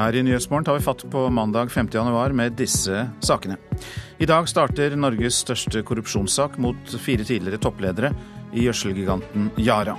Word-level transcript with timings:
Her 0.00 0.16
i 0.16 0.22
Nyhetsmorgen 0.24 0.64
tar 0.64 0.78
vi 0.78 0.84
fatt 0.84 1.02
på 1.12 1.26
mandag 1.28 1.68
5. 1.70 1.88
januar 1.92 2.32
med 2.32 2.54
disse 2.56 3.02
sakene. 3.20 3.58
I 4.18 4.24
dag 4.28 4.46
starter 4.48 4.94
Norges 4.96 5.42
største 5.42 5.82
korrupsjonssak 5.84 6.56
mot 6.56 6.94
fire 7.04 7.26
tidligere 7.28 7.60
toppledere 7.60 8.08
i 8.56 8.64
gjødselgiganten 8.64 9.50
Yara. 9.60 9.98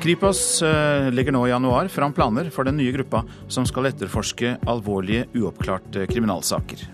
Kripos 0.00 0.40
eh, 0.64 1.10
legger 1.12 1.36
nå 1.36 1.42
i 1.44 1.52
januar 1.52 1.90
fram 1.92 2.16
planer 2.16 2.48
for 2.54 2.64
den 2.64 2.80
nye 2.80 2.94
gruppa 2.96 3.20
som 3.52 3.68
skal 3.68 3.90
etterforske 3.90 4.54
alvorlige 4.64 5.28
uoppklarte 5.36 6.08
kriminalsaker. 6.08 6.86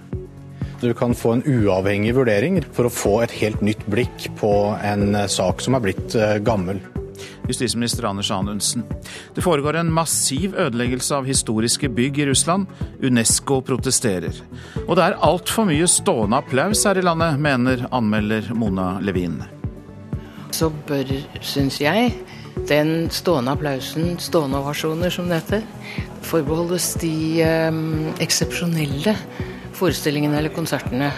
Du 0.82 0.90
kan 0.98 1.14
få 1.14 1.36
en 1.36 1.46
uavhengig 1.46 2.16
vurdering 2.18 2.58
for 2.74 2.90
å 2.90 2.92
få 2.92 3.20
et 3.22 3.38
helt 3.38 3.62
nytt 3.62 3.86
blikk 3.86 4.32
på 4.42 4.52
en 4.82 5.14
sak 5.30 5.62
som 5.62 5.78
er 5.78 5.86
blitt 5.86 6.18
eh, 6.18 6.40
gammel 6.42 6.82
justisminister 7.48 8.08
Anders 8.08 8.30
Anundsen. 8.30 8.84
Det 9.34 9.44
foregår 9.44 9.80
en 9.80 9.92
massiv 9.92 10.54
ødeleggelse 10.54 11.14
av 11.16 11.26
historiske 11.28 11.88
bygg 11.88 12.18
i 12.18 12.26
Russland. 12.30 12.66
Unesco 13.02 13.60
protesterer. 13.64 14.34
Og 14.86 14.96
det 14.96 15.04
er 15.04 15.20
altfor 15.26 15.68
mye 15.68 15.88
stående 15.90 16.40
applaus 16.40 16.84
her 16.86 16.98
i 16.98 17.04
landet, 17.04 17.40
mener 17.40 17.86
anmelder 17.94 18.52
Mona 18.54 18.96
Levin. 19.00 19.42
Så 20.54 20.70
bør, 20.88 21.10
syns 21.44 21.80
jeg, 21.82 22.14
den 22.68 23.10
stående 23.12 23.52
applausen, 23.52 24.16
stående 24.22 24.62
ovasjoner 24.62 25.12
som 25.12 25.28
dette, 25.30 25.60
forbeholdes 26.26 26.94
de 27.02 27.14
eh, 27.44 27.82
eksepsjonelle 28.24 29.14
forestillingene 29.76 30.40
eller 30.40 30.54
konsertene. 30.54 31.10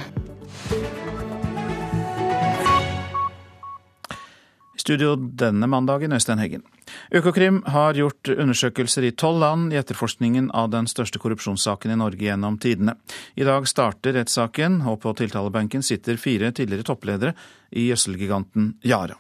Studio 4.89 5.15
denne 5.17 5.69
mandagen, 5.69 6.15
Øystein 6.17 6.41
Heggen. 6.41 6.65
Økokrim 7.13 7.61
har 7.69 7.97
gjort 7.99 8.31
undersøkelser 8.33 9.05
i 9.05 9.13
tolv 9.13 9.43
land 9.43 9.75
i 9.75 9.77
etterforskningen 9.77 10.49
av 10.57 10.71
den 10.73 10.89
største 10.89 11.21
korrupsjonssaken 11.21 11.93
i 11.93 11.99
Norge 12.01 12.25
gjennom 12.25 12.57
tidene. 12.63 12.97
I 13.37 13.45
dag 13.45 13.69
starter 13.69 14.17
rettssaken, 14.17 14.81
og 14.89 15.03
på 15.05 15.13
tiltalebenken 15.19 15.85
sitter 15.85 16.17
fire 16.17 16.55
tidligere 16.57 16.89
toppledere 16.89 17.35
i 17.77 17.91
gjødselgiganten 17.91 18.79
Yara. 18.89 19.19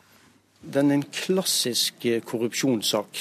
Den 0.58 0.90
er 0.90 0.98
en 0.98 1.06
klassisk 1.14 2.08
eh, 2.08 2.22
korrupsjonssak, 2.24 3.20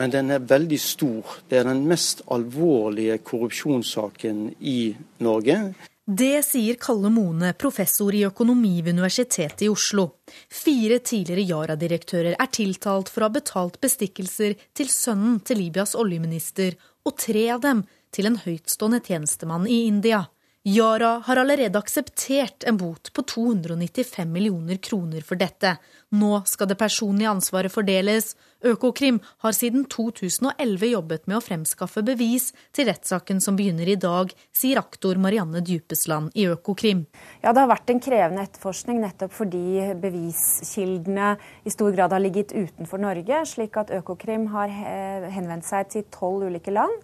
men 0.00 0.10
den 0.10 0.32
er 0.34 0.42
veldig 0.42 0.80
stor. 0.80 1.36
Det 1.48 1.60
er 1.60 1.68
den 1.68 1.84
mest 1.88 2.24
alvorlige 2.32 3.20
korrupsjonssaken 3.22 4.48
i 4.58 4.94
Norge. 5.22 5.60
Det 6.04 6.42
sier 6.42 6.74
Kalle 6.82 7.12
Mone, 7.14 7.52
professor 7.54 8.10
i 8.10 8.24
økonomi 8.26 8.80
ved 8.82 8.96
Universitetet 8.96 9.62
i 9.62 9.68
Oslo. 9.70 10.08
Fire 10.50 10.98
tidligere 10.98 11.44
Yara-direktører 11.46 12.34
er 12.34 12.50
tiltalt 12.50 13.06
for 13.06 13.22
å 13.22 13.28
ha 13.28 13.34
betalt 13.36 13.78
bestikkelser 13.78 14.56
til 14.74 14.90
sønnen 14.90 15.38
til 15.46 15.62
Libyas 15.62 15.94
oljeminister, 15.94 16.74
og 17.06 17.14
tre 17.22 17.44
av 17.54 17.62
dem 17.62 17.84
til 18.10 18.26
en 18.26 18.40
høytstående 18.42 18.98
tjenestemann 19.06 19.70
i 19.70 19.84
India. 19.86 20.24
Yara 20.64 21.22
har 21.24 21.36
allerede 21.36 21.78
akseptert 21.78 22.64
en 22.64 22.76
bot 22.76 23.12
på 23.12 23.22
295 23.22 24.32
millioner 24.32 24.76
kroner 24.76 25.20
for 25.26 25.34
dette. 25.34 25.72
Nå 26.14 26.36
skal 26.46 26.68
det 26.70 26.76
personlige 26.78 27.32
ansvaret 27.32 27.72
fordeles. 27.74 28.36
Økokrim 28.62 29.18
har 29.42 29.56
siden 29.58 29.88
2011 29.90 30.86
jobbet 30.92 31.26
med 31.26 31.40
å 31.40 31.42
fremskaffe 31.42 32.04
bevis 32.06 32.52
til 32.70 32.86
rettssaken 32.86 33.42
som 33.42 33.58
begynner 33.58 33.90
i 33.90 33.96
dag, 33.98 34.30
sier 34.54 34.78
aktor 34.78 35.18
Marianne 35.18 35.64
Djupesland 35.66 36.30
i 36.38 36.46
Økokrim. 36.54 37.02
Ja, 37.42 37.50
Det 37.50 37.58
har 37.58 37.72
vært 37.72 37.90
en 37.90 38.04
krevende 38.06 38.46
etterforskning 38.46 39.02
nettopp 39.02 39.34
fordi 39.34 39.90
beviskildene 39.98 41.34
i 41.66 41.74
stor 41.74 41.90
grad 41.90 42.14
har 42.14 42.22
ligget 42.22 42.54
utenfor 42.54 43.02
Norge, 43.02 43.42
slik 43.50 43.82
at 43.82 43.90
Økokrim 43.90 44.46
har 44.54 44.70
henvendt 44.70 45.66
seg 45.66 45.90
til 45.90 46.06
tolv 46.14 46.46
ulike 46.46 46.70
land 46.70 46.94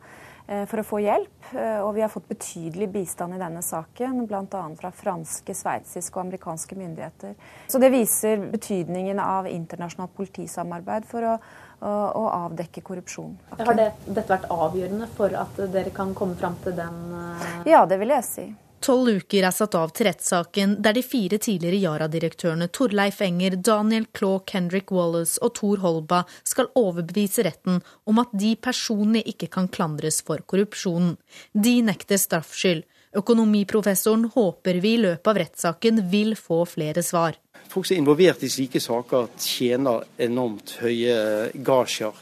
for 0.48 0.80
å 0.80 0.86
få 0.86 1.00
hjelp. 1.04 1.38
Eh, 1.52 1.80
og 1.80 1.94
vi 1.94 2.02
har 2.04 2.08
fått 2.12 2.28
betydelig 2.28 2.88
bistand 2.92 3.36
i 3.36 3.40
denne 3.40 3.62
saken, 3.64 4.22
bl.a. 4.28 4.62
fra 4.80 4.90
franske, 4.94 5.54
sveitsiske 5.54 6.16
og 6.16 6.26
amerikanske 6.26 6.76
myndigheter. 6.78 7.34
Så 7.68 7.80
det 7.80 7.90
viser 7.94 8.48
betydningen 8.52 9.20
av 9.22 9.48
internasjonalt 9.48 10.14
politisamarbeid 10.16 11.08
for 11.08 11.24
å, 11.24 11.34
å, 11.80 11.92
å 12.22 12.24
avdekke 12.44 12.84
korrupsjon. 12.84 13.36
Har 13.58 13.76
det, 13.78 13.90
dette 14.06 14.28
vært 14.32 14.48
avgjørende 14.52 15.10
for 15.16 15.36
at 15.36 15.60
dere 15.72 15.92
kan 15.94 16.14
komme 16.16 16.38
fram 16.40 16.56
til 16.64 16.76
den 16.76 17.04
uh... 17.12 17.68
Ja, 17.68 17.84
det 17.88 18.00
vil 18.02 18.16
jeg 18.16 18.26
si. 18.28 18.48
Tolv 18.80 19.08
uker 19.20 19.42
er 19.42 19.54
satt 19.54 19.74
av 19.74 19.90
til 19.90 20.06
rettssaken 20.06 20.76
der 20.84 20.94
de 20.94 21.02
fire 21.02 21.38
tidligere 21.42 21.80
Yara-direktørene 21.82 22.68
Torleif 22.70 23.18
Enger, 23.24 23.56
Daniel 23.58 24.06
Clauk, 24.14 24.46
Kendrick 24.50 24.92
Wallace 24.94 25.40
og 25.42 25.56
Thor 25.58 25.82
Holba 25.82 26.22
skal 26.46 26.70
overbevise 26.78 27.42
retten 27.46 27.80
om 28.08 28.22
at 28.22 28.30
de 28.38 28.54
personlig 28.54 29.24
ikke 29.34 29.50
kan 29.58 29.66
klandres 29.74 30.20
for 30.22 30.44
korrupsjonen. 30.46 31.16
De 31.52 31.80
nekter 31.82 32.20
straffskyld. 32.22 32.86
Økonomiprofessoren 33.18 34.28
håper 34.34 34.78
vi 34.84 34.94
i 34.94 35.02
løpet 35.02 35.30
av 35.32 35.42
rettssaken 35.42 36.04
vil 36.12 36.36
få 36.38 36.62
flere 36.68 37.02
svar. 37.02 37.38
Folk 37.68 37.88
som 37.88 37.96
er 37.96 38.02
involvert 38.02 38.44
i 38.46 38.50
slike 38.52 38.80
saker, 38.80 39.26
tjener 39.42 40.06
enormt 40.22 40.76
høye 40.82 41.50
gasjer. 41.66 42.14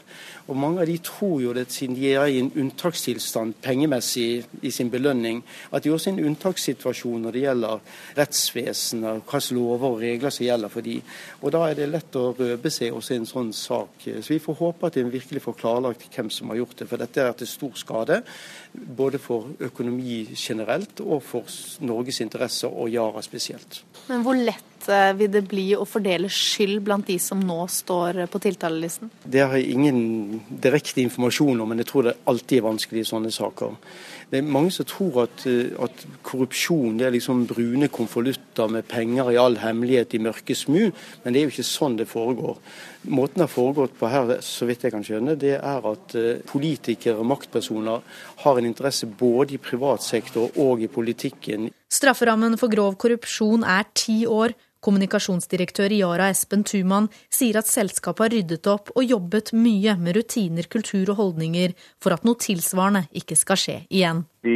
Og 0.47 0.55
mange 0.55 0.83
av 0.83 0.87
de 0.87 0.95
tror 1.03 1.41
jo 1.43 1.53
det 1.55 1.65
siden 1.75 1.95
de 1.97 2.11
er 2.13 2.29
i 2.31 2.39
en 2.39 2.51
unntakstilstand 2.55 3.57
pengemessig 3.63 4.45
i 4.63 4.71
sin 4.71 4.91
belønning, 4.91 5.41
at 5.75 5.83
de 5.83 5.91
også 5.91 6.09
er 6.09 6.15
i 6.15 6.21
en 6.21 6.29
unntakssituasjon 6.29 7.25
når 7.25 7.35
det 7.35 7.43
gjelder 7.43 7.81
rettsvesenet, 8.19 9.25
hvilke 9.27 9.57
lover 9.57 9.89
og 9.89 9.99
regler 10.05 10.33
som 10.33 10.45
gjelder 10.47 10.71
for 10.71 10.87
de. 10.87 10.95
Og 11.41 11.51
da 11.55 11.65
er 11.67 11.75
det 11.79 11.89
lett 11.91 12.15
å 12.19 12.29
røpe 12.37 12.71
seg 12.71 12.95
også 12.95 13.15
i 13.15 13.19
en 13.21 13.29
sånn 13.29 13.51
sak. 13.55 14.07
Så 14.07 14.33
vi 14.33 14.39
får 14.43 14.59
håpe 14.61 14.87
at 14.87 15.01
en 15.01 15.11
virkelig 15.11 15.43
får 15.43 15.59
klarlagt 15.59 16.07
hvem 16.15 16.31
som 16.31 16.53
har 16.53 16.61
gjort 16.61 16.79
det. 16.79 16.89
For 16.93 17.03
dette 17.03 17.27
er 17.27 17.35
til 17.37 17.51
stor 17.51 17.75
skade, 17.83 18.21
både 18.71 19.19
for 19.19 19.51
økonomi 19.67 20.23
generelt 20.31 21.03
og 21.03 21.19
for 21.27 21.59
Norges 21.83 22.23
interesser, 22.23 22.71
og 22.71 22.91
Yara 22.93 23.23
spesielt. 23.25 23.81
Men 24.07 24.23
hvor 24.23 24.39
lett 24.39 24.77
Eh, 24.87 25.13
vil 25.19 25.31
det 25.31 25.43
bli 25.49 25.65
å 25.75 25.85
fordele 25.87 26.29
skyld 26.31 26.79
blant 26.85 27.07
de 27.09 27.17
som 27.19 27.39
nå 27.43 27.59
står 27.71 28.23
på 28.31 28.41
tiltalelisten? 28.43 29.11
Det 29.23 29.43
har 29.43 29.57
jeg 29.57 29.73
ingen 29.73 30.36
direkte 30.49 31.01
informasjon 31.03 31.61
om, 31.61 31.69
men 31.69 31.81
jeg 31.81 31.89
tror 31.91 32.07
det 32.07 32.17
alltid 32.29 32.59
er 32.59 32.67
vanskelig 32.67 33.03
i 33.03 33.09
sånne 33.09 33.31
saker. 33.33 33.75
Det 34.27 34.41
er 34.41 34.49
mange 34.51 34.73
som 34.75 34.87
tror 34.87 35.21
at, 35.23 35.45
eh, 35.47 35.71
at 35.79 36.03
korrupsjon 36.27 36.97
det 36.99 37.07
er 37.07 37.15
liksom 37.15 37.45
brune 37.47 37.87
konvolutter 37.87 38.67
med 38.67 38.87
penger 38.87 39.31
i 39.31 39.39
all 39.39 39.55
hemmelighet 39.61 40.17
i 40.17 40.23
mørke 40.23 40.55
smu, 40.55 40.91
men 41.23 41.33
det 41.33 41.39
er 41.39 41.47
jo 41.47 41.53
ikke 41.55 41.67
sånn 41.67 41.95
det 41.97 42.09
foregår. 42.11 42.59
Måten 43.07 43.39
det 43.39 43.47
har 43.47 43.53
foregått 43.53 43.95
på 43.99 44.09
her, 44.11 44.35
så 44.43 44.67
vidt 44.67 44.83
jeg 44.83 44.91
kan 44.91 45.05
skjønne, 45.07 45.37
det 45.39 45.55
er 45.61 45.89
at 45.93 46.15
eh, 46.19 46.43
politikere 46.47 47.21
og 47.21 47.29
maktpersoner 47.31 48.03
har 48.43 48.59
en 48.59 48.67
interesse 48.67 49.07
både 49.07 49.55
i 49.55 49.63
privat 49.63 50.03
sektor 50.03 50.51
og 50.59 50.83
i 50.83 50.91
politikken. 50.91 51.71
Strafferammen 51.87 52.57
for 52.59 52.67
grov 52.67 52.97
korrupsjon 52.99 53.63
er 53.63 53.87
ti 53.95 54.25
år. 54.27 54.51
Kommunikasjonsdirektør 54.87 55.91
i 55.91 55.99
Yara 55.99 56.29
Espen 56.31 56.61
Thuman 56.63 57.09
sier 57.27 57.57
at 57.59 57.67
selskapet 57.67 58.23
har 58.23 58.33
ryddet 58.37 58.69
opp 58.71 58.93
og 58.93 59.03
jobbet 59.03 59.51
mye 59.51 59.97
med 59.99 60.15
rutiner, 60.15 60.69
kultur 60.71 61.11
og 61.11 61.19
holdninger 61.19 61.73
for 62.03 62.15
at 62.15 62.23
noe 62.23 62.39
tilsvarende 62.39 63.03
ikke 63.19 63.35
skal 63.35 63.59
skje 63.59 63.75
igjen. 63.91 64.23
Vi 64.47 64.55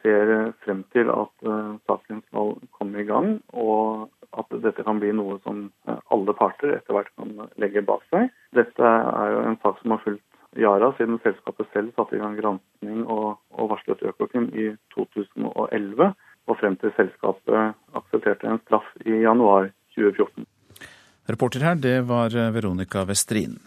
ser 0.00 0.32
frem 0.64 0.80
til 0.96 1.12
at 1.12 1.44
uh, 1.44 1.76
saken 1.90 2.22
skal 2.30 2.54
komme 2.78 3.02
i 3.02 3.08
gang, 3.08 3.34
og 3.52 4.08
at 4.40 4.56
dette 4.64 4.84
kan 4.86 5.02
bli 5.02 5.12
noe 5.16 5.36
som 5.44 5.66
uh, 5.90 6.00
alle 6.14 6.32
parter 6.40 6.78
etter 6.78 6.96
hvert 6.96 7.12
kan 7.20 7.36
legge 7.60 7.84
bak 7.84 8.06
seg. 8.14 8.32
Dette 8.56 8.80
er 8.94 9.34
jo 9.34 9.44
en 9.44 9.60
sak 9.60 9.82
som 9.82 9.92
har 9.92 10.00
fulgt 10.06 10.24
Yara 10.56 10.88
siden 10.96 11.20
selskapet 11.20 11.68
selv 11.74 11.92
satte 11.92 12.16
i 12.16 12.22
gang 12.22 12.38
granskning 12.40 13.04
og, 13.12 13.36
og 13.52 13.74
varslet 13.74 14.00
Økokrim 14.08 14.48
i 14.56 14.70
2011 14.96 16.14
og 16.46 16.58
frem 16.60 16.76
til 16.80 16.92
selskapet 16.96 17.76
aksepterte 17.98 18.50
en 18.50 18.60
straff 18.64 18.88
i 19.04 19.22
januar 19.24 19.70
2014. 19.96 20.46
Reporter 21.26 21.64
her, 21.66 21.80
det 21.80 21.96
var 22.06 22.34
Veronica 22.54 23.02
Westrin. 23.08 23.58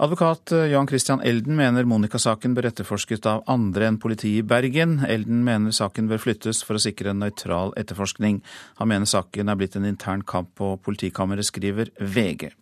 Advokat 0.00 0.52
Jan 0.70 0.86
Christian 0.86 1.20
Elden 1.26 1.56
mener 1.58 1.86
Monica-saken 1.90 2.52
bør 2.54 2.68
etterforskes 2.68 3.24
av 3.26 3.40
andre 3.50 3.88
enn 3.88 3.96
politiet 3.98 4.44
i 4.44 4.46
Bergen. 4.46 5.00
Elden 5.02 5.40
mener 5.42 5.74
saken 5.74 6.06
bør 6.06 6.20
flyttes 6.22 6.60
for 6.62 6.78
å 6.78 6.82
sikre 6.82 7.10
en 7.10 7.18
nøytral 7.18 7.74
etterforskning. 7.80 8.38
Han 8.78 8.92
mener 8.92 9.10
saken 9.10 9.50
er 9.50 9.58
blitt 9.58 9.74
en 9.74 9.88
intern 9.90 10.22
kamp 10.22 10.52
på 10.60 10.76
politikammeret, 10.86 11.48
skriver 11.50 11.90
VG. 11.98 12.52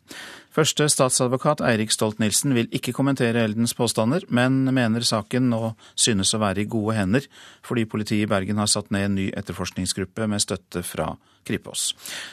Første 0.56 0.87
statsadvokat 0.88 1.61
Eirik 1.69 1.91
Stolt-Nielsen 1.93 2.55
vil 2.56 2.70
ikke 2.73 2.94
kommentere 2.97 3.43
Eldens 3.44 3.75
påstander, 3.76 4.25
men 4.32 4.62
mener 4.73 5.05
saken 5.05 5.50
nå 5.53 5.75
synes 5.93 6.32
å 6.32 6.41
være 6.41 6.62
i 6.62 6.70
gode 6.73 6.94
hender, 6.97 7.26
fordi 7.67 7.85
politiet 7.85 8.25
i 8.25 8.31
Bergen 8.31 8.56
har 8.62 8.70
satt 8.73 8.88
ned 8.94 9.05
en 9.05 9.19
ny 9.19 9.26
etterforskningsgruppe 9.37 10.25
med 10.32 10.41
støtte 10.41 10.81
fra 10.81 11.11
Kripos. 11.44 11.91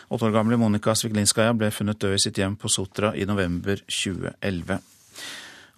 Åtte 0.08 0.30
år 0.30 0.38
gamle 0.38 0.56
Monika 0.62 0.96
Sviglinskaja 0.96 1.52
ble 1.52 1.68
funnet 1.75 2.00
død 2.00 2.16
i 2.16 2.22
sitt 2.24 2.40
hjem 2.40 2.56
på 2.56 2.72
Sotra 2.72 3.12
i 3.12 3.28
november 3.28 3.84
2011. 3.92 4.80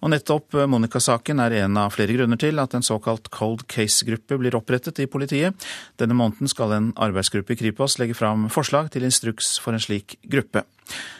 Og 0.06 0.12
nettopp 0.12 0.54
Monica-saken 0.70 1.42
er 1.42 1.58
en 1.64 1.82
av 1.82 1.96
flere 1.96 2.14
grunner 2.14 2.38
til 2.38 2.62
at 2.62 2.78
en 2.78 2.86
såkalt 2.86 3.26
cold 3.34 3.66
case-gruppe 3.66 4.38
blir 4.38 4.54
opprettet 4.54 5.02
i 5.02 5.08
politiet. 5.10 5.66
Denne 5.98 6.14
måneden 6.14 6.52
skal 6.52 6.78
en 6.78 6.88
arbeidsgruppe 6.94 7.56
i 7.56 7.60
Kripos 7.64 7.98
legge 7.98 8.14
fram 8.14 8.46
forslag 8.54 8.92
til 8.94 9.08
instruks 9.08 9.56
for 9.58 9.74
en 9.74 9.82
slik 9.82 10.20
gruppe, 10.30 10.62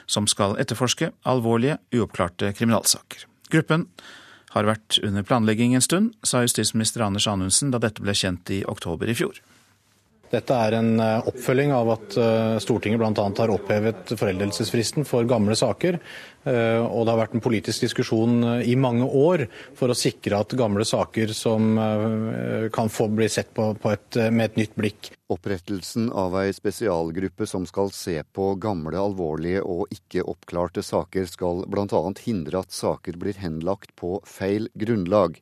som 0.06 0.28
skal 0.30 0.56
etterforske 0.62 1.10
alvorlige, 1.26 1.78
uoppklarte 1.94 2.52
kriminalsaker. 2.56 3.26
Gruppen 3.52 3.88
har 4.56 4.68
vært 4.68 5.00
under 5.04 5.26
planlegging 5.26 5.74
en 5.76 5.84
stund, 5.84 6.14
sa 6.24 6.44
justisminister 6.44 7.04
Anders 7.04 7.28
Anundsen 7.28 7.74
da 7.74 7.82
dette 7.82 8.02
ble 8.02 8.14
kjent 8.16 8.50
i 8.54 8.62
oktober 8.68 9.10
i 9.10 9.16
fjor. 9.18 9.42
Dette 10.30 10.56
er 10.58 10.74
en 10.78 10.96
eh, 10.98 11.28
oppfølging 11.30 11.72
av 11.74 11.90
at 11.94 12.16
eh, 12.18 12.56
Stortinget 12.62 12.98
bl.a. 12.98 13.12
har 13.14 13.52
opphevet 13.54 14.14
foreldelsesfristen 14.18 15.06
for 15.06 15.28
gamle 15.28 15.54
saker. 15.58 16.00
Eh, 16.46 16.80
og 16.82 17.06
det 17.06 17.12
har 17.12 17.20
vært 17.20 17.36
en 17.38 17.44
politisk 17.44 17.86
diskusjon 17.86 18.40
i 18.66 18.74
mange 18.80 19.06
år 19.06 19.46
for 19.78 19.92
å 19.92 19.98
sikre 19.98 20.42
at 20.42 20.56
gamle 20.58 20.86
saker 20.86 21.34
som 21.36 21.78
kan 22.74 22.90
få 22.92 23.08
bli 23.14 23.30
sett 23.30 23.54
på, 23.54 23.70
på 23.78 23.94
et, 23.94 24.18
med 24.30 24.50
et 24.50 24.60
nytt 24.64 24.76
blikk. 24.78 25.15
Opprettelsen 25.26 26.12
av 26.14 26.36
ei 26.38 26.52
spesialgruppe 26.54 27.48
som 27.50 27.64
skal 27.66 27.88
se 27.90 28.20
på 28.36 28.52
gamle, 28.62 28.94
alvorlige 28.94 29.64
og 29.66 29.90
ikke 29.90 30.22
oppklarte 30.22 30.84
saker, 30.86 31.26
skal 31.26 31.64
bl.a. 31.66 32.02
hindre 32.22 32.60
at 32.62 32.70
saker 32.70 33.18
blir 33.18 33.40
henlagt 33.42 33.90
på 33.98 34.20
feil 34.22 34.68
grunnlag. 34.78 35.40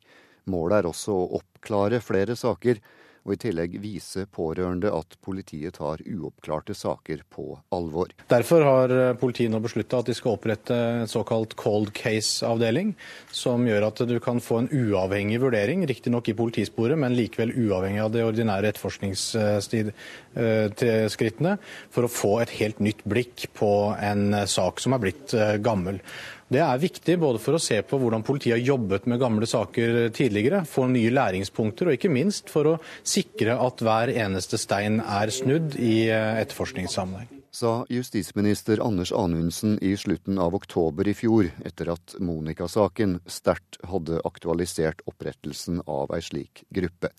Målet 0.49 0.79
er 0.79 0.89
også 0.89 1.13
å 1.13 1.27
oppklare 1.37 2.01
flere 2.01 2.33
saker 2.33 2.81
og 3.25 3.33
i 3.33 3.39
tillegg 3.41 3.79
vise 3.81 4.27
pårørende 4.29 4.91
at 4.93 5.15
politiet 5.25 5.73
tar 5.79 5.97
uoppklarte 6.05 6.75
saker 6.77 7.23
på 7.33 7.57
alvor. 7.73 8.11
Derfor 8.29 8.61
har 8.65 8.89
eh, 8.93 9.13
politiet 9.17 9.51
nå 9.51 9.59
beslutta 9.63 9.97
at 9.99 10.05
de 10.09 10.13
skal 10.17 10.33
opprette 10.37 10.75
en 10.75 11.07
såkalt 11.09 11.55
cold 11.59 11.89
case-avdeling, 11.97 12.95
som 13.33 13.67
gjør 13.67 13.87
at 13.89 13.97
du 14.05 14.19
kan 14.23 14.39
få 14.43 14.55
en 14.61 14.69
uavhengig 14.69 15.39
vurdering, 15.41 15.87
riktignok 15.89 16.29
i 16.29 16.37
politisporet, 16.37 16.97
men 17.01 17.17
likevel 17.17 17.51
uavhengig 17.65 18.01
av 18.05 18.11
de 18.13 18.27
ordinære 18.27 18.67
etterforskningsskrittene, 18.73 21.53
for 21.89 22.01
å 22.05 22.13
få 22.13 22.33
et 22.43 22.51
helt 22.61 22.79
nytt 22.83 23.01
blikk 23.09 23.37
på 23.57 23.71
en 23.97 24.45
sak 24.45 24.79
som 24.83 24.93
er 24.93 25.01
blitt 25.01 25.33
eh, 25.33 25.57
gammel. 25.65 25.97
Det 26.45 26.59
er 26.61 26.77
viktig 26.77 27.15
både 27.17 27.39
for 27.41 27.57
å 27.57 27.61
se 27.61 27.79
på 27.81 27.97
hvordan 27.97 28.21
politiet 28.25 28.53
har 28.53 28.61
jobbet 28.61 29.07
med 29.09 29.17
gamle 29.17 29.47
saker 29.49 30.11
tidligere, 30.13 30.59
få 30.69 30.85
nye 30.91 31.09
læringspunkter, 31.09 31.89
og 31.89 31.97
ikke 31.97 32.11
minst 32.13 32.51
for 32.53 32.69
å 32.69 32.75
sikre 33.01 33.55
at 33.57 33.81
hver 33.81 34.11
eneste 34.13 34.59
stein 34.61 34.99
er 35.01 35.33
snudd 35.33 35.73
i 35.81 36.05
eh, 36.05 36.37
etterforskningssammenheng. 36.43 37.41
Sa 37.55 37.73
justisminister 37.89 38.83
Anders 38.83 39.09
Anundsen 39.15 39.79
i 39.81 39.95
slutten 39.97 40.37
av 40.37 40.53
oktober 40.53 41.09
i 41.09 41.15
fjor, 41.17 41.49
etter 41.65 41.89
at 41.95 42.17
Monica-saken 42.21 43.23
sterkt 43.25 43.79
hadde 43.89 44.21
aktualisert 44.27 45.01
opprettelsen 45.09 45.81
av 45.89 46.13
ei 46.13 46.21
slik 46.21 46.61
gruppe. 46.69 47.09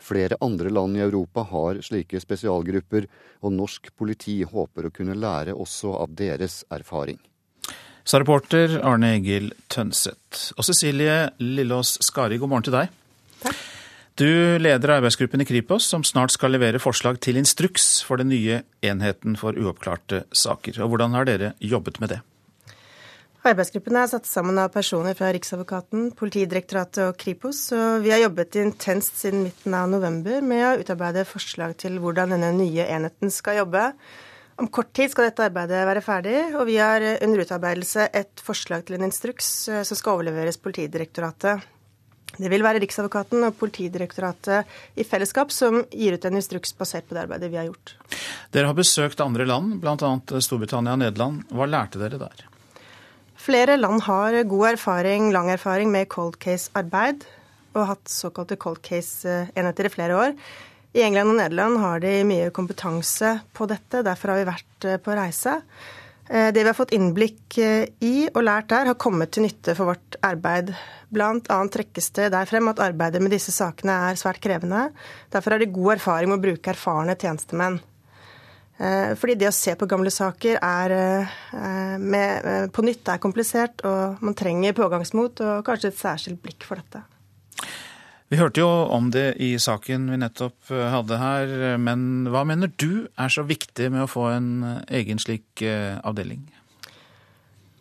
Flere 0.00 0.38
andre 0.40 0.72
land 0.72 0.96
i 0.96 1.04
Europa 1.04 1.44
har 1.50 1.82
slike 1.84 2.22
spesialgrupper, 2.22 3.10
og 3.44 3.58
norsk 3.60 3.92
politi 3.92 4.40
håper 4.40 4.88
å 4.88 4.94
kunne 4.94 5.18
lære 5.20 5.52
også 5.52 5.98
av 6.00 6.16
deres 6.16 6.62
erfaring 6.72 7.20
sa 8.10 8.18
reporter 8.18 8.80
Arne 8.82 9.12
Egil 9.20 9.52
Tønseth. 9.70 10.50
Og 10.58 10.66
Cecilie 10.66 11.28
Lillås 11.38 11.94
Skari, 12.02 12.40
god 12.42 12.50
morgen 12.50 12.66
til 12.66 12.74
deg. 12.74 12.96
Takk. 13.44 13.60
Du 14.18 14.26
leder 14.60 14.96
arbeidsgruppen 14.96 15.40
i 15.40 15.46
Kripos, 15.48 15.86
som 15.88 16.02
snart 16.04 16.34
skal 16.34 16.52
levere 16.52 16.80
forslag 16.82 17.20
til 17.24 17.38
instruks 17.40 18.02
for 18.04 18.20
den 18.20 18.28
nye 18.28 18.58
enheten 18.84 19.38
for 19.40 19.56
uoppklarte 19.56 20.24
saker. 20.34 20.82
Og 20.82 20.90
Hvordan 20.92 21.14
har 21.16 21.28
dere 21.28 21.52
jobbet 21.62 22.00
med 22.02 22.12
det? 22.12 22.18
Arbeidsgruppen 23.46 23.96
er 23.96 24.10
satt 24.10 24.26
sammen 24.28 24.58
av 24.60 24.74
personer 24.74 25.14
fra 25.16 25.30
Riksadvokaten, 25.32 26.10
Politidirektoratet 26.18 27.06
og 27.06 27.14
Kripos, 27.16 27.62
og 27.72 28.02
vi 28.04 28.12
har 28.12 28.20
jobbet 28.26 28.58
intenst 28.60 29.22
siden 29.22 29.46
midten 29.46 29.76
av 29.78 29.86
november 29.88 30.42
med 30.44 30.66
å 30.66 30.74
utarbeide 30.82 31.24
forslag 31.28 31.78
til 31.80 31.96
hvordan 32.02 32.34
denne 32.34 32.50
nye 32.58 32.90
enheten 32.90 33.32
skal 33.32 33.62
jobbe 33.62 33.86
om 34.60 34.68
kort 34.68 34.92
tid 34.96 35.10
skal 35.12 35.30
dette 35.30 35.46
arbeidet 35.48 35.82
være 35.88 36.04
ferdig, 36.04 36.38
og 36.54 36.66
vi 36.68 36.76
har 36.80 37.04
under 37.24 37.44
utarbeidelse 37.44 38.10
et 38.16 38.42
forslag 38.44 38.84
til 38.86 38.98
en 38.98 39.06
instruks 39.08 39.50
eh, 39.72 39.84
som 39.88 39.98
skal 39.98 40.18
overleveres 40.18 40.60
Politidirektoratet. 40.60 41.64
Det 42.36 42.48
vil 42.52 42.62
være 42.62 42.80
Riksadvokaten 42.84 43.42
og 43.48 43.56
Politidirektoratet 43.58 45.00
i 45.00 45.06
fellesskap 45.06 45.50
som 45.52 45.80
gir 45.90 46.14
ut 46.14 46.28
en 46.28 46.38
instruks 46.38 46.72
basert 46.78 47.08
på 47.08 47.16
det 47.16 47.24
arbeidet 47.24 47.50
vi 47.50 47.58
har 47.58 47.66
gjort. 47.70 47.96
Dere 48.54 48.70
har 48.70 48.78
besøkt 48.78 49.22
andre 49.24 49.48
land, 49.48 49.80
bl.a. 49.82 50.12
Storbritannia 50.44 50.94
og 50.94 51.02
Nederland. 51.02 51.42
Hva 51.50 51.66
lærte 51.66 52.00
dere 52.02 52.20
der? 52.20 52.46
Flere 53.40 53.78
land 53.80 54.04
har 54.06 54.36
god 54.44 54.74
erfaring, 54.74 55.30
lang 55.32 55.50
erfaring 55.50 55.90
med 55.90 56.10
cold 56.12 56.36
case-arbeid, 56.42 57.24
og 57.72 57.86
hatt 57.94 58.10
såkalte 58.12 58.58
cold 58.60 58.82
case-enheter 58.84 59.88
i 59.88 59.92
flere 59.92 60.18
år. 60.18 60.34
I 60.90 61.04
England 61.06 61.30
og 61.30 61.38
Nederland 61.38 61.78
har 61.78 62.00
de 62.02 62.12
mye 62.26 62.50
kompetanse 62.54 63.36
på 63.54 63.66
dette, 63.70 64.02
derfor 64.02 64.32
har 64.32 64.40
vi 64.40 64.46
vært 64.48 64.86
eh, 64.88 64.98
på 64.98 65.14
reise. 65.14 65.60
Eh, 66.26 66.48
det 66.50 66.64
vi 66.64 66.66
har 66.66 66.74
fått 66.74 66.94
innblikk 66.96 67.58
eh, 67.62 67.84
i 68.02 68.26
og 68.32 68.42
lært 68.42 68.72
der, 68.72 68.90
har 68.90 68.98
kommet 68.98 69.30
til 69.30 69.46
nytte 69.46 69.76
for 69.78 69.92
vårt 69.92 70.18
arbeid. 70.26 70.72
Annet 71.14 71.72
trekkes 71.74 72.10
det 72.18 72.30
der 72.34 72.48
frem 72.50 72.72
at 72.72 72.82
arbeidet 72.82 73.22
med 73.22 73.34
disse 73.34 73.54
sakene 73.54 74.00
er 74.10 74.18
svært 74.18 74.42
krevende. 74.42 74.88
Derfor 75.30 75.54
har 75.54 75.62
de 75.62 75.70
god 75.70 75.94
erfaring 75.96 76.30
med 76.30 76.40
å 76.40 76.44
bruke 76.48 76.74
erfarne 76.74 77.16
tjenestemenn. 77.18 77.80
Fordi 78.80 79.34
det 79.36 79.50
å 79.50 79.52
se 79.52 79.74
på 79.76 79.84
gamle 79.90 80.08
saker 80.08 80.54
er, 80.64 80.94
med, 82.00 82.70
på 82.72 82.84
nytt 82.86 83.10
er 83.12 83.20
komplisert, 83.20 83.82
og 83.84 84.22
man 84.24 84.38
trenger 84.38 84.78
pågangsmot 84.78 85.42
og 85.44 85.66
kanskje 85.66 85.90
et 85.90 85.98
særskilt 85.98 86.40
blikk 86.40 86.64
for 86.64 86.80
dette. 86.80 87.02
Vi 88.30 88.38
hørte 88.38 88.62
jo 88.62 88.68
om 88.94 89.08
det 89.10 89.40
i 89.42 89.56
saken 89.58 90.04
vi 90.12 90.16
nettopp 90.22 90.70
eh, 90.70 90.86
hadde 90.92 91.16
her, 91.18 91.54
men 91.82 92.28
hva 92.30 92.44
mener 92.46 92.70
du 92.78 93.08
er 93.18 93.32
så 93.32 93.42
viktig 93.42 93.88
med 93.90 94.04
å 94.04 94.10
få 94.10 94.28
en 94.30 94.50
eh, 94.62 94.76
egen 95.00 95.18
slik 95.18 95.64
eh, 95.66 95.96
avdeling? 96.06 96.44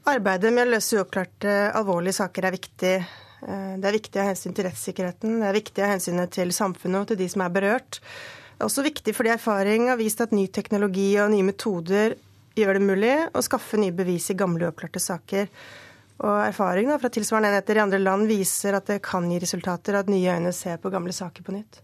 Arbeidet 0.09 0.49
med 0.55 0.65
å 0.65 0.71
løse 0.71 0.97
uoppklarte 0.97 1.53
alvorlige 1.77 2.17
saker 2.17 2.47
er 2.49 2.55
viktig. 2.55 2.93
Det 3.39 3.87
er 3.87 3.93
viktig 3.93 4.19
av 4.19 4.31
hensyn 4.31 4.55
til 4.57 4.65
rettssikkerheten, 4.65 5.37
det 5.39 5.51
er 5.51 5.55
viktig 5.55 5.83
av 5.85 5.93
hensynet 5.93 6.33
til 6.33 6.49
samfunnet 6.51 7.03
og 7.03 7.11
til 7.11 7.19
de 7.21 7.27
som 7.29 7.43
er 7.45 7.53
berørt. 7.53 7.99
Det 8.01 8.57
er 8.57 8.67
også 8.71 8.83
viktig 8.83 9.13
fordi 9.15 9.31
erfaring 9.35 9.85
har 9.87 9.99
vist 10.01 10.19
at 10.25 10.33
ny 10.35 10.47
teknologi 10.51 11.11
og 11.21 11.29
nye 11.31 11.45
metoder 11.45 12.17
gjør 12.57 12.79
det 12.79 12.87
mulig 12.89 13.13
å 13.37 13.45
skaffe 13.45 13.77
nye 13.79 13.93
bevis 13.95 14.31
i 14.33 14.37
gamle 14.41 14.65
uoppklarte 14.65 14.99
saker. 14.99 15.45
Og 16.19 16.35
erfaring 16.43 16.91
fra 16.99 17.11
tilsvarende 17.13 17.53
enheter 17.53 17.79
i 17.79 17.83
andre 17.85 18.01
land 18.01 18.27
viser 18.27 18.75
at 18.75 18.89
det 18.91 18.99
kan 19.05 19.29
gi 19.31 19.39
resultater, 19.39 19.95
at 19.95 20.11
nye 20.11 20.35
øyne 20.35 20.51
ser 20.55 20.81
på 20.81 20.91
gamle 20.91 21.15
saker 21.15 21.45
på 21.45 21.55
nytt. 21.55 21.79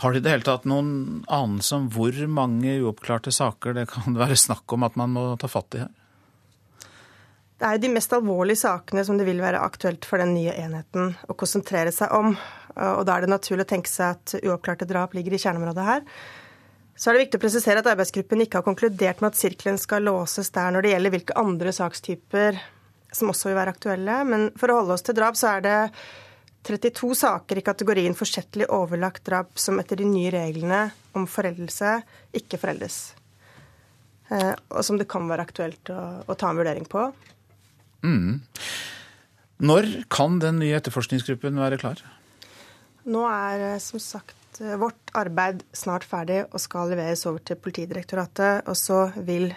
Har 0.00 0.14
de 0.14 0.20
i 0.20 0.24
det 0.24 0.32
hele 0.32 0.46
tatt 0.46 0.68
noen 0.70 1.24
anelse 1.28 1.76
om 1.76 1.88
hvor 1.92 2.14
mange 2.30 2.78
uoppklarte 2.80 3.32
saker 3.34 3.74
det 3.76 3.88
kan 3.90 4.16
være 4.16 4.38
snakk 4.38 4.72
om 4.72 4.86
at 4.86 4.96
man 4.96 5.12
må 5.16 5.24
ta 5.40 5.50
fatt 5.50 5.76
i 5.76 5.82
her? 5.82 5.90
Det 7.60 7.68
er 7.68 7.76
jo 7.76 7.82
de 7.82 7.92
mest 7.92 8.12
alvorlige 8.16 8.62
sakene 8.62 9.02
som 9.04 9.18
det 9.20 9.26
vil 9.28 9.42
være 9.42 9.60
aktuelt 9.60 10.06
for 10.08 10.22
den 10.22 10.32
nye 10.32 10.54
enheten 10.56 11.10
å 11.28 11.36
konsentrere 11.36 11.92
seg 11.92 12.14
om. 12.16 12.32
Og 12.72 13.02
da 13.04 13.18
er 13.18 13.26
det 13.26 13.34
naturlig 13.34 13.66
å 13.66 13.72
tenke 13.74 13.90
seg 13.92 14.14
at 14.14 14.38
uoppklarte 14.40 14.88
drap 14.88 15.12
ligger 15.12 15.36
i 15.36 15.42
kjerneområdet 15.42 15.84
her. 15.84 16.06
Så 16.96 17.10
er 17.10 17.18
det 17.18 17.26
viktig 17.26 17.40
å 17.40 17.42
presisere 17.42 17.82
at 17.82 17.90
arbeidsgruppen 17.92 18.46
ikke 18.46 18.62
har 18.62 18.64
konkludert 18.64 19.20
med 19.20 19.34
at 19.34 19.40
sirkelen 19.40 19.76
skal 19.80 20.08
låses 20.08 20.48
der 20.54 20.72
når 20.72 20.86
det 20.86 20.94
gjelder 20.94 21.14
hvilke 21.18 21.36
andre 21.40 21.74
sakstyper 21.76 22.62
som 23.12 23.32
også 23.32 23.50
vil 23.50 23.58
være 23.58 23.74
aktuelle. 23.74 24.18
Men 24.28 24.48
for 24.58 24.72
å 24.72 24.80
holde 24.80 24.96
oss 24.96 25.06
til 25.06 25.16
drap, 25.18 25.38
så 25.38 25.56
er 25.56 25.64
det 25.66 25.78
32 26.66 27.14
saker 27.22 27.58
i 27.58 27.64
kategorien 27.64 28.16
forsettlig 28.16 28.68
overlagt 28.72 29.24
drap 29.28 29.58
som 29.58 29.80
etter 29.80 30.02
de 30.02 30.08
nye 30.08 30.32
reglene 30.34 30.82
om 31.16 31.26
foreldelse 31.30 31.96
ikke 32.36 32.60
foreldes. 32.60 33.00
Eh, 34.30 34.52
og 34.68 34.84
som 34.86 35.00
det 35.00 35.08
kan 35.10 35.26
være 35.30 35.46
aktuelt 35.48 35.90
å, 35.92 36.00
å 36.28 36.38
ta 36.38 36.50
en 36.50 36.60
vurdering 36.60 36.86
på. 36.88 37.08
Mm. 38.04 38.40
Når 39.60 39.88
kan 40.12 40.38
den 40.40 40.60
nye 40.62 40.76
etterforskningsgruppen 40.78 41.58
være 41.60 41.80
klar? 41.80 42.02
Nå 43.10 43.24
er 43.28 43.64
eh, 43.72 43.80
som 43.82 44.02
sagt 44.02 44.60
eh, 44.60 44.76
vårt 44.80 45.14
arbeid 45.18 45.64
snart 45.76 46.06
ferdig 46.08 46.44
og 46.46 46.60
skal 46.62 46.92
leveres 46.92 47.26
over 47.28 47.42
til 47.44 47.58
Politidirektoratet. 47.60 48.68
Og 48.70 48.78
så 48.78 49.06
vil 49.16 49.50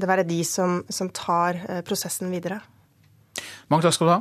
det 0.00 0.10
være 0.10 0.28
de 0.28 0.42
som, 0.46 0.80
som 0.88 1.10
tar 1.14 1.62
eh, 1.66 1.82
prosessen 1.86 2.30
videre. 2.32 2.60
Mange 3.70 3.86
takk 3.86 3.96
skal 3.96 4.08
du 4.08 4.14
ha. 4.16 4.20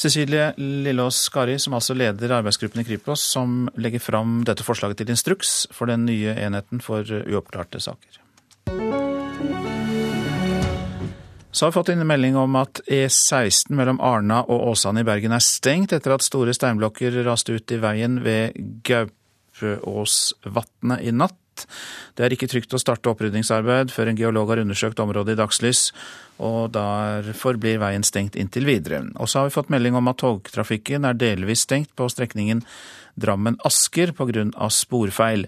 Cecilie 0.00 0.54
Lillås 0.56 1.18
Skari, 1.26 1.58
som 1.60 1.74
altså 1.76 1.92
leder 1.92 2.32
arbeidsgruppen 2.38 2.80
i 2.80 2.86
Kripos, 2.88 3.20
som 3.34 3.66
legger 3.76 4.00
fram 4.00 4.38
dette 4.48 4.64
forslaget 4.64 5.02
til 5.02 5.12
instruks 5.12 5.66
for 5.76 5.90
den 5.90 6.06
nye 6.08 6.32
enheten 6.40 6.80
for 6.80 7.04
uoppklarte 7.04 7.82
saker. 7.84 8.20
Så 11.50 11.66
har 11.66 11.72
vi 11.72 11.74
fått 11.74 11.88
inn 11.92 12.00
en 12.00 12.08
melding 12.08 12.36
om 12.38 12.54
at 12.60 12.80
E16 12.86 13.74
mellom 13.74 14.00
Arna 14.00 14.44
og 14.46 14.68
Åsane 14.70 15.00
i 15.02 15.06
Bergen 15.06 15.32
er 15.34 15.40
stengt 15.44 15.92
etter 15.92 16.12
at 16.14 16.22
store 16.24 16.54
steinblokker 16.54 17.24
raste 17.26 17.52
ut 17.58 17.72
i 17.74 17.78
veien 17.82 18.24
ved 18.24 18.52
Gaupåsvatnet 18.86 21.02
i 21.04 21.12
natt. 21.12 21.39
Det 22.16 22.26
er 22.26 22.36
ikke 22.36 22.50
trygt 22.50 22.74
å 22.76 22.80
starte 22.82 23.10
opprydningsarbeid 23.12 23.92
før 23.94 24.10
en 24.10 24.20
geolog 24.20 24.52
har 24.52 24.62
undersøkt 24.62 25.02
området 25.02 25.34
i 25.34 25.40
dagslys, 25.40 25.90
og 26.40 26.72
derfor 26.76 27.58
blir 27.60 27.80
veien 27.82 28.06
stengt 28.06 28.38
inntil 28.40 28.68
videre. 28.68 29.02
Og 29.20 29.28
så 29.28 29.40
har 29.40 29.50
vi 29.50 29.56
fått 29.58 29.72
melding 29.72 29.98
om 29.98 30.08
at 30.10 30.20
togtrafikken 30.22 31.08
er 31.08 31.18
delvis 31.18 31.66
stengt 31.66 31.92
på 31.98 32.08
strekningen 32.12 32.64
Drammen-Asker 33.20 34.12
pga. 34.16 34.68
sporfeil. 34.70 35.46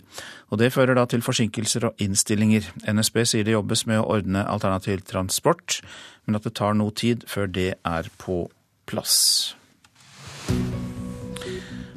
Og 0.51 0.59
Det 0.59 0.73
fører 0.73 0.95
da 0.95 1.07
til 1.07 1.23
forsinkelser 1.23 1.87
og 1.89 1.95
innstillinger. 1.99 2.69
NSB 2.87 3.25
sier 3.25 3.45
det 3.45 3.57
jobbes 3.57 3.87
med 3.87 4.01
å 4.01 4.09
ordne 4.19 4.45
alternativ 4.45 5.05
transport, 5.05 5.81
men 6.27 6.37
at 6.37 6.45
det 6.45 6.55
tar 6.55 6.75
noe 6.75 6.91
tid 6.91 7.25
før 7.27 7.47
det 7.47 7.75
er 7.85 8.11
på 8.19 8.51
plass. 8.87 9.55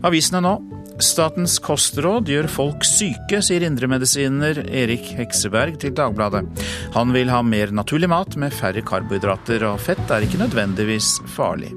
Avisene 0.05 0.41
nå. 0.45 0.55
Statens 1.01 1.57
kostråd 1.59 2.29
gjør 2.29 2.45
folk 2.47 2.85
syke, 2.87 3.41
sier 3.43 3.65
indremedisiner 3.67 4.61
Erik 4.69 5.09
Hekseberg 5.17 5.79
til 5.81 5.95
Dagbladet. 5.97 6.45
Han 6.93 7.11
vil 7.15 7.31
ha 7.33 7.41
mer 7.43 7.73
naturlig 7.75 8.07
mat 8.11 8.37
med 8.39 8.53
færre 8.55 8.83
karbohydrater, 8.85 9.65
og 9.67 9.81
fett 9.81 10.13
er 10.13 10.23
ikke 10.23 10.39
nødvendigvis 10.43 11.17
farlig. 11.35 11.73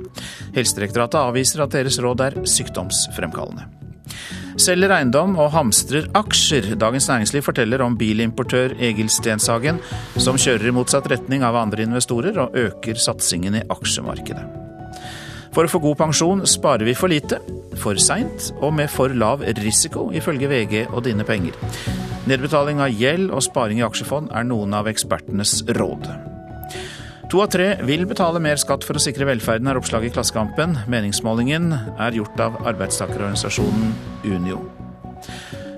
Helsedirektoratet 0.54 1.18
avviser 1.23 1.64
at 1.64 1.75
deres 1.75 1.99
råd 2.04 2.25
er 2.28 2.38
sykdomsfremkallende. 2.47 3.66
Selger 4.58 4.92
eiendom 4.92 5.37
og 5.38 5.52
hamstrer 5.54 6.08
aksjer. 6.18 6.75
Dagens 6.78 7.08
Næringsliv 7.08 7.47
forteller 7.47 7.82
om 7.85 7.97
bilimportør 7.99 8.76
Egil 8.76 9.11
Stenshagen, 9.11 9.80
som 10.18 10.38
kjører 10.38 10.68
i 10.68 10.78
motsatt 10.78 11.11
retning 11.11 11.47
av 11.47 11.58
andre 11.58 11.87
investorer 11.88 12.42
og 12.44 12.58
øker 12.58 12.99
satsingen 13.02 13.62
i 13.62 13.68
aksjemarkedet. 13.70 14.67
For 15.58 15.66
å 15.66 15.70
få 15.72 15.78
god 15.82 15.96
pensjon 15.98 16.44
sparer 16.46 16.86
vi 16.86 16.92
for 16.94 17.10
lite, 17.10 17.40
for 17.82 17.98
seint 17.98 18.52
og 18.60 18.76
med 18.78 18.86
for 18.94 19.10
lav 19.10 19.40
risiko, 19.58 20.04
ifølge 20.14 20.46
VG 20.46 20.84
og 20.84 21.02
Dine 21.02 21.26
Penger. 21.26 21.56
Nedbetaling 22.30 22.78
av 22.78 22.94
gjeld 22.94 23.32
og 23.34 23.42
sparing 23.42 23.80
i 23.80 23.82
aksjefond 23.82 24.30
er 24.30 24.46
noen 24.46 24.76
av 24.78 24.86
ekspertenes 24.86 25.64
råd. 25.74 26.06
To 27.34 27.42
av 27.42 27.50
tre 27.50 27.72
vil 27.82 28.06
betale 28.06 28.38
mer 28.38 28.62
skatt 28.62 28.86
for 28.86 28.94
å 28.94 29.02
sikre 29.02 29.26
velferden, 29.26 29.66
er 29.66 29.82
oppslaget 29.82 30.12
i 30.12 30.14
Klassekampen. 30.14 30.78
Meningsmålingen 30.94 31.72
er 31.74 32.20
gjort 32.20 32.38
av 32.46 32.62
arbeidstakerorganisasjonen 32.62 33.96
Unio. 34.30 34.62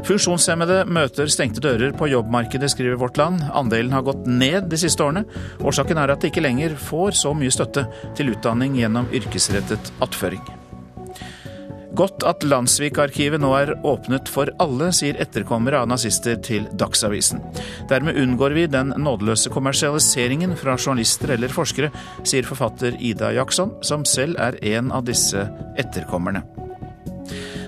Funksjonshemmede 0.06 0.84
møter 0.88 1.28
stengte 1.30 1.62
dører 1.64 1.92
på 1.96 2.08
jobbmarkedet, 2.10 2.70
skriver 2.72 2.98
Vårt 3.00 3.18
Land. 3.20 3.42
Andelen 3.52 3.92
har 3.92 4.06
gått 4.06 4.24
ned 4.26 4.70
de 4.72 4.78
siste 4.80 5.04
årene. 5.04 5.26
Årsaken 5.60 6.00
er 6.00 6.14
at 6.14 6.22
de 6.22 6.30
ikke 6.30 6.44
lenger 6.44 6.78
får 6.80 7.18
så 7.20 7.34
mye 7.36 7.52
støtte 7.52 7.84
til 8.18 8.32
utdanning 8.32 8.78
gjennom 8.80 9.10
yrkesrettet 9.14 9.92
attføring. 10.04 10.42
Godt 11.98 12.22
at 12.24 12.44
Landsvik-arkivet 12.46 13.42
nå 13.42 13.50
er 13.58 13.72
åpnet 13.86 14.30
for 14.30 14.48
alle, 14.62 14.92
sier 14.94 15.18
etterkommere 15.20 15.82
av 15.82 15.90
nazister 15.90 16.38
til 16.46 16.68
Dagsavisen. 16.78 17.42
Dermed 17.90 18.16
unngår 18.22 18.54
vi 18.56 18.68
den 18.70 18.94
nådeløse 18.94 19.50
kommersialiseringen 19.52 20.54
fra 20.60 20.78
journalister 20.78 21.34
eller 21.34 21.52
forskere, 21.52 21.90
sier 22.22 22.46
forfatter 22.46 22.96
Ida 23.02 23.34
Jackson, 23.36 23.74
som 23.82 24.06
selv 24.08 24.38
er 24.40 24.56
en 24.76 24.94
av 24.94 25.04
disse 25.10 25.44
etterkommerne. 25.82 26.69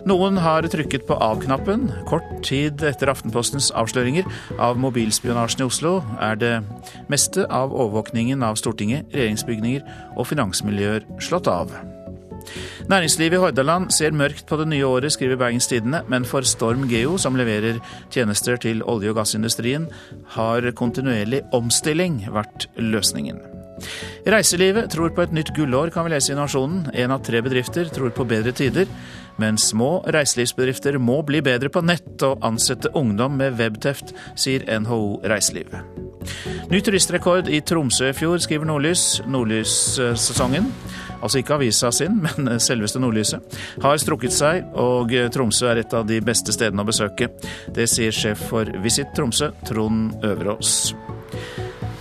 Noen 0.03 0.39
har 0.43 0.67
trykket 0.67 1.05
på 1.07 1.15
av-knappen. 1.15 1.87
Kort 2.11 2.27
tid 2.43 2.83
etter 2.83 3.13
Aftenpostens 3.13 3.71
avsløringer 3.79 4.27
av 4.59 4.81
mobilspionasjen 4.83 5.63
i 5.63 5.69
Oslo 5.69 5.93
er 6.19 6.41
det 6.41 6.53
meste 7.13 7.47
av 7.47 7.71
overvåkningen 7.71 8.43
av 8.43 8.59
Stortinget, 8.59 9.07
regjeringsbygninger 9.15 9.87
og 10.17 10.27
finansmiljøer 10.33 11.07
slått 11.23 11.51
av. 11.53 11.71
Næringslivet 12.91 13.39
i 13.39 13.43
Hordaland 13.45 13.93
ser 13.95 14.11
mørkt 14.19 14.49
på 14.51 14.59
det 14.59 14.67
nye 14.73 14.91
året, 14.91 15.15
skriver 15.15 15.39
Bergens 15.39 15.71
Tidende, 15.71 16.03
men 16.11 16.27
for 16.27 16.43
Storm 16.43 16.89
Geo, 16.91 17.15
som 17.15 17.39
leverer 17.39 17.79
tjenester 18.11 18.59
til 18.59 18.83
olje- 18.83 19.15
og 19.15 19.21
gassindustrien, 19.23 19.87
har 20.35 20.67
kontinuerlig 20.75 21.45
omstilling 21.55 22.25
vært 22.35 22.67
løsningen. 22.75 23.39
Reiselivet 24.27 24.91
tror 24.93 25.11
på 25.15 25.25
et 25.25 25.33
nytt 25.35 25.51
gullår, 25.57 25.91
kan 25.95 26.07
vi 26.07 26.13
lese 26.13 26.35
i 26.35 26.39
Nasjonen. 26.39 26.85
En 26.95 27.15
av 27.15 27.23
tre 27.27 27.41
bedrifter 27.43 27.89
tror 27.91 28.13
på 28.15 28.27
bedre 28.29 28.53
tider. 28.55 28.91
Men 29.41 29.59
små 29.59 30.03
reiselivsbedrifter 30.13 30.99
må 31.01 31.21
bli 31.27 31.43
bedre 31.45 31.71
på 31.73 31.83
nett 31.85 32.23
og 32.27 32.43
ansette 32.45 32.93
ungdom 32.99 33.39
med 33.41 33.57
webteft, 33.61 34.13
sier 34.39 34.67
NHO 34.81 35.23
Reiseliv. 35.29 35.73
Ny 36.71 36.81
turistrekord 36.85 37.49
i 37.51 37.61
Tromsø 37.67 38.11
i 38.11 38.17
fjor, 38.17 38.39
skriver 38.43 38.69
Nordlys. 38.69 39.23
Nordlyssesongen, 39.27 40.69
altså 41.21 41.41
ikke 41.41 41.57
avisa 41.59 41.91
sin, 41.95 42.21
men 42.25 42.61
selveste 42.63 43.03
Nordlyset, 43.03 43.59
har 43.83 43.99
strukket 44.03 44.37
seg, 44.37 44.69
og 44.79 45.13
Tromsø 45.35 45.71
er 45.73 45.83
et 45.83 45.97
av 45.97 46.07
de 46.09 46.21
beste 46.25 46.55
stedene 46.55 46.85
å 46.85 46.89
besøke. 46.89 47.33
Det 47.75 47.89
sier 47.91 48.15
sjef 48.15 48.47
for 48.53 48.69
Visit 48.85 49.15
Tromsø, 49.17 49.53
Trond 49.69 50.25
Øverås. 50.25 50.93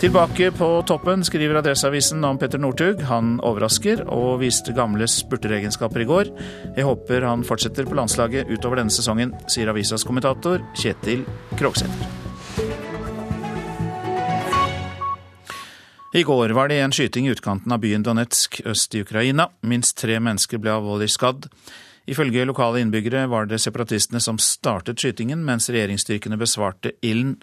Tilbake 0.01 0.51
på 0.51 0.67
toppen 0.87 1.21
skriver 1.23 1.55
Adresseavisen 1.55 2.23
om 2.23 2.37
Petter 2.41 2.57
Northug. 2.57 3.03
Han 3.05 3.35
overrasker 3.45 3.99
og 4.09 4.39
viste 4.41 4.73
gamle 4.73 5.05
spurteregenskaper 5.05 6.01
i 6.01 6.07
går. 6.09 6.31
Jeg 6.73 6.87
håper 6.87 7.21
han 7.29 7.43
fortsetter 7.45 7.85
på 7.85 7.93
landslaget 7.99 8.49
utover 8.49 8.81
denne 8.81 8.89
sesongen, 8.89 9.35
sier 9.45 9.69
avisas 9.69 10.01
kommentator 10.01 10.63
Kjetil 10.73 11.21
Krogsæter. 11.59 12.09
I 16.17 16.23
går 16.25 16.55
var 16.57 16.73
det 16.73 16.79
en 16.81 16.97
skyting 16.97 17.29
i 17.29 17.35
utkanten 17.35 17.69
av 17.69 17.83
byen 17.85 18.01
Donetsk 18.01 18.57
øst 18.65 18.97
i 18.97 19.03
Ukraina. 19.05 19.51
Minst 19.61 19.99
tre 20.01 20.17
mennesker 20.17 20.57
ble 20.57 20.73
alvorlig 20.79 21.11
skadd. 21.13 21.45
Ifølge 22.09 22.47
lokale 22.49 22.81
innbyggere 22.81 23.27
var 23.29 23.45
det 23.45 23.61
separatistene 23.61 24.17
som 24.17 24.41
startet 24.41 24.97
skytingen, 24.97 25.45
mens 25.45 25.69
regjeringsstyrkene 25.69 26.41
besvarte 26.41 26.95
ilden. 27.05 27.37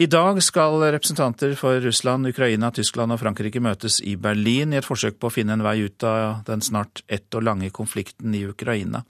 I 0.00 0.06
dag 0.08 0.38
skal 0.40 0.80
representanter 0.80 1.50
for 1.60 1.76
Russland, 1.84 2.24
Ukraina, 2.30 2.70
Tyskland 2.72 3.12
og 3.12 3.18
Frankrike 3.20 3.60
møtes 3.60 3.98
i 4.00 4.14
Berlin 4.16 4.72
i 4.72 4.78
et 4.78 4.86
forsøk 4.86 5.18
på 5.20 5.28
å 5.28 5.34
finne 5.34 5.52
en 5.52 5.64
vei 5.66 5.74
ut 5.84 6.06
av 6.08 6.38
den 6.46 6.64
snart 6.64 7.02
ett 7.04 7.36
år 7.36 7.44
lange 7.44 7.68
konflikten 7.68 8.32
i 8.32 8.46
Ukraina. 8.48 9.02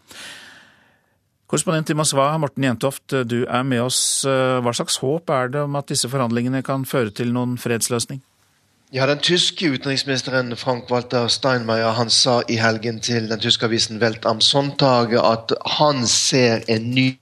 Korrespondent 1.47 1.95
i 1.95 1.97
Moskva, 1.99 2.33
Morten 2.43 2.67
Jentoft, 2.67 3.07
du 3.07 3.45
er 3.45 3.63
med 3.63 3.85
oss. 3.85 4.01
Hva 4.27 4.75
slags 4.75 4.99
håp 4.99 5.31
er 5.31 5.55
det 5.55 5.63
om 5.63 5.79
at 5.79 5.95
disse 5.95 6.11
forhandlingene 6.11 6.65
kan 6.67 6.83
føre 6.83 7.15
til 7.15 7.31
noen 7.39 7.55
fredsløsning? 7.59 8.19
Ja, 8.93 9.07
Den 9.07 9.19
tyske 9.19 9.69
utenriksministeren 9.69 10.57
Frank-Walter 10.57 11.29
Steinmeier 11.29 11.93
han 11.95 12.09
sa 12.11 12.41
i 12.49 12.57
helgen 12.59 12.97
til 13.01 13.29
den 13.31 13.39
tyske 13.39 13.69
avisen 13.69 14.01
Welt 14.03 14.27
am 14.27 14.41
Sonntag 14.43 15.15
at 15.15 15.55
han 15.79 16.03
ser 16.11 16.65
en 16.67 16.89
ny 16.91 17.15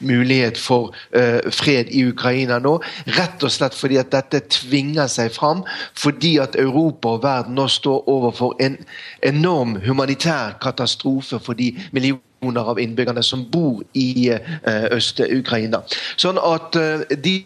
mulighet 0.00 0.56
for 0.56 0.94
uh, 1.12 1.50
fred 1.52 1.92
i 1.92 2.06
Ukraina 2.08 2.56
nå. 2.64 2.78
Rett 3.18 3.44
og 3.44 3.52
slett 3.52 3.76
fordi 3.76 4.00
at 4.00 4.08
dette 4.16 4.40
tvinger 4.56 5.12
seg 5.12 5.36
fram. 5.36 5.66
Fordi 5.92 6.38
at 6.40 6.56
Europa 6.56 7.18
og 7.18 7.22
verden 7.28 7.60
nå 7.60 7.68
står 7.68 8.08
overfor 8.08 8.56
en 8.64 8.80
enorm 9.20 9.76
humanitær 9.84 10.56
katastrofe 10.64 11.44
for 11.44 11.52
de 11.52 11.74
millioner 11.92 12.72
av 12.72 12.80
innbyggerne 12.80 13.22
som 13.22 13.44
bor 13.52 13.84
i 13.92 14.32
uh, 14.32 14.88
Øst-Ukraina. 14.96 15.84
Sånn 16.16 16.40
at 16.40 16.80
uh, 16.80 17.04
de 17.12 17.42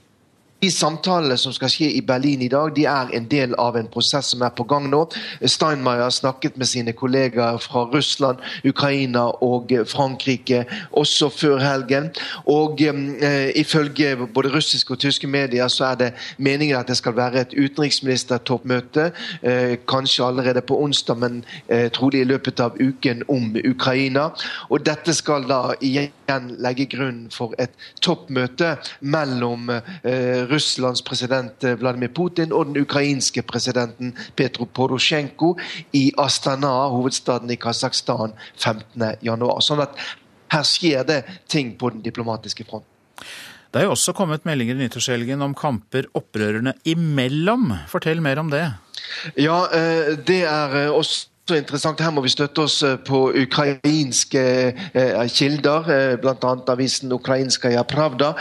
de 0.62 0.70
samtalene 0.72 1.36
som 1.36 1.52
skal 1.52 1.68
skje 1.68 1.90
i 1.98 2.00
Berlin 2.06 2.40
i 2.42 2.48
dag, 2.48 2.70
de 2.76 2.86
er 2.88 3.10
en 3.16 3.26
del 3.28 3.52
av 3.60 3.76
en 3.76 3.88
prosess 3.92 4.30
som 4.32 4.40
er 4.46 4.54
på 4.56 4.64
gang 4.68 4.86
nå. 4.88 5.02
Steinmeier 5.44 6.08
snakket 6.14 6.56
med 6.56 6.70
sine 6.70 6.94
kollegaer 6.96 7.58
fra 7.60 7.84
Russland, 7.92 8.40
Ukraina 8.64 9.26
og 9.44 9.74
Frankrike 9.90 10.64
også 10.96 11.28
før 11.34 11.60
helgen. 11.60 12.08
Og 12.48 12.80
eh, 12.80 13.52
ifølge 13.60 14.14
både 14.26 14.54
russiske 14.54 14.96
og 14.96 15.02
tyske 15.04 15.28
medier 15.28 15.68
så 15.68 15.90
er 15.90 16.00
det 16.00 16.10
meningen 16.38 16.78
at 16.80 16.88
det 16.88 16.96
skal 16.96 17.16
være 17.16 17.44
et 17.44 17.54
utenriksministertoppmøte, 17.56 19.10
eh, 19.42 19.76
kanskje 19.88 20.24
allerede 20.24 20.64
på 20.64 20.80
onsdag, 20.82 21.20
men 21.20 21.44
eh, 21.68 21.90
trolig 21.92 22.24
i 22.24 22.30
løpet 22.30 22.64
av 22.64 22.80
uken 22.80 23.26
om 23.28 23.52
Ukraina. 23.60 24.30
Og 24.70 24.86
dette 24.86 25.12
skal 25.14 25.44
da 25.50 25.76
igjen 25.84 26.54
legge 26.64 26.88
grunnen 26.96 27.28
for 27.30 27.52
et 27.60 27.76
toppmøte 28.00 28.76
mellom 29.04 29.68
eh, 29.76 30.46
Russlands 30.56 31.04
president 31.06 31.64
eh, 31.64 31.76
Vladimir 31.78 32.12
Putin 32.16 32.54
og 32.56 32.70
den 32.70 32.82
ukrainske 32.82 33.44
presidenten 33.46 34.14
Petro 34.36 34.66
Porosjenko 34.66 35.54
i 35.96 36.08
Astana, 36.18 36.72
hovedstaden 36.94 37.52
i 37.52 37.58
Kasakhstan, 37.60 38.34
15.1. 38.56 39.44
Sånn 39.66 39.84
at 39.84 40.00
her 40.54 40.66
skjer 40.66 41.06
det 41.06 41.20
ting 41.50 41.74
på 41.78 41.92
den 41.94 42.02
diplomatiske 42.04 42.66
fronten. 42.68 42.90
Det 43.74 43.82
er 43.82 43.88
jo 43.90 43.96
også 43.96 44.14
kommet 44.16 44.46
meldinger 44.48 44.78
i 44.78 44.86
nyttårshelgen 44.86 45.42
om 45.44 45.54
kamper 45.58 46.06
opprørerne 46.16 46.72
imellom. 46.88 47.74
Fortell 47.90 48.22
mer 48.24 48.40
om 48.40 48.48
det. 48.52 48.64
Ja, 49.36 49.58
eh, 49.74 50.14
det 50.16 50.42
er 50.48 50.76
eh, 50.86 50.92
også 50.94 51.28
så 51.48 51.56
interessant. 51.56 52.00
Her 52.02 52.10
må 52.10 52.24
vi 52.24 52.30
støtte 52.32 52.64
oss 52.66 52.80
på 53.06 53.20
ukrainske 53.38 54.42
eh, 54.98 55.20
kilder, 55.30 55.90
eh, 55.94 56.14
bl.a. 56.18 56.52
avisen 56.72 57.12
Ukrainskaja 57.14 57.84
Pravda. 57.86 58.32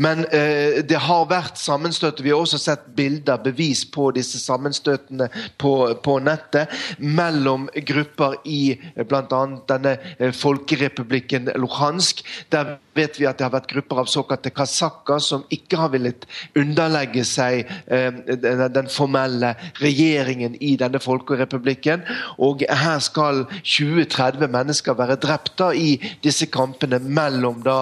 Men 0.00 0.24
eh, 0.32 0.80
det 0.88 1.00
har 1.04 1.26
vært 1.28 1.60
sammenstøt. 1.60 2.22
Vi 2.24 2.32
har 2.32 2.40
også 2.40 2.60
sett 2.62 2.86
bilder, 2.96 3.42
bevis 3.44 3.84
på 3.84 4.08
disse 4.16 4.40
sammenstøtene 4.40 5.28
på, 5.60 5.74
på 6.00 6.16
nettet 6.24 6.72
mellom 6.98 7.68
grupper 7.84 8.38
i 8.48 8.78
bl.a. 8.96 9.42
denne 9.68 9.96
eh, 10.16 10.32
folkerepublikken 10.32 11.52
Luhansk. 11.60 12.24
Der 12.54 12.78
vet 12.96 13.20
vi 13.20 13.28
at 13.28 13.42
det 13.42 13.48
har 13.48 13.54
vært 13.58 13.70
grupper 13.74 14.04
av 14.04 14.08
såkalte 14.08 14.54
kasakker 14.54 15.20
som 15.20 15.44
ikke 15.52 15.82
har 15.82 15.92
villet 15.92 16.24
underlegge 16.56 17.26
seg 17.28 17.68
eh, 17.92 18.08
den 18.72 18.88
formelle 18.88 19.52
regjeringen 19.82 20.56
i 20.64 20.76
denne 20.80 21.02
folkerepublikken. 21.02 22.08
og 22.38 22.53
og 22.54 22.78
her 22.84 22.98
skal 23.02 23.44
20-30 23.64 24.46
mennesker 24.46 24.96
være 24.98 25.18
drept 25.20 25.54
da, 25.58 25.70
i 25.74 25.96
disse 26.24 26.46
kampene 26.52 26.98
mellom 27.02 27.62
da, 27.64 27.78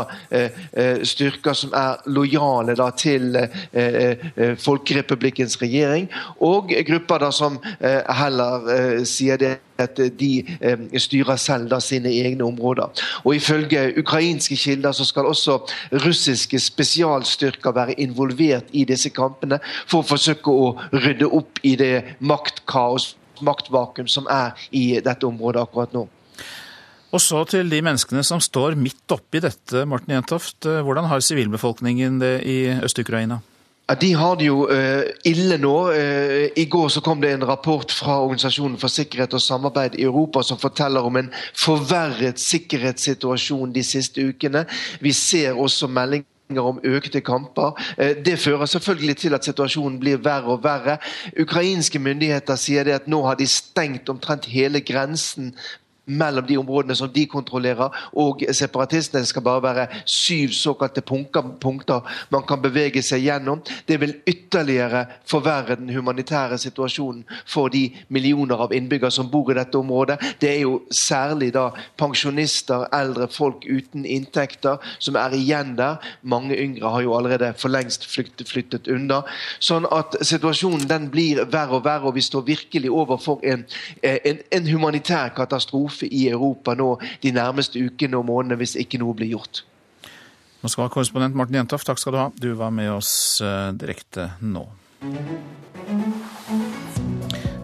styrker 1.04 1.56
som 1.56 1.74
er 1.76 2.00
lojale 2.12 2.76
da, 2.78 2.90
til 2.96 3.36
Folkerepublikkens 4.62 5.58
regjering, 5.62 6.08
og 6.40 6.72
grupper 6.88 7.26
da, 7.26 7.30
som 7.34 7.58
heller 7.82 9.04
sier 9.08 9.40
det 9.40 9.58
at 9.82 9.98
de 10.18 10.98
styrer 11.00 11.38
selv 11.40 11.70
da, 11.72 11.80
sine 11.82 12.12
egne 12.12 12.44
områder. 12.44 12.92
Og 13.24 13.36
Ifølge 13.36 13.92
ukrainske 13.98 14.56
kilder 14.56 14.92
så 14.92 15.04
skal 15.04 15.26
også 15.26 15.58
russiske 16.04 16.60
spesialstyrker 16.60 17.74
være 17.74 18.00
involvert 18.00 18.70
i 18.72 18.84
disse 18.88 19.10
kampene 19.10 19.58
for 19.86 20.02
å 20.02 20.06
forsøke 20.12 20.52
å 20.52 20.72
rydde 20.92 21.28
opp 21.28 21.62
i 21.66 21.74
det 21.80 22.16
maktkaos, 22.20 23.16
maktvakuum 23.44 24.08
som 24.10 24.28
er 24.30 24.56
i 24.70 25.00
dette 25.04 25.28
området 25.28 25.62
akkurat 25.62 25.94
nå. 25.96 26.06
Og 27.12 27.20
så 27.20 27.42
til 27.44 27.68
de 27.68 27.82
menneskene 27.84 28.24
som 28.24 28.40
står 28.40 28.76
midt 28.80 29.12
oppi 29.12 29.42
dette, 29.44 29.84
Morten 29.84 30.14
Jentoft. 30.14 30.64
Hvordan 30.64 31.10
har 31.10 31.20
sivilbefolkningen 31.20 32.20
det 32.22 32.36
i 32.48 32.58
Øst-Ukraina? 32.80 33.42
Ja, 33.90 33.94
De 33.94 34.12
har 34.14 34.36
det 34.36 34.46
jo 34.46 34.62
uh, 34.70 35.02
ille 35.28 35.58
nå. 35.60 35.76
Uh, 35.92 36.48
I 36.56 36.64
går 36.64 36.88
så 36.88 37.02
kom 37.04 37.20
det 37.20 37.34
en 37.34 37.44
rapport 37.44 37.92
fra 37.92 38.20
Organisasjonen 38.22 38.78
for 38.80 38.88
sikkerhet 38.88 39.34
og 39.34 39.42
samarbeid 39.42 39.98
i 39.98 40.06
Europa 40.06 40.42
som 40.42 40.58
forteller 40.58 41.04
om 41.04 41.18
en 41.20 41.28
forverret 41.52 42.40
sikkerhetssituasjon 42.40 43.74
de 43.74 43.84
siste 43.84 44.24
ukene. 44.24 44.64
Vi 45.00 45.12
ser 45.12 45.58
også 45.58 45.90
meldinger 45.92 46.31
om 46.60 46.80
økte 46.84 47.20
kamper. 47.20 47.72
Eh, 47.98 48.16
det 48.24 48.38
fører 48.38 48.66
selvfølgelig 48.66 49.16
til 49.16 49.34
at 49.34 49.44
situasjonen 49.44 49.98
blir 50.00 50.20
verre 50.24 50.56
og 50.56 50.64
verre. 50.64 50.98
Ukrainske 51.40 51.98
myndigheter 51.98 52.56
sier 52.56 52.84
det 52.84 52.92
at 52.92 53.08
nå 53.08 53.22
har 53.26 53.34
de 53.40 53.46
stengt 53.46 54.08
omtrent 54.08 54.44
hele 54.44 54.80
grensen 54.80 55.54
mellom 56.04 56.46
de 56.46 56.56
områdene 56.58 56.94
som 56.94 57.10
de 57.12 57.26
kontrollerer, 57.26 57.90
og 58.12 58.42
separatistene. 58.50 59.22
Det 59.22 59.28
skal 59.28 59.42
bare 59.42 59.62
være 59.62 59.86
syv 60.04 60.48
såkalte 60.48 61.00
punkter 61.00 62.00
man 62.30 62.42
kan 62.48 62.62
bevege 62.62 63.02
seg 63.02 63.22
gjennom. 63.22 63.62
Det 63.88 64.00
vil 64.00 64.16
ytterligere 64.26 65.04
forverre 65.28 65.76
den 65.78 65.92
humanitære 65.94 66.58
situasjonen 66.58 67.22
for 67.46 67.68
de 67.68 67.84
millioner 68.08 68.64
av 68.64 68.74
innbyggere 68.74 69.10
som 69.14 69.30
bor 69.30 69.52
i 69.52 69.56
dette 69.58 69.78
området. 69.78 70.18
Det 70.40 70.50
er 70.50 70.60
jo 70.64 70.80
særlig 70.90 71.52
da 71.54 71.68
pensjonister, 71.98 72.88
eldre 72.92 73.28
folk 73.30 73.66
uten 73.68 74.04
inntekter 74.04 74.82
som 74.98 75.16
er 75.16 75.36
igjen 75.38 75.76
der. 75.78 76.02
Mange 76.22 76.58
yngre 76.58 76.90
har 76.90 77.06
jo 77.06 77.14
allerede 77.16 77.52
for 77.58 77.70
lengst 77.70 78.08
flyttet, 78.10 78.48
flyttet 78.50 78.90
unna. 78.90 79.22
Sånn 79.62 79.86
at 79.92 80.18
situasjonen 80.26 80.88
den 80.90 81.08
blir 81.14 81.44
verre 81.52 81.78
og 81.78 81.86
verre, 81.86 82.10
og 82.10 82.16
vi 82.18 82.26
står 82.26 82.46
virkelig 82.46 82.90
overfor 82.90 83.42
en, 83.46 83.64
en, 84.02 84.42
en 84.50 84.68
humanitær 84.68 85.30
katastrofe 85.36 85.91
katastrofe 85.92 86.06
i 86.06 86.28
Europa 86.28 86.74
nå 86.74 86.98
de 87.22 87.32
nærmeste 87.32 87.78
ukene 87.78 88.16
og 88.16 88.26
månedene 88.26 88.58
hvis 88.58 88.76
ikke 88.76 88.98
noe 88.98 89.14
blir 89.14 89.32
gjort. 89.36 89.64
Moskva-korrespondent 90.62 91.34
Morten 91.34 91.56
Jentoft, 91.56 91.86
takk 91.86 91.98
skal 91.98 92.12
du 92.12 92.18
ha. 92.18 92.30
Du 92.38 92.54
var 92.54 92.70
med 92.70 92.90
oss 92.90 93.40
eh, 93.42 93.72
direkte 93.74 94.30
nå. 94.40 94.66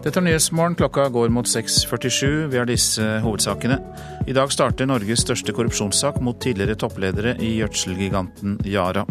Dette 0.03 0.19
er 0.19 0.23
Nyhetsmorgen. 0.23 0.75
Klokka 0.75 1.09
går 1.09 1.29
mot 1.31 1.47
6.47. 1.47 2.49
Vi 2.51 2.57
har 2.57 2.67
disse 2.67 3.03
hovedsakene. 3.23 3.79
I 4.27 4.35
dag 4.35 4.51
starter 4.51 4.87
Norges 4.87 5.23
største 5.23 5.55
korrupsjonssak 5.55 6.19
mot 6.23 6.39
tidligere 6.39 6.75
toppledere 6.75 7.37
i 7.39 7.55
gjødselgiganten 7.59 8.59
Yara. 8.67 9.05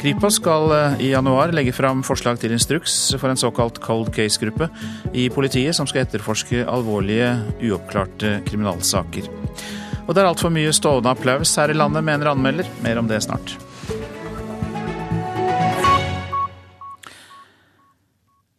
Kripos 0.00 0.38
skal 0.38 0.72
eh, 0.72 1.00
i 1.04 1.08
januar 1.10 1.50
legge 1.52 1.74
fram 1.76 1.98
forslag 2.00 2.38
til 2.40 2.54
instruks 2.56 2.94
for 3.20 3.28
en 3.28 3.36
såkalt 3.36 3.82
cold 3.84 4.08
case-gruppe 4.16 4.70
i 5.12 5.26
politiet 5.28 5.76
som 5.76 5.84
skal 5.88 6.06
etterforske 6.06 6.62
alvorlige, 6.64 7.34
uoppklarte 7.60 8.38
kriminalsaker. 8.48 9.28
Og 10.06 10.14
det 10.16 10.22
er 10.22 10.30
altfor 10.30 10.54
mye 10.54 10.72
stående 10.72 11.12
applaus 11.12 11.52
her 11.60 11.74
i 11.74 11.76
landet, 11.76 12.06
mener 12.06 12.32
anmelder. 12.32 12.72
Mer 12.80 13.02
om 13.02 13.12
det 13.12 13.20
snart. 13.26 13.52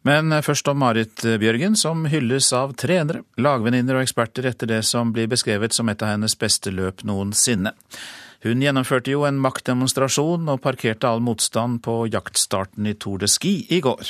Men 0.06 0.38
først 0.46 0.70
om 0.70 0.78
Marit 0.78 1.26
Bjørgen, 1.42 1.74
som 1.78 2.06
hylles 2.10 2.52
av 2.54 2.78
trenere, 2.78 3.26
lagvenninner 3.34 3.98
og 3.98 4.06
eksperter 4.06 4.46
etter 4.50 4.70
det 4.70 4.84
som 4.86 5.10
blir 5.14 5.30
beskrevet 5.30 5.74
som 5.74 5.90
et 5.90 6.06
av 6.06 6.14
hennes 6.14 6.38
beste 6.38 6.70
løp 6.70 7.02
noensinne. 7.02 7.74
Hun 8.42 8.58
gjennomførte 8.58 9.12
jo 9.12 9.20
en 9.22 9.36
maktdemonstrasjon 9.38 10.48
og 10.50 10.58
parkerte 10.64 11.06
all 11.06 11.20
motstand 11.22 11.78
på 11.84 12.08
jaktstarten 12.10 12.88
i 12.90 12.96
Tour 12.98 13.20
de 13.22 13.28
Ski 13.30 13.52
i 13.70 13.78
går. 13.84 14.08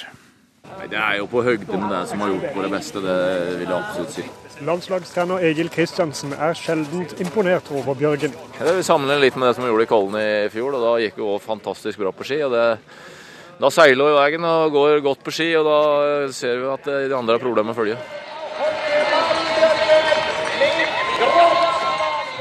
Det 0.88 0.96
er 0.96 1.18
jo 1.18 1.26
på 1.28 1.42
høgde 1.44 1.76
med 1.76 1.92
det 1.92 2.00
som 2.08 2.22
har 2.24 2.32
gjort 2.32 2.54
på 2.54 2.64
det 2.64 2.70
beste, 2.72 3.02
det 3.04 3.16
vil 3.58 3.66
jeg 3.66 3.76
absolutt 3.76 4.14
si. 4.14 4.24
Landslagstrener 4.64 5.44
Egil 5.50 5.68
Kristiansen 5.74 6.32
er 6.32 6.56
sjeldent 6.56 7.12
imponert 7.20 7.68
over 7.76 7.98
Bjørgen. 7.98 8.32
Det 8.56 8.76
vi 8.78 8.86
sammenligne 8.86 9.26
litt 9.26 9.36
med 9.36 9.50
det 9.50 9.56
som 9.58 9.66
vi 9.66 9.72
gjorde 9.72 9.84
i 9.84 9.92
Kollen 9.92 10.18
i 10.22 10.48
fjor, 10.54 10.78
og 10.78 10.86
da 10.86 10.96
gikk 11.02 11.20
vi 11.20 11.26
også 11.26 11.50
fantastisk 11.50 12.00
bra 12.00 12.16
på 12.16 12.24
ski. 12.24 12.40
og 12.46 12.56
det 12.56 12.66
da 13.60 13.68
seiler 13.70 14.08
hun 14.08 14.14
i 14.14 14.16
veien 14.16 14.48
og 14.48 14.72
går 14.74 15.04
godt 15.04 15.20
på 15.28 15.36
ski, 15.36 15.52
og 15.60 15.68
da 15.68 15.78
ser 16.32 16.56
vi 16.56 16.72
at 16.72 16.88
de 16.88 17.14
andre 17.14 17.36
har 17.36 17.42
problemer 17.42 17.68
med 17.68 17.76
å 17.76 17.82
følge. 17.82 18.00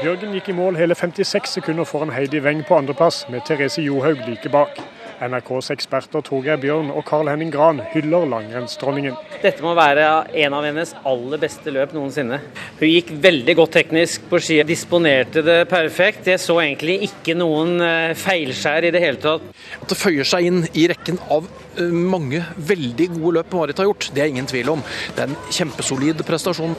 Bjørgen 0.02 0.32
gikk 0.34 0.48
i 0.50 0.54
mål 0.58 0.74
hele 0.74 0.96
56 0.98 1.52
sekunder 1.60 1.86
foran 1.86 2.10
Heidi 2.10 2.40
Weng 2.42 2.64
på 2.66 2.74
andreplass, 2.74 3.20
med 3.30 3.44
Therese 3.46 3.84
Johaug 3.84 4.18
like 4.26 4.50
bak. 4.50 4.80
NRKs 5.22 5.68
eksperter 5.70 6.24
Torgeir 6.26 6.58
Bjørn 6.58 6.88
og 6.90 7.04
Carl 7.06 7.28
Henning 7.30 7.52
Gran 7.54 7.78
hyller 7.92 8.26
langrennsdronningen. 8.26 9.14
Dette 9.44 9.62
må 9.62 9.76
være 9.78 10.08
en 10.42 10.56
av 10.58 10.66
hennes 10.66 10.90
aller 11.06 11.38
beste 11.44 11.70
løp 11.70 11.94
noensinne. 11.94 12.40
Hun 12.80 12.88
gikk 12.88 13.12
veldig 13.28 13.56
godt 13.60 13.76
teknisk 13.78 14.26
på 14.26 14.42
ski, 14.42 14.58
disponerte 14.66 15.46
det 15.46 15.60
perfekt. 15.70 16.26
Jeg 16.32 16.42
så 16.42 16.58
egentlig 16.64 16.98
ikke 17.06 17.38
noen 17.38 17.78
eh, 17.86 18.16
feilskjær 18.18 18.88
i 18.88 18.92
det 18.96 19.04
hele 19.06 19.22
tatt. 19.22 19.46
At 19.78 19.86
det 19.94 20.00
føyer 20.02 20.26
seg 20.26 20.50
inn 20.50 20.60
i 20.74 20.88
rekken 20.90 21.22
av 21.30 21.46
eh, 21.46 21.94
mange 21.94 22.42
veldig 22.58 23.12
gode 23.14 23.36
løp 23.38 23.54
Marit 23.54 23.78
har 23.78 23.92
gjort, 23.92 24.10
det 24.10 24.26
er 24.26 24.34
ingen 24.34 24.50
tvil 24.50 24.74
om. 24.74 24.82
Det 25.14 25.28
er 25.28 25.30
en 25.30 25.42
kjempesolid 25.54 26.26
prestasjon. 26.26 26.74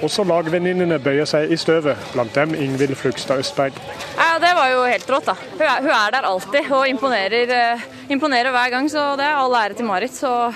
Også 0.00 0.24
lagvenninnene 0.24 0.96
bøyer 1.02 1.28
seg 1.28 1.50
i 1.52 1.58
støvet, 1.60 1.98
blant 2.14 2.32
dem 2.36 2.54
Ingvild 2.56 2.96
Flugstad 2.96 3.42
Østberg. 3.42 3.76
Ja, 4.16 4.38
det 4.40 4.52
var 4.56 4.70
jo 4.72 4.86
helt 4.88 5.10
rått, 5.12 5.28
da. 5.28 5.34
Hun 5.58 5.66
er, 5.66 5.82
hun 5.84 5.92
er 5.92 6.14
der 6.14 6.28
alltid 6.30 6.70
og 6.72 6.86
imponerer, 6.88 7.52
uh, 7.76 7.84
imponerer, 8.08 8.48
hver 8.54 8.72
gang. 8.72 8.88
Så 8.88 9.02
det 9.20 9.26
er 9.28 9.36
all 9.36 9.56
ære 9.60 9.76
til 9.76 9.88
Marit. 9.88 10.16
Så 10.16 10.52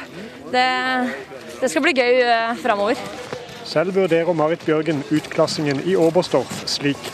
det, 0.52 0.64
det 1.60 1.70
skal 1.70 1.84
bli 1.84 1.92
gøy 1.98 2.22
uh, 2.24 2.56
framover. 2.62 3.00
Selv 3.68 3.96
vurderer 3.96 4.32
Marit 4.32 4.64
Bjørgen 4.64 5.04
utklassingen 5.12 5.82
i 5.88 5.96
Oberstdorf 5.96 6.64
slik. 6.68 7.12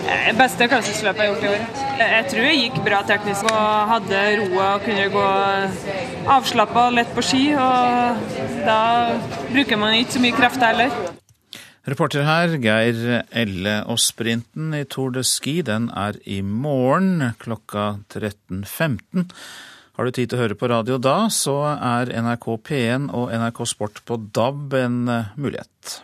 Det 0.00 0.32
beste 0.38 0.68
klassesløpet 0.68 1.22
jeg 1.22 1.28
har 1.28 1.34
gjort 1.34 1.44
i 1.44 1.50
år. 1.50 1.64
Jeg 2.00 2.26
tror 2.30 2.46
jeg 2.46 2.60
gikk 2.60 2.78
bra 2.84 3.00
teknisk 3.08 3.48
og 3.50 3.90
hadde 3.94 4.20
roa 4.40 4.68
og 4.74 4.84
kunne 4.84 5.08
gå 5.12 5.26
avslappa 6.36 6.86
og 6.88 6.96
lett 6.96 7.12
på 7.16 7.24
ski. 7.24 7.42
Og 7.52 8.36
da 8.68 8.80
bruker 9.50 9.80
man 9.80 9.98
ikke 9.98 10.16
så 10.16 10.24
mye 10.24 10.36
krefter 10.36 10.72
heller. 10.72 10.94
Reporter 11.88 12.26
her, 12.28 12.58
Geir 12.60 13.24
Elle. 13.32 13.78
Og 13.88 13.96
sprinten 14.02 14.74
i 14.76 14.84
Tour 14.84 15.14
de 15.14 15.24
Ski 15.24 15.60
den 15.64 15.88
er 15.96 16.18
i 16.28 16.42
morgen 16.44 17.30
klokka 17.40 18.02
13.15. 18.12 19.30
Har 19.96 20.04
du 20.04 20.12
tid 20.12 20.28
til 20.28 20.36
å 20.36 20.42
høre 20.42 20.58
på 20.60 20.68
radio 20.68 21.00
da, 21.00 21.30
så 21.32 21.56
er 21.72 22.12
NRK 22.20 22.46
P1 22.68 23.08
og 23.16 23.32
NRK 23.32 23.64
Sport 23.68 24.04
på 24.04 24.20
DAB 24.20 24.76
en 24.76 25.00
eh, 25.08 25.32
mulighet. 25.40 25.96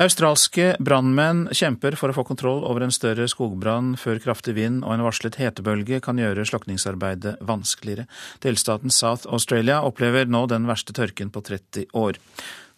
Australske 0.00 0.76
brannmenn 0.80 1.48
kjemper 1.50 1.96
for 1.98 2.08
å 2.08 2.14
få 2.16 2.22
kontroll 2.24 2.62
over 2.64 2.86
en 2.86 2.94
større 2.94 3.26
skogbrann 3.28 3.96
før 4.00 4.22
kraftig 4.22 4.54
vind 4.56 4.84
og 4.84 4.94
en 4.94 5.04
varslet 5.04 5.36
hetebølge 5.42 5.98
kan 6.06 6.18
gjøre 6.22 6.46
slukningsarbeidet 6.48 7.34
vanskeligere. 7.44 8.06
Delstaten 8.46 8.94
South 8.94 9.26
Australia 9.28 9.82
opplever 9.84 10.30
nå 10.30 10.46
den 10.48 10.70
verste 10.70 10.94
tørken 10.96 11.34
på 11.34 11.42
30 11.44 11.90
år. 11.98 12.22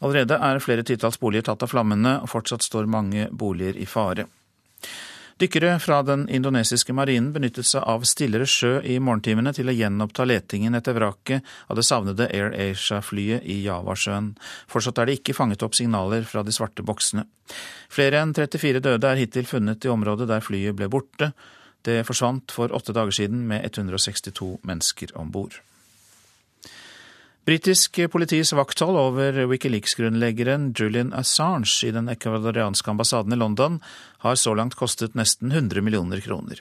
Allerede 0.03 0.39
er 0.43 0.63
flere 0.63 0.85
titalls 0.87 1.21
boliger 1.23 1.47
tatt 1.47 1.63
av 1.63 1.71
flammene, 1.71 2.19
og 2.23 2.31
fortsatt 2.31 2.65
står 2.67 2.91
mange 2.91 3.29
boliger 3.31 3.79
i 3.79 3.87
fare. 3.87 4.27
Dykkere 5.43 5.79
fra 5.81 6.03
den 6.07 6.29
indonesiske 6.31 6.95
marinen 6.95 7.33
benyttet 7.35 7.67
seg 7.67 7.83
av 7.89 8.05
stillere 8.07 8.47
sjø 8.47 8.77
i 8.87 8.99
morgentimene 9.03 9.51
til 9.57 9.71
å 9.71 9.75
gjenoppta 9.75 10.27
letingen 10.29 10.77
etter 10.79 10.95
vraket 10.95 11.49
av 11.67 11.79
det 11.79 11.87
savnede 11.89 12.29
Air 12.29 12.53
Asia-flyet 12.69 13.49
i 13.51 13.57
Javasjøen. 13.65 14.29
Fortsatt 14.71 15.01
er 15.03 15.11
det 15.11 15.17
ikke 15.19 15.35
fanget 15.35 15.65
opp 15.67 15.75
signaler 15.75 16.29
fra 16.29 16.45
de 16.47 16.55
svarte 16.55 16.85
boksene. 16.87 17.25
Flere 17.91 18.23
enn 18.23 18.37
34 18.37 18.85
døde 18.85 19.11
er 19.11 19.19
hittil 19.19 19.49
funnet 19.49 19.83
i 19.83 19.91
området 19.91 20.31
der 20.31 20.45
flyet 20.45 20.79
ble 20.79 20.91
borte. 20.93 21.33
Det 21.83 22.05
forsvant 22.07 22.55
for 22.55 22.71
åtte 22.71 22.95
dager 22.95 23.15
siden 23.17 23.43
med 23.49 23.67
162 23.67 24.61
mennesker 24.63 25.17
om 25.19 25.35
bord. 25.35 25.59
Britisk 27.43 27.99
politis 28.07 28.53
vakthold 28.55 28.95
over 28.95 29.41
Wikileaks-grunnleggeren 29.51 30.69
Julian 30.79 31.09
Assange 31.11 31.89
i 31.89 31.91
den 31.91 32.07
ekvadorianske 32.13 32.93
ambassaden 32.93 33.35
i 33.35 33.39
London 33.41 33.81
har 34.23 34.39
så 34.39 34.55
langt 34.55 34.77
kostet 34.79 35.17
nesten 35.19 35.51
100 35.51 35.83
millioner 35.83 36.23
kroner. 36.23 36.61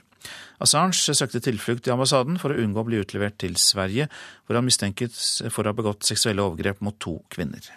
Assange 0.57 1.13
søkte 1.13 1.37
tilflukt 1.45 1.85
i 1.85 1.93
ambassaden 1.93 2.41
for 2.41 2.49
å 2.49 2.57
unngå 2.65 2.81
å 2.81 2.87
bli 2.89 3.03
utlevert 3.03 3.37
til 3.45 3.53
Sverige, 3.61 4.09
hvor 4.47 4.57
han 4.57 4.65
mistenkes 4.65 5.43
for 5.53 5.61
å 5.61 5.69
ha 5.69 5.77
begått 5.77 6.09
seksuelle 6.09 6.41
overgrep 6.41 6.81
mot 6.81 6.97
to 6.97 7.19
kvinner. 7.29 7.69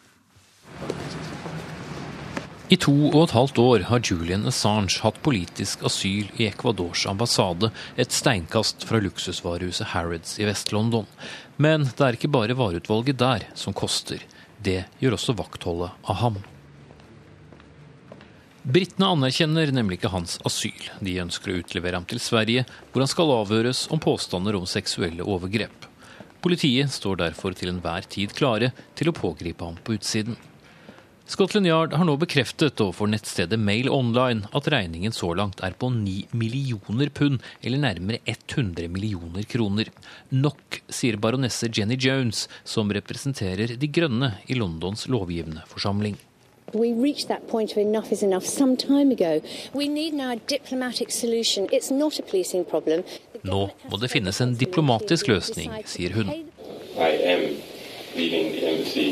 I 2.75 2.79
to 2.81 2.93
og 3.13 3.21
et 3.21 3.33
halvt 3.37 3.59
år 3.63 3.83
har 3.87 4.01
Julian 4.03 4.49
Assange 4.51 4.97
hatt 5.05 5.21
politisk 5.23 5.85
asyl 5.87 6.31
i 6.41 6.49
Ecuadors 6.49 7.05
ambassade, 7.07 7.69
et 7.95 8.11
steinkast 8.11 8.83
fra 8.89 8.99
luksusvarehuset 9.05 9.93
Harrods 9.93 10.33
i 10.43 10.47
Vest-London. 10.49 11.05
Men 11.63 11.85
det 11.87 12.03
er 12.03 12.17
ikke 12.17 12.33
bare 12.35 12.57
vareutvalget 12.59 13.21
der 13.21 13.45
som 13.55 13.77
koster. 13.77 14.25
Det 14.59 14.81
gjør 14.99 15.15
også 15.15 15.37
vaktholdet 15.39 15.93
av 16.03 16.19
ham. 16.23 16.41
Britene 18.65 19.13
anerkjenner 19.13 19.71
nemlig 19.77 20.01
ikke 20.01 20.11
hans 20.17 20.41
asyl. 20.49 20.89
De 21.05 21.15
ønsker 21.23 21.53
å 21.53 21.61
utlevere 21.61 22.01
ham 22.01 22.09
til 22.11 22.23
Sverige, 22.23 22.65
hvor 22.91 23.05
han 23.05 23.13
skal 23.13 23.37
avhøres 23.37 23.85
om 23.95 24.03
påstander 24.03 24.59
om 24.59 24.67
seksuelle 24.67 25.23
overgrep. 25.23 25.87
Politiet 26.43 26.91
står 26.97 27.23
derfor 27.23 27.55
til 27.55 27.71
enhver 27.71 28.09
tid 28.11 28.35
klare 28.35 28.73
til 28.99 29.13
å 29.13 29.17
pågripe 29.17 29.63
ham 29.63 29.79
på 29.85 29.95
utsiden. 30.01 30.35
Scotland 31.27 31.67
Yard 31.67 31.93
har 31.97 32.05
nå 32.05 32.19
bekreftet 32.21 32.81
overfor 32.85 33.09
nettstedet 33.09 33.57
Mail 33.57 33.87
Online 33.89 34.45
at 34.53 34.67
regningen 34.69 35.13
så 35.13 35.31
langt 35.33 35.63
er 35.65 35.73
på 35.73 35.89
9 35.89 36.27
millioner 36.37 37.09
pund, 37.09 37.39
eller 37.65 37.81
nærmere 37.81 38.21
100 38.29 38.91
millioner 38.93 39.49
kroner. 39.49 39.89
Nok, 40.29 40.83
sier 40.93 41.17
baronesse 41.17 41.71
Jenny 41.73 41.97
Jones, 41.97 42.45
som 42.65 42.93
representerer 42.93 43.73
De 43.81 43.89
grønne 43.89 44.35
i 44.53 44.59
Londons 44.61 45.07
lovgivende 45.09 45.65
forsamling. 45.73 46.21
We 46.75 46.93
reached 46.93 47.29
that 47.29 47.49
point 47.49 47.73
of 47.73 47.79
enough 47.79 48.13
is 48.13 48.23
enough 48.23 48.45
some 48.45 48.77
time 48.77 49.11
ago. 49.11 49.41
We 49.73 49.89
need 49.89 50.13
now 50.13 50.31
a 50.33 50.37
diplomatic 50.37 51.11
solution. 51.11 51.69
It's 51.73 51.91
not 51.91 52.19
a 52.19 52.23
policing 52.23 52.69
problem. 52.69 53.03
Nå 53.43 53.71
må 53.89 53.97
det 53.97 54.13
finnes 54.13 54.45
en 54.45 54.57
diplomatisk 54.61 55.33
løsning, 55.33 55.73
sier 55.89 56.13
hun. 56.21 56.29
I 57.01 57.13
am 57.33 57.45
leaving 58.15 58.53
the 58.53 58.67
embassy 58.69 59.09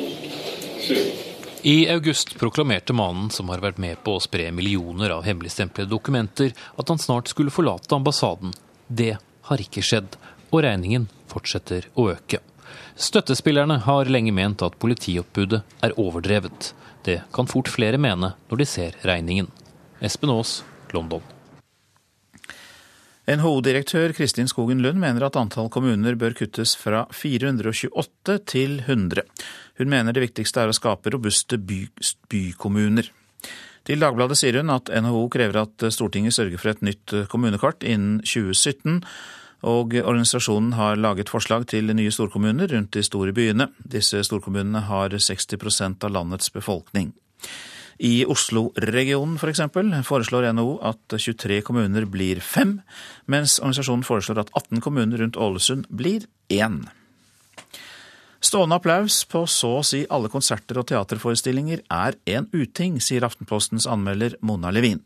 soon. 0.84 1.31
I 1.64 1.88
august 1.88 2.38
proklamerte 2.38 2.92
mannen, 2.92 3.28
som 3.30 3.46
har 3.52 3.60
vært 3.62 3.78
med 3.78 4.00
på 4.02 4.16
å 4.16 4.22
spre 4.22 4.48
millioner 4.50 5.12
av 5.14 5.22
hemmeligstemplede 5.22 5.92
dokumenter, 5.92 6.50
at 6.74 6.88
han 6.90 6.98
snart 6.98 7.30
skulle 7.30 7.54
forlate 7.54 7.94
ambassaden. 7.94 8.50
Det 8.88 9.12
har 9.46 9.62
ikke 9.62 9.84
skjedd, 9.86 10.16
og 10.50 10.64
regningen 10.66 11.06
fortsetter 11.30 11.86
å 11.94 12.08
øke. 12.16 12.40
Støttespillerne 12.98 13.78
har 13.86 14.10
lenge 14.10 14.34
ment 14.34 14.64
at 14.66 14.74
politioppbudet 14.82 15.62
er 15.86 15.94
overdrevet. 16.02 16.72
Det 17.06 17.20
kan 17.30 17.46
fort 17.46 17.70
flere 17.70 18.00
mene 18.00 18.34
når 18.50 18.64
de 18.64 18.66
ser 18.66 18.98
regningen. 19.06 19.46
Espen 20.02 20.34
Aas, 20.34 20.64
London. 20.90 21.22
NHO-direktør 23.22 24.10
Kristin 24.16 24.48
Skogen 24.50 24.80
Lund 24.82 24.98
mener 24.98 25.22
at 25.22 25.36
antall 25.38 25.68
kommuner 25.70 26.16
bør 26.18 26.34
kuttes 26.34 26.72
fra 26.74 27.04
428 27.14 28.38
til 28.50 28.80
100. 28.82 29.22
Hun 29.78 29.92
mener 29.92 30.16
det 30.16 30.24
viktigste 30.24 30.64
er 30.64 30.72
å 30.72 30.74
skape 30.74 31.12
robuste 31.14 31.60
by, 31.62 31.84
bykommuner. 32.32 33.12
Til 33.86 34.02
Dagbladet 34.02 34.40
sier 34.40 34.58
hun 34.58 34.74
at 34.74 34.90
NHO 34.90 35.22
krever 35.30 35.60
at 35.62 35.86
Stortinget 35.94 36.34
sørger 36.34 36.58
for 36.58 36.72
et 36.72 36.82
nytt 36.82 37.14
kommunekart 37.30 37.86
innen 37.86 38.18
2017, 38.26 38.98
og 39.70 39.94
organisasjonen 39.94 40.74
har 40.74 40.98
laget 40.98 41.30
forslag 41.30 41.68
til 41.70 41.94
nye 41.94 42.10
storkommuner 42.10 42.74
rundt 42.74 42.90
de 42.96 43.04
store 43.06 43.34
byene. 43.34 43.68
Disse 43.78 44.18
storkommunene 44.26 44.82
har 44.88 45.14
60% 45.14 46.02
av 46.02 46.14
landets 46.18 46.50
befolkning. 46.50 47.12
I 48.02 48.24
Oslo-regionen 48.26 49.36
f.eks. 49.38 49.60
For 49.70 50.02
foreslår 50.08 50.48
NHO 50.56 50.72
at 50.82 51.14
23 51.14 51.60
kommuner 51.62 52.06
blir 52.10 52.40
fem, 52.42 52.80
mens 53.30 53.60
organisasjonen 53.60 54.02
foreslår 54.06 54.42
at 54.42 54.50
18 54.58 54.82
kommuner 54.82 55.22
rundt 55.22 55.38
Ålesund 55.38 55.86
blir 55.86 56.26
én. 56.50 56.82
Stående 58.42 58.74
applaus 58.80 59.20
på 59.30 59.44
så 59.46 59.76
å 59.78 59.84
si 59.86 60.00
alle 60.10 60.30
konserter 60.32 60.80
og 60.80 60.88
teaterforestillinger 60.90 61.84
er 61.94 62.18
en 62.34 62.48
uting, 62.50 62.98
sier 62.98 63.22
Aftenpostens 63.22 63.86
anmelder 63.86 64.34
Mona 64.42 64.74
Levin. 64.74 64.98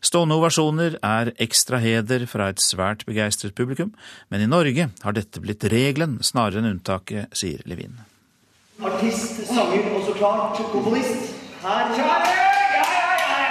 Stående 0.00 0.38
ovasjoner 0.40 0.96
er 1.04 1.34
ekstra 1.36 1.82
heder 1.84 2.24
fra 2.26 2.48
et 2.48 2.64
svært 2.64 3.04
begeistret 3.06 3.52
publikum, 3.54 3.92
men 4.32 4.40
i 4.40 4.48
Norge 4.48 4.88
har 5.04 5.18
dette 5.18 5.44
blitt 5.44 5.68
regelen 5.68 6.16
snarere 6.24 6.64
enn 6.64 6.72
unntaket, 6.72 7.28
sier 7.36 7.60
Levin. 7.68 8.00
Artist, 8.80 9.44
sanger 9.52 9.92
og 9.92 10.08
så 10.08 10.16
klart 10.16 10.64
komponist. 10.72 11.41
Her. 11.62 11.92
Kjære, 11.94 12.30
ja, 12.74 12.80
ja, 12.82 13.50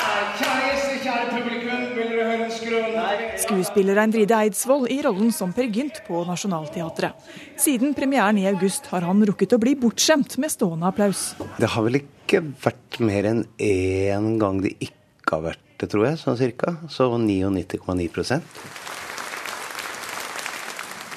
ja, 0.00 0.20
kjære 0.38 0.60
gjester, 0.64 0.94
kjære 1.04 1.24
publikum, 1.34 1.82
vil 1.92 2.06
dere 2.08 2.28
høre 2.30 2.46
en 2.46 2.54
skrøne? 2.54 3.02
Skuespiller 3.42 4.00
Eindride 4.00 4.38
Eidsvoll 4.38 4.86
i 4.88 4.96
rollen 5.04 5.28
som 5.36 5.52
Per 5.52 5.68
Gynt 5.68 6.00
på 6.06 6.22
Nationaltheatret. 6.24 7.28
Siden 7.60 7.92
premieren 7.98 8.40
i 8.40 8.46
august 8.48 8.88
har 8.94 9.04
han 9.04 9.20
rukket 9.28 9.52
å 9.52 9.60
bli 9.60 9.74
bortskjemt 9.76 10.38
med 10.40 10.54
stående 10.54 10.88
applaus. 10.88 11.34
Det 11.60 11.68
har 11.74 11.84
vel 11.84 12.00
ikke 12.00 12.40
vært 12.64 13.00
mer 13.04 13.28
enn 13.34 13.44
én 13.60 14.32
gang 14.40 14.64
det 14.64 14.78
ikke 14.80 15.36
har 15.36 15.50
vært 15.50 15.66
det, 15.82 15.92
tror 15.92 16.08
jeg, 16.08 16.20
sånn 16.24 16.40
cirka. 16.40 16.78
Så 16.88 17.12
99,9% 17.12 18.56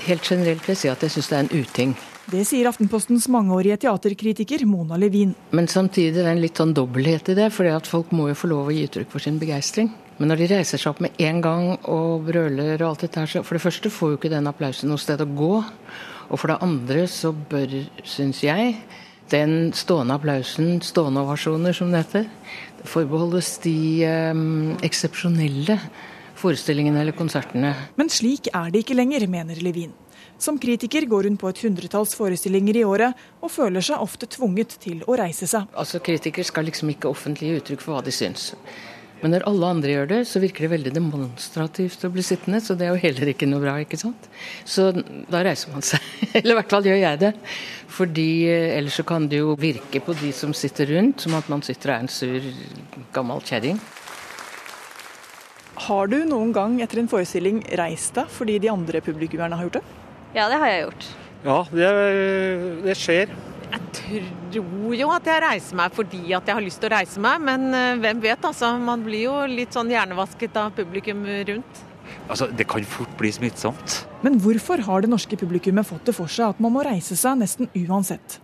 Helt 0.03 0.27
generelt 0.27 0.65
vil 0.67 0.75
jeg 0.75 0.81
si 0.81 0.91
at 0.91 1.07
jeg 1.07 1.15
syns 1.15 1.31
det 1.31 1.37
er 1.37 1.45
en 1.45 1.55
uting. 1.55 1.95
Det 2.31 2.45
sier 2.47 2.69
Aftenpostens 2.69 3.25
mangeårige 3.27 3.81
teaterkritiker 3.83 4.63
Mona 4.65 4.95
Levin. 4.95 5.33
Men 5.51 5.67
samtidig 5.67 6.21
er 6.21 6.29
det 6.29 6.31
en 6.31 6.41
litt 6.43 6.59
sånn 6.61 6.71
dobbelthet 6.75 7.33
i 7.33 7.35
det, 7.35 7.49
for 7.51 7.67
folk 7.89 8.13
må 8.15 8.29
jo 8.29 8.37
få 8.39 8.49
lov 8.51 8.69
å 8.71 8.75
gi 8.75 8.85
uttrykk 8.87 9.11
for 9.11 9.23
sin 9.23 9.39
begeistring. 9.41 9.91
Men 10.17 10.31
når 10.31 10.43
de 10.43 10.47
reiser 10.53 10.79
seg 10.79 10.93
opp 10.93 11.01
med 11.03 11.19
en 11.25 11.41
gang 11.43 11.69
og 11.91 12.27
brøler 12.29 12.77
og 12.77 12.93
alt 12.93 13.03
dette 13.03 13.19
her, 13.19 13.27
så 13.27 13.43
for 13.43 13.57
det 13.57 13.63
første 13.65 13.91
får 13.91 14.13
jo 14.13 14.19
ikke 14.19 14.31
den 14.31 14.47
applausen 14.47 14.91
noe 14.93 15.01
sted 15.01 15.19
å 15.19 15.27
gå. 15.27 15.55
Og 16.29 16.39
for 16.39 16.53
det 16.53 16.61
andre 16.63 17.07
så 17.11 17.33
bør, 17.33 17.75
syns 18.07 18.39
jeg, 18.45 18.77
den 19.33 19.73
stående 19.75 20.15
applausen, 20.15 20.77
stående 20.85 21.25
ovasjoner 21.25 21.75
som 21.75 21.91
det 21.91 22.05
heter, 22.05 22.29
forbeholdes 22.87 23.57
de 23.65 23.75
um, 24.07 24.73
eksepsjonelle 24.85 25.79
forestillingene 26.39 27.03
eller 27.03 27.15
konsertene. 27.17 27.73
Men 27.99 28.11
slik 28.11 28.51
er 28.53 28.71
det 28.71 28.83
ikke 28.83 28.97
lenger, 28.97 29.27
mener 29.31 29.59
Levin. 29.63 29.91
Som 30.43 30.57
kritiker 30.59 31.05
går 31.07 31.29
hun 31.29 31.37
på 31.39 31.47
et 31.53 31.59
hundretalls 31.63 32.17
forestillinger 32.19 32.81
i 32.81 32.83
året, 32.83 33.19
og 33.39 33.51
føler 33.53 33.83
seg 33.85 34.01
ofte 34.03 34.27
tvunget 34.27 34.75
til 34.83 35.05
å 35.07 35.15
reise 35.15 35.47
seg. 35.47 35.69
Altså, 35.79 36.01
Kritikere 36.03 36.43
skal 36.47 36.67
liksom 36.67 36.91
ikke 36.91 37.07
offentlig 37.07 37.47
gi 37.47 37.61
uttrykk 37.61 37.85
for 37.85 37.95
hva 37.95 38.01
de 38.03 38.11
syns. 38.11 38.49
Men 39.21 39.31
når 39.31 39.45
alle 39.47 39.69
andre 39.71 39.93
gjør 39.93 40.09
det, 40.09 40.17
så 40.27 40.41
virker 40.43 40.65
det 40.65 40.73
veldig 40.73 40.91
demonstrativt 40.97 42.03
å 42.03 42.11
bli 42.11 42.25
sittende. 42.27 42.59
Så 42.59 42.75
det 42.75 42.89
er 42.89 42.91
jo 42.91 42.99
heller 43.05 43.31
ikke 43.31 43.47
noe 43.47 43.63
bra, 43.63 43.77
ikke 43.79 44.01
sant. 44.01 44.27
Så 44.67 44.89
da 44.91 45.45
reiser 45.47 45.71
man 45.71 45.85
seg. 45.87 46.03
Eller 46.41 46.57
i 46.57 46.59
hvert 46.59 46.75
fall 46.75 46.91
gjør 46.91 46.99
jeg 46.99 47.23
det. 47.23 47.31
Fordi 47.93 48.27
eh, 48.51 48.75
ellers 48.81 48.99
så 48.99 49.07
kan 49.07 49.31
det 49.31 49.39
jo 49.39 49.55
virke 49.55 50.03
på 50.03 50.17
de 50.19 50.35
som 50.35 50.51
sitter 50.51 50.91
rundt, 50.91 51.23
som 51.23 51.39
at 51.39 51.47
man 51.53 51.63
sitter 51.63 51.93
og 51.93 51.95
er 51.95 52.03
en 52.03 52.11
sur 52.11 52.51
gammel 53.15 53.47
kjerring. 53.47 53.79
Har 55.87 56.11
du 56.11 56.19
noen 56.27 56.51
gang 56.51 56.81
etter 56.83 56.99
en 56.99 57.11
forestilling 57.11 57.63
reist 57.79 58.17
deg 58.19 58.27
fordi 58.31 58.59
de 58.59 58.75
andre 58.75 58.99
publikummerne 59.05 59.55
har 59.55 59.69
gjort 59.69 59.79
det? 59.79 59.87
Ja, 60.33 60.47
det 60.49 60.57
har 60.57 60.71
jeg 60.71 60.85
gjort. 60.87 61.07
Ja, 61.43 61.57
det, 61.69 61.87
det, 62.81 62.95
skjer. 62.97 63.33
Jeg 63.73 63.81
tror 63.97 64.95
jo 64.97 65.09
at 65.13 65.27
jeg 65.29 65.41
reiser 65.43 65.77
meg 65.77 65.93
fordi 65.93 66.21
at 66.33 66.47
jeg 66.49 66.57
har 66.57 66.63
lyst 66.65 66.81
til 66.81 66.89
å 66.89 66.93
reise 66.95 67.21
meg, 67.21 67.41
men 67.45 67.67
eh, 67.77 67.95
hvem 68.01 68.21
vet, 68.23 68.45
altså. 68.49 68.71
Man 68.81 69.03
blir 69.05 69.27
jo 69.27 69.35
litt 69.49 69.75
sånn 69.75 69.91
hjernevasket 69.93 70.57
av 70.57 70.73
publikum 70.77 71.21
rundt. 71.49 71.81
Altså, 72.27 72.47
Det 72.49 72.65
kan 72.69 72.85
fort 72.87 73.13
bli 73.19 73.31
smittsomt. 73.33 74.03
Men 74.25 74.39
hvorfor 74.41 74.81
har 74.87 75.03
det 75.03 75.11
norske 75.11 75.37
publikummet 75.37 75.87
fått 75.87 76.09
det 76.09 76.15
for 76.17 76.31
seg 76.31 76.55
at 76.55 76.63
man 76.63 76.73
må 76.73 76.85
reise 76.85 77.17
seg 77.19 77.37
nesten 77.41 77.69
uansett? 77.83 78.39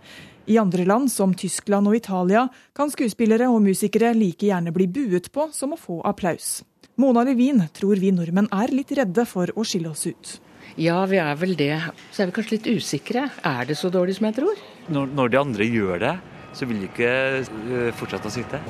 I 0.50 0.58
andre 0.58 0.86
land, 0.86 1.10
som 1.12 1.34
Tyskland 1.34 1.90
og 1.90 1.96
Italia, 1.98 2.46
kan 2.74 2.90
skuespillere 2.90 3.48
og 3.50 3.62
musikere 3.64 4.12
like 4.16 4.46
gjerne 4.46 4.72
bli 4.74 4.86
buet 4.90 5.30
på 5.34 5.48
som 5.54 5.74
å 5.74 5.78
få 5.78 6.00
applaus. 6.06 6.60
Mona 7.00 7.22
Levin 7.26 7.62
tror 7.74 8.00
vi 8.02 8.12
nordmenn 8.14 8.50
er 8.52 8.72
litt 8.74 8.92
redde 8.96 9.26
for 9.28 9.52
å 9.54 9.66
skille 9.66 9.92
oss 9.92 10.06
ut. 10.10 10.38
Ja, 10.78 11.00
vi 11.10 11.18
er 11.18 11.34
vel 11.40 11.56
det. 11.58 11.74
Så 12.12 12.22
er 12.22 12.30
vi 12.30 12.36
kanskje 12.36 12.58
litt 12.58 12.68
usikre. 12.78 13.28
Er 13.46 13.66
det 13.66 13.78
så 13.78 13.90
dårlig 13.90 14.18
som 14.18 14.28
jeg 14.28 14.38
tror? 14.38 14.60
Når, 14.90 15.10
når 15.16 15.32
de 15.32 15.40
andre 15.40 15.66
gjør 15.66 16.02
det, 16.02 16.14
så 16.54 16.66
vil 16.68 16.82
de 16.82 16.90
ikke 16.90 17.10
uh, 17.42 17.90
fortsette 17.98 18.30
å 18.30 18.34
sitte. 18.34 18.60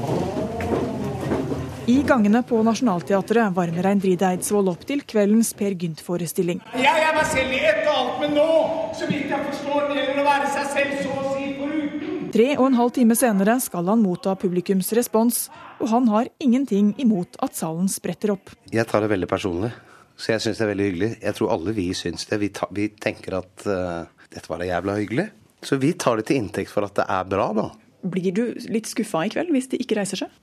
I 1.90 1.96
gangene 2.06 2.42
på 2.46 2.60
Nationaltheatret 2.62 3.54
varmer 3.56 3.82
Reindride 3.82 4.28
Eidsvoll 4.28 4.68
opp 4.70 4.84
til 4.86 5.00
kveldens 5.08 5.50
Per 5.58 5.74
Gynt-forestilling. 5.74 6.60
Jeg 6.78 7.06
er 7.06 7.16
meg 7.16 7.26
selv 7.32 7.56
i 7.56 7.60
ett 7.66 7.82
og 7.88 7.96
alt, 7.96 8.16
men 8.22 8.36
nå, 8.36 8.46
så 8.94 9.08
vidt 9.10 9.32
jeg 9.32 9.46
forstår, 9.48 9.88
det 9.90 9.96
gjelder 9.98 10.22
å 10.22 10.26
være 10.28 10.52
seg 10.54 10.68
selv 10.76 11.00
så 11.00 11.16
å 11.16 11.34
si 11.34 11.48
foruten. 11.58 12.30
Tre 12.30 12.48
og 12.60 12.64
en 12.68 12.78
halv 12.78 12.94
time 12.94 13.16
senere 13.18 13.56
skal 13.64 13.90
han 13.90 14.04
motta 14.04 14.36
publikums 14.38 14.92
respons, 14.94 15.48
og 15.82 15.90
han 15.90 16.06
har 16.12 16.30
ingenting 16.38 16.92
imot 17.02 17.40
at 17.42 17.58
salen 17.58 17.90
spretter 17.90 18.36
opp. 18.36 18.52
Jeg 18.70 18.86
tar 18.86 19.02
det 19.02 19.10
veldig 19.10 19.30
personlig. 19.32 19.72
Så 20.20 20.34
jeg 20.34 20.44
syns 20.44 20.58
det 20.60 20.66
er 20.66 20.72
veldig 20.74 20.86
hyggelig. 20.90 21.10
Jeg 21.22 21.36
tror 21.38 21.52
alle 21.54 21.72
vi 21.76 21.86
syns 21.96 22.26
det. 22.28 22.38
Vi, 22.42 22.50
ta, 22.52 22.68
vi 22.76 22.90
tenker 23.00 23.38
at 23.38 23.64
uh, 23.64 24.26
dette 24.28 24.50
var 24.50 24.60
da 24.60 24.68
jævla 24.68 24.96
hyggelig. 24.98 25.26
Så 25.64 25.78
vi 25.80 25.94
tar 26.00 26.20
det 26.20 26.26
til 26.28 26.40
inntekt 26.40 26.72
for 26.72 26.84
at 26.84 26.96
det 26.98 27.06
er 27.08 27.28
bra, 27.28 27.46
da. 27.56 27.66
Blir 28.12 28.32
du 28.36 28.44
litt 28.72 28.88
skuffa 28.88 29.24
i 29.26 29.32
kveld 29.32 29.52
hvis 29.52 29.70
de 29.72 29.80
ikke 29.80 29.96
reiser 29.98 30.22
seg? 30.22 30.36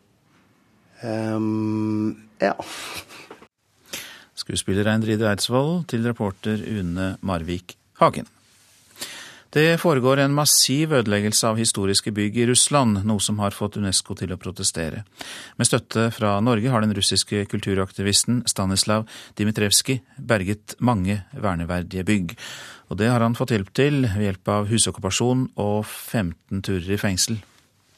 Um, 1.02 2.18
ja. 2.42 2.56
Skuespiller 4.38 4.90
Eindride 4.90 5.30
Eidsvoll 5.30 5.84
til 5.90 6.06
reporter 6.10 6.62
Une 6.62 7.16
Marvik 7.26 7.78
Hagen. 8.02 8.30
Det 9.57 9.81
foregår 9.81 10.23
en 10.23 10.35
massiv 10.35 10.95
ødeleggelse 10.97 11.51
av 11.51 11.61
historiske 11.61 12.13
bygg 12.15 12.39
i 12.41 12.47
Russland, 12.49 13.03
noe 13.05 13.21
som 13.21 13.39
har 13.43 13.53
fått 13.53 13.77
Unesco 13.77 14.17
til 14.17 14.33
å 14.33 14.41
protestere. 14.41 15.05
Med 15.61 15.69
støtte 15.69 16.09
fra 16.17 16.39
Norge 16.41 16.73
har 16.73 16.81
den 16.81 16.95
russiske 16.97 17.45
kulturaktivisten 17.53 18.43
Stanislav 18.49 19.05
Dmitrevskij 19.37 20.01
berget 20.17 20.79
mange 20.81 21.21
verneverdige 21.37 22.09
bygg. 22.09 22.37
Og 22.89 23.01
det 23.01 23.13
har 23.13 23.21
han 23.21 23.37
fått 23.37 23.53
hjelp 23.53 23.73
til 23.77 24.03
ved 24.07 24.29
hjelp 24.31 24.53
av 24.57 24.69
husokkupasjon 24.73 25.51
og 25.61 25.81
15 25.85 26.65
turer 26.65 26.95
i 26.97 27.01
fengsel 27.01 27.43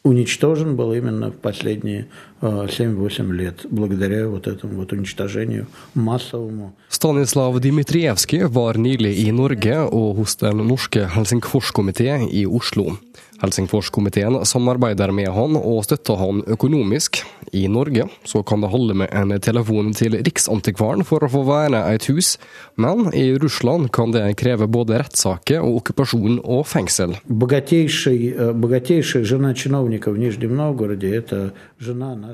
уничтожен 0.05 0.77
был 0.77 0.93
именно 0.93 1.31
в 1.31 1.37
последние 1.37 2.07
7-8 2.41 3.33
лет, 3.33 3.67
благодаря 3.71 4.29
вот 4.29 4.47
этому 4.47 4.75
вот 4.75 4.93
уничтожению 4.93 5.67
массовому. 5.95 6.73
Stanislav 6.89 7.61
Dmitrievskij 7.61 8.45
var 8.49 8.79
nylig 8.79 9.19
i 9.19 9.33
Norge 9.33 9.79
og 9.81 10.17
hos 10.17 10.37
den 10.37 10.57
norske 10.57 11.07
Helsingforskomité 11.07 12.29
i 12.31 12.47
Oslo. 12.47 12.97
Helsingforskomiteen 13.45 14.39
samarbeider 14.47 15.11
med 15.13 15.29
han 15.35 15.57
og 15.59 15.85
støtter 15.85 16.19
han 16.21 16.43
økonomisk. 16.47 17.23
I 17.55 17.67
Norge 17.71 18.09
så 18.27 18.43
kan 18.43 18.63
det 18.63 18.71
holde 18.73 18.97
med 18.99 19.13
en 19.15 19.35
telefon 19.43 19.93
til 19.95 20.17
Riksantikvaren 20.27 21.05
for 21.07 21.23
å 21.23 21.31
få 21.31 21.45
verne 21.47 21.85
et 21.93 22.09
hus, 22.11 22.35
men 22.81 23.11
i 23.15 23.27
Russland 23.39 23.91
kan 23.95 24.15
det 24.15 24.25
kreve 24.41 24.67
både 24.71 24.99
rettssaker 25.03 25.63
og 25.63 25.83
okkupasjon 25.83 26.41
og 26.43 26.65
fengsel. 26.67 27.15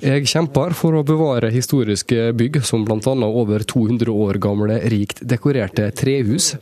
jeg 0.04 0.28
kjemper 0.28 0.74
for 0.76 0.98
å 0.98 1.04
bevare 1.08 1.52
historiske 1.54 2.32
bygg 2.36 2.62
som 2.68 2.84
bl.a. 2.88 3.14
over 3.26 3.64
200 3.64 4.12
år 4.12 4.40
gamle 4.44 4.80
rikt 4.92 5.22
dekorerte 5.24 5.88
trehus. 5.96 6.56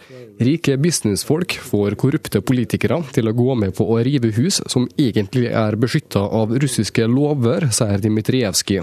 Rike 0.43 0.77
businessfolk 0.81 1.55
får 1.61 1.95
korrupte 2.01 2.41
politikere 2.45 2.99
til 3.13 3.29
å 3.29 3.35
gå 3.37 3.55
med 3.59 3.75
på 3.77 3.85
å 3.89 3.99
rive 4.05 4.33
hus 4.37 4.61
som 4.69 4.87
egentlig 4.97 5.51
er 5.53 5.77
beskytta 5.79 6.23
av 6.41 6.53
russiske 6.57 7.05
lover, 7.09 7.69
sier 7.73 8.01
Dmitrievskij. 8.03 8.81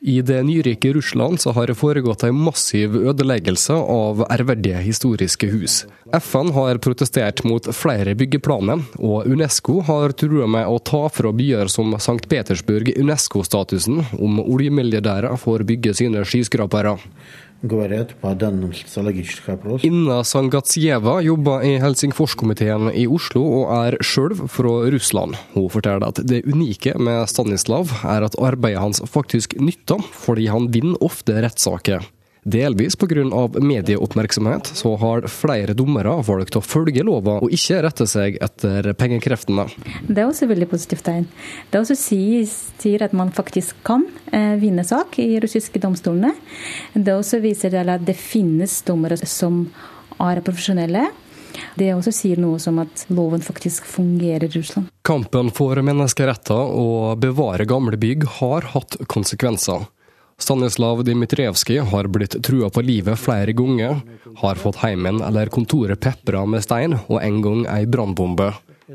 I 0.00 0.20
det 0.22 0.42
nyrike 0.42 0.92
Russland 0.92 1.40
så 1.40 1.52
har 1.56 1.66
det 1.66 1.76
foregått 1.80 2.24
en 2.26 2.36
massiv 2.36 2.96
ødeleggelse 2.96 3.72
av 3.72 4.24
ærverdige 4.28 4.82
historiske 4.84 5.48
hus. 5.48 5.76
FN 6.12 6.52
har 6.52 6.80
protestert 6.84 7.40
mot 7.48 7.70
flere 7.72 8.12
byggeplaner, 8.18 8.84
og 9.00 9.30
Unesco 9.32 9.80
har 9.88 10.12
trua 10.12 10.48
med 10.50 10.68
å 10.68 10.76
ta 10.78 11.06
fra 11.08 11.32
byer 11.32 11.72
som 11.72 11.94
St. 11.96 12.20
Petersburg 12.28 12.92
Unesco-statusen 12.98 14.04
om 14.18 14.42
oljemilliardærer 14.44 15.40
får 15.40 15.64
bygge 15.72 15.96
sine 16.02 16.26
skyskrapere. 16.28 16.98
Inna 19.86 20.16
Sangatsjeva 20.26 21.20
jobber 21.22 21.62
i 21.62 21.76
Helsingforskomiteen 21.82 22.88
i 22.90 23.04
Oslo 23.06 23.42
og 23.60 23.70
er 23.76 23.96
sjøl 24.02 24.34
fra 24.50 24.72
Russland. 24.90 25.38
Hun 25.54 25.68
forteller 25.70 26.08
at 26.08 26.18
det 26.26 26.42
unike 26.50 26.96
med 26.98 27.30
Stanislav 27.30 27.92
er 28.02 28.26
at 28.26 28.34
arbeidet 28.42 28.82
hans 28.82 29.02
faktisk 29.06 29.54
nytter, 29.62 30.02
fordi 30.02 30.48
han 30.50 30.66
vinner 30.74 30.98
ofte 31.06 31.38
rettssaker. 31.44 32.02
Delvis 32.42 32.96
pga. 32.96 33.48
medieoppmerksomhet 33.60 34.66
så 34.66 34.96
har 34.96 35.26
flere 35.30 35.76
dommere 35.78 36.16
valgt 36.26 36.56
å 36.58 36.62
følge 36.64 37.04
lova 37.06 37.36
og 37.38 37.54
ikke 37.54 37.78
rette 37.86 38.06
seg 38.10 38.38
etter 38.42 38.88
pengekreftene. 38.98 39.68
Det 40.08 40.24
er 40.24 40.26
også 40.26 40.48
veldig 40.50 40.66
positivt 40.72 41.06
tegn. 41.06 41.28
Det 41.70 41.78
også 41.78 41.94
sier, 41.98 42.42
sier 42.82 43.06
at 43.06 43.14
man 43.14 43.30
faktisk 43.30 43.78
kan 43.86 44.08
eh, 44.34 44.56
vinne 44.58 44.82
sak 44.82 45.20
i 45.22 45.38
russiske 45.42 45.78
domstolene. 45.82 46.34
Det 46.94 47.14
også 47.14 47.38
viser 47.44 47.78
at 47.78 48.02
det 48.02 48.18
finnes 48.18 48.80
dommere 48.90 49.20
som 49.22 49.68
er 50.18 50.42
profesjonelle. 50.42 51.06
Det 51.78 51.92
også 51.94 52.12
sier 52.14 52.42
noe 52.42 52.58
som 52.62 52.80
at 52.82 53.06
loven 53.12 53.42
faktisk 53.44 53.86
fungerer 53.86 54.48
i 54.48 54.52
Russland. 54.56 54.90
Kampen 55.06 55.50
for 55.54 55.78
menneskeretter 55.78 56.74
og 56.74 57.22
bevare 57.22 57.68
gamle 57.68 57.98
bygg 58.00 58.26
har 58.40 58.72
hatt 58.74 58.98
konsekvenser. 59.06 59.86
Stanislav 60.42 61.04
Dmitrievskij 61.04 61.78
har 61.78 62.08
blitt 62.10 62.34
trua 62.42 62.70
på 62.70 62.82
livet 62.82 63.18
flere 63.18 63.52
ganger, 63.54 64.00
har 64.36 64.58
fått 64.58 64.80
heimen 64.82 65.20
eller 65.22 65.52
kontoret 65.54 66.00
pepra 66.02 66.42
med 66.46 66.64
stein 66.64 66.96
og 66.98 67.20
en 67.22 67.38
gang 67.44 67.62
ei 67.70 67.86
brannbombe. 67.86 68.48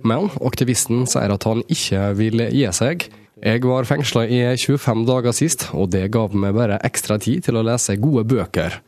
Men 0.03 0.27
aktivisten 0.43 1.05
sier 1.07 1.31
at 1.31 1.47
han 1.47 1.63
ikke 1.71 2.01
vil 2.19 2.43
gi 2.51 2.65
seg. 2.75 3.07
Jeg 3.39 3.63
var 3.63 3.87
fengsla 3.87 4.25
i 4.27 4.41
25 4.59 5.05
dager 5.07 5.35
sist, 5.39 5.69
og 5.71 5.93
det 5.95 6.09
gav 6.11 6.35
meg 6.35 6.57
bare 6.57 6.81
ekstra 6.83 7.15
tid 7.21 7.47
til 7.47 7.61
å 7.61 7.63
lese 7.63 7.95
gode 8.01 8.25
bøker. 8.27 8.81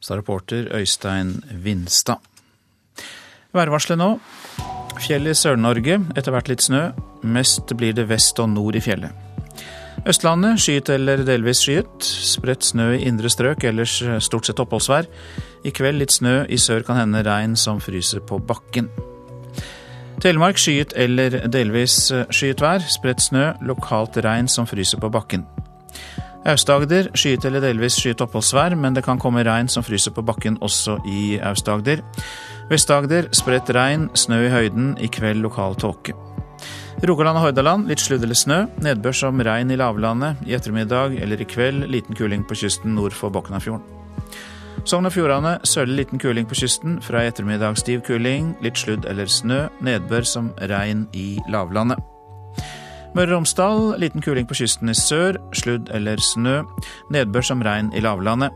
Sa 0.00 0.18
reporter 0.18 0.72
Øystein 0.74 1.36
Vinstad. 1.54 2.18
Værvarselet 3.54 4.00
nå. 4.00 4.12
Fjell 5.00 5.30
i 5.30 5.38
Sør-Norge, 5.38 6.02
etter 6.18 6.34
hvert 6.34 6.50
litt 6.50 6.66
snø. 6.66 6.88
Mest 7.22 7.70
blir 7.78 7.94
det 7.94 8.10
vest 8.10 8.42
og 8.42 8.50
nord 8.58 8.74
i 8.74 8.82
fjellet. 8.82 9.29
Østlandet 10.08 10.60
skyet 10.62 10.88
eller 10.88 11.20
delvis 11.28 11.60
skyet. 11.66 12.04
Spredt 12.04 12.64
snø 12.64 12.94
i 12.96 13.04
indre 13.08 13.28
strøk, 13.28 13.66
ellers 13.68 13.98
stort 14.24 14.48
sett 14.48 14.60
oppholdsvær. 14.62 15.08
I 15.64 15.72
kveld 15.76 16.00
litt 16.00 16.14
snø, 16.14 16.46
i 16.48 16.56
sør 16.56 16.86
kan 16.86 16.96
hende 17.02 17.20
regn 17.26 17.56
som 17.56 17.82
fryser 17.84 18.22
på 18.24 18.40
bakken. 18.40 18.88
Telemark 20.20 20.60
skyet 20.60 20.94
eller 20.96 21.36
delvis 21.52 22.10
skyet 22.32 22.64
vær. 22.64 22.84
Spredt 22.88 23.24
snø, 23.24 23.50
lokalt 23.64 24.16
regn 24.24 24.48
som 24.48 24.68
fryser 24.68 25.00
på 25.00 25.12
bakken. 25.12 25.44
Aust-Agder 26.48 27.10
skyet 27.12 27.44
eller 27.44 27.60
delvis 27.60 27.98
skyet 28.00 28.24
oppholdsvær, 28.24 28.72
men 28.80 28.96
det 28.96 29.04
kan 29.04 29.20
komme 29.20 29.44
regn 29.44 29.68
som 29.68 29.84
fryser 29.84 30.16
på 30.16 30.24
bakken 30.24 30.56
også 30.64 30.96
i 31.08 31.36
Aust-Agder. 31.44 32.00
Vest-Agder 32.72 33.28
spredt 33.36 33.72
regn, 33.76 34.08
snø 34.16 34.46
i 34.46 34.52
høyden, 34.52 34.94
i 34.96 35.12
kveld 35.12 35.44
lokal 35.44 35.76
tåke. 35.76 36.16
Rogaland 37.00 37.38
og 37.40 37.46
Hordaland 37.46 37.86
litt 37.88 38.02
sludd 38.02 38.24
eller 38.26 38.36
snø. 38.36 38.58
Nedbør 38.84 39.14
som 39.16 39.40
regn 39.40 39.72
i 39.72 39.78
lavlandet. 39.80 40.42
I 40.44 40.52
ettermiddag 40.58 41.14
eller 41.16 41.40
i 41.40 41.46
kveld 41.48 41.86
liten 41.88 42.16
kuling 42.16 42.44
på 42.44 42.58
kysten 42.60 42.92
nord 42.92 43.16
for 43.16 43.32
Boknafjorden. 43.32 43.86
Sogn 44.84 45.08
og 45.08 45.14
Fjordane 45.14 45.54
sørlig 45.64 46.02
liten 46.02 46.20
kuling 46.20 46.48
på 46.48 46.58
kysten. 46.60 46.98
Fra 47.04 47.24
i 47.24 47.30
ettermiddag 47.32 47.80
stiv 47.80 48.04
kuling, 48.04 48.52
litt 48.60 48.76
sludd 48.80 49.08
eller 49.08 49.32
snø. 49.32 49.62
Nedbør 49.80 50.28
som 50.28 50.52
regn 50.60 51.06
i 51.16 51.38
lavlandet. 51.48 52.00
Møre 53.16 53.32
og 53.32 53.40
Romsdal 53.40 53.84
liten 53.98 54.22
kuling 54.22 54.44
på 54.46 54.60
kysten 54.60 54.92
i 54.92 54.94
sør. 54.94 55.40
Sludd 55.56 55.88
eller 55.96 56.20
snø. 56.20 56.60
Nedbør 57.16 57.48
som 57.48 57.64
regn 57.64 57.88
i 57.96 58.04
lavlandet. 58.04 58.52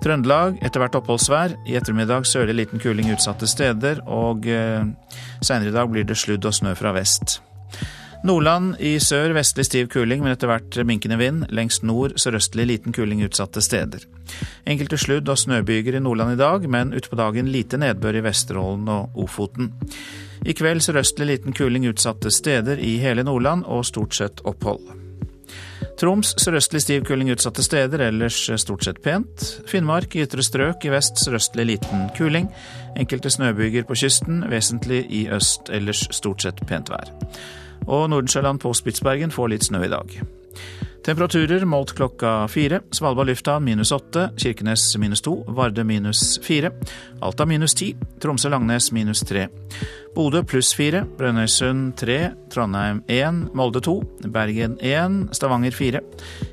Trøndelag 0.00 0.56
etter 0.64 0.80
hvert 0.80 0.96
oppholdsvær. 1.04 1.60
I 1.68 1.76
ettermiddag 1.76 2.24
sørlig 2.32 2.62
liten 2.64 2.80
kuling 2.80 3.12
utsatte 3.12 3.44
steder. 3.44 4.06
Og 4.08 4.48
eh, 4.48 4.88
seinere 5.44 5.68
i 5.68 5.76
dag 5.82 5.92
blir 5.92 6.08
det 6.08 6.16
sludd 6.16 6.48
og 6.48 6.56
snø 6.56 6.72
fra 6.80 6.96
vest. 6.96 7.42
Nordland 8.24 8.78
i 8.80 8.94
sør 9.04 9.34
vestlig 9.36 9.66
stiv 9.68 9.90
kuling, 9.92 10.22
men 10.24 10.32
etter 10.32 10.48
hvert 10.48 10.78
minkende 10.88 11.18
vind. 11.20 11.42
Lengst 11.52 11.82
nord 11.84 12.14
sørøstlig 12.16 12.64
liten 12.70 12.94
kuling 12.96 13.20
utsatte 13.26 13.60
steder. 13.60 14.06
Enkelte 14.64 14.96
sludd- 14.96 15.28
og 15.28 15.36
snøbyger 15.36 15.98
i 15.98 16.00
Nordland 16.00 16.32
i 16.32 16.40
dag, 16.40 16.64
men 16.64 16.94
utpå 16.96 17.18
dagen 17.20 17.50
lite 17.52 17.76
nedbør 17.76 18.16
i 18.16 18.22
Vesterålen 18.24 18.88
og 18.88 19.18
Ofoten. 19.20 19.74
I 20.40 20.56
kveld 20.56 20.80
sørøstlig 20.86 21.26
liten 21.28 21.52
kuling 21.56 21.84
utsatte 21.90 22.32
steder 22.32 22.80
i 22.80 22.96
hele 23.02 23.26
Nordland, 23.28 23.66
og 23.68 23.84
stort 23.84 24.16
sett 24.16 24.40
opphold. 24.48 24.80
Troms 26.00 26.32
sørøstlig 26.40 26.80
stiv 26.82 27.04
kuling 27.04 27.28
utsatte 27.30 27.62
steder, 27.62 28.06
ellers 28.08 28.38
stort 28.60 28.86
sett 28.88 29.02
pent. 29.04 29.44
Finnmark 29.68 30.16
i 30.16 30.24
ytre 30.24 30.42
strøk, 30.42 30.88
i 30.88 30.94
vest 30.94 31.20
sørøstlig 31.20 31.68
liten 31.74 32.08
kuling. 32.16 32.48
Enkelte 32.96 33.30
snøbyger 33.30 33.84
på 33.84 33.98
kysten, 34.00 34.40
vesentlig 34.50 35.04
i 35.12 35.26
øst, 35.28 35.68
ellers 35.68 36.06
stort 36.10 36.48
sett 36.48 36.64
pent 36.66 36.88
vær. 36.90 37.12
Og 37.86 38.08
Nordensjøland 38.10 38.62
på 38.62 38.72
Spitsbergen 38.76 39.34
får 39.34 39.52
litt 39.52 39.68
snø 39.68 39.84
i 39.84 39.92
dag. 39.92 40.18
Temperaturer 41.04 41.66
målt 41.68 41.92
klokka 41.92 42.46
fire. 42.48 42.78
Svalbard 42.96 43.28
lufthavn 43.28 43.64
minus 43.66 43.92
åtte. 43.92 44.30
Kirkenes 44.40 44.86
minus 44.96 45.20
to. 45.20 45.34
Vardø 45.52 45.84
minus 45.84 46.38
fire. 46.40 46.70
Alta 47.20 47.44
minus 47.44 47.74
ti. 47.76 47.90
Tromsø-Langnes 48.24 48.88
minus 48.96 49.20
tre. 49.28 49.50
Bodø 50.16 50.40
pluss 50.48 50.72
fire. 50.74 51.02
Brønnøysund 51.18 51.92
tre. 52.00 52.32
Trondheim 52.48 53.02
én. 53.12 53.44
Molde 53.52 53.84
to. 53.84 53.98
Bergen 54.24 54.78
én. 54.80 55.26
Stavanger 55.36 55.76
fire. 55.76 56.00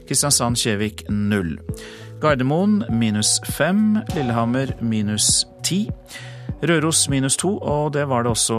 Kristiansand-Kjevik 0.10 1.06
null. 1.10 1.56
Gardermoen 2.20 2.82
minus 2.92 3.38
fem. 3.56 4.02
Lillehammer 4.18 4.76
minus 4.84 5.46
ti. 5.64 5.86
Røros 6.62 7.08
minus 7.10 7.40
to, 7.42 7.56
og 7.58 7.94
det 7.96 8.04
var 8.06 8.22
det 8.22 8.36
også 8.36 8.56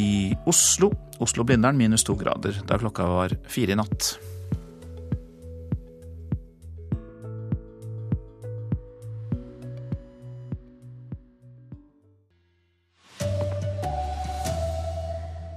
i 0.00 0.32
Oslo. 0.48 0.88
Oslo-Blindern 1.20 1.76
minus 1.76 2.04
to 2.04 2.16
grader 2.16 2.56
da 2.64 2.78
klokka 2.80 3.04
var 3.04 3.34
fire 3.52 3.74
i 3.74 3.76
natt. 3.76 4.14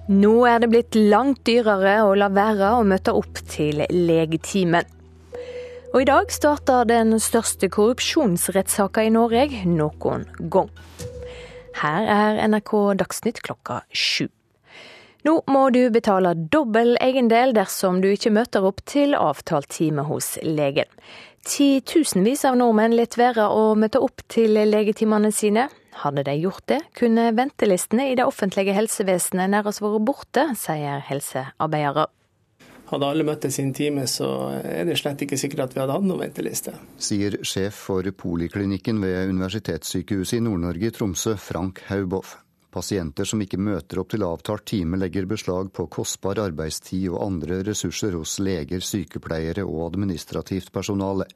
Nå 0.08 0.34
er 0.48 0.60
det 0.64 0.70
blitt 0.72 0.96
langt 0.96 1.42
dyrere 1.48 2.02
å 2.04 2.14
la 2.20 2.28
være 2.32 2.76
å 2.78 2.84
møte 2.88 3.16
opp 3.16 3.40
til 3.48 3.86
legetimen. 3.92 4.88
Og 5.94 6.04
i 6.04 6.08
dag 6.08 6.32
starter 6.36 6.88
den 6.88 7.16
største 7.24 7.72
korrupsjonsrettssaka 7.72 9.08
i 9.08 9.12
Norge 9.16 9.64
noen 9.68 10.28
gang. 10.52 10.72
Her 11.78 12.08
er 12.10 12.42
NRK 12.50 12.74
Dagsnytt 12.98 13.44
klokka 13.46 13.84
sju. 13.94 14.28
Nå 15.28 15.34
må 15.52 15.68
du 15.76 15.82
betale 15.92 16.32
dobbel 16.54 16.96
egendel 17.04 17.54
dersom 17.58 18.00
du 18.02 18.08
ikke 18.14 18.32
møter 18.34 18.66
opp 18.66 18.80
til 18.88 19.14
avtalt 19.18 19.70
time 19.76 20.06
hos 20.08 20.38
legen. 20.46 20.88
Titusenvis 21.48 22.46
av 22.48 22.58
nordmenn 22.60 22.96
lar 22.98 23.20
være 23.20 23.46
å 23.54 23.70
møte 23.80 24.02
opp 24.04 24.24
til 24.32 24.58
legetimene 24.68 25.32
sine. 25.36 25.68
Hadde 26.02 26.26
de 26.28 26.36
gjort 26.38 26.66
det, 26.70 26.82
kunne 26.98 27.32
ventelistene 27.38 28.12
i 28.12 28.18
det 28.18 28.28
offentlige 28.28 28.76
helsevesenet 28.78 29.54
nærmest 29.54 29.82
vært 29.82 30.06
borte, 30.08 30.50
sier 30.60 31.02
helsearbeidere. 31.08 32.10
Hadde 32.88 33.08
alle 33.12 33.26
møtt 33.28 33.42
til 33.44 33.52
sin 33.52 33.74
time, 33.76 34.06
så 34.08 34.28
er 34.64 34.86
det 34.88 34.96
slett 35.02 35.26
ikke 35.26 35.40
sikkert 35.40 35.66
at 35.66 35.74
vi 35.76 35.82
hadde 35.82 35.96
hatt 35.98 36.08
noen 36.08 36.24
venteliste. 36.24 36.72
Sier 37.04 37.36
sjef 37.44 37.82
for 37.90 38.08
poliklinikken 38.16 39.02
ved 39.04 39.34
Universitetssykehuset 39.34 40.40
i 40.40 40.44
Nord-Norge 40.46 40.88
i 40.88 40.94
Tromsø, 40.96 41.36
Frank 41.36 41.84
Hauboff. 41.90 42.38
Pasienter 42.72 43.28
som 43.28 43.42
ikke 43.44 43.60
møter 43.60 44.00
opp 44.00 44.12
til 44.14 44.24
avtalt 44.28 44.66
time, 44.70 45.00
legger 45.02 45.28
beslag 45.28 45.72
på 45.76 45.88
kostbar 45.92 46.40
arbeidstid 46.44 47.10
og 47.10 47.22
andre 47.26 47.62
ressurser 47.68 48.16
hos 48.16 48.38
leger, 48.44 48.84
sykepleiere 48.84 49.66
og 49.68 49.88
administrativt 49.90 50.72
personale. 50.76 51.28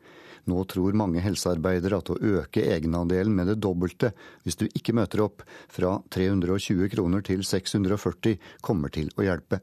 Nå 0.50 0.64
tror 0.70 0.96
mange 0.98 1.22
helsearbeidere 1.22 2.00
at 2.02 2.12
å 2.14 2.18
øke 2.18 2.64
egenandelen 2.74 3.36
med 3.38 3.52
det 3.52 3.60
dobbelte 3.62 4.12
hvis 4.46 4.58
du 4.58 4.66
ikke 4.70 4.96
møter 4.98 5.24
opp, 5.26 5.44
fra 5.70 5.98
320 6.14 6.90
kroner 6.94 7.26
til 7.26 7.44
640, 7.46 8.40
kommer 8.66 8.94
til 8.94 9.12
å 9.18 9.28
hjelpe. 9.28 9.62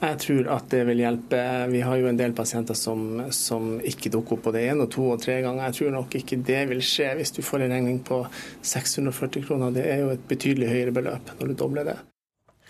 Jeg 0.00 0.16
tror 0.22 0.46
at 0.54 0.68
det 0.72 0.80
vil 0.88 1.02
hjelpe. 1.02 1.40
Vi 1.68 1.80
har 1.84 1.98
jo 2.00 2.08
en 2.08 2.16
del 2.16 2.32
pasienter 2.36 2.76
som, 2.78 3.02
som 3.36 3.74
ikke 3.84 4.12
dukker 4.14 4.38
opp 4.38 4.48
det 4.54 4.62
ene 4.70 4.86
og 4.86 4.92
to 4.94 5.04
og 5.12 5.20
tre 5.20 5.40
ganger. 5.44 5.66
Jeg 5.68 5.76
tror 5.76 5.92
nok 5.98 6.16
ikke 6.16 6.38
det 6.48 6.62
vil 6.70 6.80
skje 6.84 7.10
hvis 7.18 7.34
du 7.36 7.42
får 7.44 7.66
en 7.66 7.74
regning 7.76 7.98
på 8.06 8.22
640 8.64 9.44
kroner. 9.44 9.74
Det 9.76 9.84
er 9.84 10.00
jo 10.04 10.14
et 10.14 10.24
betydelig 10.30 10.70
høyere 10.72 10.96
beløp 10.96 11.34
når 11.36 11.52
du 11.52 11.58
dobler 11.64 11.92
det. 11.92 11.98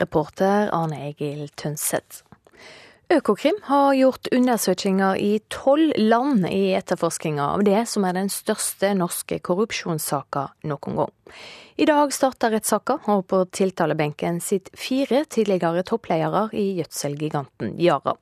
Reporter 0.00 0.72
Arne 0.74 0.98
Egil 1.10 1.46
Tønseth. 1.60 2.24
Økokrim 3.10 3.56
har 3.66 3.94
gjort 3.98 4.28
undersøkelser 4.30 5.16
i 5.18 5.40
tolv 5.50 5.96
land 5.98 6.44
i 6.46 6.76
etterforskninga 6.78 7.48
av 7.56 7.64
det 7.66 7.80
som 7.90 8.04
er 8.06 8.14
den 8.14 8.30
største 8.30 8.92
norske 8.94 9.40
korrupsjonssaka 9.42 10.44
noen 10.70 11.00
gang. 11.00 11.10
I 11.74 11.88
dag 11.90 12.14
starter 12.14 12.54
rettssaka, 12.54 13.00
og 13.10 13.24
på 13.32 13.42
tiltalebenken 13.50 14.38
sitter 14.44 14.78
fire 14.78 15.24
tidligere 15.26 15.82
toppledere 15.90 16.46
i 16.54 16.76
gjødselgiganten 16.78 17.74
Yara. 17.82 18.14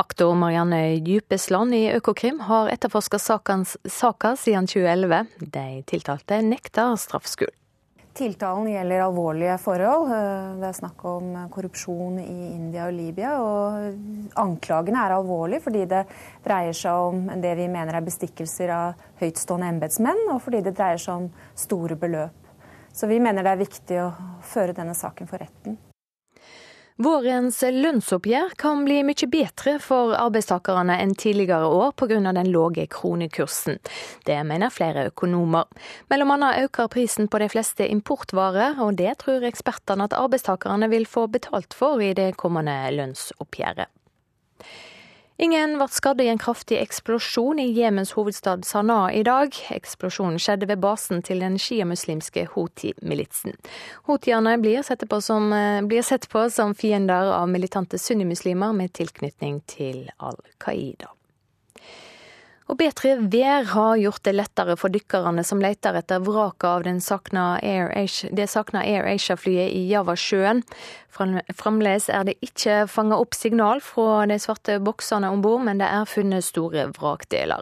Aktor 0.00 0.32
Marianne 0.38 1.02
Djupesland 1.04 1.76
i 1.76 1.90
Økokrim 1.92 2.40
har 2.48 2.72
etterforska 2.72 3.20
saka 3.20 4.36
siden 4.40 4.70
2011. 4.70 5.26
De 5.44 5.66
tiltalte 5.92 6.40
nekter 6.46 6.96
straffskyld. 6.96 7.52
Tiltalen 8.12 8.66
gjelder 8.68 9.06
alvorlige 9.06 9.54
forhold. 9.62 10.10
Det 10.60 10.66
er 10.68 10.76
snakk 10.76 11.04
om 11.08 11.30
korrupsjon 11.52 12.18
i 12.20 12.50
India 12.50 12.84
og 12.90 12.92
Libya. 12.92 13.30
Og 13.40 14.34
anklagene 14.42 15.00
er 15.00 15.14
alvorlige 15.16 15.64
fordi 15.64 15.86
det 15.88 16.02
dreier 16.44 16.76
seg 16.76 17.06
om 17.08 17.22
det 17.40 17.54
vi 17.56 17.70
mener 17.72 17.96
er 17.96 18.04
bestikkelser 18.04 18.72
av 18.76 19.06
høytstående 19.22 19.70
embetsmenn, 19.72 20.26
og 20.34 20.42
fordi 20.44 20.60
det 20.66 20.74
dreier 20.76 21.00
seg 21.00 21.22
om 21.22 21.30
store 21.56 21.96
beløp. 21.96 22.36
Så 22.92 23.08
vi 23.08 23.16
mener 23.24 23.46
det 23.46 23.54
er 23.54 23.64
viktig 23.64 24.02
å 24.02 24.10
føre 24.44 24.76
denne 24.76 24.92
saken 24.98 25.30
for 25.30 25.40
retten. 25.40 25.80
Vårens 27.02 27.56
lønnsoppgjør 27.66 28.52
kan 28.60 28.84
bli 28.86 29.00
mye 29.02 29.26
bedre 29.32 29.72
for 29.82 30.12
arbeidstakerne 30.14 31.00
enn 31.02 31.16
tidligere 31.18 31.66
år 31.66 31.94
pga. 31.98 32.20
den 32.20 32.50
lave 32.52 32.84
kronekursen. 32.86 33.80
Det 34.24 34.36
mener 34.46 34.70
flere 34.70 35.06
økonomer. 35.10 35.64
Mellom 36.10 36.30
annet 36.30 36.68
øker 36.68 36.88
prisen 36.92 37.26
på 37.28 37.40
de 37.42 37.48
fleste 37.48 37.88
importvarer, 37.88 38.78
og 38.78 38.94
det 39.00 39.16
tror 39.18 39.42
ekspertene 39.42 40.04
at 40.04 40.14
arbeidstakerne 40.14 40.90
vil 40.90 41.06
få 41.06 41.26
betalt 41.26 41.74
for 41.74 41.98
i 41.98 42.12
det 42.14 42.36
kommende 42.36 42.76
lønnsoppgjøret. 42.94 43.90
Ingen 45.42 45.72
ble 45.74 45.88
skadd 45.90 46.20
i 46.22 46.28
en 46.30 46.38
kraftig 46.38 46.76
eksplosjon 46.78 47.58
i 47.58 47.64
Jemens 47.74 48.12
hovedstad 48.14 48.62
Sanaa 48.62 49.08
i 49.10 49.24
dag. 49.26 49.56
Eksplosjonen 49.74 50.38
skjedde 50.38 50.68
ved 50.70 50.78
basen 50.84 51.22
til 51.26 51.42
den 51.42 51.56
sjiamuslimske 51.58 52.44
Houthi-militsen. 52.52 53.56
Houthiene 54.06 54.52
blir, 54.62 54.86
blir 55.88 56.06
sett 56.06 56.28
på 56.30 56.44
som 56.54 56.76
fiender 56.78 57.32
av 57.34 57.50
militante 57.50 57.98
sunnimuslimer 57.98 58.70
med 58.84 58.94
tilknytning 58.94 59.58
til 59.66 60.04
Al 60.22 60.38
Qaida. 60.62 61.10
Og 62.72 62.78
bedre 62.80 63.18
vær 63.28 63.66
har 63.68 63.98
gjort 64.00 64.22
det 64.24 64.32
lettere 64.32 64.78
for 64.80 64.88
dykkerne 64.88 65.42
som 65.44 65.60
leter 65.60 65.92
etter 65.98 66.22
vraket 66.24 66.64
av 66.64 66.86
Asia, 66.88 68.30
det 68.32 68.46
sakna 68.48 68.80
Air 68.80 69.04
Asia-flyet 69.10 69.74
i 69.76 69.82
Javasjøen. 69.90 70.62
Fremdeles 71.12 72.08
er 72.08 72.24
det 72.24 72.38
ikke 72.40 72.86
fanga 72.88 73.18
opp 73.20 73.36
signal 73.36 73.82
fra 73.84 74.24
de 74.24 74.38
svarte 74.40 74.78
boksene 74.80 75.28
om 75.28 75.42
bord, 75.44 75.60
men 75.66 75.84
det 75.84 75.90
er 75.92 76.08
funnet 76.08 76.46
store 76.48 76.86
vrakdeler. 76.96 77.60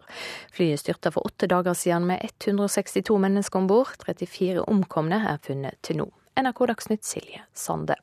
Flyet 0.55 0.85
styrta 0.85 1.11
for 1.11 1.27
åtte 1.27 1.51
dager 1.51 1.75
siden 1.75 2.07
med 2.07 2.23
162 2.47 3.19
mennesker 3.19 3.59
om 3.59 3.67
bord. 3.67 3.91
34 4.07 4.63
omkomne 4.63 5.25
er 5.27 5.43
funnet 5.43 5.83
til 5.83 6.05
nå. 6.05 6.07
NRK 6.39 6.69
Dagsnytt 6.71 7.03
Silje 7.03 7.43
Sande. 7.51 7.99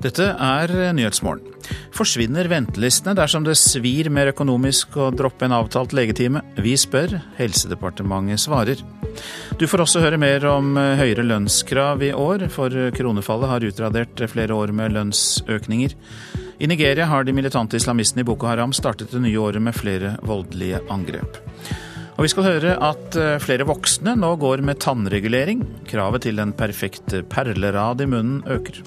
Dette 0.00 0.30
er 0.32 0.70
Nyhetsmorgen. 0.96 1.44
Forsvinner 1.92 2.48
ventelistene 2.48 3.12
dersom 3.18 3.44
det 3.44 3.58
svir 3.60 4.08
mer 4.08 4.30
økonomisk 4.30 4.96
å 4.96 5.10
droppe 5.12 5.44
en 5.44 5.52
avtalt 5.58 5.92
legetime? 5.92 6.40
Vi 6.56 6.72
spør, 6.80 7.18
Helsedepartementet 7.36 8.40
svarer. 8.40 8.80
Du 9.60 9.66
får 9.68 9.84
også 9.84 10.00
høre 10.00 10.16
mer 10.20 10.46
om 10.48 10.72
høyere 10.78 11.26
lønnskrav 11.26 12.00
i 12.06 12.14
år, 12.16 12.46
for 12.48 12.72
kronefallet 12.96 13.52
har 13.52 13.68
utradert 13.68 14.24
flere 14.32 14.56
år 14.56 14.72
med 14.72 14.96
lønnsøkninger. 14.96 15.94
I 16.64 16.72
Nigeria 16.72 17.04
har 17.10 17.28
de 17.28 17.36
militante 17.36 17.76
islamistene 17.76 18.24
i 18.24 18.30
Boko 18.30 18.48
Haram 18.48 18.72
startet 18.76 19.12
det 19.12 19.20
nye 19.26 19.40
året 19.40 19.60
med 19.60 19.76
flere 19.76 20.16
voldelige 20.24 20.80
angrep. 20.88 21.40
Og 22.16 22.24
vi 22.24 22.32
skal 22.32 22.48
høre 22.48 22.76
at 22.88 23.20
flere 23.44 23.68
voksne 23.68 24.16
nå 24.16 24.32
går 24.40 24.64
med 24.64 24.80
tannregulering. 24.80 25.64
Kravet 25.88 26.24
til 26.24 26.40
den 26.40 26.56
perfekte 26.56 27.20
perlerad 27.28 28.00
i 28.00 28.08
munnen 28.08 28.44
øker. 28.48 28.80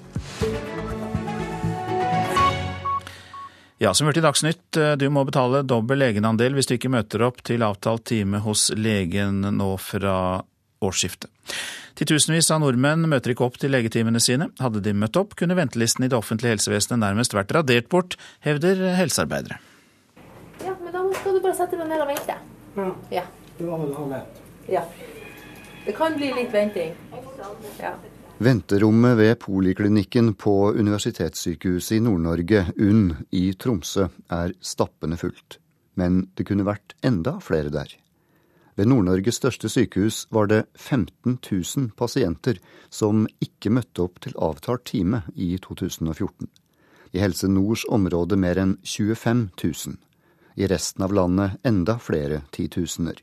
Ja, 3.84 3.91
som 3.91 4.08
hørte 4.08 4.22
i 4.22 4.24
Dagsnytt, 4.24 4.78
du 4.96 5.04
må 5.12 5.26
betale 5.28 5.60
dobbel 5.67 6.06
egenandel 6.06 6.56
hvis 6.56 6.69
du 6.69 6.78
ikke 6.78 6.91
møter 6.93 7.26
opp 7.28 7.41
til 7.43 7.65
avtalt 7.67 8.06
time 8.08 8.39
hos 8.46 8.69
legen 8.80 9.41
nå 9.58 9.74
fra 9.82 10.15
årsskiftet. 10.84 11.28
Titusenvis 12.00 12.48
av 12.56 12.62
nordmenn 12.63 13.04
møter 13.12 13.34
ikke 13.34 13.43
opp 13.43 13.60
til 13.60 13.74
legetimene 13.76 14.22
sine. 14.24 14.48
Hadde 14.63 14.80
de 14.86 14.96
møtt 14.96 15.19
opp, 15.19 15.36
kunne 15.39 15.58
ventelisten 15.60 16.08
i 16.08 16.10
det 16.10 16.15
offentlige 16.15 16.56
helsevesenet 16.56 17.02
nærmest 17.04 17.36
vært 17.36 17.52
radert 17.58 17.91
bort, 17.91 18.15
hevder 18.48 18.82
helsearbeidere. 18.98 19.60
Ja, 20.63 20.74
men 20.80 20.96
da 20.96 21.04
skal 21.19 21.36
du 21.36 21.43
bare 21.43 21.58
sette 21.60 21.78
deg 21.78 21.91
ned 21.91 22.06
og 22.06 22.10
vente. 22.13 22.39
Ja. 22.80 22.89
Ja. 23.19 23.28
Det 23.60 23.67
var 23.67 23.84
vel 23.84 24.15
ja. 24.72 24.88
Det 25.84 25.93
kan 26.00 26.15
bli 26.15 26.32
litt 26.34 26.56
venting. 26.56 26.96
Ja. 27.84 27.98
Venterommet 28.38 29.17
ved 29.17 29.39
poliklinikken 29.39 30.34
på 30.34 30.72
Universitetssykehuset 30.74 31.98
i 31.98 32.00
Nord-Norge, 32.02 32.65
UNN, 32.82 33.12
i 33.30 33.54
Tromsø, 33.54 34.08
er 34.34 34.56
stappende 34.60 35.19
fullt. 35.22 35.60
Men 35.93 36.24
det 36.34 36.48
kunne 36.50 36.65
vært 36.65 36.96
enda 37.06 37.36
flere 37.46 37.69
der. 37.69 37.91
Ved 38.74 38.89
Nord-Norges 38.89 39.38
største 39.38 39.69
sykehus 39.69 40.24
var 40.34 40.50
det 40.50 40.63
15 40.74 41.38
000 41.46 41.91
pasienter 41.96 42.58
som 42.89 43.28
ikke 43.38 43.69
møtte 43.69 44.02
opp 44.02 44.17
til 44.26 44.34
avtalt 44.41 44.88
time 44.89 45.22
i 45.36 45.54
2014. 45.62 46.50
I 47.13 47.22
Helse 47.22 47.48
Nords 47.48 47.84
område 47.86 48.39
mer 48.41 48.58
enn 48.58 48.80
25 48.82 49.43
000. 49.62 50.00
I 50.58 50.72
resten 50.74 51.06
av 51.06 51.13
landet 51.13 51.62
enda 51.62 52.00
flere 52.02 52.41
titusener. 52.50 53.22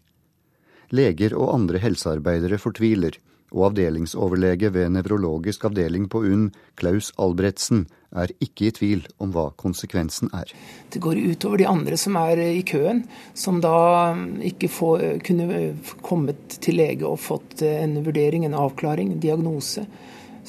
Leger 0.95 1.35
og 1.35 1.51
andre 1.57 1.83
helsearbeidere 1.83 2.63
fortviler 2.63 3.19
og 3.51 3.71
avdelingsoverlege 3.71 4.71
ved 4.75 4.93
nevrologisk 4.97 5.65
avdeling 5.69 6.09
på 6.11 6.23
UNN, 6.27 6.51
Klaus 6.79 7.11
Albretsen, 7.21 7.87
er 8.11 8.33
ikke 8.43 8.67
i 8.67 8.73
tvil 8.75 9.03
om 9.23 9.31
hva 9.35 9.51
konsekvensen 9.61 10.33
er. 10.35 10.51
Det 10.91 11.03
går 11.03 11.21
utover 11.31 11.61
de 11.63 11.69
andre 11.71 11.99
som 12.01 12.17
er 12.19 12.43
i 12.43 12.63
køen, 12.67 13.05
som 13.35 13.61
da 13.63 14.15
ikke 14.47 14.71
får, 14.73 15.05
kunne 15.27 15.75
kommet 16.03 16.59
til 16.59 16.81
lege 16.81 17.07
og 17.07 17.21
fått 17.23 17.63
en 17.67 18.01
vurdering, 18.05 18.47
en 18.47 18.59
avklaring, 18.59 19.13
en 19.15 19.23
diagnose. 19.23 19.87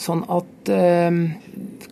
Sånn 0.01 0.23
at 0.31 0.69
eh, 0.71 1.17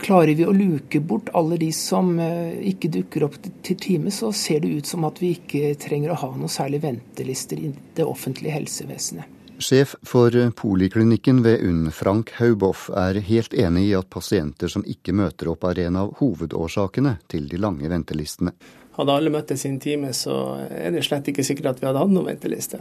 klarer 0.01 0.33
vi 0.33 0.45
å 0.47 0.55
luke 0.55 1.01
bort 1.03 1.29
alle 1.37 1.59
de 1.61 1.69
som 1.75 2.15
eh, 2.23 2.55
ikke 2.71 2.89
dukker 2.95 3.27
opp 3.27 3.35
til 3.65 3.77
time, 3.77 4.13
så 4.13 4.31
ser 4.33 4.63
det 4.63 4.71
ut 4.79 4.89
som 4.89 5.05
at 5.05 5.19
vi 5.21 5.35
ikke 5.35 5.75
trenger 5.81 6.15
å 6.15 6.21
ha 6.23 6.31
noe 6.37 6.49
særlig 6.49 6.81
ventelister 6.87 7.59
i 7.59 7.73
det 7.99 8.07
offentlige 8.07 8.55
helsevesenet. 8.55 9.38
Sjef 9.59 9.95
for 10.07 10.31
poliklinikken 10.55 11.41
ved 11.43 11.59
UNN, 11.67 11.91
Frank 11.91 12.31
Hauboff, 12.37 12.85
er 12.95 13.17
helt 13.27 13.51
enig 13.53 13.89
i 13.89 13.95
at 13.97 14.07
pasienter 14.07 14.71
som 14.71 14.85
ikke 14.87 15.11
møter 15.11 15.49
opp, 15.51 15.65
er 15.67 15.81
en 15.83 15.97
av 15.99 16.13
hovedårsakene 16.21 17.17
til 17.27 17.49
de 17.51 17.59
lange 17.59 17.91
ventelistene. 17.91 18.53
Hadde 18.95 19.17
alle 19.19 19.33
møtt 19.33 19.51
sin 19.59 19.75
time, 19.83 20.13
så 20.15 20.37
er 20.63 20.95
det 20.95 21.03
slett 21.03 21.27
ikke 21.27 21.43
sikkert 21.43 21.73
at 21.73 21.83
vi 21.83 21.89
hadde 21.89 22.05
hatt 22.05 22.15
noen 22.15 22.31
venteliste. 22.31 22.79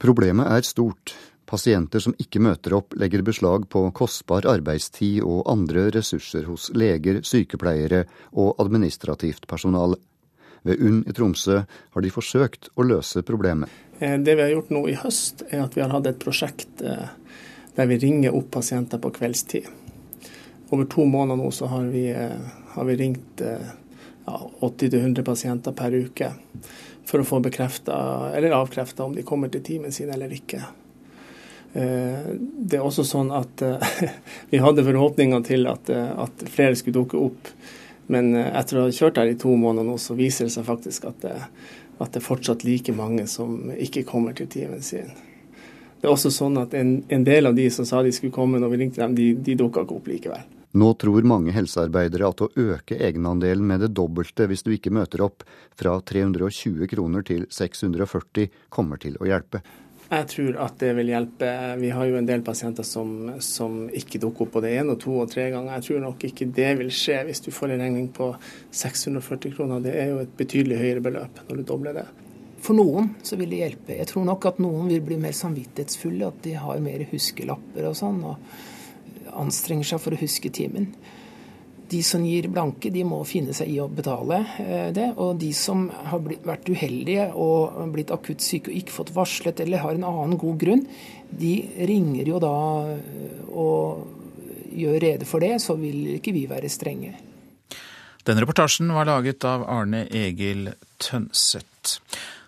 Problemet 0.00 0.48
er 0.48 0.64
stort. 0.64 1.12
Pasienter 1.44 2.00
som 2.00 2.16
ikke 2.16 2.40
møter 2.40 2.72
opp, 2.72 2.96
legger 2.96 3.20
beslag 3.20 3.68
på 3.68 3.84
kostbar 3.92 4.48
arbeidstid 4.48 5.20
og 5.28 5.44
andre 5.52 5.90
ressurser 5.92 6.48
hos 6.48 6.70
leger, 6.72 7.20
sykepleiere 7.20 8.06
og 8.32 8.56
administrativt 8.64 9.44
personale. 9.50 10.00
Ved 10.64 10.80
UNN 10.80 11.02
i 11.04 11.12
Tromsø 11.12 11.58
har 11.68 12.00
de 12.04 12.10
forsøkt 12.12 12.70
å 12.80 12.86
løse 12.88 13.20
problemet. 13.28 13.68
Eh, 14.04 14.18
det 14.18 14.34
vi 14.34 14.42
har 14.42 14.48
gjort 14.48 14.70
nå 14.70 14.88
i 14.88 14.96
høst, 15.00 15.46
er 15.48 15.64
at 15.64 15.76
vi 15.76 15.80
har 15.80 15.92
hatt 15.94 16.08
et 16.10 16.20
prosjekt 16.20 16.82
eh, 16.84 17.08
der 17.74 17.88
vi 17.88 17.98
ringer 18.02 18.36
opp 18.36 18.50
pasienter 18.52 19.00
på 19.00 19.12
kveldstid. 19.16 19.70
Over 20.68 20.88
to 20.92 21.06
måneder 21.08 21.40
nå 21.40 21.50
så 21.54 21.70
har 21.72 21.88
vi, 21.94 22.10
eh, 22.12 22.36
har 22.74 22.84
vi 22.84 22.96
ringt 23.00 23.40
ja, 23.40 24.36
80-100 24.60 25.24
pasienter 25.24 25.72
per 25.76 25.94
uke 25.94 26.32
for 27.04 27.20
å 27.20 27.28
få 27.28 27.40
bekrefta 27.44 27.96
eller 28.36 28.56
avkrefta 28.56 29.04
om 29.04 29.14
de 29.14 29.24
kommer 29.24 29.52
til 29.52 29.62
timen 29.64 29.92
sin 29.92 30.12
eller 30.12 30.32
ikke. 30.32 30.62
Det 31.74 32.78
er 32.78 32.84
også 32.86 33.02
sånn 33.04 33.32
at 33.34 33.62
vi 34.50 34.60
hadde 34.62 34.84
forhåpninger 34.86 35.42
til 35.44 35.66
at, 35.68 35.90
at 35.90 36.44
flere 36.48 36.78
skulle 36.78 36.96
dukke 37.02 37.20
opp. 37.20 37.50
Men 38.06 38.32
etter 38.38 38.78
å 38.78 38.86
ha 38.86 38.94
kjørt 38.94 39.18
her 39.20 39.32
i 39.32 39.36
to 39.40 39.52
måneder 39.58 39.88
nå, 39.90 39.98
så 40.00 40.16
viser 40.16 40.48
det 40.48 40.54
seg 40.54 40.68
faktisk 40.68 41.10
at 41.10 41.26
at 41.98 42.10
det 42.12 42.20
er 42.20 42.26
fortsatt 42.26 42.64
like 42.66 42.92
mange 42.96 43.26
som 43.30 43.70
ikke 43.74 44.04
kommer 44.08 44.34
til 44.36 44.48
timen 44.50 44.82
sin. 44.82 45.12
Det 46.00 46.08
er 46.10 46.12
også 46.12 46.32
sånn 46.34 46.58
at 46.60 46.74
en, 46.76 46.98
en, 47.08 47.22
del 47.24 47.48
av 47.48 47.54
de 47.56 47.64
som 47.72 47.86
sa 47.88 48.02
de 48.04 48.12
skulle 48.12 48.34
komme 48.34 48.58
når 48.60 48.72
vi 48.74 48.80
ringte 48.82 49.00
dem, 49.00 49.14
de, 49.16 49.30
de 49.40 49.54
dukka 49.56 49.86
ikke 49.86 49.96
opp 49.96 50.10
likevel. 50.10 50.42
Nå 50.74 50.88
tror 50.98 51.24
mange 51.30 51.54
helsearbeidere 51.54 52.28
at 52.28 52.42
å 52.42 52.50
øke 52.50 52.98
egenandelen 52.98 53.64
med 53.68 53.84
det 53.84 53.92
dobbelte 53.94 54.48
hvis 54.50 54.66
du 54.66 54.72
ikke 54.74 54.92
møter 54.92 55.22
opp, 55.22 55.46
fra 55.78 55.94
320 56.02 56.90
kroner 56.90 57.22
til 57.24 57.46
640, 57.46 58.50
kommer 58.74 58.98
til 59.00 59.14
å 59.22 59.30
hjelpe. 59.30 59.62
Jeg 60.10 60.26
tror 60.30 60.58
at 60.60 60.76
det 60.82 60.90
vil 60.98 61.12
hjelpe. 61.14 61.50
Vi 61.80 61.90
har 61.96 62.08
jo 62.08 62.18
en 62.18 62.28
del 62.28 62.42
pasienter 62.44 62.84
som, 62.86 63.14
som 63.42 63.86
ikke 63.88 64.20
dukker 64.22 64.46
opp 64.46 64.58
både 64.58 64.74
én 64.76 64.92
og 64.92 64.98
to 65.02 65.14
og 65.22 65.30
tre 65.32 65.48
ganger. 65.54 65.78
Jeg 65.78 65.86
tror 65.88 66.04
nok 66.04 66.26
ikke 66.28 66.50
det 66.54 66.68
vil 66.80 66.92
skje 66.92 67.22
hvis 67.28 67.40
du 67.46 67.48
får 67.54 67.72
en 67.74 67.86
regning 67.86 68.10
på 68.14 68.28
640 68.74 69.56
kroner. 69.56 69.80
Det 69.84 69.96
er 69.96 70.12
jo 70.12 70.20
et 70.22 70.36
betydelig 70.36 70.82
høyere 70.82 71.04
beløp 71.08 71.40
når 71.48 71.56
du 71.56 71.66
dobler 71.72 71.98
det. 72.02 72.06
For 72.64 72.76
noen 72.76 73.10
så 73.24 73.36
vil 73.40 73.50
det 73.52 73.60
hjelpe. 73.60 73.96
Jeg 73.98 74.08
tror 74.12 74.24
nok 74.28 74.46
at 74.48 74.60
noen 74.62 74.88
vil 74.92 75.02
bli 75.04 75.18
mer 75.20 75.34
samvittighetsfulle, 75.36 76.30
at 76.30 76.38
de 76.46 76.54
har 76.56 76.84
mer 76.84 77.04
huskelapper 77.10 77.90
og 77.90 77.98
sånn, 77.98 78.22
og 78.24 79.34
anstrenger 79.34 79.90
seg 79.90 80.00
for 80.00 80.16
å 80.16 80.20
huske 80.20 80.52
timen. 80.54 80.92
De 81.94 82.00
som 82.02 82.24
gir 82.26 82.48
blanke, 82.50 82.90
de 82.90 83.04
må 83.06 83.20
finne 83.28 83.54
seg 83.54 83.70
i 83.70 83.78
å 83.82 83.86
betale 83.86 84.40
eh, 84.62 84.88
det. 84.94 85.12
Og 85.22 85.36
de 85.38 85.52
som 85.54 85.86
har 86.10 86.22
blitt, 86.24 86.42
vært 86.46 86.70
uheldige 86.70 87.28
og 87.38 87.78
blitt 87.94 88.10
akutt 88.14 88.42
syke 88.42 88.72
og 88.72 88.80
ikke 88.80 88.96
fått 88.96 89.12
varslet 89.14 89.62
eller 89.62 89.84
har 89.84 89.94
en 89.94 90.08
annen 90.08 90.40
god 90.40 90.58
grunn, 90.58 90.82
de 91.30 91.54
ringer 91.86 92.32
jo 92.32 92.40
da 92.42 92.56
eh, 92.96 93.38
og 93.54 94.74
gjør 94.74 94.98
rede 95.04 95.28
for 95.28 95.44
det, 95.44 95.60
så 95.62 95.76
vil 95.78 96.16
ikke 96.16 96.34
vi 96.34 96.48
være 96.50 96.72
strenge. 96.72 97.14
Den 98.24 98.40
reportasjen 98.40 98.90
var 98.96 99.06
laget 99.06 99.44
av 99.46 99.66
Arne 99.68 100.06
Egil 100.08 100.72
Tønseth. 100.98 102.00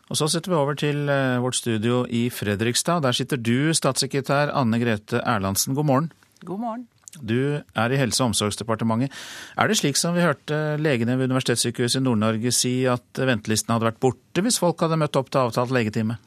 Og 0.09 0.19
Så 0.19 0.29
setter 0.31 0.53
vi 0.53 0.59
over 0.59 0.79
til 0.79 1.07
eh, 1.13 1.39
vårt 1.43 1.59
studio 1.59 2.05
i 2.09 2.27
Fredrikstad. 2.31 3.05
Der 3.07 3.15
sitter 3.15 3.39
du, 3.39 3.75
statssekretær 3.75 4.55
Anne 4.55 4.83
Grete 4.83 5.23
Erlandsen. 5.23 5.75
God 5.75 5.91
morgen. 5.91 6.13
God 6.43 6.63
morgen. 6.63 6.87
Du 7.21 7.59
er 7.61 7.93
i 7.93 7.99
Helse- 8.01 8.23
og 8.23 8.33
omsorgsdepartementet. 8.33 9.13
Er 9.57 9.69
det 9.69 9.79
slik 9.81 9.99
som 10.01 10.17
vi 10.17 10.25
hørte 10.25 10.77
legene 10.81 11.19
ved 11.19 11.31
Universitetssykehuset 11.31 12.01
i 12.01 12.07
Nord-Norge 12.07 12.53
si 12.55 12.79
at 12.91 13.21
ventelistene 13.21 13.77
hadde 13.77 13.91
vært 13.91 14.03
borte 14.03 14.45
hvis 14.45 14.61
folk 14.63 14.81
hadde 14.85 15.01
møtt 15.01 15.17
opp 15.19 15.31
til 15.33 15.47
avtalt 15.47 15.75
legetime? 15.75 16.19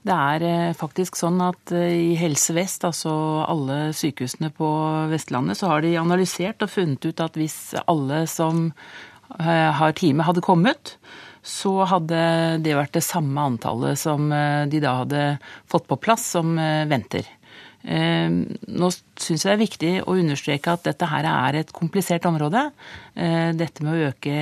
Det 0.00 0.16
er 0.16 0.44
eh, 0.48 0.76
faktisk 0.76 1.18
sånn 1.18 1.40
at 1.44 1.72
eh, 1.76 2.12
i 2.12 2.12
Helse 2.16 2.54
Vest, 2.56 2.86
altså 2.88 3.12
alle 3.44 3.90
sykehusene 3.96 4.48
på 4.56 4.68
Vestlandet, 5.10 5.60
så 5.60 5.74
har 5.74 5.84
de 5.84 5.92
analysert 6.00 6.64
og 6.64 6.72
funnet 6.72 7.04
ut 7.04 7.20
at 7.20 7.36
hvis 7.36 7.74
alle 7.84 8.22
som 8.30 8.70
eh, 8.70 9.68
har 9.76 9.98
time, 9.98 10.24
hadde 10.24 10.44
kommet, 10.44 10.94
så 11.44 11.82
hadde 11.88 12.22
det 12.64 12.76
vært 12.76 12.96
det 12.96 13.04
samme 13.04 13.44
antallet 13.52 13.96
som 13.96 14.26
de 14.28 14.80
da 14.84 14.90
hadde 14.98 15.22
fått 15.72 15.86
på 15.88 15.96
plass 15.96 16.26
som 16.34 16.52
venter. 16.90 17.24
Ehm, 17.88 18.42
nå 18.68 18.90
syns 18.92 19.44
jeg 19.44 19.48
det 19.48 19.54
er 19.54 19.62
viktig 19.62 19.92
å 20.04 20.16
understreke 20.20 20.74
at 20.74 20.84
dette 20.84 21.08
her 21.08 21.28
er 21.30 21.60
et 21.62 21.72
komplisert 21.72 22.26
område. 22.28 22.66
Ehm, 23.16 23.56
dette 23.56 23.84
med 23.86 23.96
å 23.96 24.10
øke 24.10 24.34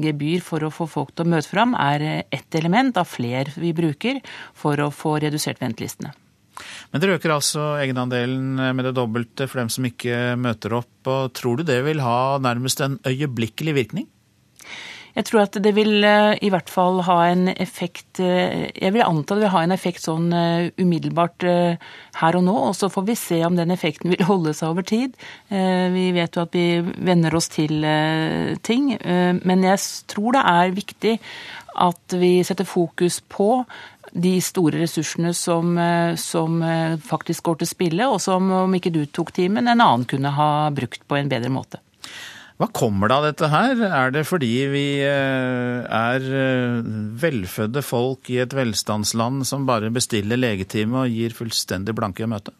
gebyr 0.00 0.40
for 0.44 0.64
å 0.64 0.72
få 0.72 0.88
folk 0.88 1.12
til 1.12 1.26
å 1.26 1.32
møte 1.34 1.50
fram 1.50 1.76
er 1.76 2.24
ett 2.24 2.58
element 2.58 2.96
av 2.96 3.10
flere 3.10 3.52
vi 3.56 3.74
bruker 3.76 4.22
for 4.54 4.80
å 4.80 4.90
få 4.94 5.18
redusert 5.20 5.60
ventelistene. 5.60 6.14
Men 6.92 7.00
dere 7.00 7.16
øker 7.16 7.32
altså 7.32 7.62
egenandelen 7.80 8.74
med 8.76 8.84
det 8.84 8.94
dobbelte 8.96 9.48
for 9.48 9.62
dem 9.62 9.70
som 9.72 9.86
ikke 9.88 10.36
møter 10.38 10.76
opp. 10.76 10.92
og 11.08 11.32
Tror 11.36 11.60
du 11.60 11.64
det 11.66 11.80
vil 11.84 12.02
ha 12.04 12.38
nærmest 12.38 12.80
en 12.84 12.98
øyeblikkelig 13.08 13.74
virkning? 13.74 14.08
Jeg 15.12 15.26
tror 15.28 15.42
at 15.44 15.56
det 15.60 15.74
vil 15.76 16.04
eh, 16.08 16.38
i 16.40 16.48
hvert 16.52 16.70
fall 16.72 17.02
ha 17.04 17.18
en 17.28 17.50
effekt 17.52 18.20
eh, 18.22 18.70
Jeg 18.72 18.94
vil 18.94 19.04
anta 19.04 19.36
det 19.36 19.44
vil 19.44 19.52
ha 19.52 19.62
en 19.64 19.74
effekt 19.74 20.04
sånn 20.06 20.32
eh, 20.32 20.70
umiddelbart 20.80 21.44
her 21.44 22.38
og 22.38 22.44
nå, 22.46 22.54
og 22.70 22.74
så 22.76 22.88
får 22.92 23.04
vi 23.08 23.16
se 23.18 23.40
om 23.44 23.56
den 23.58 23.72
effekten 23.74 24.12
vil 24.12 24.24
holde 24.30 24.54
seg 24.56 24.72
over 24.72 24.86
tid. 24.86 25.16
Vi 25.50 26.04
vet 26.14 26.36
jo 26.36 26.44
at 26.44 26.54
vi 26.54 26.80
venner 26.80 27.34
oss 27.34 27.48
til 27.52 27.84
ting, 28.64 28.92
men 29.02 29.64
jeg 29.66 29.80
tror 30.10 30.36
det 30.36 30.42
er 30.52 30.74
viktig 30.76 31.14
at 31.82 32.16
vi 32.20 32.32
setter 32.46 32.68
fokus 32.68 33.20
på 33.32 33.64
de 34.12 34.34
store 34.44 34.82
ressursene 34.84 35.32
som, 35.36 35.74
som, 36.20 36.60
faktisk 37.08 37.48
går 37.48 37.62
til 37.62 37.72
spille, 37.72 38.08
og 38.08 38.20
som 38.22 38.50
om 38.62 38.76
ikke 38.76 38.92
du 38.94 39.02
tok 39.06 39.32
timen, 39.36 39.66
en 39.66 39.80
annen 39.80 40.06
kunne 40.08 40.34
ha 40.36 40.52
brukt 40.74 41.04
på 41.08 41.18
en 41.18 41.32
bedre 41.32 41.52
måte. 41.52 41.82
Hva 42.62 42.68
kommer 42.70 43.10
det 43.10 43.14
av 43.16 43.24
dette 43.26 43.48
her? 43.50 43.80
Er 43.88 44.12
det 44.14 44.20
fordi 44.28 44.52
vi 44.70 44.86
eh, 45.02 45.82
er 45.82 46.26
eh, 46.30 46.76
velfødde 47.18 47.82
folk 47.82 48.30
i 48.30 48.38
et 48.44 48.54
velstandsland 48.54 49.42
som 49.48 49.64
bare 49.66 49.90
bestiller 49.90 50.38
legetime 50.38 51.00
og 51.00 51.10
gir 51.10 51.34
fullstendig 51.34 51.96
blanke 51.98 52.22
i 52.22 52.28
møte? 52.30 52.54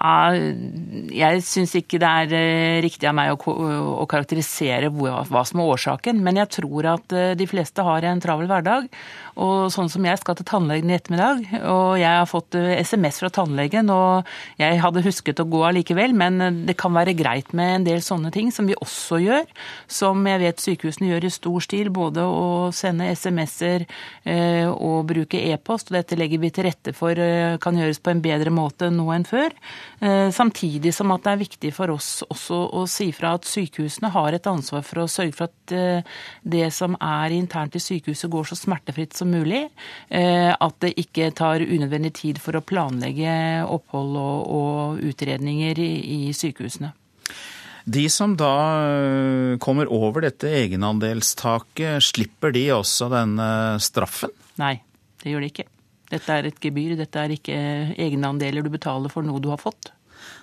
Jeg 0.00 1.40
syns 1.44 1.72
ikke 1.80 2.00
det 2.00 2.10
er 2.10 2.36
eh, 2.36 2.76
riktig 2.84 3.08
av 3.08 3.16
meg 3.16 3.32
å 3.32 4.04
karakterisere 4.08 4.92
hva 4.92 5.46
som 5.48 5.64
er 5.64 5.72
årsaken, 5.78 6.20
men 6.20 6.42
jeg 6.42 6.52
tror 6.60 6.92
at 6.98 7.16
de 7.40 7.48
fleste 7.48 7.84
har 7.84 8.04
en 8.04 8.20
travel 8.20 8.52
hverdag. 8.52 8.92
Og 9.40 9.70
sånn 9.72 9.88
som 9.88 10.04
jeg 10.04 10.20
skal 10.20 10.36
til 10.36 10.46
tannlegen 10.48 10.90
i 10.90 10.96
ettermiddag, 10.98 11.44
og 11.64 11.94
jeg 11.96 12.10
har 12.10 12.26
fått 12.28 12.56
SMS 12.58 13.16
eh, 13.16 13.22
fra 13.22 13.30
tannlegen, 13.38 13.88
og 13.92 14.28
jeg 14.60 14.80
hadde 14.82 15.04
husket 15.06 15.40
å 15.40 15.46
gå 15.48 15.62
allikevel, 15.64 16.12
men 16.16 16.36
eh, 16.44 16.58
det 16.68 16.76
kan 16.80 16.92
være 16.92 17.14
greit 17.16 17.54
med 17.56 17.78
en 17.78 17.86
del 17.86 18.02
sånne 18.04 18.32
ting 18.34 18.50
som 18.52 18.68
vi 18.68 18.76
også 18.76 19.20
gjør, 19.24 19.46
som 19.88 20.28
jeg 20.28 20.42
vet 20.42 20.64
sykehusene 20.64 21.08
gjør 21.08 21.28
i 21.28 21.32
stor 21.32 21.64
stil, 21.64 21.92
både 21.94 22.26
å 22.26 22.68
sende 22.76 23.08
SMS-er 23.14 23.86
eh, 24.28 24.68
og 24.68 25.08
bruke 25.08 25.40
e-post, 25.40 25.88
og 25.88 25.96
dette 25.96 26.20
legger 26.20 26.42
vi 26.42 26.52
til 26.52 26.68
rette 26.68 26.94
for 26.96 27.16
kan 27.60 27.76
gjøres 27.78 28.02
på 28.04 28.12
en 28.12 28.20
bedre 28.22 28.52
måte 28.52 28.90
nå 28.92 29.06
enn 29.14 29.24
før. 29.26 29.52
Samtidig 30.34 30.92
som 30.94 31.10
at 31.14 31.24
det 31.24 31.32
er 31.32 31.40
viktig 31.40 31.70
for 31.74 31.92
oss 31.92 32.08
også 32.26 32.58
å 32.76 32.84
si 32.90 33.08
fra 33.14 33.34
at 33.36 33.48
sykehusene 33.48 34.10
har 34.12 34.36
et 34.36 34.48
ansvar 34.48 34.84
for 34.86 35.02
å 35.02 35.08
sørge 35.10 35.36
for 35.36 35.48
at 35.48 36.04
det 36.54 36.68
som 36.74 36.96
er 36.96 37.34
internt 37.36 37.76
i 37.76 37.82
sykehuset 37.82 38.30
går 38.32 38.50
så 38.50 38.58
smertefritt 38.58 39.16
som 39.16 39.29
mulig. 39.30 39.64
Eh, 40.08 40.50
at 40.52 40.76
det 40.84 40.94
ikke 41.00 41.30
tar 41.36 41.62
unødvendig 41.62 42.12
tid 42.18 42.40
for 42.42 42.58
å 42.58 42.64
planlegge 42.64 43.32
opphold 43.66 44.18
og, 44.20 45.02
utredninger 45.10 45.80
i, 45.80 46.30
sykehusene. 46.36 46.92
De 47.90 48.04
som 48.12 48.36
da 48.38 48.54
eh, 48.92 49.58
kommer 49.62 49.88
over 49.90 50.26
dette 50.26 50.50
egenandelstaket, 50.60 52.04
slipper 52.04 52.52
de 52.54 52.66
også 52.76 53.08
denne 53.12 53.50
straffen? 53.82 54.34
Nei, 54.60 54.76
det 55.22 55.32
gjør 55.32 55.46
de 55.46 55.52
ikke. 55.54 55.70
Dette 56.10 56.36
er 56.36 56.50
et 56.50 56.60
gebyr, 56.60 56.96
dette 56.98 57.22
er 57.22 57.32
ikke 57.36 57.56
egenandeler 57.94 58.66
du 58.66 58.70
betaler 58.72 59.12
for 59.12 59.26
noe 59.26 59.40
du 59.42 59.48
har 59.52 59.62
fått. 59.62 59.92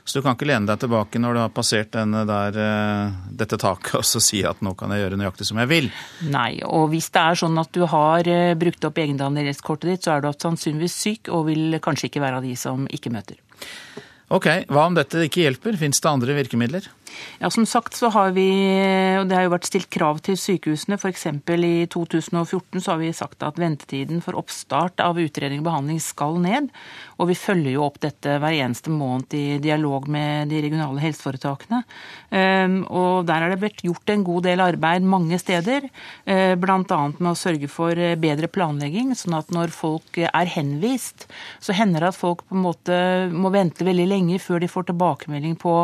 Så 0.07 0.19
du 0.19 0.23
kan 0.23 0.37
ikke 0.37 0.47
lene 0.47 0.69
deg 0.69 0.79
tilbake 0.79 1.19
når 1.19 1.35
du 1.35 1.39
har 1.41 1.49
passert 1.51 1.91
der, 1.91 2.59
eh, 2.63 3.15
dette 3.41 3.57
taket 3.59 3.97
og 3.99 4.05
så 4.07 4.21
si 4.23 4.39
at 4.47 4.61
nå 4.63 4.71
kan 4.79 4.93
jeg 4.95 5.03
gjøre 5.03 5.19
nøyaktig 5.19 5.49
som 5.49 5.59
jeg 5.59 5.67
vil? 5.67 5.89
Nei, 6.31 6.61
og 6.63 6.87
hvis 6.93 7.09
det 7.11 7.23
er 7.23 7.41
sånn 7.41 7.59
at 7.59 7.73
du 7.75 7.83
har 7.91 8.29
eh, 8.31 8.53
brukt 8.55 8.87
opp 8.87 9.01
egenandelskortet 9.03 9.91
ditt, 9.91 10.07
så 10.07 10.15
er 10.15 10.23
du 10.23 10.29
sannsynligvis 10.31 10.95
syk 10.95 11.33
og 11.35 11.49
vil 11.49 11.75
kanskje 11.83 12.07
ikke 12.07 12.23
være 12.23 12.39
av 12.39 12.47
de 12.47 12.55
som 12.55 12.87
ikke 12.87 13.11
møter. 13.11 13.41
Ok, 14.31 14.47
hva 14.71 14.87
om 14.87 14.95
dette 14.95 15.27
ikke 15.27 15.43
hjelper? 15.43 15.75
Fins 15.79 15.99
det 16.03 16.09
andre 16.09 16.39
virkemidler? 16.39 16.87
Ja, 17.39 17.49
Som 17.53 17.65
sagt 17.65 17.95
så 17.97 18.09
har 18.13 18.31
vi, 18.35 18.47
og 19.19 19.27
det 19.29 19.37
har 19.37 19.45
jo 19.45 19.53
vært 19.53 19.67
stilt 19.69 19.89
krav 19.93 20.21
til 20.25 20.37
sykehusene. 20.39 20.97
F.eks. 20.97 21.27
i 21.27 21.87
2014 21.93 22.81
så 22.81 22.93
har 22.93 23.01
vi 23.01 23.11
sagt 23.13 23.43
at 23.45 23.59
ventetiden 23.61 24.23
for 24.25 24.37
oppstart 24.39 25.01
av 25.03 25.19
utredning 25.21 25.61
og 25.61 25.67
behandling 25.69 26.01
skal 26.01 26.39
ned. 26.41 26.71
Og 27.17 27.31
vi 27.31 27.37
følger 27.37 27.75
jo 27.75 27.85
opp 27.85 27.99
dette 28.03 28.37
hver 28.41 28.57
eneste 28.57 28.93
måned 28.93 29.33
i 29.37 29.59
dialog 29.61 30.07
med 30.11 30.49
de 30.51 30.61
regionale 30.65 31.01
helseforetakene. 31.03 31.83
Ehm, 32.35 32.79
og 32.89 33.27
der 33.29 33.45
er 33.45 33.53
det 33.53 33.61
blitt 33.61 33.83
gjort 33.85 34.13
en 34.13 34.25
god 34.27 34.47
del 34.49 34.63
arbeid 34.65 35.05
mange 35.07 35.39
steder. 35.41 35.89
Eh, 36.25 36.55
Bl.a. 36.57 36.81
med 36.83 37.31
å 37.31 37.37
sørge 37.37 37.69
for 37.71 37.97
bedre 38.17 38.49
planlegging, 38.51 39.13
sånn 39.17 39.37
at 39.37 39.53
når 39.53 39.73
folk 39.73 40.19
er 40.21 40.53
henvist, 40.53 41.27
så 41.63 41.75
hender 41.77 42.03
det 42.03 42.11
at 42.13 42.19
folk 42.19 42.43
på 42.47 42.57
en 42.57 42.65
måte 42.65 42.97
må 43.33 43.51
vente 43.53 43.85
veldig 43.87 44.07
lenge 44.09 44.41
før 44.41 44.61
de 44.63 44.69
får 44.71 44.89
tilbakemelding 44.89 45.57
på 45.61 45.75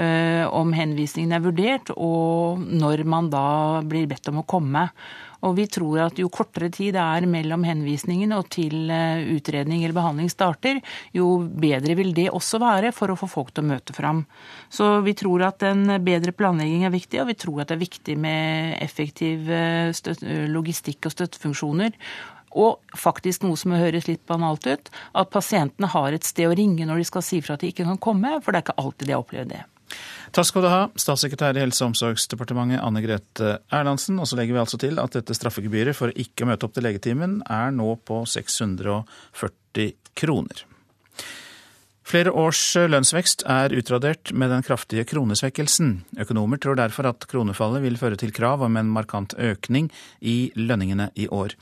eh, 0.00 0.44
om 0.64 0.74
henvisningen 0.76 1.36
er 1.36 1.44
vurdert, 1.44 1.92
og 1.94 2.64
når 2.64 3.04
man 3.08 3.30
da 3.32 3.46
blir 3.86 4.08
bedt 4.10 4.32
om 4.32 4.42
å 4.42 4.48
komme. 4.48 4.88
Og 5.44 5.52
vi 5.58 5.66
tror 5.68 6.06
at 6.06 6.18
jo 6.20 6.30
kortere 6.32 6.70
tid 6.72 6.94
det 6.96 7.02
er 7.02 7.26
mellom 7.28 7.66
henvisningen 7.68 8.32
og 8.36 8.48
til 8.54 8.88
eh, 8.92 9.24
utredning 9.34 9.82
eller 9.82 9.96
behandling 9.96 10.30
starter, 10.32 10.80
jo 11.12 11.36
bedre 11.44 11.96
vil 11.98 12.14
det 12.16 12.30
også 12.32 12.60
være 12.62 12.94
for 12.96 13.12
å 13.12 13.18
få 13.18 13.28
folk 13.30 13.52
til 13.52 13.66
å 13.66 13.72
møte 13.74 13.96
fram. 13.96 14.24
Så 14.72 15.02
vi 15.04 15.16
tror 15.18 15.44
at 15.50 15.64
en 15.68 15.98
bedre 16.04 16.32
planlegging 16.36 16.86
er 16.88 16.94
viktig, 16.94 17.20
og 17.20 17.28
vi 17.32 17.38
tror 17.44 17.60
at 17.62 17.70
det 17.70 17.76
er 17.76 17.84
viktig 17.84 18.16
med 18.20 18.78
effektiv 18.84 19.50
eh, 19.52 19.92
logistikk 20.54 21.10
og 21.10 21.16
støttefunksjoner. 21.18 21.92
Og 22.54 22.96
faktisk 22.96 23.42
noe 23.44 23.58
som 23.58 23.74
høres 23.74 24.06
litt 24.08 24.22
banalt 24.30 24.66
ut, 24.70 24.90
at 25.12 25.32
pasientene 25.34 25.90
har 25.90 26.14
et 26.14 26.26
sted 26.26 26.48
å 26.48 26.56
ringe 26.56 26.86
når 26.86 27.02
de 27.02 27.08
skal 27.10 27.24
si 27.26 27.42
fra 27.42 27.58
at 27.58 27.64
de 27.64 27.72
ikke 27.74 27.86
kan 27.88 28.00
komme, 28.00 28.36
for 28.40 28.54
det 28.54 28.62
er 28.62 28.68
ikke 28.68 28.82
alltid 28.84 29.10
de 29.10 29.16
har 29.16 29.24
opplevd 29.24 29.56
det. 29.56 29.64
Takk 30.34 30.48
skal 30.48 30.64
du 30.64 30.66
ha, 30.66 30.78
statssekretær 30.98 31.54
i 31.54 31.60
Helse- 31.62 31.84
og 31.84 31.92
omsorgsdepartementet 31.92 32.80
Anne 32.82 33.04
Grete 33.04 33.60
Erlandsen. 33.70 34.16
Og 34.18 34.26
så 34.26 34.34
legger 34.34 34.56
vi 34.56 34.62
altså 34.64 34.80
til 34.82 34.98
at 34.98 35.14
dette 35.14 35.36
straffegebyret 35.38 35.94
for 35.94 36.10
ikke 36.10 36.42
å 36.42 36.48
møte 36.48 36.66
opp 36.66 36.74
til 36.74 36.82
legetimen 36.82 37.36
er 37.46 37.70
nå 37.70 37.92
på 38.02 38.24
640 38.26 39.94
kroner. 40.18 40.64
Flere 42.02 42.34
års 42.34 42.64
lønnsvekst 42.74 43.46
er 43.46 43.78
utradert 43.78 44.34
med 44.34 44.50
den 44.50 44.66
kraftige 44.66 45.06
kronesvekkelsen. 45.06 46.00
Økonomer 46.26 46.58
tror 46.58 46.82
derfor 46.82 47.12
at 47.12 47.30
kronefallet 47.30 47.86
vil 47.86 48.02
føre 48.02 48.18
til 48.18 48.34
krav 48.34 48.66
om 48.66 48.74
en 48.76 48.90
markant 48.90 49.38
økning 49.38 49.86
i 50.18 50.50
lønningene 50.58 51.12
i 51.14 51.30
år. 51.30 51.54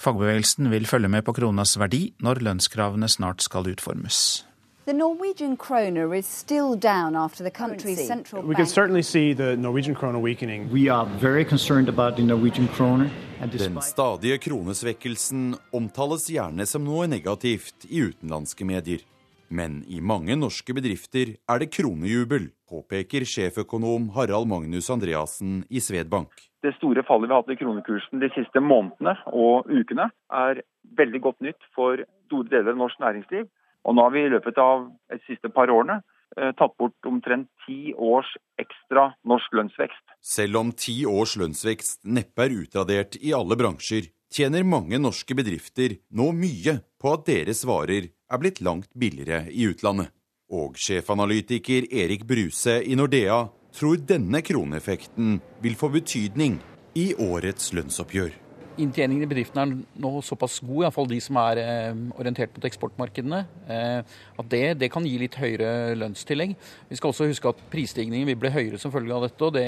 Fagbevegelsen 0.00 0.72
vil 0.72 0.88
følge 0.88 1.12
med 1.12 1.28
på 1.28 1.36
kronas 1.36 1.76
verdi 1.76 2.06
når 2.24 2.40
lønnskravene 2.48 3.12
snart 3.12 3.44
skal 3.44 3.68
utformes. 3.68 4.46
The 4.86 4.92
Norwegian 4.92 5.56
kroner 5.56 6.14
is 6.14 6.26
still 6.26 6.76
down 6.76 7.16
after 7.16 7.42
the 7.42 7.50
country's 7.50 8.06
central 8.06 8.42
bank. 8.42 8.48
We 8.48 8.54
can 8.54 8.66
certainly 8.66 9.02
see 9.02 9.34
the 9.34 9.56
Norwegian 9.56 9.96
kroner 9.96 10.20
weakening. 10.20 10.70
We 10.72 10.88
are 10.88 11.06
very 11.20 11.44
concerned 11.44 11.88
about 11.88 12.16
the 12.16 12.22
Norwegian 12.22 12.68
kroner. 12.68 13.10
Den 13.40 13.80
stadige 13.82 14.38
kronesvekkelsen 14.38 15.56
omtales 15.72 16.28
gjerne 16.30 16.66
som 16.66 16.84
noe 16.86 17.08
negativt 17.10 17.88
i 17.90 18.04
utenlandske 18.06 18.64
medier. 18.64 19.02
Men 19.48 19.82
i 19.88 19.98
mange 20.00 20.38
norske 20.38 20.70
bedrifter 20.70 21.34
er 21.34 21.58
det 21.58 21.72
kronejubel, 21.74 22.52
påpeker 22.70 23.26
sjeføkonom 23.26 24.12
Harald 24.14 24.46
Magnus 24.46 24.90
Andreassen 24.90 25.64
i 25.68 25.82
Svedbank. 25.82 26.30
Det 26.62 26.76
store 26.78 27.02
fallet 27.02 27.26
vi 27.26 27.34
har 27.34 27.42
hatt 27.42 27.50
i 27.50 27.58
kronekursen 27.58 28.22
de 28.22 28.30
siste 28.38 28.62
månedene 28.62 29.18
og 29.34 29.66
ukene, 29.66 30.12
er 30.30 30.62
veldig 30.94 31.26
godt 31.26 31.42
nytt 31.42 31.72
for 31.74 32.06
store 32.30 32.54
deler 32.54 32.76
av 32.78 32.84
norsk 32.86 33.02
næringsliv. 33.02 33.50
Og 33.86 33.94
nå 33.94 34.02
har 34.06 34.14
vi 34.14 34.26
i 34.26 34.32
løpet 34.32 34.58
av 34.58 34.88
de 35.12 35.18
siste 35.28 35.50
par 35.54 35.70
årene 35.70 36.00
eh, 36.00 36.50
tatt 36.58 36.74
bort 36.80 37.08
omtrent 37.08 37.48
ti 37.66 37.94
års 37.94 38.32
ekstra 38.60 39.08
norsk 39.28 39.54
lønnsvekst. 39.60 40.04
Selv 40.20 40.60
om 40.62 40.72
ti 40.74 40.98
års 41.06 41.36
lønnsvekst 41.38 42.02
neppe 42.10 42.46
er 42.46 42.56
utradert 42.64 43.18
i 43.22 43.34
alle 43.36 43.58
bransjer, 43.58 44.10
tjener 44.32 44.66
mange 44.66 44.98
norske 44.98 45.36
bedrifter 45.38 46.00
nå 46.18 46.32
mye 46.34 46.80
på 46.98 47.14
at 47.14 47.26
deres 47.30 47.62
varer 47.68 48.10
er 48.10 48.42
blitt 48.42 48.62
langt 48.66 48.90
billigere 48.98 49.46
i 49.54 49.68
utlandet. 49.70 50.10
Og 50.50 50.78
sjefanalytiker 50.78 51.88
Erik 51.90 52.26
Bruse 52.26 52.78
i 52.82 52.94
Nordea 52.98 53.44
tror 53.74 54.02
denne 54.08 54.42
kroneeffekten 54.46 55.38
vil 55.62 55.78
få 55.78 55.90
betydning 55.94 56.58
i 56.98 57.10
årets 57.18 57.72
lønnsoppgjør 57.76 58.45
inntjeningen 58.82 59.24
i 59.24 59.28
bedriftene 59.30 59.64
er 59.64 60.02
nå 60.02 60.10
såpass 60.24 60.58
god, 60.64 60.86
iallfall 60.86 61.08
de 61.10 61.18
som 61.22 61.38
er 61.40 61.60
eh, 61.62 61.98
orientert 62.18 62.54
mot 62.56 62.66
eksportmarkedene, 62.68 63.42
eh, 63.72 64.16
at 64.40 64.50
det, 64.52 64.62
det, 64.82 64.90
kan 64.92 65.06
gi 65.06 65.16
litt 65.20 65.38
høyere 65.40 65.96
lønnstillegg. 65.98 66.54
Vi 66.90 66.98
skal 66.98 67.12
også 67.12 67.28
huske 67.30 67.52
at 67.52 67.62
prisstigningen 67.72 68.28
vil 68.30 68.40
bli 68.40 68.52
høyere 68.54 68.80
som 68.82 68.94
følge 68.94 69.16
av 69.16 69.26
dette. 69.28 69.42
og 69.44 69.56
det 69.56 69.66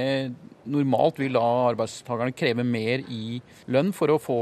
Normalt 0.69 1.21
vil 1.23 1.39
da 1.39 1.45
arbeidstakerne 1.71 2.37
kreve 2.37 2.65
mer 2.67 3.05
i 3.09 3.39
lønn 3.73 3.95
for 3.97 4.13
å 4.13 4.21
få 4.21 4.41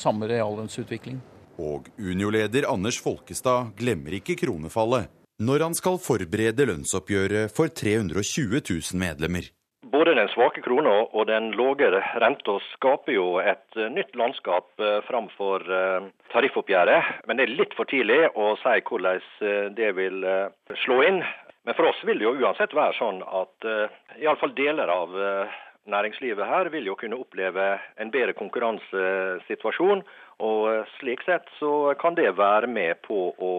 samme 0.00 0.28
reallønnsutvikling. 0.30 1.20
Og 1.60 1.88
Unio-leder 1.96 2.68
Anders 2.68 2.98
Folkestad 3.00 3.74
glemmer 3.78 4.16
ikke 4.18 4.36
kronefallet 4.40 5.12
når 5.36 5.66
han 5.66 5.74
skal 5.76 5.98
forberede 6.00 6.64
lønnsoppgjøret 6.70 7.52
for 7.52 7.68
320 7.68 8.62
000 8.62 9.00
medlemmer. 9.00 9.50
Den 10.26 10.32
svake 10.34 10.58
krona 10.58 11.04
og 11.14 11.28
den 11.28 11.52
lågere 11.54 12.00
renta 12.18 12.56
skaper 12.72 13.14
jo 13.14 13.26
et 13.38 13.76
eh, 13.78 13.86
nytt 13.94 14.16
landskap 14.18 14.82
eh, 14.82 14.96
framfor 15.06 15.62
eh, 15.70 16.08
tariffoppgjøret. 16.32 17.20
Men 17.28 17.38
det 17.38 17.44
er 17.46 17.52
litt 17.60 17.76
for 17.78 17.86
tidlig 17.86 18.32
å 18.34 18.48
si 18.58 18.72
hvordan 18.88 19.22
det 19.78 19.92
vil 19.94 20.26
slå 20.82 20.98
inn. 21.06 21.22
Men 21.62 21.78
for 21.78 21.92
oss 21.92 22.02
vil 22.08 22.18
det 22.18 22.26
jo 22.26 22.34
uansett 22.42 22.74
være 22.74 22.98
sånn 22.98 23.22
at 23.22 23.70
iallfall 24.18 24.50
deler 24.58 24.90
av 24.90 25.14
næringslivet 25.86 26.50
her 26.50 26.72
vil 26.74 26.90
jo 26.90 26.98
kunne 26.98 27.22
oppleve 27.22 27.76
en 28.02 28.10
bedre 28.10 28.34
konkurransesituasjon. 28.34 30.02
Og 30.42 30.92
slik 30.98 31.22
sett 31.26 31.46
så 31.60 31.94
kan 32.02 32.18
det 32.18 32.34
være 32.34 32.66
med 32.66 32.98
på 33.06 33.30
å 33.30 33.54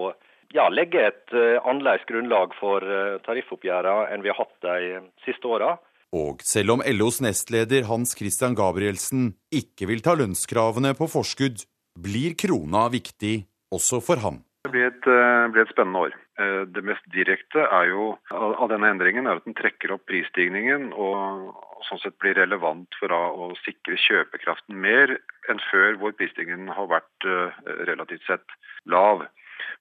ja, 0.52 0.68
legge 0.68 1.08
et 1.14 1.36
annerledes 1.64 2.08
grunnlag 2.12 2.56
for 2.60 2.84
tariffoppgjørene 3.28 4.12
enn 4.12 4.24
vi 4.24 4.36
har 4.36 4.44
hatt 4.44 4.58
de 4.68 5.06
siste 5.24 5.48
åra. 5.48 5.78
Og 6.16 6.40
selv 6.48 6.78
om 6.78 6.84
LOs 6.88 7.20
nestleder 7.20 7.88
Hans 7.90 8.16
Christian 8.16 8.56
Gabrielsen 8.56 9.34
ikke 9.52 9.90
vil 9.90 10.04
ta 10.04 10.16
lønnskravene 10.16 10.94
på 10.96 11.10
forskudd, 11.12 11.66
blir 12.00 12.38
krona 12.40 12.88
viktig 12.94 13.42
også 13.74 14.00
for 14.06 14.24
ham. 14.24 14.40
Det 14.68 14.72
blir 14.72 14.88
et, 14.88 15.08
eh, 15.08 15.48
blir 15.52 15.64
et, 15.64 15.72
spennende 15.72 16.00
år. 16.00 16.14
Eh, 16.40 16.66
det 16.66 16.84
mest 16.84 17.04
direkte 17.12 17.60
er 17.60 17.88
jo, 17.90 18.18
av 18.32 18.70
denne 18.70 18.88
endringen 18.92 19.28
er 19.28 19.38
at 19.38 19.46
den 19.46 19.56
trekker 19.56 19.92
opp 19.96 20.06
prisstigningen 20.06 20.94
og, 20.94 21.56
sånn 21.88 22.02
sett 22.02 22.18
blir 22.20 22.36
relevant 22.36 22.88
for 23.00 23.08
å 23.08 23.56
sikre 23.64 23.96
kjøpekraften 23.96 24.76
mer 24.76 25.20
enn 25.50 25.60
før 25.72 25.96
hvor 25.98 26.12
prisstigningen 26.12 26.68
har 26.68 26.88
vært 26.88 27.26
eh, 27.26 27.52
relativt 27.88 28.26
sett 28.28 28.44
lav. 28.86 29.28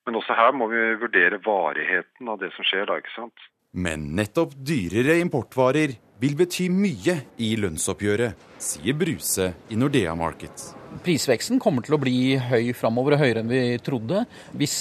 Men 0.05 0.15
også 0.15 0.35
her 0.35 0.51
må 0.55 0.69
vi 0.71 0.95
vurdere 1.01 1.39
varigheten 1.43 2.29
av 2.29 2.39
det 2.39 2.53
som 2.55 2.63
skjer 2.63 2.87
da, 2.87 2.97
ikke 2.97 3.15
sant. 3.15 3.47
Men 3.73 4.15
nettopp 4.15 4.55
dyrere 4.55 5.19
importvarer 5.19 5.97
vil 6.19 6.35
bety 6.37 6.67
mye 6.73 7.15
i 7.43 7.51
lønnsoppgjøret, 7.59 8.47
sier 8.61 8.95
Bruse 8.97 9.51
i 9.69 9.77
Nordea 9.77 10.15
Market. 10.17 10.73
Prisveksten 11.05 11.59
kommer 11.61 11.85
til 11.85 11.93
å 11.97 12.01
bli 12.01 12.37
høy 12.41 12.73
framover, 12.77 13.15
og 13.15 13.21
høyere 13.21 13.43
enn 13.43 13.51
vi 13.51 13.61
trodde. 13.83 14.23
Hvis 14.57 14.77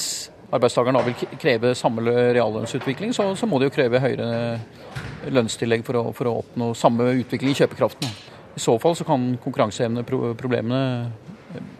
arbeidstakerne 0.55 1.03
da 1.03 1.05
vil 1.09 1.39
kreve 1.43 1.75
samme 1.77 2.01
reallønnsutvikling, 2.07 3.13
så, 3.17 3.35
så, 3.37 3.49
må 3.51 3.61
de 3.61 3.69
jo 3.69 3.75
kreve 3.75 4.01
høyere 4.01 4.31
lønnstillegg 5.35 5.85
for 5.87 6.01
å, 6.01 6.05
for 6.17 6.31
å, 6.31 6.39
oppnå 6.45 6.73
samme 6.79 7.11
utvikling 7.21 7.53
i 7.53 7.61
kjøpekraften. 7.61 8.09
I 8.57 8.63
så 8.63 8.79
fall 8.81 8.97
så 8.97 9.05
kan 9.05 9.35
konkurranseevneproblemene 9.43 10.83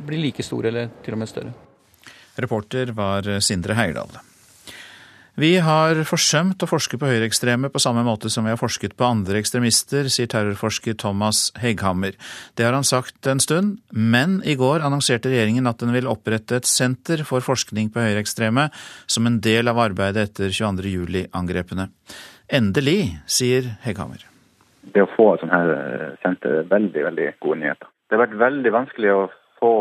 bli 0.07 0.21
like 0.21 0.45
store, 0.45 0.69
eller 0.69 0.87
til 1.05 1.17
og 1.17 1.23
med 1.23 1.33
større. 1.33 1.53
Reporter 2.37 2.93
var 2.93 3.23
Sindre 3.41 3.75
Heirdal. 3.79 4.11
Vi 5.37 5.59
har 5.61 5.99
forsømt 6.09 6.63
å 6.65 6.67
forske 6.71 6.97
på 6.97 7.09
høyreekstreme 7.11 7.69
på 7.69 7.81
samme 7.83 8.01
måte 8.07 8.31
som 8.33 8.47
vi 8.47 8.55
har 8.55 8.61
forsket 8.61 8.95
på 8.97 9.05
andre 9.05 9.43
ekstremister, 9.43 10.09
sier 10.09 10.31
terrorforsker 10.33 10.97
Thomas 10.97 11.51
Hegghammer. 11.61 12.17
Det 12.57 12.65
har 12.65 12.73
han 12.73 12.89
sagt 12.89 13.29
en 13.29 13.43
stund, 13.45 13.75
men 13.93 14.39
i 14.49 14.55
går 14.57 14.81
annonserte 14.81 15.29
regjeringen 15.29 15.69
at 15.69 15.85
den 15.85 15.93
vil 15.93 16.09
opprette 16.09 16.57
et 16.57 16.71
senter 16.71 17.21
for 17.29 17.45
forskning 17.45 17.93
på 17.93 18.01
høyreekstreme 18.07 18.71
som 19.05 19.29
en 19.29 19.37
del 19.45 19.69
av 19.69 19.83
arbeidet 19.85 20.25
etter 20.31 20.57
22.07-angrepene. 20.57 21.91
Endelig, 22.49 22.99
sier 23.29 23.75
Hegghammer. 23.85 24.25
Det 24.89 25.05
å 25.05 25.13
få 25.19 25.35
et 25.35 25.45
sånt 25.45 25.53
her 25.53 25.77
eh, 25.77 26.11
senter 26.25 26.63
er 26.63 26.73
veldig, 26.73 27.09
veldig 27.11 27.31
gode 27.45 27.61
nyheter. 27.61 27.93
Det 28.09 28.17
har 28.17 28.25
vært 28.25 28.41
veldig 28.41 28.77
vanskelig 28.81 29.13
å 29.13 29.25
få 29.61 29.75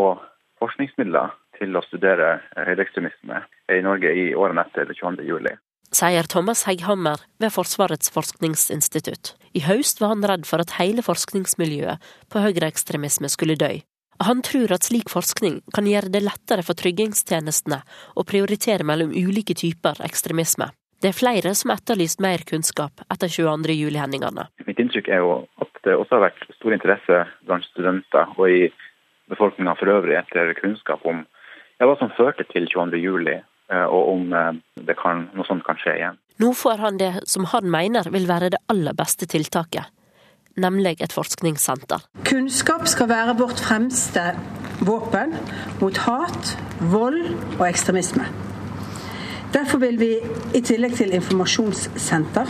forskningsmidler 0.59 1.31
til 1.61 1.79
å 1.79 1.87
studere 1.87 2.41
høyreekstremisme 2.59 3.45
i 3.71 3.81
Norge 3.85 4.11
i 4.13 4.27
årene 4.35 4.65
etter 4.65 4.91
22. 4.93 5.25
juli. 5.25 5.55
Sier 5.95 6.27
Thomas 6.27 6.65
Hegghammer 6.67 7.21
ved 7.39 7.53
Forsvarets 7.55 8.11
forskningsinstitutt. 8.11 9.35
I 9.55 9.63
høst 9.63 10.01
var 10.01 10.11
han 10.11 10.25
redd 10.27 10.47
for 10.49 10.59
at 10.63 10.75
hele 10.79 11.05
forskningsmiljøet 11.05 12.01
på 12.33 12.41
høyreekstremisme 12.43 13.29
skulle 13.31 13.55
dø. 13.59 13.77
Han 14.23 14.41
tror 14.47 14.71
at 14.75 14.87
slik 14.87 15.11
forskning 15.11 15.59
kan 15.75 15.87
gjøre 15.87 16.11
det 16.11 16.23
lettere 16.23 16.63
for 16.63 16.77
tryggingstjenestene 16.79 17.81
å 18.15 18.23
prioritere 18.27 18.87
mellom 18.87 19.11
ulike 19.11 19.55
typer 19.59 19.99
ekstremisme. 20.07 20.69
Det 21.03 21.11
er 21.11 21.17
flere 21.17 21.51
som 21.59 21.71
har 21.71 21.81
etterlyst 21.81 22.21
mer 22.23 22.43
kunnskap 22.47 23.03
etter 23.11 23.31
22. 23.31 23.75
juli-hendingene. 23.75 24.47
Mitt 24.67 24.79
inntrykk 24.79 25.09
er 25.11 25.23
jo 25.23 25.33
at 25.61 25.81
det 25.83 25.95
også 25.95 26.17
har 26.17 26.23
vært 26.29 26.45
stor 26.55 26.75
interesse 26.75 27.19
blant 27.45 27.67
studenter 27.67 28.31
og 28.37 28.47
i 28.49 28.69
befolkninga 29.31 29.75
for 29.79 29.91
øvrig 29.91 30.15
etter 30.19 30.53
kunnskap 30.61 31.03
om 31.05 31.25
ja, 31.79 31.85
hva 31.85 31.97
som 31.99 32.13
førte 32.15 32.47
til 32.53 32.69
22. 32.71 33.01
juli, 33.03 33.35
og 33.69 34.09
om 34.11 34.27
det 34.87 34.93
kan, 34.99 35.25
noe 35.33 35.47
sånt 35.47 35.65
kan 35.65 35.79
skje 35.81 35.95
igjen. 35.97 36.19
Nå 36.41 36.51
får 36.53 36.81
han 36.83 36.99
det 36.99 37.11
som 37.31 37.47
han 37.49 37.69
mener 37.71 38.09
vil 38.13 38.27
være 38.29 38.51
det 38.53 38.61
aller 38.69 38.93
beste 38.93 39.25
tiltaket, 39.25 39.87
nemlig 40.59 40.97
et 41.01 41.15
forskningssenter. 41.15 42.05
Kunnskap 42.27 42.85
skal 42.91 43.09
være 43.09 43.37
vårt 43.39 43.63
fremste 43.63 44.33
våpen 44.85 45.33
mot 45.81 45.97
hat, 46.05 46.57
vold 46.91 47.21
og 47.59 47.67
ekstremisme. 47.69 48.27
Derfor 49.55 49.79
vil 49.79 49.99
vi 49.99 50.11
i 50.53 50.61
tillegg 50.61 50.97
til 50.99 51.13
informasjonssenter 51.15 52.49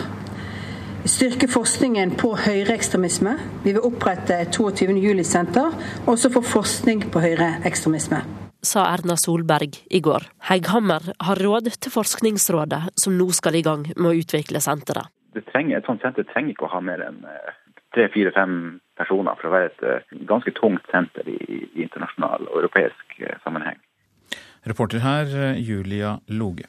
styrke 1.05 1.47
forskningen 1.47 2.15
på 2.17 2.31
høyreekstremisme. 2.47 3.35
Vi 3.63 3.75
vil 3.75 3.85
opprette 3.85 4.39
et 4.41 4.49
22. 4.55 4.97
juli-senter 4.97 5.75
også 6.09 6.33
for 6.33 6.41
forskning 6.41 7.05
på 7.13 7.21
høyreekstremisme. 7.21 8.23
Sa 8.65 8.87
Erna 8.89 9.15
Solberg 9.19 9.77
i 9.93 10.01
går. 10.01 10.25
Hegghammer 10.49 11.11
har 11.27 11.41
råd 11.45 11.69
til 11.77 11.93
Forskningsrådet, 11.93 12.81
som 12.97 13.13
nå 13.17 13.29
skal 13.37 13.59
i 13.59 13.63
gang 13.65 13.85
med 13.93 14.09
å 14.09 14.15
utvikle 14.17 14.61
senteret. 14.63 15.11
Trenger, 15.51 15.77
et 15.77 15.87
sånt 15.87 16.03
senter 16.03 16.25
trenger 16.31 16.53
ikke 16.55 16.67
å 16.69 16.71
ha 16.71 16.79
mer 16.83 17.01
enn 17.03 17.19
eh, 17.27 17.53
tre, 17.95 18.07
fire, 18.13 18.31
fem 18.35 18.79
personer 18.95 19.35
for 19.39 19.49
å 19.49 19.53
være 19.53 19.71
et 19.71 19.83
eh, 19.83 20.13
ganske 20.29 20.53
tungt 20.55 20.87
senter 20.93 21.27
i, 21.27 21.35
i 21.35 21.83
internasjonal 21.83 22.47
og 22.47 22.61
europeisk 22.63 23.17
eh, 23.19 23.35
sammenheng. 23.43 23.77
Reporter 24.65 25.03
her, 25.03 25.35
Julia 25.59 26.15
Loge. 26.31 26.65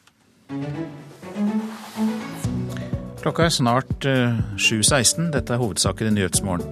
Klokka 3.22 3.46
er 3.46 3.54
snart 3.54 4.04
7.16. 4.04 5.30
Dette 5.34 5.54
er 5.54 5.62
hovedsaker 5.62 6.10
i 6.10 6.12
Nyhetsmorgen. 6.18 6.68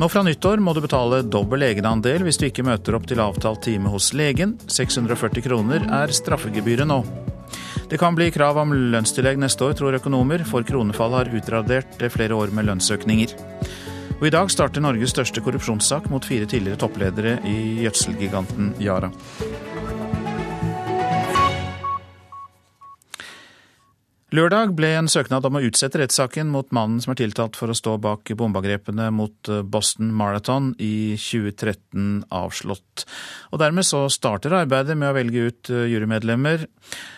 Nå 0.00 0.06
fra 0.08 0.22
nyttår 0.24 0.62
må 0.64 0.72
du 0.72 0.78
betale 0.80 1.18
dobbel 1.28 1.66
egenandel 1.66 2.22
hvis 2.24 2.38
du 2.40 2.46
ikke 2.46 2.64
møter 2.64 2.94
opp 2.96 3.04
til 3.10 3.20
avtalt 3.20 3.60
time 3.66 3.90
hos 3.92 4.14
legen. 4.16 4.54
640 4.64 5.44
kroner 5.44 5.84
er 5.92 6.14
straffegebyret 6.16 6.88
nå. 6.88 7.02
Det 7.90 7.98
kan 8.00 8.16
bli 8.16 8.30
krav 8.32 8.56
om 8.62 8.72
lønnstillegg 8.94 9.36
neste 9.42 9.66
år, 9.66 9.74
tror 9.76 9.98
økonomer, 9.98 10.40
for 10.48 10.64
kronefallet 10.64 11.18
har 11.20 11.36
utradert 11.36 12.00
flere 12.14 12.38
år 12.38 12.54
med 12.56 12.70
lønnsøkninger. 12.70 13.34
Og 14.22 14.24
I 14.30 14.32
dag 14.32 14.48
starter 14.48 14.80
Norges 14.80 15.12
største 15.12 15.44
korrupsjonssak 15.44 16.08
mot 16.08 16.24
fire 16.24 16.48
tidligere 16.48 16.80
toppledere 16.80 17.36
i 17.44 17.58
gjødselgiganten 17.84 18.72
Yara. 18.80 19.12
Lørdag 24.30 24.76
ble 24.78 24.92
en 24.94 25.08
søknad 25.10 25.42
om 25.48 25.56
å 25.58 25.62
utsette 25.66 25.98
rettssaken 25.98 26.52
mot 26.54 26.68
mannen 26.74 27.00
som 27.02 27.10
er 27.10 27.18
tiltalt 27.18 27.56
for 27.58 27.72
å 27.72 27.74
stå 27.74 27.96
bak 27.98 28.30
bombeangrepene 28.38 29.08
mot 29.10 29.50
eh, 29.50 29.64
Boston 29.66 30.12
Marathon 30.14 30.68
i 30.78 31.16
2013 31.18 32.28
avslått. 32.30 33.08
Og 33.50 33.58
Dermed 33.58 33.88
så 33.88 34.04
starter 34.06 34.54
arbeidet 34.54 34.94
med 34.94 35.10
å 35.10 35.16
velge 35.18 35.48
ut 35.50 35.72
eh, 35.74 35.88
jurymedlemmer, 35.90 36.62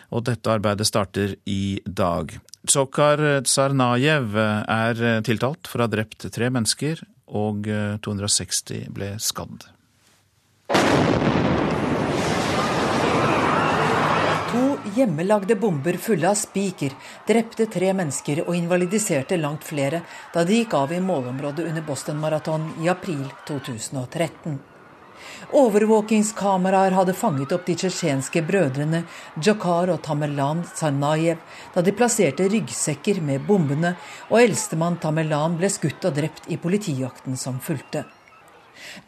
og 0.09 0.25
dette 0.31 0.55
arbeidet 0.55 0.89
starter 0.89 1.37
i 1.45 1.83
dag. 1.85 2.33
Tsokar 2.65 3.21
Tsarnajev 3.45 4.39
er 4.41 5.05
eh, 5.13 5.21
tiltalt 5.29 5.69
for 5.69 5.83
å 5.83 5.91
ha 5.91 5.93
drept 5.93 6.31
tre 6.33 6.49
mennesker, 6.49 7.05
og 7.33 7.69
260 8.05 8.89
ble 8.93 9.15
skadd. 9.21 9.69
Hjemmelagde 14.95 15.57
bomber 15.57 15.93
fulle 15.93 16.28
av 16.28 16.34
spiker 16.34 16.93
drepte 17.26 17.64
tre 17.72 17.93
mennesker 17.97 18.43
og 18.43 18.57
invalidiserte 18.57 19.38
langt 19.40 19.64
flere 19.64 20.03
da 20.34 20.43
de 20.45 20.59
gikk 20.59 20.74
av 20.76 20.93
i 20.93 20.99
målområdet 21.01 21.64
under 21.70 21.84
Boston 21.86 22.18
Marathon 22.20 22.66
i 22.84 22.90
april 22.93 23.22
2013. 23.49 24.59
Overvåkingskameraer 25.62 26.97
hadde 26.99 27.14
fanget 27.16 27.55
opp 27.57 27.64
de 27.66 27.76
tsjetsjenske 27.78 28.43
brødrene 28.45 29.05
Jakar 29.47 29.95
og 29.95 30.03
Tamerlan 30.05 30.61
Tsarnajev 30.74 31.40
da 31.72 31.86
de 31.86 31.97
plasserte 31.97 32.51
ryggsekker 32.53 33.22
med 33.24 33.47
bombene, 33.49 33.95
og 34.28 34.43
eldstemann 34.43 35.01
Tamerlan 35.01 35.57
ble 35.61 35.72
skutt 35.72 36.05
og 36.11 36.18
drept 36.20 36.53
i 36.53 36.61
politijakten 36.61 37.40
som 37.40 37.62
fulgte. 37.64 38.05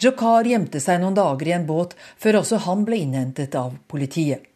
Jakar 0.01 0.49
gjemte 0.49 0.81
seg 0.81 1.03
noen 1.03 1.21
dager 1.21 1.51
i 1.51 1.57
en 1.59 1.69
båt 1.69 1.93
før 2.17 2.41
også 2.41 2.65
han 2.71 2.89
ble 2.89 3.05
innhentet 3.05 3.57
av 3.59 3.77
politiet. 3.91 4.54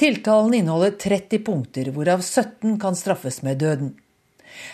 Tiltalen 0.00 0.54
inneholder 0.54 0.96
30 1.00 1.44
punkter, 1.46 1.90
hvorav 1.94 2.22
17 2.22 2.78
kan 2.80 2.96
straffes 2.96 3.42
med 3.42 3.58
døden. 3.62 3.94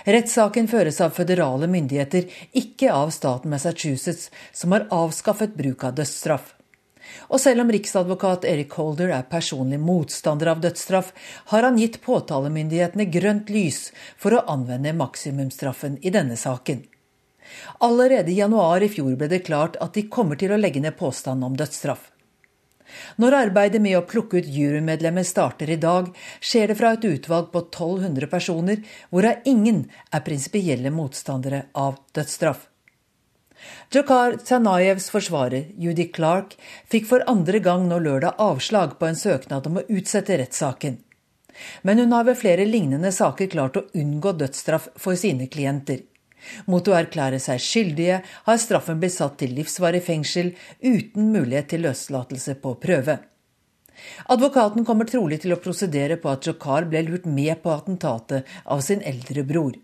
Rettssaken 0.05 0.69
føres 0.69 1.01
av 1.01 1.15
føderale 1.17 1.69
myndigheter, 1.71 2.27
ikke 2.53 2.93
av 2.93 3.13
staten 3.15 3.53
Massachusetts, 3.53 4.29
som 4.53 4.77
har 4.77 4.89
avskaffet 4.93 5.57
bruk 5.57 5.85
av 5.89 5.97
dødsstraff. 5.97 6.55
Og 7.33 7.41
selv 7.41 7.65
om 7.65 7.73
riksadvokat 7.73 8.45
Eric 8.47 8.77
Holder 8.79 9.11
er 9.17 9.27
personlig 9.31 9.81
motstander 9.83 10.53
av 10.53 10.61
dødsstraff, 10.63 11.11
har 11.53 11.67
han 11.67 11.81
gitt 11.81 12.01
påtalemyndighetene 12.05 13.09
grønt 13.11 13.51
lys 13.51 13.89
for 14.21 14.37
å 14.37 14.45
anvende 14.53 14.95
maksimumsstraffen 14.97 15.99
i 16.05 16.13
denne 16.15 16.37
saken. 16.39 16.85
Allerede 17.83 18.31
i 18.31 18.39
januar 18.39 18.85
i 18.85 18.91
fjor 18.93 19.17
ble 19.19 19.31
det 19.33 19.43
klart 19.49 19.79
at 19.83 19.97
de 19.97 20.07
kommer 20.13 20.39
til 20.39 20.53
å 20.55 20.61
legge 20.61 20.83
ned 20.83 20.97
påstand 20.99 21.45
om 21.45 21.57
dødsstraff. 21.59 22.11
Når 23.21 23.37
arbeidet 23.39 23.83
med 23.83 23.99
å 23.99 24.07
plukke 24.09 24.41
ut 24.41 24.49
jurymedlemmer 24.49 25.27
starter 25.27 25.71
i 25.71 25.79
dag, 25.81 26.11
skjer 26.41 26.71
det 26.71 26.79
fra 26.81 26.95
et 26.97 27.07
utvalg 27.07 27.51
på 27.53 27.65
1200 27.69 28.31
personer, 28.33 28.83
hvorav 29.11 29.47
ingen 29.49 29.85
er 30.11 30.27
prinsipielle 30.27 30.93
motstandere 30.95 31.67
av 31.79 32.01
dødsstraff. 32.17 32.67
Jakar 33.93 34.39
Tsanayevs 34.41 35.11
forsvarer, 35.13 35.67
Judy 35.77 36.07
Clark, 36.15 36.55
fikk 36.89 37.09
for 37.11 37.25
andre 37.29 37.61
gang 37.61 37.89
nå 37.91 37.99
lørdag 38.01 38.41
avslag 38.41 38.97
på 38.99 39.09
en 39.11 39.19
søknad 39.19 39.67
om 39.69 39.81
å 39.81 39.87
utsette 39.89 40.39
rettssaken. 40.41 40.97
Men 41.83 41.99
hun 41.99 42.15
har 42.15 42.25
ved 42.25 42.39
flere 42.41 42.65
lignende 42.65 43.13
saker 43.13 43.51
klart 43.53 43.77
å 43.77 43.87
unngå 43.99 44.33
dødsstraff 44.39 44.89
for 44.97 45.19
sine 45.19 45.51
klienter. 45.53 46.07
Mot 46.71 46.89
å 46.89 46.97
erklære 46.97 47.41
seg 47.43 47.61
skyldige 47.63 48.21
har 48.47 48.63
straffen 48.63 49.01
blitt 49.01 49.17
satt 49.17 49.39
til 49.41 49.55
livsvarig 49.57 50.03
fengsel 50.07 50.55
uten 50.81 51.33
mulighet 51.35 51.73
til 51.75 51.85
løslatelse 51.89 52.57
på 52.63 52.77
prøve. 52.83 53.19
Advokaten 54.33 54.87
kommer 54.89 55.09
trolig 55.09 55.43
til 55.43 55.53
å 55.53 55.61
prosedere 55.61 56.17
på 56.21 56.31
at 56.33 56.47
Jokar 56.49 56.89
ble 56.89 57.05
lurt 57.07 57.29
med 57.29 57.61
på 57.63 57.73
attentatet 57.75 58.49
av 58.65 58.81
sin 58.85 59.03
eldre 59.05 59.45
bror. 59.45 59.77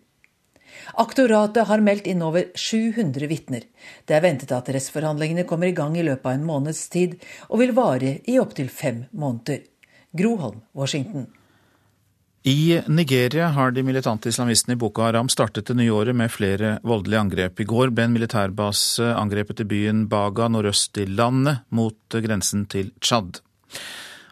Aktoratet 1.01 1.69
har 1.69 1.83
meldt 1.85 2.09
inn 2.11 2.23
over 2.25 2.51
700 2.57 3.29
vitner. 3.31 3.65
Det 4.05 4.17
er 4.17 4.25
ventet 4.25 4.53
at 4.53 4.69
rettsforhandlingene 4.73 5.47
kommer 5.49 5.71
i 5.71 5.77
gang 5.77 5.97
i 5.97 6.05
løpet 6.05 6.29
av 6.29 6.37
en 6.37 6.47
måneds 6.47 6.85
tid, 6.93 7.17
og 7.49 7.63
vil 7.63 7.75
vare 7.77 8.19
i 8.29 8.39
opptil 8.43 8.69
fem 8.73 9.05
måneder. 9.13 9.65
Groholm, 10.17 10.63
Washington. 10.77 11.29
I 12.47 12.81
Nigeria 12.87 13.49
har 13.49 13.73
de 13.75 13.83
militante 13.83 14.31
islamistene 14.31 14.77
i 14.77 14.79
Boko 14.79 15.03
Haram 15.03 15.27
startet 15.27 15.67
det 15.67 15.75
nye 15.81 15.91
året 15.91 16.15
med 16.15 16.31
flere 16.31 16.77
voldelige 16.87 17.19
angrep. 17.25 17.59
I 17.59 17.67
går 17.67 17.91
ble 17.91 18.05
en 18.07 18.15
militærbase 18.15 19.09
angrepet 19.19 19.65
i 19.65 19.67
byen 19.67 20.05
Baga 20.07 20.47
nordøst 20.55 20.95
i 21.03 21.09
landet, 21.11 21.65
mot 21.75 21.99
grensen 22.23 22.63
til 22.71 22.93
Tsjad. 23.03 23.41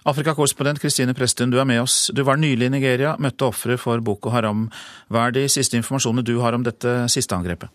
Afrikakorrespondent 0.06 0.78
Kristine 0.78 1.16
Presten, 1.18 1.50
du 1.50 1.58
er 1.58 1.66
med 1.66 1.82
oss. 1.82 2.12
Du 2.14 2.22
var 2.22 2.38
nylig 2.38 2.68
i 2.68 2.74
Nigeria, 2.76 3.16
møtte 3.18 3.48
ofre 3.48 3.74
for 3.82 3.98
Boko 3.98 4.30
Haram. 4.30 4.68
Hva 5.10 5.26
er 5.26 5.34
de 5.34 5.48
siste 5.50 5.74
informasjonene 5.80 6.22
du 6.22 6.36
har 6.44 6.54
om 6.54 6.62
dette 6.62 7.00
siste 7.10 7.34
angrepet? 7.34 7.74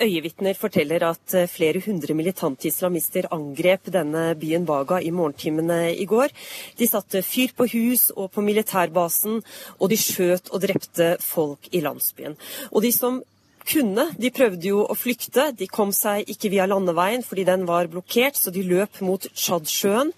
Øyevitner 0.00 0.56
forteller 0.56 1.02
at 1.10 1.34
eh, 1.36 1.48
flere 1.48 1.82
hundre 1.84 2.14
militante 2.16 2.68
islamister 2.70 3.28
angrep 3.34 3.90
denne 3.92 4.30
byen 4.40 4.64
Baga 4.66 5.00
i 5.04 5.10
morgentimene 5.12 5.92
i 5.92 6.06
går. 6.08 6.32
De 6.78 6.88
satte 6.88 7.20
fyr 7.22 7.52
på 7.56 7.66
hus 7.74 8.08
og 8.16 8.30
på 8.32 8.44
militærbasen, 8.44 9.42
og 9.78 9.90
de 9.92 9.98
skjøt 10.00 10.48
og 10.54 10.64
drepte 10.64 11.10
folk 11.20 11.68
i 11.72 11.84
landsbyen. 11.84 12.38
Og 12.72 12.82
de 12.86 12.92
som 12.96 13.20
kunne, 13.68 14.08
de 14.16 14.32
prøvde 14.32 14.70
jo 14.72 14.84
å 14.88 14.96
flykte. 14.96 15.50
De 15.52 15.68
kom 15.68 15.92
seg 15.92 16.28
ikke 16.32 16.50
via 16.52 16.68
landeveien 16.70 17.24
fordi 17.26 17.44
den 17.48 17.66
var 17.68 17.90
blokkert, 17.92 18.40
så 18.40 18.52
de 18.54 18.64
løp 18.66 19.02
mot 19.04 19.28
Tsjadsjøen. 19.34 20.14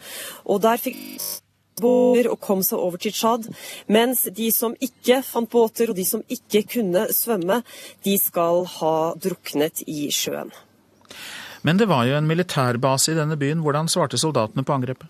Og 0.47 0.63
der 0.63 0.79
fikk 0.81 1.01
og 1.81 2.41
kom 2.41 2.63
seg 2.63 2.79
over 2.79 3.01
til 3.01 3.13
Tsjad. 3.13 3.49
Mens 3.89 4.27
de 4.35 4.51
som 4.53 4.75
ikke 4.81 5.23
fant 5.25 5.51
båter, 5.51 5.91
og 5.91 5.97
de 5.97 6.05
som 6.05 6.23
ikke 6.29 6.65
kunne 6.75 7.07
svømme, 7.15 7.63
de 8.05 8.19
skal 8.19 8.67
ha 8.79 9.15
druknet 9.17 9.83
i 9.87 10.11
sjøen. 10.13 10.53
Men 11.63 11.79
det 11.79 11.89
var 11.89 12.05
jo 12.05 12.17
en 12.19 12.27
militærbase 12.27 13.13
i 13.13 13.19
denne 13.19 13.39
byen. 13.39 13.63
Hvordan 13.63 13.89
svarte 13.89 14.19
soldatene 14.19 14.65
på 14.67 14.75
angrepet? 14.75 15.07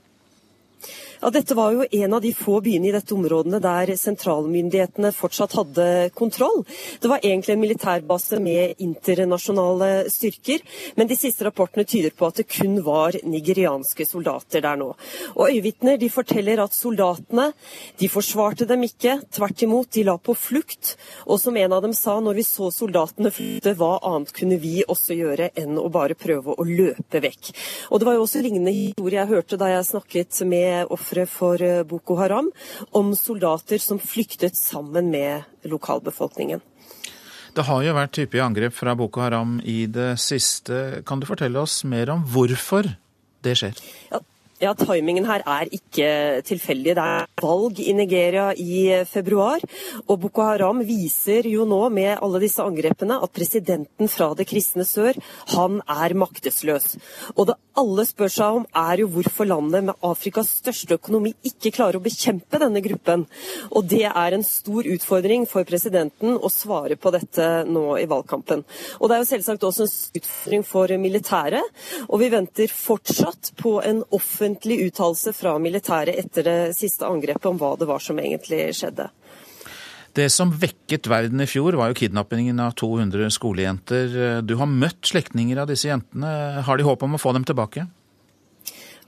Ja, 1.22 1.30
Dette 1.30 1.54
var 1.54 1.70
jo 1.70 1.84
en 1.86 2.14
av 2.16 2.20
de 2.20 2.32
få 2.34 2.56
byene 2.64 2.88
i 2.88 2.92
dette 2.96 3.14
områdene 3.14 3.60
der 3.62 3.92
sentralmyndighetene 3.94 5.12
fortsatt 5.14 5.52
hadde 5.54 5.84
kontroll. 6.18 6.64
Det 6.98 7.06
var 7.12 7.22
egentlig 7.22 7.54
en 7.54 7.60
militærbase 7.62 8.40
med 8.42 8.80
internasjonale 8.82 10.08
styrker, 10.10 10.64
men 10.98 11.06
de 11.06 11.14
siste 11.14 11.46
rapportene 11.46 11.86
tyder 11.86 12.10
på 12.10 12.26
at 12.26 12.40
det 12.40 12.48
kun 12.50 12.80
var 12.82 13.14
nigerianske 13.22 14.02
soldater 14.08 14.64
der 14.64 14.80
nå. 14.80 14.88
Og 15.36 15.44
Øyevitner 15.46 16.00
de 16.00 16.08
forteller 16.10 16.64
at 16.64 16.74
soldatene 16.74 17.52
de 18.02 18.10
forsvarte 18.10 18.66
dem 18.66 18.82
ikke, 18.88 19.20
tvert 19.30 19.62
imot, 19.62 19.92
de 19.94 20.02
la 20.10 20.16
på 20.18 20.34
flukt. 20.34 20.96
Og 21.30 21.38
som 21.38 21.54
en 21.54 21.78
av 21.78 21.86
dem 21.86 21.94
sa, 21.94 22.16
når 22.18 22.40
vi 22.40 22.46
så 22.50 22.72
soldatene 22.74 23.30
flykte, 23.30 23.76
hva 23.78 23.92
annet 24.10 24.34
kunne 24.34 24.58
vi 24.58 24.82
også 24.88 25.14
gjøre 25.20 25.52
enn 25.54 25.78
å 25.78 25.86
bare 25.86 26.18
prøve 26.18 26.58
å 26.58 26.66
løpe 26.66 27.22
vekk. 27.22 27.54
Og 27.94 28.02
Det 28.02 28.10
var 28.10 28.18
jo 28.18 28.26
også 28.26 28.42
lignende 28.42 28.74
historie 28.74 29.22
jeg 29.22 29.34
hørte 29.36 29.62
da 29.62 29.70
jeg 29.70 29.86
snakket 29.92 30.42
med 30.50 30.90
ofre 30.90 31.11
for 31.30 31.62
eh, 31.62 31.82
Boko 31.88 32.16
Haram, 32.20 32.50
om 32.90 33.14
soldater 33.18 33.78
som 33.82 34.00
flyktet 34.02 34.58
sammen 34.58 35.10
med 35.12 35.68
lokalbefolkningen. 35.68 36.62
Det 37.52 37.66
har 37.68 37.82
jo 37.84 37.92
vært 37.96 38.16
hyppige 38.16 38.44
angrep 38.44 38.72
fra 38.72 38.94
Boko 38.96 39.20
Haram 39.20 39.58
i 39.68 39.84
det 39.84 40.14
siste. 40.22 41.02
Kan 41.04 41.20
du 41.20 41.28
fortelle 41.28 41.60
oss 41.60 41.82
mer 41.84 42.08
om 42.14 42.24
hvorfor 42.32 42.88
det 43.44 43.58
skjer? 43.60 43.80
Ja, 44.08 44.22
ja, 44.62 44.72
Timingen 44.78 45.26
her 45.26 45.42
er 45.48 45.70
ikke 45.74 46.08
tilfeldig. 46.46 46.94
Det 46.94 47.02
er 47.02 47.26
valg 47.42 47.80
i 47.82 47.94
Nigeria 47.96 48.50
i 48.54 49.02
februar. 49.10 49.62
Og 50.06 50.20
Boko 50.22 50.44
Haram 50.46 50.84
viser 50.86 51.48
jo 51.50 51.66
nå 51.68 51.80
med 51.94 52.14
alle 52.22 52.42
disse 52.44 52.62
angrepene 52.62 53.18
at 53.22 53.34
presidenten 53.34 54.10
fra 54.12 54.30
det 54.38 54.46
kristne 54.50 54.86
sør, 54.86 55.18
han 55.56 55.80
er 55.90 56.14
maktesløs. 56.18 56.94
Og 57.34 57.50
det 57.50 57.58
alle 57.78 58.04
spør 58.06 58.30
seg 58.30 58.58
om 58.60 58.66
er 58.76 59.02
jo 59.02 59.08
hvorfor 59.14 59.48
landet 59.48 59.86
med 59.88 60.06
Afrikas 60.06 60.50
største 60.60 60.98
økonomi 60.98 61.32
ikke 61.48 61.72
klarer 61.74 61.98
å 61.98 62.04
bekjempe 62.04 62.60
denne 62.62 62.82
gruppen. 62.84 63.26
Og 63.72 63.88
det 63.90 64.04
er 64.10 64.36
en 64.36 64.46
stor 64.46 64.86
utfordring 64.92 65.48
for 65.50 65.66
presidenten 65.66 66.36
å 66.36 66.52
svare 66.52 66.98
på 67.00 67.14
dette 67.14 67.48
nå 67.66 67.96
i 67.98 68.06
valgkampen. 68.10 68.62
Og 69.00 69.08
det 69.08 69.16
er 69.16 69.24
jo 69.24 69.30
selvsagt 69.32 69.66
også 69.66 69.88
en 69.88 70.20
utfordring 70.20 70.66
for 70.68 70.96
militæret. 71.02 71.82
Og 72.10 72.20
vi 72.22 72.30
venter 72.36 72.70
fortsatt 72.76 73.54
på 73.58 73.78
en 73.82 74.04
offentlig 74.12 74.51
offentlig 74.52 74.86
uttalelse 74.86 75.32
fra 75.32 75.56
militæret 75.58 76.18
etter 76.18 76.44
det 76.44 76.76
siste 76.76 77.06
angrepet 77.06 77.46
om 77.46 77.58
hva 77.58 77.76
det 77.78 77.88
var 77.88 78.00
som 78.00 78.18
egentlig 78.18 78.74
skjedde. 78.76 79.08
Det 80.12 80.28
som 80.28 80.52
vekket 80.52 81.08
verden 81.08 81.40
i 81.40 81.46
fjor, 81.48 81.72
var 81.72 81.88
jo 81.88 81.96
kidnappingen 81.96 82.60
av 82.60 82.74
200 82.76 83.30
skolejenter. 83.32 84.42
Du 84.44 84.56
har 84.60 84.68
møtt 84.68 85.00
slektninger 85.08 85.56
av 85.56 85.70
disse 85.70 85.88
jentene. 85.88 86.60
Har 86.66 86.76
de 86.76 86.84
håp 86.84 87.02
om 87.02 87.16
å 87.16 87.20
få 87.20 87.32
dem 87.32 87.46
tilbake? 87.48 87.86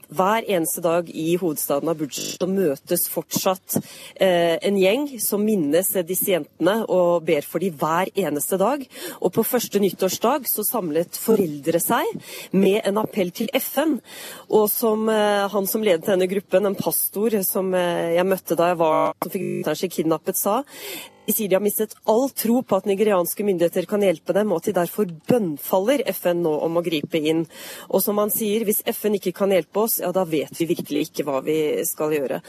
Hver 0.09 0.45
eneste 0.45 0.83
dag 0.85 1.09
i 1.09 1.35
hovedstaden 1.41 1.89
Abuja 1.89 2.13
så 2.15 2.47
møtes 2.49 3.07
fortsatt 3.09 3.77
eh, 4.21 4.55
en 4.61 4.77
gjeng 4.77 5.07
som 5.21 5.41
minnes 5.45 5.89
disse 6.05 6.29
jentene 6.33 6.77
og 6.91 7.25
ber 7.25 7.45
for 7.47 7.63
dem 7.63 7.73
hver 7.79 8.11
eneste 8.13 8.59
dag. 8.61 8.85
Og 9.21 9.33
på 9.35 9.45
første 9.47 9.81
nyttårsdag 9.81 10.45
så 10.49 10.65
samlet 10.67 11.17
foreldre 11.17 11.81
seg 11.81 12.05
med 12.53 12.81
en 12.85 13.01
appell 13.01 13.33
til 13.35 13.49
FN. 13.57 13.97
Og 14.53 14.69
som 14.71 15.09
eh, 15.09 15.47
han 15.51 15.69
som 15.69 15.83
ledet 15.85 16.07
denne 16.09 16.29
gruppen, 16.29 16.69
en 16.69 16.77
pastor 16.77 17.39
som 17.47 17.73
eh, 17.73 18.15
jeg 18.19 18.29
møtte 18.29 18.57
da 18.59 18.71
jeg 18.73 18.81
var 18.83 19.13
som 19.25 19.35
fikk 19.35 19.99
kidnappet, 19.99 20.37
sa 20.37 20.61
de 21.25 21.33
sier 21.33 21.49
de 21.49 21.57
har 21.57 21.63
mistet 21.63 21.95
all 22.09 22.27
tro 22.37 22.59
på 22.61 22.77
at 22.77 22.87
nigerianske 22.89 23.45
myndigheter 23.45 23.87
kan 23.89 24.03
hjelpe 24.05 24.33
dem, 24.35 24.51
og 24.53 24.61
at 24.61 24.69
de 24.69 24.75
derfor 24.77 25.09
bønnfaller 25.29 26.03
FN 26.13 26.43
nå 26.45 26.53
om 26.67 26.77
å 26.77 26.83
gripe 26.85 27.17
inn. 27.17 27.45
Og 27.89 28.03
som 28.05 28.19
han 28.21 28.33
sier, 28.33 28.65
hvis 28.67 28.83
FN 28.93 29.17
ikke 29.17 29.33
kan 29.39 29.53
hjelpe 29.53 29.85
oss, 29.85 29.97
ja 30.03 30.11
da 30.15 30.25
vet 30.29 30.53
vi 30.59 30.69
virkelig 30.69 31.07
ikke 31.09 31.25
hva 31.27 31.41
vi 31.45 31.57
skal 31.87 32.13
gjøre. 32.15 32.41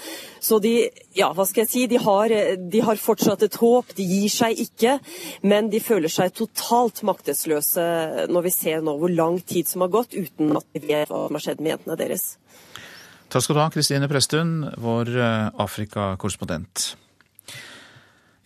Så 0.44 0.60
de, 0.62 0.74
ja 1.16 1.30
hva 1.36 1.46
skal 1.48 1.64
jeg 1.64 1.72
si, 1.72 1.86
de 1.90 2.00
har, 2.02 2.34
de 2.56 2.84
har 2.84 3.00
fortsatt 3.00 3.46
et 3.46 3.60
håp, 3.62 3.94
de 3.96 4.06
gir 4.06 4.32
seg 4.32 4.60
ikke. 4.66 4.98
Men 5.46 5.70
de 5.72 5.80
føler 5.82 6.12
seg 6.12 6.34
totalt 6.36 7.02
maktesløse 7.06 7.86
når 8.32 8.48
vi 8.48 8.54
ser 8.54 8.84
nå 8.84 8.96
hvor 9.00 9.12
lang 9.12 9.40
tid 9.40 9.70
som 9.70 9.84
har 9.86 9.94
gått 9.94 10.16
uten 10.16 10.56
at 10.58 10.68
de 10.76 10.84
vet 10.84 11.08
hva 11.08 11.26
som 11.26 11.38
har 11.38 11.48
skjedd 11.48 11.64
med 11.64 11.76
jentene 11.76 11.98
deres. 12.00 12.28
Takk 13.32 13.42
skal 13.42 13.56
du 13.56 13.60
ha, 13.64 13.70
Kristine 13.74 14.06
Prestun, 14.10 14.54
vår 14.78 15.10
Afrikakorrespondent. 15.16 15.56
Afrika-korrespondent. 15.66 17.05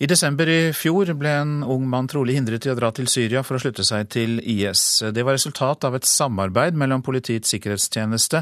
I 0.00 0.06
desember 0.08 0.48
i 0.48 0.70
fjor 0.72 1.10
ble 1.12 1.32
en 1.42 1.50
ung 1.60 1.82
mann 1.92 2.06
trolig 2.08 2.38
hindret 2.38 2.64
i 2.64 2.70
å 2.72 2.76
dra 2.78 2.88
til 2.96 3.08
Syria 3.12 3.42
for 3.44 3.58
å 3.58 3.60
slutte 3.60 3.84
seg 3.84 4.06
til 4.08 4.38
IS. 4.40 5.02
Det 5.12 5.24
var 5.26 5.36
resultat 5.36 5.84
av 5.84 5.98
et 5.98 6.08
samarbeid 6.08 6.78
mellom 6.80 7.04
Politiets 7.04 7.52
sikkerhetstjeneste 7.52 8.40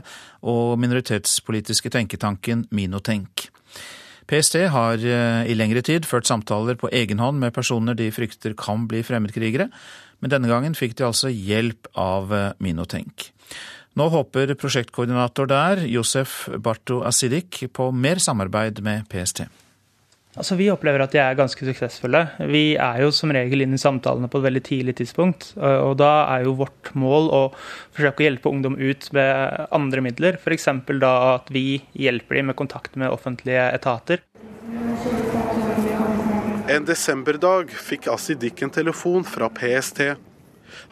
og 0.55 0.79
minoritetspolitiske 0.79 1.91
tenketanken 1.97 2.69
Minotenk. 2.71 3.49
PST 4.31 4.61
har 4.71 5.03
eh, 5.03 5.51
i 5.51 5.59
lengre 5.59 5.83
tid 5.83 6.07
ført 6.07 6.31
samtaler 6.31 6.79
på 6.79 6.93
egen 6.95 7.19
hånd 7.19 7.43
med 7.43 7.57
personer 7.57 7.99
de 7.99 8.07
frykter 8.15 8.55
kan 8.55 8.87
bli 8.87 9.03
fremmedkrigere, 9.03 9.67
men 10.23 10.31
denne 10.31 10.51
gangen 10.53 10.79
fikk 10.79 10.95
de 10.95 11.11
altså 11.11 11.33
hjelp 11.33 11.91
av 11.99 12.31
eh, 12.39 12.51
Minotenk. 12.63 13.33
Nå 13.99 14.13
håper 14.15 14.55
prosjektkoordinator 14.55 15.51
der, 15.51 15.89
Josef 15.91 16.45
Barto 16.63 17.03
Asidik, 17.09 17.65
på 17.75 17.91
mer 17.91 18.23
samarbeid 18.23 18.79
med 18.85 19.11
PST. 19.11 19.49
Altså, 20.39 20.55
Vi 20.55 20.69
opplever 20.71 21.03
at 21.03 21.15
de 21.15 21.19
er 21.19 21.39
ganske 21.39 21.67
suksessfulle. 21.67 22.21
Vi 22.47 22.77
er 22.79 23.01
jo 23.03 23.11
som 23.15 23.33
regel 23.35 23.65
inn 23.65 23.75
i 23.75 23.81
samtalene 23.81 24.31
på 24.31 24.39
et 24.39 24.47
veldig 24.47 24.63
tidlig 24.69 24.95
tidspunkt. 25.01 25.51
Og 25.59 25.97
da 25.99 26.13
er 26.37 26.47
jo 26.47 26.55
vårt 26.61 26.93
mål 26.95 27.27
å 27.35 27.43
forsøke 27.97 28.23
å 28.23 28.29
hjelpe 28.29 28.53
ungdom 28.53 28.79
ut 28.79 29.11
med 29.17 29.67
andre 29.75 30.05
midler. 30.07 30.39
F.eks. 30.39 30.71
da 31.03 31.13
at 31.35 31.51
vi 31.51 31.83
hjelper 31.99 32.39
dem 32.39 32.53
med 32.53 32.59
kontakt 32.61 32.95
med 32.95 33.11
offentlige 33.11 33.67
etater. 33.75 34.23
En 36.69 36.85
desemberdag 36.87 37.73
fikk 37.73 38.07
Asidik 38.13 38.63
en 38.63 38.71
telefon 38.71 39.27
fra 39.27 39.51
PST. 39.51 40.13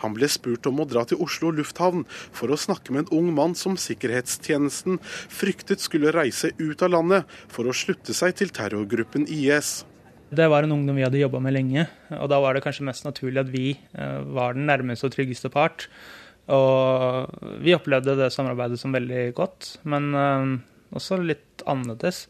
Han 0.02 0.16
ble 0.16 0.28
spurt 0.30 0.66
om 0.70 0.82
å 0.82 0.88
dra 0.88 1.04
til 1.08 1.20
Oslo 1.22 1.52
lufthavn 1.54 2.04
for 2.10 2.52
å 2.52 2.60
snakke 2.60 2.94
med 2.94 3.06
en 3.06 3.18
ung 3.18 3.32
mann 3.36 3.56
som 3.58 3.78
sikkerhetstjenesten 3.80 5.00
fryktet 5.02 5.84
skulle 5.84 6.14
reise 6.14 6.52
ut 6.58 6.82
av 6.82 6.94
landet 6.94 7.36
for 7.52 7.68
å 7.68 7.76
slutte 7.76 8.16
seg 8.16 8.36
til 8.38 8.52
terrorgruppen 8.54 9.28
IS. 9.28 9.84
Det 10.26 10.46
var 10.50 10.66
en 10.66 10.74
ungdom 10.74 10.96
vi 10.98 11.04
hadde 11.06 11.20
jobba 11.20 11.38
med 11.42 11.54
lenge, 11.54 11.86
og 12.18 12.26
da 12.32 12.40
var 12.42 12.56
det 12.56 12.64
kanskje 12.64 12.86
mest 12.88 13.06
naturlig 13.06 13.44
at 13.44 13.50
vi 13.52 13.66
eh, 13.76 14.20
var 14.34 14.56
den 14.56 14.66
nærmeste 14.66 15.06
og 15.06 15.14
tryggeste 15.14 15.52
part. 15.54 15.86
Og 16.50 17.60
vi 17.62 17.74
opplevde 17.74 18.16
det 18.18 18.32
samarbeidet 18.34 18.78
som 18.80 18.94
veldig 18.94 19.28
godt, 19.38 19.76
men 19.86 20.10
eh, 20.18 20.52
også 20.98 21.20
litt 21.22 21.62
annerledes. 21.66 22.24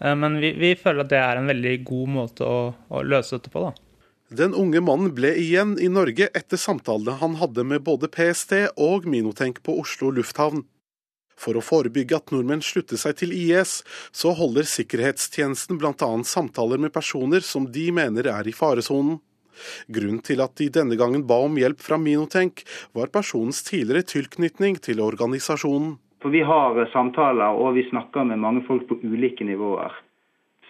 Eh, 0.00 0.14
men 0.16 0.38
vi, 0.42 0.52
vi, 0.60 0.74
føler 0.76 1.06
at 1.06 1.12
det 1.12 1.20
er 1.22 1.40
en 1.40 1.48
veldig 1.48 1.74
god 1.88 2.14
måte 2.18 2.48
å, 2.48 2.60
å 2.88 3.04
løse 3.04 3.38
dette 3.38 3.52
på, 3.52 3.64
da. 3.64 3.87
Den 4.28 4.52
unge 4.54 4.80
mannen 4.84 5.14
ble 5.16 5.30
igjen 5.40 5.78
i 5.80 5.86
Norge 5.88 6.26
etter 6.36 6.60
samtalene 6.60 7.14
han 7.16 7.38
hadde 7.40 7.62
med 7.64 7.80
både 7.86 8.10
PST 8.12 8.52
og 8.76 9.06
Minotenk 9.08 9.62
på 9.64 9.78
Oslo 9.80 10.10
lufthavn. 10.12 10.66
For 11.38 11.56
å 11.56 11.62
forebygge 11.64 12.18
at 12.18 12.32
nordmenn 12.34 12.60
slutter 12.60 13.00
seg 13.00 13.16
til 13.22 13.32
IS, 13.32 13.78
så 14.12 14.34
holder 14.36 14.68
sikkerhetstjenesten 14.68 15.78
bl.a. 15.80 16.10
samtaler 16.28 16.82
med 16.82 16.92
personer 16.92 17.46
som 17.46 17.70
de 17.72 17.86
mener 17.94 18.28
er 18.28 18.50
i 18.50 18.52
faresonen. 18.52 19.22
Grunnen 19.88 20.20
til 20.26 20.42
at 20.44 20.58
de 20.60 20.68
denne 20.76 20.98
gangen 21.00 21.24
ba 21.26 21.38
om 21.46 21.56
hjelp 21.58 21.80
fra 21.82 21.96
Minotenk, 21.98 22.66
var 22.92 23.08
personens 23.14 23.62
tidligere 23.64 24.04
tilknytning 24.12 24.76
til 24.84 25.00
organisasjonen. 25.00 25.96
For 26.20 26.34
Vi 26.34 26.44
har 26.44 26.76
samtaler 26.92 27.56
og 27.56 27.78
vi 27.78 27.88
snakker 27.88 28.28
med 28.28 28.42
mange 28.44 28.66
folk 28.68 28.84
på 28.90 29.00
ulike 29.06 29.46
nivåer. 29.46 29.94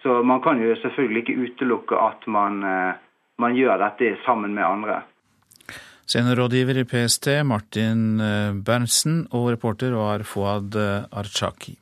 Så 0.02 0.22
man 0.22 0.44
kan 0.44 0.60
jo 0.62 0.76
selvfølgelig 0.78 1.24
ikke 1.24 1.40
utelukke 1.42 1.98
at 1.98 2.26
man 2.30 2.62
eh, 2.62 3.04
man 3.38 3.56
gjør 3.56 3.78
dette 3.80 4.16
sammen 4.26 4.54
med 4.56 4.66
andre. 4.66 5.02
Seniorrådgiver 6.08 6.80
i 6.80 6.86
PST 6.88 7.28
Martin 7.44 8.20
eh, 8.24 8.56
Berntsen 8.64 9.26
og 9.36 9.50
reporter 9.52 9.92
var 9.92 10.24
Fouad 10.24 10.78
eh, 10.78 11.04
Archaki. 11.20 11.76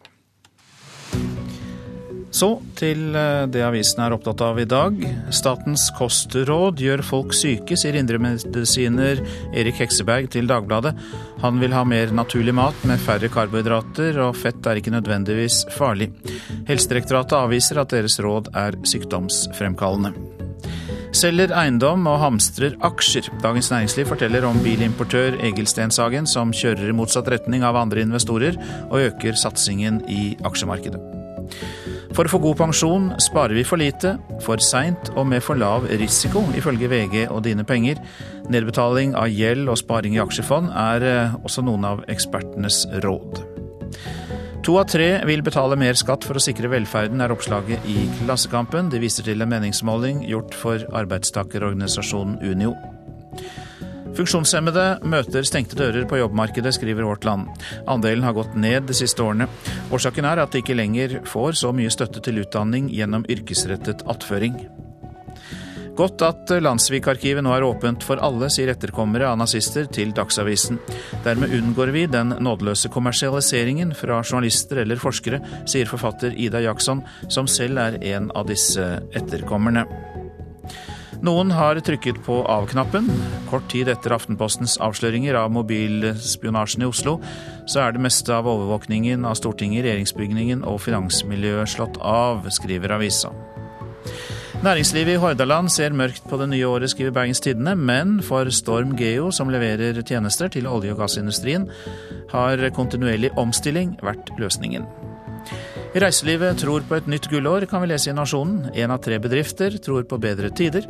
Så 2.36 2.48
til 2.76 3.14
eh, 3.16 3.46
det 3.48 3.62
avisen 3.64 4.02
er 4.02 4.16
opptatt 4.16 4.42
av 4.42 4.58
i 4.58 4.66
dag. 4.68 4.98
Statens 5.32 5.86
kostråd 5.96 6.82
gjør 6.82 7.04
folk 7.06 7.36
syke, 7.38 7.78
sier 7.78 7.96
indremedisiner 7.96 9.22
Erik 9.54 9.78
Hekseberg 9.84 10.26
til 10.34 10.50
Dagbladet. 10.50 10.96
Han 11.44 11.62
vil 11.62 11.76
ha 11.76 11.84
mer 11.86 12.10
naturlig 12.10 12.56
mat 12.58 12.82
med 12.88 13.00
færre 13.00 13.30
karbohydrater, 13.32 14.18
og 14.26 14.34
fett 14.42 14.66
er 14.66 14.82
ikke 14.82 14.96
nødvendigvis 14.98 15.62
farlig. 15.78 16.10
Helsedirektoratet 16.66 17.38
avviser 17.38 17.80
at 17.80 17.94
deres 17.94 18.18
råd 18.26 18.50
er 18.58 18.76
sykdomsfremkallende. 18.90 20.35
Selger 21.16 21.52
eiendom 21.56 22.04
og 22.10 22.18
hamstrer 22.20 22.74
aksjer. 22.84 23.30
Dagens 23.40 23.70
Næringsliv 23.72 24.08
forteller 24.10 24.44
om 24.44 24.58
bilimportør 24.60 25.38
Egil 25.40 25.68
Stenshagen, 25.70 26.28
som 26.28 26.52
kjører 26.52 26.90
i 26.90 26.96
motsatt 26.96 27.30
retning 27.32 27.64
av 27.64 27.78
andre 27.80 28.04
investorer, 28.04 28.58
og 28.90 29.00
øker 29.00 29.38
satsingen 29.40 30.02
i 30.12 30.34
aksjemarkedet. 30.44 31.00
For 32.12 32.28
å 32.28 32.32
få 32.32 32.42
god 32.44 32.60
pensjon 32.60 33.10
sparer 33.22 33.56
vi 33.56 33.64
for 33.64 33.80
lite, 33.80 34.16
for 34.44 34.60
seint 34.60 35.08
og 35.14 35.28
med 35.30 35.44
for 35.44 35.56
lav 35.56 35.88
risiko, 35.88 36.44
ifølge 36.58 36.90
VG 36.92 37.20
og 37.30 37.46
Dine 37.48 37.64
Penger. 37.64 38.00
Nedbetaling 38.52 39.16
av 39.16 39.32
gjeld 39.32 39.72
og 39.72 39.80
sparing 39.80 40.18
i 40.18 40.24
aksjefond 40.24 40.68
er 40.68 41.06
eh, 41.06 41.38
også 41.44 41.64
noen 41.64 41.94
av 41.96 42.04
ekspertenes 42.12 42.84
råd. 43.04 43.55
To 44.66 44.72
av 44.80 44.88
tre 44.90 45.20
vil 45.28 45.44
betale 45.46 45.76
mer 45.78 45.94
skatt 45.94 46.24
for 46.26 46.40
å 46.40 46.40
sikre 46.42 46.66
velferden, 46.72 47.20
er 47.22 47.30
oppslaget 47.30 47.84
i 47.86 48.08
Klassekampen. 48.24 48.88
De 48.90 48.98
viser 48.98 49.22
til 49.22 49.44
en 49.44 49.50
meningsmåling 49.52 50.24
gjort 50.26 50.56
for 50.58 50.82
arbeidstakerorganisasjonen 51.02 52.40
Unio. 52.42 52.72
Funksjonshemmede 54.18 55.04
møter 55.06 55.46
stengte 55.46 55.78
dører 55.78 56.08
på 56.10 56.18
jobbmarkedet, 56.18 56.72
skriver 56.74 57.06
Vårt 57.06 57.28
Land. 57.28 57.46
Andelen 57.86 58.26
har 58.26 58.34
gått 58.34 58.58
ned 58.58 58.88
de 58.90 58.96
siste 58.98 59.22
årene. 59.22 59.46
Årsaken 59.94 60.26
er 60.26 60.42
at 60.42 60.50
de 60.50 60.64
ikke 60.64 60.74
lenger 60.74 61.20
får 61.30 61.60
så 61.62 61.70
mye 61.70 61.92
støtte 61.94 62.24
til 62.26 62.42
utdanning 62.42 62.90
gjennom 62.90 63.28
yrkesrettet 63.30 64.02
attføring. 64.10 64.58
Godt 65.96 66.20
at 66.26 66.50
Landsvik-arkivet 66.60 67.40
nå 67.40 67.54
er 67.56 67.64
åpent 67.64 68.04
for 68.04 68.20
alle, 68.20 68.50
sier 68.52 68.68
etterkommere 68.68 69.30
av 69.30 69.38
nazister 69.40 69.86
til 69.88 70.10
Dagsavisen. 70.16 70.76
Dermed 71.24 71.54
unngår 71.56 71.92
vi 71.94 72.02
den 72.12 72.34
nådeløse 72.44 72.90
kommersialiseringen 72.92 73.94
fra 73.96 74.18
journalister 74.20 74.82
eller 74.82 75.00
forskere, 75.00 75.40
sier 75.64 75.88
forfatter 75.88 76.36
Ida 76.36 76.60
Jackson, 76.66 77.00
som 77.32 77.48
selv 77.48 77.80
er 77.80 77.96
en 78.12 78.28
av 78.36 78.44
disse 78.52 78.84
etterkommerne. 79.16 79.86
Noen 81.24 81.48
har 81.56 81.80
trykket 81.80 82.20
på 82.26 82.42
av-knappen. 82.44 83.08
Kort 83.48 83.64
tid 83.72 83.88
etter 83.88 84.12
Aftenpostens 84.18 84.76
avsløringer 84.84 85.40
av 85.40 85.48
mobilspionasjen 85.56 86.84
i 86.84 86.90
Oslo, 86.92 87.16
så 87.64 87.86
er 87.86 87.96
det 87.96 88.04
meste 88.04 88.36
av 88.36 88.52
overvåkningen 88.52 89.24
av 89.24 89.40
Stortinget, 89.40 89.86
regjeringsbygningen 89.86 90.66
og 90.68 90.82
finansmiljøet 90.84 91.72
slått 91.72 91.96
av, 92.04 92.44
skriver 92.52 93.00
avisa. 93.00 93.32
Næringslivet 94.64 95.16
i 95.16 95.20
Hordaland 95.20 95.68
ser 95.70 95.94
mørkt 95.94 96.24
på 96.30 96.38
det 96.40 96.48
nye 96.48 96.66
året, 96.68 96.90
skriver 96.90 97.12
Bergens 97.14 97.40
Tidende, 97.44 97.76
men 97.76 98.22
for 98.24 98.48
Storm 98.50 98.96
Geo, 98.96 99.30
som 99.30 99.52
leverer 99.52 100.00
tjenester 100.02 100.48
til 100.48 100.66
olje- 100.66 100.94
og 100.94 101.02
gassindustrien, 101.02 101.68
har 102.32 102.64
kontinuerlig 102.74 103.30
omstilling 103.38 103.98
vært 104.02 104.32
løsningen. 104.40 104.88
Reiselivet 105.96 106.58
tror 106.60 106.84
på 106.88 106.98
et 106.98 107.06
nytt 107.08 107.28
gullår, 107.32 107.64
kan 107.70 107.80
vi 107.80 107.88
lese 107.88 108.10
i 108.10 108.16
Nasjonen. 108.16 108.66
Én 108.76 108.92
av 108.92 109.00
tre 109.04 109.16
bedrifter 109.22 109.78
tror 109.80 110.04
på 110.08 110.18
bedre 110.20 110.50
tider, 110.50 110.84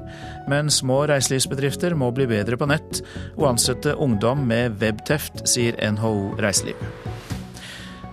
men 0.51 0.71
små 0.73 1.05
reiselivsbedrifter 1.11 1.95
må 1.95 2.11
bli 2.17 2.27
bedre 2.31 2.59
på 2.59 2.67
nett 2.67 3.03
og 3.37 3.53
ansette 3.53 3.95
ungdom 3.95 4.47
med 4.49 4.81
webteft, 4.83 5.45
sier 5.47 5.79
NHO 5.93 6.35
Reiseliv. 6.43 6.81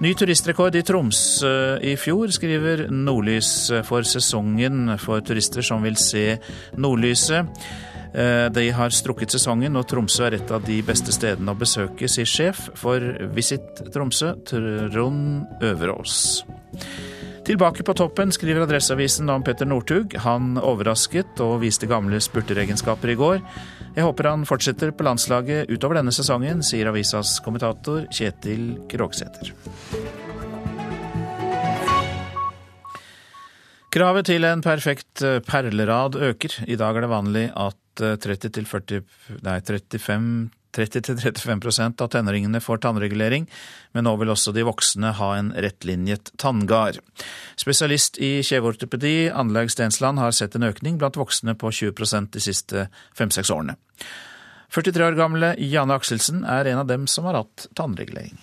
Ny 0.03 0.09
turistrekord 0.19 0.75
i 0.75 0.81
Tromsø 0.83 1.77
i 1.79 1.93
fjor, 1.95 2.27
skriver 2.35 2.89
Nordlys 2.91 3.69
for 3.87 4.03
sesongen 4.03 4.97
for 4.99 5.23
turister 5.23 5.63
som 5.63 5.85
vil 5.85 5.95
se 5.95 6.23
nordlyset. 6.75 7.47
Eh, 8.11 8.49
de 8.51 8.65
har 8.75 8.91
strukket 8.91 9.31
sesongen, 9.31 9.77
og 9.79 9.87
Tromsø 9.87 10.25
er 10.27 10.35
et 10.41 10.51
av 10.51 10.65
de 10.67 10.81
beste 10.83 11.15
stedene 11.15 11.55
å 11.55 11.59
besøke, 11.61 12.09
sier 12.11 12.27
sjef 12.27 12.65
for 12.75 12.99
Visit 13.37 13.79
Tromsø, 13.95 14.33
Trond 14.49 15.63
Øverås. 15.63 16.17
Tilbake 17.47 17.87
på 17.87 17.95
toppen 17.95 18.35
skriver 18.35 18.67
Adresseavisen 18.67 19.31
om 19.31 19.43
Petter 19.43 19.67
Northug. 19.67 20.17
Han 20.23 20.57
overrasket 20.59 21.39
og 21.43 21.61
viste 21.63 21.87
gamle 21.87 22.19
spurteregenskaper 22.23 23.11
i 23.11 23.17
går. 23.19 23.41
Jeg 23.93 24.07
håper 24.07 24.25
han 24.25 24.45
fortsetter 24.49 24.89
på 24.97 25.05
landslaget 25.05 25.69
utover 25.69 25.99
denne 25.99 26.13
sesongen, 26.15 26.63
sier 26.65 26.89
avisas 26.89 27.35
kommentator 27.45 28.07
Kjetil 28.09 28.71
Krogsæter. 28.89 29.51
Kravet 33.93 34.25
til 34.25 34.47
en 34.49 34.63
perfekt 34.65 35.21
eh, 35.21 35.37
perlerad 35.45 36.17
øker. 36.17 36.55
I 36.65 36.79
dag 36.81 36.97
er 36.97 37.05
det 37.05 37.11
vanlig 37.11 37.45
at 37.53 38.01
30-40, 38.01 38.97
eh, 38.97 39.37
nei, 39.45 39.59
35 39.61 40.49
30-35% 40.73 42.01
av 42.01 42.11
tenåringene 42.13 42.61
får 42.63 42.81
tannregulering, 42.83 43.47
men 43.93 44.07
nå 44.07 44.15
vil 44.19 44.33
også 44.33 44.53
de 44.55 44.65
voksne 44.67 45.13
ha 45.19 45.29
en 45.37 45.51
rettlinjet 45.53 46.33
tanngard. 46.41 46.99
Spesialist 47.59 48.17
i 48.17 48.35
kjeveortopedi 48.45 49.29
Anlaug 49.29 49.71
Stensland 49.71 50.21
har 50.21 50.33
sett 50.35 50.57
en 50.57 50.67
økning 50.69 50.97
blant 51.01 51.19
voksne 51.19 51.55
på 51.59 51.71
20% 51.71 52.33
de 52.33 52.43
siste 52.43 52.87
fem-seks 53.17 53.53
årene. 53.53 53.77
43 54.73 55.05
år 55.05 55.19
gamle 55.19 55.53
Janne 55.61 55.99
Akselsen 55.99 56.41
er 56.49 56.71
en 56.71 56.81
av 56.81 56.89
dem 56.89 57.05
som 57.07 57.29
har 57.29 57.43
hatt 57.43 57.67
tannregulering. 57.77 58.39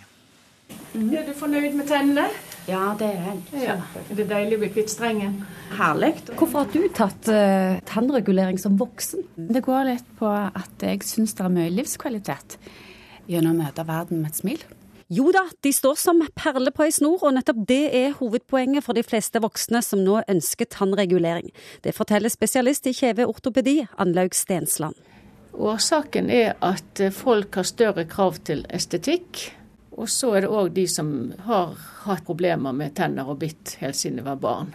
Er 0.95 1.26
du 1.26 1.35
fornøyd 1.35 1.74
med 1.74 1.91
tennene? 1.91 2.28
Ja, 2.70 2.94
det 2.98 3.08
er 3.10 3.24
jeg. 3.26 3.64
Ja. 3.64 3.76
Det 4.10 4.24
er 4.24 4.28
deilig 4.30 4.58
å 4.58 4.62
bli 4.62 4.70
kvitt 4.76 4.92
strengen. 4.92 5.40
Herlig. 5.74 6.12
Hvorfor 6.38 6.62
har 6.62 6.70
du 6.70 6.84
tatt 6.94 7.30
uh, 7.32 7.80
tannregulering 7.88 8.60
som 8.62 8.76
voksen? 8.78 9.26
Det 9.50 9.64
går 9.66 9.88
litt 9.88 10.12
på 10.20 10.30
at 10.30 10.84
jeg 10.84 11.02
syns 11.06 11.34
det 11.38 11.46
er 11.46 11.56
mye 11.56 11.72
livskvalitet 11.74 12.60
gjennom 13.30 13.58
å 13.58 13.64
møte 13.64 13.86
verden 13.86 14.22
med 14.22 14.32
et 14.32 14.40
smil. 14.40 14.62
Jo 15.10 15.32
da, 15.34 15.42
de 15.66 15.72
står 15.74 15.96
som 15.98 16.20
perler 16.38 16.70
på 16.70 16.84
ei 16.86 16.92
snor, 16.94 17.24
og 17.26 17.34
nettopp 17.34 17.64
det 17.66 17.82
er 17.98 18.12
hovedpoenget 18.20 18.86
for 18.86 18.94
de 18.94 19.02
fleste 19.02 19.42
voksne 19.42 19.82
som 19.82 20.04
nå 20.06 20.20
ønsker 20.30 20.70
tannregulering. 20.70 21.50
Det 21.82 21.96
forteller 21.96 22.30
spesialist 22.30 22.86
i 22.86 22.94
kjeveortopedi 22.94 23.80
Anlaug 23.98 24.38
Stensland. 24.38 24.94
Årsaken 25.50 26.30
er 26.30 26.54
at 26.62 27.02
folk 27.16 27.58
har 27.58 27.66
større 27.66 28.06
krav 28.06 28.38
til 28.46 28.62
estetikk 28.70 29.48
og 30.01 30.09
så 30.09 30.32
er 30.36 30.46
det 30.46 30.53
òg 30.57 30.70
de 30.72 30.86
som 30.88 31.09
har 31.44 31.74
hatt 32.07 32.24
problemer 32.24 32.72
med 32.76 32.94
tenner 32.96 33.28
og 33.28 33.42
bitt 33.42 33.74
helt 33.82 33.98
siden 33.98 34.22
de 34.22 34.24
var 34.24 34.38
barn, 34.40 34.72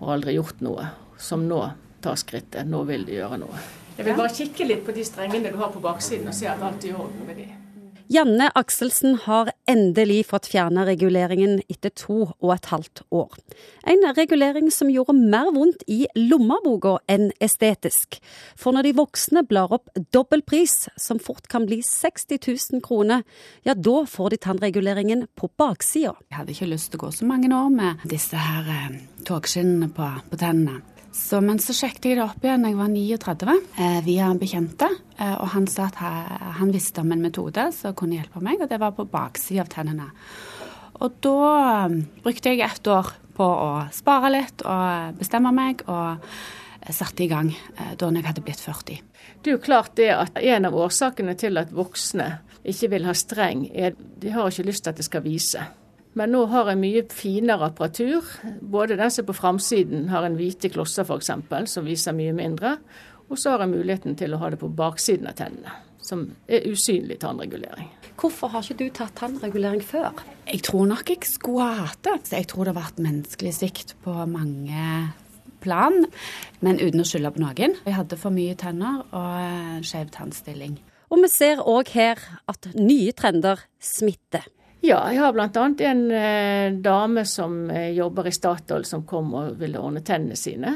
og 0.00 0.14
aldri 0.16 0.38
gjort 0.38 0.62
noe, 0.64 0.86
som 1.20 1.44
nå 1.48 1.60
tar 2.04 2.16
skrittet. 2.20 2.64
Nå 2.68 2.80
vil 2.88 3.04
de 3.04 3.18
gjøre 3.18 3.40
noe. 3.44 3.60
Jeg 3.98 4.08
vil 4.08 4.16
bare 4.18 4.32
kikke 4.34 4.66
litt 4.66 4.86
på 4.86 4.94
de 4.96 5.04
strengene 5.06 5.52
du 5.52 5.60
har 5.60 5.70
på 5.74 5.84
baksiden, 5.84 6.30
og 6.32 6.36
se 6.36 6.48
at 6.50 6.64
alt 6.64 6.84
er 6.84 6.94
i 6.94 6.96
orden 6.96 7.28
med 7.28 7.38
de. 7.42 7.50
Janne 8.12 8.50
Akselsen 8.54 9.14
har 9.24 9.48
endelig 9.70 10.26
fått 10.28 10.50
fjerna 10.52 10.84
reguleringen 10.84 11.62
etter 11.72 11.92
to 11.96 12.16
og 12.26 12.50
et 12.52 12.68
halvt 12.68 13.00
år. 13.16 13.32
En 13.88 14.04
regulering 14.16 14.68
som 14.74 14.90
gjorde 14.92 15.16
mer 15.16 15.48
vondt 15.54 15.86
i 15.88 16.02
lommeboka 16.18 16.98
enn 17.08 17.30
estetisk. 17.44 18.20
For 18.60 18.76
når 18.76 18.90
de 18.90 18.94
voksne 19.00 19.44
blar 19.48 19.72
opp 19.72 19.88
dobbel 20.12 20.44
pris, 20.44 20.90
som 21.00 21.18
fort 21.22 21.48
kan 21.48 21.64
bli 21.68 21.80
60 21.80 22.40
000 22.76 22.84
kroner, 22.84 23.24
ja 23.64 23.72
da 23.74 24.02
får 24.04 24.34
de 24.34 24.42
tannreguleringen 24.48 25.26
på 25.34 25.48
baksida. 25.56 26.12
Jeg 26.28 26.42
hadde 26.42 26.56
ikke 26.56 26.72
lyst 26.74 26.92
til 26.92 27.00
å 27.00 27.06
gå 27.06 27.14
så 27.16 27.28
mange 27.28 27.48
år 27.56 27.70
med 27.72 28.04
disse 28.10 28.36
her 28.36 28.68
eh, 28.68 28.98
togskinnene 29.24 29.88
på, 29.96 30.10
på 30.28 30.40
tennene. 30.44 30.82
Så, 31.14 31.38
men 31.40 31.60
så 31.62 31.74
sjekket 31.76 32.08
jeg 32.10 32.18
det 32.18 32.24
opp 32.24 32.42
igjen 32.42 32.64
da 32.64 32.72
jeg 32.72 32.78
var 32.80 32.90
39, 32.90 33.52
eh, 33.78 33.98
via 34.02 34.26
en 34.32 34.40
bekjente. 34.40 34.88
Eh, 35.14 35.36
og 35.38 35.52
han 35.52 35.68
sa 35.70 35.86
at 35.86 36.00
han 36.58 36.72
visste 36.74 37.04
om 37.04 37.14
en 37.14 37.22
metode 37.22 37.68
som 37.76 37.94
kunne 37.94 38.18
hjelpe 38.18 38.42
meg, 38.42 38.58
og 38.58 38.70
det 38.72 38.80
var 38.82 38.96
på 38.96 39.06
baksida 39.08 39.62
av 39.62 39.70
tennene. 39.70 40.08
Og 41.04 41.14
da 41.22 41.38
um, 41.86 41.96
brukte 42.22 42.50
jeg 42.50 42.66
ett 42.66 42.90
år 42.90 43.08
på 43.34 43.46
å 43.46 43.70
spare 43.94 44.30
litt 44.30 44.62
og 44.62 45.16
bestemme 45.18 45.50
meg, 45.54 45.82
og 45.90 46.22
satte 46.92 47.24
i 47.24 47.30
gang 47.30 47.50
eh, 47.50 47.94
da 47.98 48.10
jeg 48.10 48.26
hadde 48.26 48.44
blitt 48.44 48.60
40. 48.60 49.00
Det 49.40 49.50
er 49.50 49.56
jo 49.56 49.62
klart 49.62 49.94
det 49.96 50.10
at 50.12 50.36
En 50.42 50.66
av 50.68 50.76
årsakene 50.76 51.34
til 51.38 51.56
at 51.58 51.72
voksne 51.72 52.26
ikke 52.64 52.90
vil 52.94 53.08
ha 53.08 53.14
streng, 53.16 53.68
er 53.72 53.94
de 53.94 54.32
har 54.32 54.50
ikke 54.50 54.66
lyst 54.66 54.84
til 54.84 54.92
at 54.92 55.00
det 55.00 55.06
skal 55.06 55.24
vise. 55.24 55.62
Men 56.14 56.30
nå 56.30 56.44
har 56.52 56.70
jeg 56.70 56.78
mye 56.78 57.02
finere 57.10 57.70
apparatur. 57.70 58.28
Både 58.62 58.98
den 58.98 59.10
som 59.10 59.24
er 59.24 59.30
på 59.30 59.36
framsiden 59.38 60.08
har 60.12 60.26
en 60.26 60.38
hvite 60.38 60.70
klosser 60.70 61.06
f.eks., 61.06 61.32
som 61.72 61.88
viser 61.88 62.14
mye 62.16 62.34
mindre. 62.36 62.76
Og 63.30 63.40
så 63.40 63.54
har 63.54 63.64
jeg 63.64 63.72
muligheten 63.72 64.14
til 64.20 64.34
å 64.34 64.40
ha 64.42 64.52
det 64.52 64.60
på 64.60 64.70
baksiden 64.70 65.26
av 65.30 65.36
tennene, 65.38 65.72
som 66.04 66.26
er 66.46 66.66
usynlig 66.70 67.18
tannregulering. 67.24 67.88
Hvorfor 68.20 68.52
har 68.52 68.62
ikke 68.62 68.84
du 68.84 68.94
tatt 68.94 69.16
tannregulering 69.18 69.82
før? 69.82 70.22
Jeg 70.46 70.62
tror 70.68 70.86
nok 70.92 71.10
jeg 71.10 71.26
skulle 71.26 71.66
ha 71.66 71.88
hatt 71.88 72.02
det. 72.06 72.18
Jeg 72.36 72.48
tror 72.52 72.68
det 72.68 72.74
har 72.74 72.82
vært 72.84 73.02
menneskelig 73.02 73.54
svikt 73.56 73.94
på 74.04 74.14
mange 74.30 74.88
plan, 75.64 76.04
men 76.62 76.78
uten 76.78 77.02
å 77.02 77.08
skylde 77.08 77.32
på 77.34 77.42
noen. 77.42 77.78
Jeg 77.82 77.96
hadde 77.96 78.20
for 78.20 78.34
mye 78.34 78.54
tenner 78.60 79.02
og 79.08 79.86
skjev 79.88 80.12
tannstilling. 80.14 80.76
Og 81.10 81.24
vi 81.24 81.30
ser 81.32 81.62
òg 81.62 81.90
her 81.94 82.20
at 82.50 82.70
nye 82.76 83.12
trender 83.16 83.60
smitter. 83.82 84.46
Ja, 84.84 84.98
jeg 85.08 85.16
har 85.16 85.32
bl.a. 85.32 85.48
en 85.88 86.10
eh, 86.12 86.72
dame 86.72 87.22
som 87.24 87.70
eh, 87.70 87.94
jobber 87.96 88.26
i 88.28 88.32
Statoil 88.36 88.82
som 88.84 89.06
kom 89.08 89.30
og 89.32 89.54
ville 89.56 89.80
ordne 89.80 90.02
tennene 90.04 90.36
sine. 90.36 90.74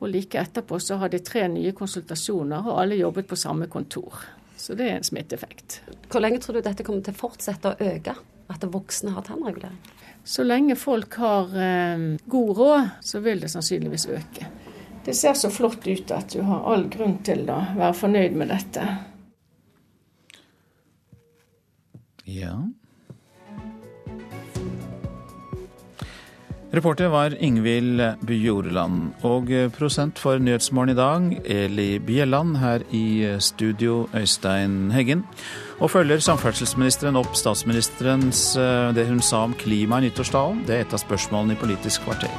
Og 0.00 0.08
like 0.10 0.40
etterpå 0.40 0.80
så 0.82 0.96
har 0.98 1.12
de 1.12 1.20
tre 1.22 1.44
nye 1.52 1.70
konsultasjoner, 1.76 2.66
og 2.66 2.80
alle 2.82 2.96
jobbet 2.98 3.28
på 3.30 3.36
samme 3.38 3.68
kontor. 3.70 4.16
Så 4.58 4.74
det 4.74 4.88
er 4.90 4.96
en 4.96 5.06
smitteeffekt. 5.06 5.76
Hvor 6.10 6.24
lenge 6.24 6.40
tror 6.42 6.58
du 6.58 6.64
dette 6.64 6.82
kommer 6.82 7.04
til 7.06 7.14
å 7.14 7.20
fortsette 7.20 7.70
å 7.70 7.86
øke? 7.86 8.14
At 8.50 8.66
voksne 8.72 9.12
har 9.14 9.22
tannregulering? 9.28 9.78
Så 10.26 10.42
lenge 10.42 10.74
folk 10.74 11.14
har 11.22 11.54
eh, 11.54 12.06
god 12.26 12.50
råd, 12.58 12.88
så 12.98 13.20
vil 13.22 13.44
det 13.44 13.52
sannsynligvis 13.52 14.08
øke. 14.16 14.48
Det 15.06 15.14
ser 15.14 15.36
så 15.38 15.52
flott 15.54 15.86
ut 15.86 16.10
at 16.16 16.34
du 16.34 16.42
har 16.48 16.66
all 16.66 16.88
grunn 16.90 17.20
til 17.22 17.44
å 17.46 17.60
være 17.76 17.92
fornøyd 17.94 18.34
med 18.42 18.50
dette. 18.50 18.88
Ja, 22.26 22.56
Reporter 26.72 27.08
var 27.08 27.34
Ingvild 27.42 28.02
Bjorland. 28.26 29.12
Og 29.22 29.50
prosent 29.76 30.18
for 30.18 30.40
Nyhetsmorgen 30.42 30.90
i 30.90 30.98
dag, 30.98 31.28
Eli 31.44 31.98
Bjelland. 32.02 32.56
Her 32.58 32.82
i 32.90 33.36
studio, 33.38 34.08
Øystein 34.14 34.90
Heggen. 34.90 35.22
Og 35.78 35.90
følger 35.90 36.18
samferdselsministeren 36.18 37.16
opp 37.16 37.36
statsministerens 37.38 38.56
eh, 38.58 38.94
det 38.96 39.06
hun 39.06 39.22
sa 39.22 39.44
om 39.46 39.54
klima 39.54 40.00
i 40.00 40.08
nyttårstalen? 40.08 40.64
Det 40.66 40.74
er 40.74 40.86
et 40.86 40.94
av 40.96 41.02
spørsmålene 41.04 41.54
i 41.54 41.60
Politisk 41.60 42.02
kvarter. 42.02 42.32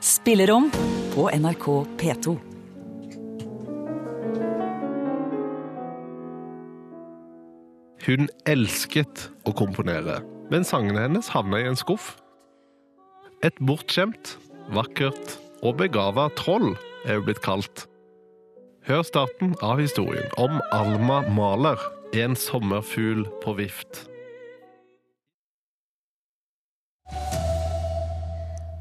Spillerom 0.00 0.70
på 1.14 1.30
NRK 1.34 1.66
P2. 1.98 2.55
Hun 8.06 8.28
elsket 8.46 9.24
å 9.42 9.52
komponere, 9.58 10.20
men 10.46 10.62
sangene 10.62 11.02
hennes 11.02 11.26
havna 11.34 11.58
i 11.58 11.66
en 11.66 11.78
skuff. 11.78 12.12
Et 13.42 13.56
bortskjemt, 13.58 14.36
vakkert 14.70 15.34
og 15.66 15.80
begava 15.80 16.28
troll 16.38 16.76
er 17.02 17.18
hun 17.18 17.26
blitt 17.26 17.42
kalt. 17.42 17.88
Hør 18.86 19.02
starten 19.02 19.56
av 19.58 19.82
historien 19.82 20.30
om 20.38 20.60
Alma 20.70 21.24
Mahler, 21.34 21.82
en 22.14 22.38
sommerfugl 22.38 23.26
på 23.42 23.56
vift. 23.58 24.04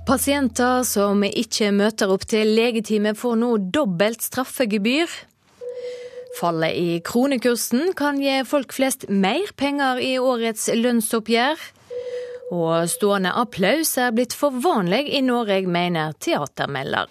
Pasienter 0.06 0.84
som 0.86 1.26
ikke 1.26 1.72
møter 1.74 2.14
opp 2.14 2.30
til 2.30 2.54
legetime, 2.54 3.18
får 3.18 3.40
nå 3.42 3.56
dobbelt 3.74 4.22
straffegebyr. 4.22 5.10
Fallet 6.36 6.76
i 6.76 7.00
kronekursen 7.00 7.94
kan 7.96 8.20
gi 8.20 8.42
folk 8.44 8.74
flest 8.76 9.08
mer 9.08 9.54
penger 9.56 10.02
i 10.04 10.16
årets 10.20 10.68
lønnsoppgjør. 10.76 11.62
Og 12.56 12.90
stående 12.92 13.32
applaus 13.40 13.96
er 13.98 14.12
blitt 14.14 14.36
for 14.36 14.54
vanlig 14.64 15.08
i 15.16 15.22
Norge, 15.26 15.64
mener 15.64 16.14
teatermelder. 16.20 17.08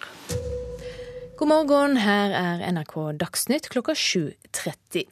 God 1.35 1.49
morgen, 1.51 1.97
her 1.99 2.31
er 2.31 2.61
NRK 2.71 2.93
Dagsnytt 3.19 3.65
klokka 3.73 3.91
7.30. 3.97 5.09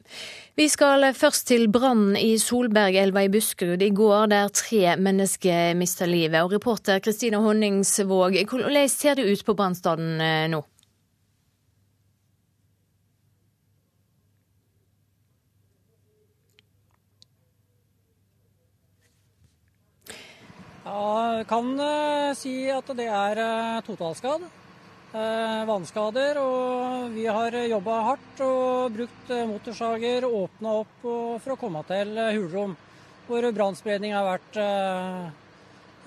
Vi 0.55 0.68
skal 0.70 1.09
først 1.18 1.49
til 1.49 1.66
brannen 1.74 2.14
i 2.16 2.38
Solbergelva 2.39 3.26
i 3.26 3.32
Buskerud 3.34 3.82
i 3.82 3.89
går, 3.91 4.30
der 4.32 4.53
tre 4.53 4.93
mennesker 4.95 5.74
mista 5.76 6.07
livet. 6.07 6.39
Og 6.45 6.53
reporter 6.53 7.01
Kristine 7.03 7.41
Honningsvåg, 7.43 8.38
hvordan 8.45 8.93
ser 8.93 9.18
det 9.20 9.26
ut 9.26 9.43
på 9.43 9.57
brannstedet 9.57 10.22
eh, 10.22 10.45
nå? 10.53 10.61
Ja, 20.93 21.43
kan 21.49 21.71
uh, 21.79 22.33
si 22.37 22.67
at 22.69 22.89
det 22.93 23.07
er 23.09 23.39
uh, 23.41 23.79
totalskadd. 23.81 24.43
Uh, 25.13 25.61
vannskader. 25.65 26.37
Og 26.37 27.15
vi 27.15 27.25
har 27.25 27.55
jobba 27.65 27.95
hardt 28.11 28.43
og 28.45 28.93
brukt 28.93 29.31
motorsager 29.49 30.27
åpna 30.27 30.75
opp 30.83 31.07
for 31.41 31.55
å 31.55 31.57
komme 31.57 31.81
til 31.89 32.13
hulrom. 32.37 32.75
Hvor 33.25 33.47
brannspredning 33.55 34.13
har 34.13 34.27
vært 34.27 34.57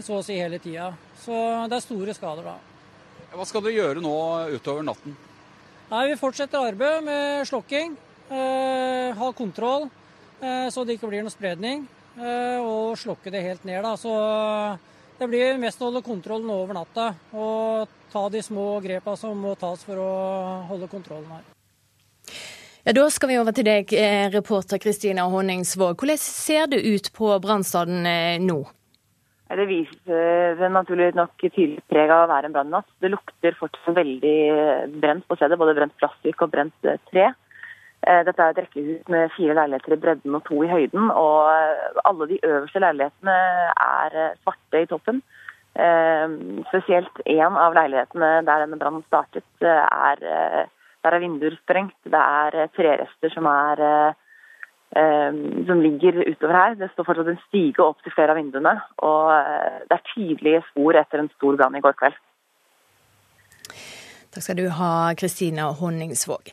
så 0.04 0.18
å 0.18 0.22
si 0.22 0.36
hele 0.36 0.60
tida. 0.60 0.90
Så 1.18 1.34
det 1.66 1.78
er 1.78 1.82
store 1.82 2.14
skader 2.14 2.44
da. 2.44 2.56
Hva 3.32 3.46
skal 3.48 3.64
dere 3.64 3.78
gjøre 3.78 4.02
nå 4.04 4.16
utover 4.52 4.84
natten? 4.84 5.16
Nei, 5.88 6.02
Vi 6.10 6.18
fortsetter 6.20 6.60
arbeidet 6.60 7.06
med 7.08 7.48
slokking. 7.48 7.96
ha 8.28 9.32
kontroll 9.32 9.88
så 10.68 10.84
det 10.84 10.98
ikke 10.98 11.08
blir 11.08 11.24
noe 11.24 11.32
spredning. 11.32 11.86
Eh, 12.16 12.60
og 12.64 12.96
slokke 12.96 13.32
det 13.32 13.44
helt 13.44 13.64
ned. 13.68 13.82
Da. 13.84 13.96
Så 14.00 14.12
det 15.20 15.28
blir 15.32 15.60
mest 15.60 15.80
å 15.80 15.90
holde 15.90 16.04
kontrollen 16.04 16.50
over 16.52 16.76
natta 16.76 17.10
og 17.36 17.92
ta 18.12 18.26
de 18.32 18.42
små 18.44 18.78
grepa 18.84 19.16
som 19.20 19.36
må 19.40 19.52
tas 19.60 19.84
for 19.84 20.00
å 20.00 20.14
holde 20.70 20.88
kontrollen 20.92 21.28
her. 21.36 21.44
Ja, 22.86 22.92
Da 22.92 23.08
skal 23.10 23.28
vi 23.28 23.38
over 23.38 23.52
til 23.52 23.64
deg, 23.64 23.92
eh, 23.92 24.30
reporter 24.30 24.78
Kristina 24.78 25.26
Honningsvåg. 25.26 25.96
Hvordan 25.96 26.18
ser 26.18 26.66
det 26.68 26.84
ut 26.86 27.12
på 27.12 27.34
brannstaden 27.42 28.06
eh, 28.06 28.38
nå? 28.38 28.64
Det 29.46 29.66
viser 29.66 30.68
naturlig 30.70 31.14
nok 31.14 31.36
tydelig 31.38 31.82
preg 31.86 32.10
av 32.10 32.24
å 32.24 32.30
være 32.32 32.46
en 32.46 32.52
brannnatt. 32.52 32.86
Det 32.98 33.12
lukter 33.12 33.54
fortsatt 33.54 33.94
veldig 33.94 34.98
brent 34.98 35.26
på 35.28 35.36
stedet, 35.36 35.58
både 35.58 35.74
brent 35.74 35.94
plastikk 36.00 36.42
og 36.42 36.50
brent 36.50 36.74
tre. 37.12 37.28
Eh, 38.04 38.22
dette 38.26 38.42
er 38.42 38.52
et 38.52 38.60
rekkehus 38.60 39.08
med 39.10 39.32
fire 39.34 39.56
leiligheter 39.56 39.96
i 39.96 40.00
bredden 40.02 40.36
og 40.38 40.44
to 40.46 40.60
i 40.62 40.70
høyden. 40.70 41.08
og 41.10 41.48
eh, 41.50 42.02
Alle 42.04 42.28
de 42.30 42.38
øverste 42.44 42.82
leilighetene 42.84 43.36
er 43.86 44.18
eh, 44.22 44.36
svarte 44.42 44.82
i 44.82 44.90
toppen. 44.90 45.22
Spesielt 46.70 47.18
én 47.28 47.56
av 47.60 47.74
leilighetene 47.76 48.28
der 48.46 48.62
denne 48.62 48.78
brannen 48.80 49.02
startet, 49.10 49.44
er, 49.60 50.22
der 51.04 51.16
er 51.16 51.20
vinduer 51.20 51.52
sprengt. 51.58 51.98
Det 52.00 52.16
er 52.16 52.70
trerester 52.72 53.34
som, 53.34 53.44
er, 53.44 53.82
som 55.68 55.82
ligger 55.84 56.22
utover 56.30 56.56
her. 56.56 56.78
Det 56.80 56.88
står 56.94 57.10
fortsatt 57.10 57.28
en 57.28 57.42
stige 57.42 57.84
opp 57.84 58.00
til 58.00 58.16
flere 58.16 58.32
av 58.32 58.40
vinduene. 58.40 58.72
Og 59.04 59.28
det 59.84 59.98
er 59.98 60.08
tydelige 60.14 60.64
spor 60.70 60.96
etter 60.96 61.20
en 61.20 61.28
stor 61.34 61.60
brann 61.60 61.76
i 61.76 61.84
går 61.84 62.00
kveld. 62.00 62.16
Takk 64.36 64.44
skal 64.44 64.56
du 64.56 64.66
ha, 64.68 65.14
Kristina 65.16 65.70
Honningsvåg. 65.72 66.50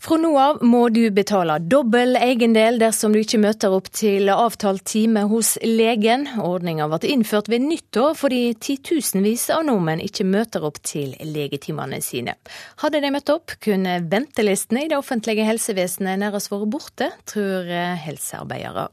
Fra 0.00 0.16
nå 0.16 0.30
av 0.40 0.62
må 0.64 0.86
du 0.88 1.02
betale 1.12 1.58
dobbel 1.60 2.16
eiendel 2.16 2.78
dersom 2.80 3.12
du 3.12 3.18
ikke 3.20 3.42
møter 3.42 3.74
opp 3.76 3.90
til 3.92 4.30
avtalt 4.32 4.86
time 4.88 5.26
hos 5.28 5.50
legen. 5.60 6.24
Ordninga 6.40 6.88
ble 6.88 7.12
innført 7.12 7.50
ved 7.52 7.66
nyttår 7.66 8.16
fordi 8.16 8.40
titusenvis 8.56 9.50
av 9.52 9.66
nordmenn 9.68 10.00
ikke 10.00 10.24
møter 10.24 10.64
opp 10.64 10.80
til 10.80 11.12
legetimene 11.20 12.00
sine. 12.00 12.38
Hadde 12.80 13.04
de 13.04 13.12
møtt 13.12 13.28
opp, 13.36 13.58
kunne 13.60 13.98
ventelistene 14.08 14.86
i 14.86 14.92
det 14.94 14.96
offentlige 14.96 15.44
helsevesenet 15.44 16.24
nærmest 16.24 16.48
vært 16.54 16.72
borte, 16.72 17.12
tror 17.28 17.68
helsearbeidere. 18.00 18.88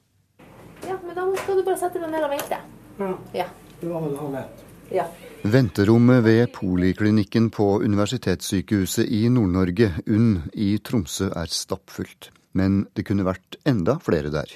Ja, 0.84 1.00
men 1.00 1.16
da 1.16 1.32
skal 1.46 1.62
du 1.62 1.64
bare 1.64 1.80
sette 1.80 2.04
deg 2.04 2.12
ned 2.12 2.28
og 2.28 2.36
vente. 2.36 2.60
Ja. 3.00 3.16
ja. 3.46 3.52
Det 3.80 3.88
var 3.88 4.04
vel 4.04 4.20
halv 4.20 4.42
ett. 4.44 4.68
Ja. 5.00 5.08
Venterommet 5.44 6.24
ved 6.24 6.54
poliklinikken 6.56 7.50
på 7.52 7.66
Universitetssykehuset 7.84 9.10
i 9.12 9.26
Nord-Norge, 9.28 9.90
UNN 10.08 10.38
i 10.56 10.78
Tromsø, 10.80 11.26
er 11.36 11.52
stappfullt. 11.52 12.30
Men 12.56 12.86
det 12.96 13.04
kunne 13.10 13.26
vært 13.28 13.58
enda 13.68 13.98
flere 14.00 14.32
der. 14.32 14.48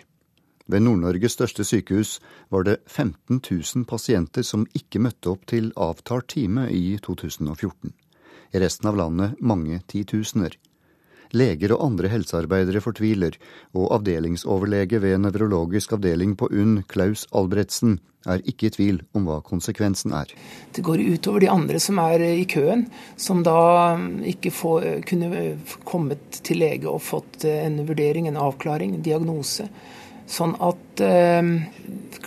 Ved 0.71 0.85
Nord-Norges 0.85 1.35
største 1.35 1.65
sykehus 1.67 2.21
var 2.47 2.63
det 2.63 2.77
15 2.87 3.41
000 3.43 3.83
pasienter 3.83 4.47
som 4.47 4.63
ikke 4.79 5.03
møtte 5.03 5.33
opp 5.33 5.43
til 5.51 5.73
avtalt 5.75 6.29
time 6.31 6.69
i 6.71 6.95
2014. 7.03 7.91
I 8.55 8.63
resten 8.63 8.87
av 8.87 8.95
landet 8.95 9.43
mange 9.43 9.81
titusener. 9.91 10.55
Leger 11.35 11.73
og 11.75 11.85
andre 11.85 12.11
helsearbeidere 12.11 12.81
fortviler, 12.83 13.37
og 13.75 13.89
avdelingsoverlege 13.99 15.01
ved 15.03 15.17
nevrologisk 15.23 15.97
avdeling 15.97 16.35
på 16.39 16.49
UNN, 16.51 16.83
Klaus 16.87 17.25
Albretsen, 17.35 17.99
er 18.27 18.43
ikke 18.49 18.67
i 18.67 18.73
tvil 18.75 18.97
om 19.15 19.27
hva 19.27 19.37
konsekvensen 19.45 20.13
er. 20.17 20.31
Det 20.75 20.83
går 20.83 21.03
utover 21.15 21.43
de 21.43 21.51
andre 21.51 21.79
som 21.79 21.99
er 22.03 22.23
i 22.27 22.47
køen, 22.49 22.87
som 23.15 23.43
da 23.45 23.95
ikke 24.27 24.51
får, 24.51 24.87
kunne 25.07 25.43
kommet 25.87 26.41
til 26.43 26.59
lege 26.63 26.89
og 26.91 27.03
fått 27.05 27.47
en 27.47 27.79
vurdering, 27.87 28.27
en 28.27 28.41
avklaring, 28.41 28.97
en 28.97 29.05
diagnose. 29.05 29.69
Sånn 30.27 30.57
at 30.59 31.01
eh, 31.03 31.51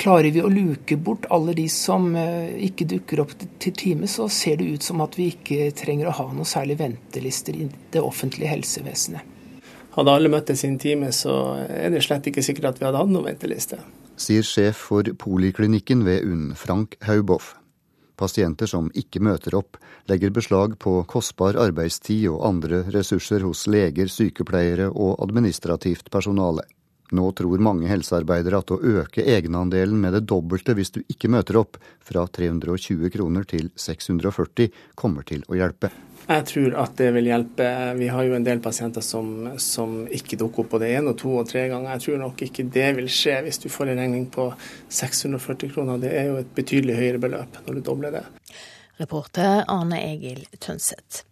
klarer 0.00 0.30
vi 0.32 0.40
å 0.40 0.48
luke 0.48 0.96
bort 0.96 1.26
alle 1.28 1.52
de 1.58 1.66
som 1.68 2.14
eh, 2.16 2.56
ikke 2.70 2.88
dukker 2.94 3.20
opp 3.20 3.34
til 3.36 3.74
time, 3.76 4.08
så 4.08 4.28
ser 4.32 4.56
det 4.60 4.70
ut 4.72 4.86
som 4.86 5.02
at 5.04 5.18
vi 5.20 5.28
ikke 5.34 5.68
trenger 5.76 6.08
å 6.08 6.16
ha 6.16 6.26
noe 6.32 6.48
særlig 6.48 6.78
ventelister 6.80 7.58
i 7.60 7.68
det 7.92 8.00
offentlige 8.00 8.54
helsevesenet. 8.54 9.36
Hadde 9.90 10.12
alle 10.14 10.30
møtt 10.32 10.46
til 10.48 10.56
sin 10.56 10.78
time, 10.80 11.10
så 11.12 11.34
er 11.66 11.90
det 11.92 12.04
slett 12.06 12.28
ikke 12.30 12.44
sikkert 12.46 12.70
at 12.70 12.80
vi 12.80 12.86
hadde 12.86 13.02
hatt 13.02 13.10
noen 13.10 13.26
venteliste. 13.26 13.80
Sier 14.20 14.46
sjef 14.46 14.84
for 14.88 15.04
poliklinikken 15.18 16.06
ved 16.06 16.24
UNN, 16.24 16.54
Frank 16.56 16.96
Hauboff. 17.04 17.56
Pasienter 18.20 18.68
som 18.70 18.90
ikke 18.96 19.22
møter 19.24 19.56
opp, 19.58 19.78
legger 20.08 20.32
beslag 20.36 20.76
på 20.80 21.00
kostbar 21.10 21.58
arbeidstid 21.58 22.28
og 22.30 22.44
andre 22.46 22.84
ressurser 22.94 23.42
hos 23.44 23.66
leger, 23.68 24.12
sykepleiere 24.12 24.90
og 24.92 25.18
administrativt 25.24 26.12
personale. 26.12 26.68
Nå 27.16 27.30
tror 27.38 27.62
mange 27.62 27.88
helsearbeidere 27.90 28.60
at 28.62 28.70
å 28.70 28.78
øke 28.78 29.24
egenandelen 29.24 29.98
med 30.00 30.14
det 30.14 30.26
dobbelte 30.30 30.76
hvis 30.78 30.94
du 30.94 31.00
ikke 31.02 31.30
møter 31.32 31.58
opp, 31.60 31.80
fra 32.06 32.26
320 32.26 33.10
kroner 33.14 33.46
til 33.50 33.70
640, 33.78 34.70
kommer 34.98 35.26
til 35.26 35.42
å 35.50 35.58
hjelpe. 35.58 35.90
Jeg 36.30 36.44
tror 36.46 36.74
at 36.78 36.92
det 37.00 37.08
vil 37.16 37.30
hjelpe. 37.30 37.68
Vi 37.98 38.10
har 38.12 38.26
jo 38.26 38.34
en 38.36 38.44
del 38.46 38.60
pasienter 38.62 39.02
som, 39.02 39.48
som 39.58 40.04
ikke 40.06 40.38
dukker 40.38 40.62
opp 40.62 40.76
både 40.76 40.90
én 40.94 41.08
og 41.10 41.16
to 41.18 41.32
og 41.40 41.48
tre 41.50 41.64
ganger. 41.70 41.96
Jeg 41.96 42.04
tror 42.04 42.20
nok 42.22 42.44
ikke 42.46 42.66
det 42.70 42.90
vil 43.00 43.08
skje 43.10 43.40
hvis 43.46 43.58
du 43.64 43.66
får 43.72 43.90
en 43.90 44.02
regning 44.04 44.28
på 44.30 44.46
640 45.00 45.72
kroner. 45.74 45.98
Det 46.02 46.12
er 46.14 46.30
jo 46.30 46.38
et 46.42 46.52
betydelig 46.54 47.00
høyere 47.00 47.24
beløp 47.24 47.58
når 47.64 47.80
du 47.80 47.82
dobler 47.88 48.14
det. 48.20 48.22
Reporter 49.00 49.64
Arne 49.66 49.98
Egil 50.04 50.44
Tønseth. 50.60 51.24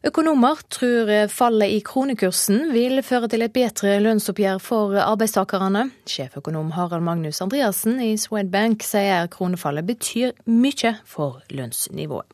Økonomer 0.00 0.56
tror 0.72 1.10
fallet 1.28 1.74
i 1.76 1.80
kronekursen 1.84 2.70
vil 2.72 3.02
føre 3.04 3.28
til 3.28 3.42
et 3.44 3.52
bedre 3.52 3.98
lønnsoppgjør 4.00 4.62
for 4.64 4.96
arbeidstakerne. 4.96 5.82
Sjeføkonom 6.08 6.70
Harald 6.72 7.04
Magnus 7.04 7.42
Andreassen 7.44 8.00
i 8.00 8.14
Swedbank 8.16 8.80
sier 8.80 9.28
kronefallet 9.28 9.84
betyr 9.90 10.32
mye 10.48 10.94
for 11.04 11.42
lønnsnivået. 11.52 12.32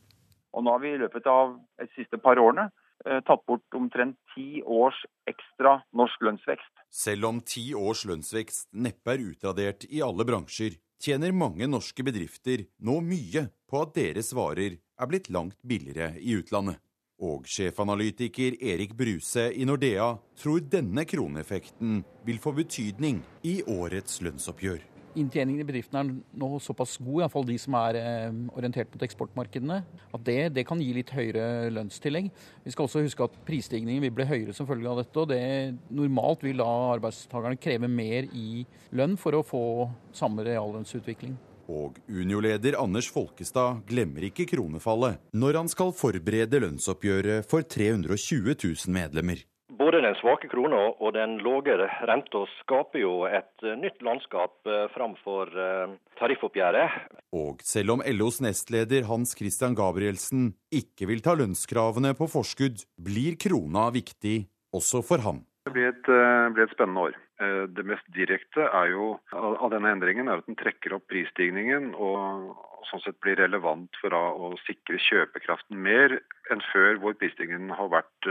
Og 0.54 0.62
nå 0.62 0.76
har 0.76 0.84
vi 0.84 0.94
i 0.94 1.02
løpet 1.02 1.26
av 1.26 1.56
de 1.82 1.88
siste 1.98 2.22
par 2.22 2.38
årene 2.38 2.68
eh, 3.02 3.18
tatt 3.26 3.42
bort 3.50 3.74
omtrent 3.74 4.14
ti 4.36 4.62
års 4.62 5.02
ekstra 5.26 5.80
norsk 5.90 6.22
lønnsvekst. 6.22 6.70
Selv 6.86 7.32
om 7.32 7.42
ti 7.42 7.72
års 7.74 8.06
lønnsvekst 8.06 8.70
neppe 8.78 9.16
er 9.16 9.26
utradert 9.26 9.90
i 9.90 10.06
alle 10.06 10.22
bransjer, 10.22 10.78
tjener 11.02 11.34
mange 11.34 11.66
norske 11.66 12.06
bedrifter 12.06 12.68
nå 12.78 13.00
mye 13.02 13.48
på 13.66 13.82
at 13.82 13.98
deres 13.98 14.30
varer 14.38 14.78
er 14.78 15.10
blitt 15.10 15.32
langt 15.34 15.58
billigere 15.66 16.14
i 16.22 16.38
utlandet. 16.38 16.78
Og 17.16 17.46
sjefanalytiker 17.48 18.58
Erik 18.60 18.92
Bruse 18.96 19.46
i 19.56 19.64
Nordea 19.64 20.10
tror 20.36 20.60
denne 20.60 21.06
kroneeffekten 21.08 22.02
vil 22.26 22.42
få 22.42 22.52
betydning 22.58 23.22
i 23.40 23.62
årets 23.72 24.20
lønnsoppgjør. 24.20 24.82
Inntjeningen 25.16 25.62
i 25.62 25.64
bedriftene 25.64 26.02
er 26.02 26.10
nå 26.36 26.58
såpass 26.60 26.98
god, 27.00 27.22
iallfall 27.22 27.46
de 27.48 27.56
som 27.56 27.78
er 27.80 27.96
eh, 28.02 28.36
orientert 28.52 28.92
mot 28.92 29.06
eksportmarkedene, 29.06 29.78
at 30.12 30.26
det, 30.28 30.36
det, 30.58 30.66
kan 30.68 30.82
gi 30.84 30.90
litt 30.92 31.14
høyere 31.16 31.70
lønnstillegg. 31.72 32.28
Vi 32.66 32.74
skal 32.74 32.84
også 32.84 33.06
huske 33.06 33.24
at 33.24 33.40
prisstigningen 33.48 34.04
vil 34.04 34.12
bli 34.12 34.28
høyere 34.28 34.52
som 34.52 34.68
følge 34.68 34.92
av 34.92 35.00
dette. 35.00 35.16
og 35.16 35.32
det 35.32 35.40
Normalt 35.88 36.44
vil 36.44 36.60
da 36.60 36.68
arbeidstakerne 36.98 37.56
kreve 37.56 37.88
mer 37.88 38.28
i 38.36 38.66
lønn 38.92 39.16
for 39.16 39.40
å 39.40 39.46
få 39.46 39.66
samme 40.12 40.44
reallønnsutvikling. 40.44 41.38
Og 41.66 41.98
Unio-leder 42.06 42.78
Anders 42.78 43.08
Folkestad 43.10 43.82
glemmer 43.88 44.28
ikke 44.28 44.46
kronefallet 44.50 45.18
når 45.34 45.62
han 45.62 45.70
skal 45.72 45.92
forberede 45.96 46.62
lønnsoppgjøret 46.62 47.46
for 47.50 47.66
320 47.66 48.54
000 48.54 48.94
medlemmer. 48.94 49.42
Både 49.76 49.98
den 50.00 50.14
svake 50.20 50.48
krona 50.48 50.78
og 51.02 51.10
den 51.16 51.36
lave 51.44 51.74
renta 52.08 52.44
skaper 52.60 53.02
jo 53.02 53.12
et 53.28 53.66
eh, 53.66 53.74
nytt 53.76 53.98
landskap 54.06 54.70
eh, 54.70 54.86
framfor 54.94 55.50
eh, 55.50 55.96
tariffoppgjøret. 56.20 57.10
Og 57.36 57.60
selv 57.66 57.96
om 57.96 58.04
LOs 58.14 58.40
nestleder 58.44 59.08
Hans 59.10 59.34
Christian 59.36 59.76
Gabrielsen 59.76 60.52
ikke 60.72 61.10
vil 61.10 61.20
ta 61.24 61.34
lønnskravene 61.36 62.14
på 62.16 62.30
forskudd, 62.30 62.86
blir 62.96 63.36
krona 63.42 63.90
viktig 63.92 64.46
også 64.72 65.02
for 65.04 65.26
ham. 65.26 65.42
Det 65.66 65.74
blir 65.74 65.90
et, 65.90 66.08
blir 66.54 66.68
et 66.68 66.76
spennende 66.76 67.08
år. 67.10 67.18
Det 67.36 67.84
mest 67.84 68.06
direkte 68.16 68.64
jo, 68.88 69.10
av 69.36 69.68
denne 69.68 69.90
endringen 69.92 70.30
er 70.30 70.40
at 70.40 70.46
den 70.48 70.56
trekker 70.56 70.94
opp 70.96 71.04
prisstigningen 71.12 71.90
og 71.92 72.54
sånn 72.88 73.02
sett 73.04 73.18
blir 73.20 73.36
relevant 73.36 73.98
for 74.00 74.14
å 74.16 74.54
sikre 74.64 74.96
kjøpekraften 75.04 75.76
mer 75.84 76.16
enn 76.54 76.64
før, 76.70 76.96
hvor 77.02 77.18
prisstigningen 77.20 77.74
har 77.76 77.92
vært 77.92 78.30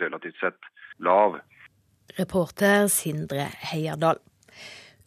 relativt 0.00 0.40
sett 0.40 0.72
lav. 1.04 1.36
Reporter 2.16 2.88
Sindre 2.88 3.50
Heierdal. 3.68 4.22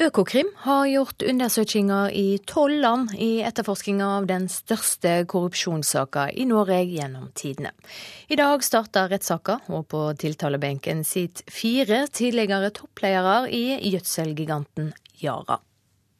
Økokrim 0.02 0.47
har 0.64 0.88
gjort 0.89 1.22
undersøkelser 1.30 2.14
i 2.18 2.39
tolv 2.49 2.80
land 2.82 3.12
i 3.22 3.43
etterforskninga 3.45 4.08
av 4.16 4.24
den 4.26 4.47
største 4.49 5.12
korrupsjonssaka 5.30 6.24
i 6.41 6.47
Norge 6.49 6.80
gjennom 6.89 7.28
tidene. 7.38 7.70
I 8.26 8.39
dag 8.39 8.66
starter 8.66 9.12
rettssaka, 9.12 9.60
og 9.70 9.86
på 9.93 10.02
tiltalebenken 10.24 11.04
sitter 11.06 11.45
fire 11.54 11.99
tidligere 12.10 12.72
toppledere 12.80 13.52
i 13.54 13.78
gjødselgiganten 13.91 14.89
Yara. 15.22 15.60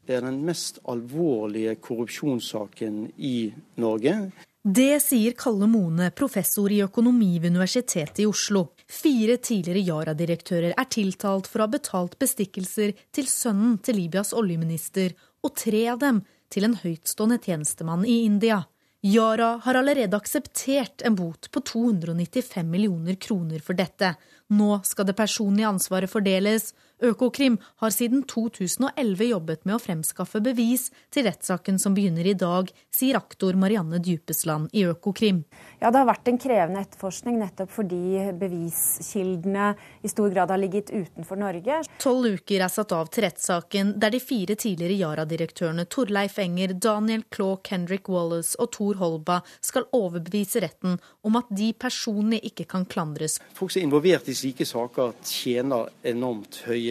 Det 0.06 0.20
er 0.20 0.28
den 0.30 0.44
mest 0.46 0.78
alvorlige 0.86 1.74
korrupsjonssaken 1.82 3.08
i 3.18 3.50
Norge. 3.82 4.16
Det 4.64 5.00
sier 5.02 5.34
Kalle 5.34 5.66
Mone, 5.66 6.12
professor 6.14 6.70
i 6.70 6.84
økonomi 6.86 7.40
ved 7.40 7.50
Universitetet 7.50 8.20
i 8.22 8.28
Oslo. 8.30 8.68
Fire 8.86 9.40
tidligere 9.42 9.82
Yara-direktører 9.82 10.76
er 10.78 10.90
tiltalt 10.94 11.48
for 11.50 11.64
å 11.64 11.66
ha 11.66 11.72
betalt 11.74 12.20
bestikkelser 12.22 12.94
til 13.10 13.26
sønnen 13.26 13.80
til 13.82 13.98
Libyas 13.98 14.36
oljeminister, 14.38 15.16
og 15.42 15.56
tre 15.58 15.82
av 15.90 15.98
dem 16.04 16.20
til 16.54 16.68
en 16.68 16.78
høytstående 16.78 17.40
tjenestemann 17.42 18.06
i 18.06 18.20
India. 18.28 18.60
Yara 19.02 19.56
har 19.66 19.80
allerede 19.80 20.14
akseptert 20.14 21.02
en 21.10 21.18
bot 21.18 21.50
på 21.50 21.66
295 21.66 22.70
millioner 22.70 23.18
kroner 23.18 23.66
for 23.66 23.74
dette. 23.74 24.14
Nå 24.54 24.76
skal 24.86 25.10
det 25.10 25.18
personlige 25.18 25.74
ansvaret 25.74 26.12
fordeles, 26.12 26.76
Økokrim 27.02 27.58
har 27.82 27.90
siden 27.90 28.22
2011 28.30 29.26
jobbet 29.26 29.64
med 29.66 29.76
å 29.76 29.82
fremskaffe 29.82 30.38
bevis 30.44 30.90
til 31.10 31.26
rettssaken 31.26 31.80
som 31.82 31.96
begynner 31.98 32.28
i 32.30 32.36
dag, 32.38 32.70
sier 32.94 33.18
aktor 33.18 33.58
Marianne 33.58 33.98
Djupesland 33.98 34.70
i 34.78 34.86
Økokrim. 34.86 35.44
Ja, 35.82 35.90
Det 35.90 35.98
har 35.98 36.06
vært 36.06 36.28
en 36.30 36.38
krevende 36.38 36.84
etterforskning 36.86 37.40
nettopp 37.42 37.72
fordi 37.74 38.28
beviskildene 38.38 39.72
i 40.06 40.12
stor 40.12 40.30
grad 40.30 40.54
har 40.54 40.62
ligget 40.62 40.92
utenfor 40.94 41.42
Norge. 41.42 41.82
Tolv 41.98 42.38
uker 42.38 42.62
er 42.62 42.70
satt 42.70 42.94
av 42.94 43.10
til 43.10 43.26
rettssaken, 43.26 43.96
der 44.00 44.14
de 44.14 44.22
fire 44.22 44.56
tidligere 44.56 45.00
Yara-direktørene 45.02 45.88
Torleif 45.90 46.38
Enger, 46.38 46.76
Daniel 46.78 47.26
Claw, 47.34 47.58
Kendrick 47.66 48.10
Wallace 48.10 48.54
og 48.62 48.72
Tor 48.78 49.02
Holba 49.02 49.42
skal 49.62 49.90
overbevise 49.92 50.62
retten 50.62 51.00
om 51.26 51.42
at 51.42 51.50
de 51.50 51.74
personlig 51.74 52.44
ikke 52.52 52.70
kan 52.70 52.86
klandres. 52.86 53.40
Folk 53.58 53.74
som 53.74 53.82
er 53.82 53.90
involvert 53.90 54.30
i 54.30 54.38
slike 54.38 54.70
saker, 54.70 55.18
tjener 55.26 55.90
enormt 56.06 56.62
høye 56.70 56.91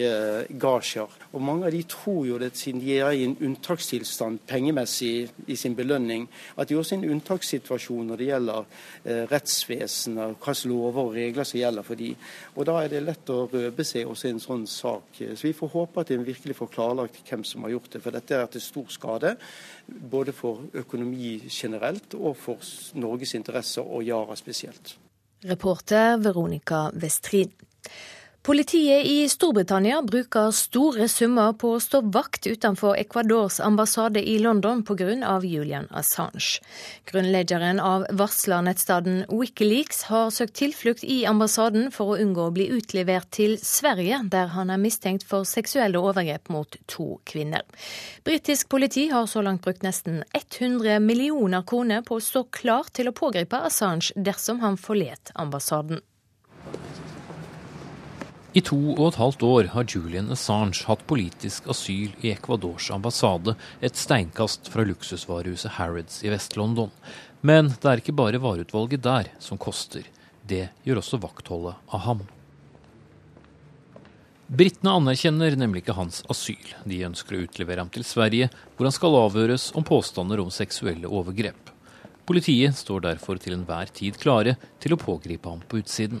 gasjer. 0.61 1.11
Og 1.31 1.43
mange 1.43 1.67
av 1.67 1.75
de 1.75 1.81
tror 1.89 2.25
jo 2.27 2.39
det 2.41 2.51
siden 2.59 2.81
de 2.83 2.97
er 2.97 3.15
i 3.15 3.25
en 3.25 3.35
unntakstilstand 3.39 4.41
pengemessig 4.49 5.29
i 5.47 5.57
sin 5.59 5.75
belønning, 5.77 6.27
at 6.57 6.69
de 6.69 6.77
også 6.79 6.95
er 6.95 7.01
i 7.01 7.05
en 7.05 7.15
unntakssituasjon 7.15 8.11
når 8.11 8.21
det 8.21 8.29
gjelder 8.29 8.65
eh, 9.05 9.23
rettsvesenet, 9.31 10.37
hvilke 10.37 10.71
lover 10.71 11.01
og 11.03 11.15
regler 11.15 11.47
som 11.47 11.59
gjelder 11.61 11.87
for 11.87 11.99
de. 11.99 12.11
Og 12.55 12.67
da 12.69 12.77
er 12.81 12.91
det 12.91 13.03
lett 13.05 13.33
å 13.33 13.45
røpe 13.51 13.85
seg 13.87 14.09
også 14.09 14.29
i 14.29 14.33
en 14.35 14.43
sånn 14.43 14.65
sak. 14.69 15.21
Så 15.21 15.47
vi 15.47 15.53
får 15.57 15.73
håpe 15.75 16.03
at 16.03 16.13
en 16.15 16.25
virkelig 16.27 16.57
får 16.57 16.73
klarlagt 16.73 17.21
hvem 17.27 17.45
som 17.47 17.67
har 17.67 17.75
gjort 17.75 17.91
det. 17.95 18.03
For 18.03 18.15
dette 18.15 18.37
er 18.37 18.51
til 18.51 18.63
stor 18.63 18.91
skade. 18.93 19.35
Både 19.87 20.35
for 20.35 20.67
økonomi 20.81 21.37
generelt 21.49 22.15
og 22.19 22.35
for 22.39 22.71
Norges 22.99 23.35
interesser, 23.37 23.85
og 23.85 24.03
Yara 24.05 24.35
spesielt. 24.39 24.95
Reporter 25.47 26.17
Veronica 26.21 26.91
Westrin. 26.93 27.51
Politiet 28.43 29.05
i 29.05 29.29
Storbritannia 29.29 30.01
bruker 30.01 30.47
store 30.51 31.05
summer 31.07 31.51
på 31.53 31.75
å 31.75 31.81
stå 31.83 31.99
vakt 32.09 32.47
utenfor 32.49 32.95
Ecuadors 32.97 33.59
ambassade 33.61 34.23
i 34.25 34.39
London 34.41 34.81
pga. 34.81 35.37
Julian 35.45 35.85
Assange. 35.91 36.57
Grunnleggeren 37.05 37.79
av 37.79 38.07
varslernettstedet 38.09 39.29
Wikileaks 39.29 40.03
har 40.09 40.33
søkt 40.33 40.57
tilflukt 40.57 41.05
i 41.05 41.19
ambassaden 41.29 41.91
for 41.93 42.15
å 42.15 42.17
unngå 42.17 42.47
å 42.49 42.55
bli 42.57 42.65
utlevert 42.73 43.29
til 43.29 43.59
Sverige, 43.61 44.23
der 44.25 44.49
han 44.57 44.73
er 44.73 44.81
mistenkt 44.81 45.21
for 45.29 45.45
seksuelle 45.45 46.01
overgrep 46.01 46.49
mot 46.49 46.81
to 46.89 47.19
kvinner. 47.29 47.61
Britisk 48.25 48.73
politi 48.73 49.11
har 49.13 49.29
så 49.29 49.45
langt 49.45 49.61
brukt 49.61 49.85
nesten 49.85 50.23
100 50.33 50.97
millioner 50.97 51.61
kroner 51.61 52.01
på 52.01 52.17
å 52.17 52.29
stå 52.31 52.47
klar 52.49 52.89
til 52.89 53.13
å 53.13 53.13
pågripe 53.13 53.61
Assange 53.69 54.17
dersom 54.17 54.65
han 54.65 54.81
forlet 54.81 55.29
ambassaden. 55.37 56.01
I 58.51 58.59
to 58.67 58.75
og 58.97 59.05
et 59.05 59.15
halvt 59.15 59.43
år 59.47 59.67
har 59.71 59.85
Julian 59.87 60.27
Assange 60.35 60.83
hatt 60.83 61.05
politisk 61.07 61.69
asyl 61.71 62.11
i 62.19 62.33
Ecuadors 62.33 62.89
ambassade, 62.91 63.53
et 63.79 63.95
steinkast 63.95 64.67
fra 64.73 64.83
luksusvarehuset 64.83 65.77
Harrods 65.77 66.17
i 66.25 66.33
Vest-London. 66.33 66.91
Men 67.47 67.69
det 67.71 67.87
er 67.87 68.01
ikke 68.01 68.15
bare 68.17 68.41
vareutvalget 68.43 69.05
der 69.05 69.29
som 69.39 69.59
koster. 69.61 70.03
Det 70.43 70.65
gjør 70.83 70.99
også 70.99 71.21
vaktholdet 71.23 71.79
av 71.95 72.03
ham. 72.09 72.25
Britene 74.51 74.97
anerkjenner 74.99 75.55
nemlig 75.55 75.85
ikke 75.85 75.95
hans 75.95 76.19
asyl. 76.27 76.73
De 76.83 76.99
ønsker 77.07 77.37
å 77.37 77.45
utlevere 77.45 77.85
ham 77.85 77.93
til 77.93 78.03
Sverige, 78.03 78.51
hvor 78.75 78.89
han 78.89 78.97
skal 78.97 79.15
avhøres 79.21 79.69
om 79.79 79.87
påstander 79.87 80.43
om 80.43 80.51
seksuelle 80.51 81.07
overgrep. 81.07 81.71
Politiet 82.27 82.75
står 82.75 83.07
derfor 83.07 83.39
til 83.39 83.55
enhver 83.55 83.95
tid 83.95 84.19
klare 84.19 84.57
til 84.83 84.91
å 84.91 84.99
pågripe 84.99 85.47
ham 85.47 85.63
på 85.71 85.79
utsiden. 85.79 86.19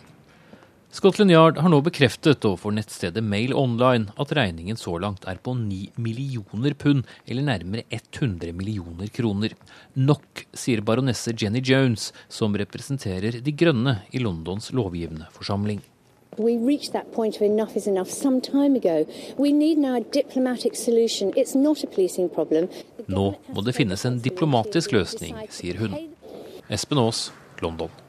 Scotland 0.93 1.31
Yard 1.31 1.57
har 1.57 1.71
nå 1.71 1.77
bekreftet 1.85 2.43
overfor 2.43 2.73
nettstedet 2.75 3.21
Mail 3.23 3.53
Online 3.55 4.11
at 4.19 4.33
regningen 4.35 4.75
så 4.75 4.97
langt 4.99 5.23
er 5.23 5.37
på 5.39 5.53
9 5.55 5.93
millioner 5.95 6.75
pund, 6.75 7.05
eller 7.23 7.45
nærmere 7.47 7.85
100 7.95 8.51
millioner 8.51 9.07
kroner. 9.15 9.55
Nok, 9.95 10.43
sier 10.51 10.83
baronesse 10.83 11.31
Jenny 11.31 11.61
Jones, 11.63 12.09
som 12.27 12.59
representerer 12.59 13.39
De 13.39 13.53
grønne 13.55 14.01
i 14.11 14.19
Londons 14.19 14.67
lovgivende 14.75 15.31
forsamling. 15.31 15.79
We 16.35 16.57
reached 16.59 16.91
that 16.91 17.13
point 17.15 17.39
of 17.39 17.47
enough 17.47 17.77
is 17.77 17.87
enough 17.87 18.11
some 18.11 18.41
time 18.41 18.75
ago. 18.75 19.07
We 19.37 19.53
need 19.53 19.77
now 19.77 19.95
a 19.95 20.03
diplomatic 20.03 20.75
solution. 20.75 21.31
It's 21.37 21.55
not 21.55 21.85
a 21.85 21.87
policing 21.87 22.27
problem. 22.27 22.67
Nå 23.07 23.29
må 23.47 23.63
det 23.63 23.79
finnes 23.79 24.03
en 24.05 24.19
diplomatisk 24.19 24.91
løsning, 24.91 25.39
sier 25.47 25.79
hun. 25.79 25.95
Espen 26.67 26.99
Aas, 26.99 27.29
London. 27.63 28.00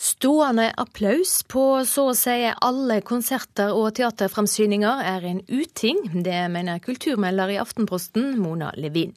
Stående 0.00 0.70
applaus 0.80 1.42
på 1.44 1.62
så 1.84 2.06
å 2.08 2.12
si 2.16 2.46
alle 2.48 3.02
konserter 3.04 3.74
og 3.76 3.98
teaterframsyninger 3.98 5.02
er 5.04 5.26
en 5.28 5.42
uting. 5.44 5.98
Det 6.24 6.38
mener 6.48 6.80
kulturmelder 6.80 7.52
i 7.52 7.58
Aftenposten, 7.60 8.30
Mona 8.40 8.70
Levin. 8.80 9.12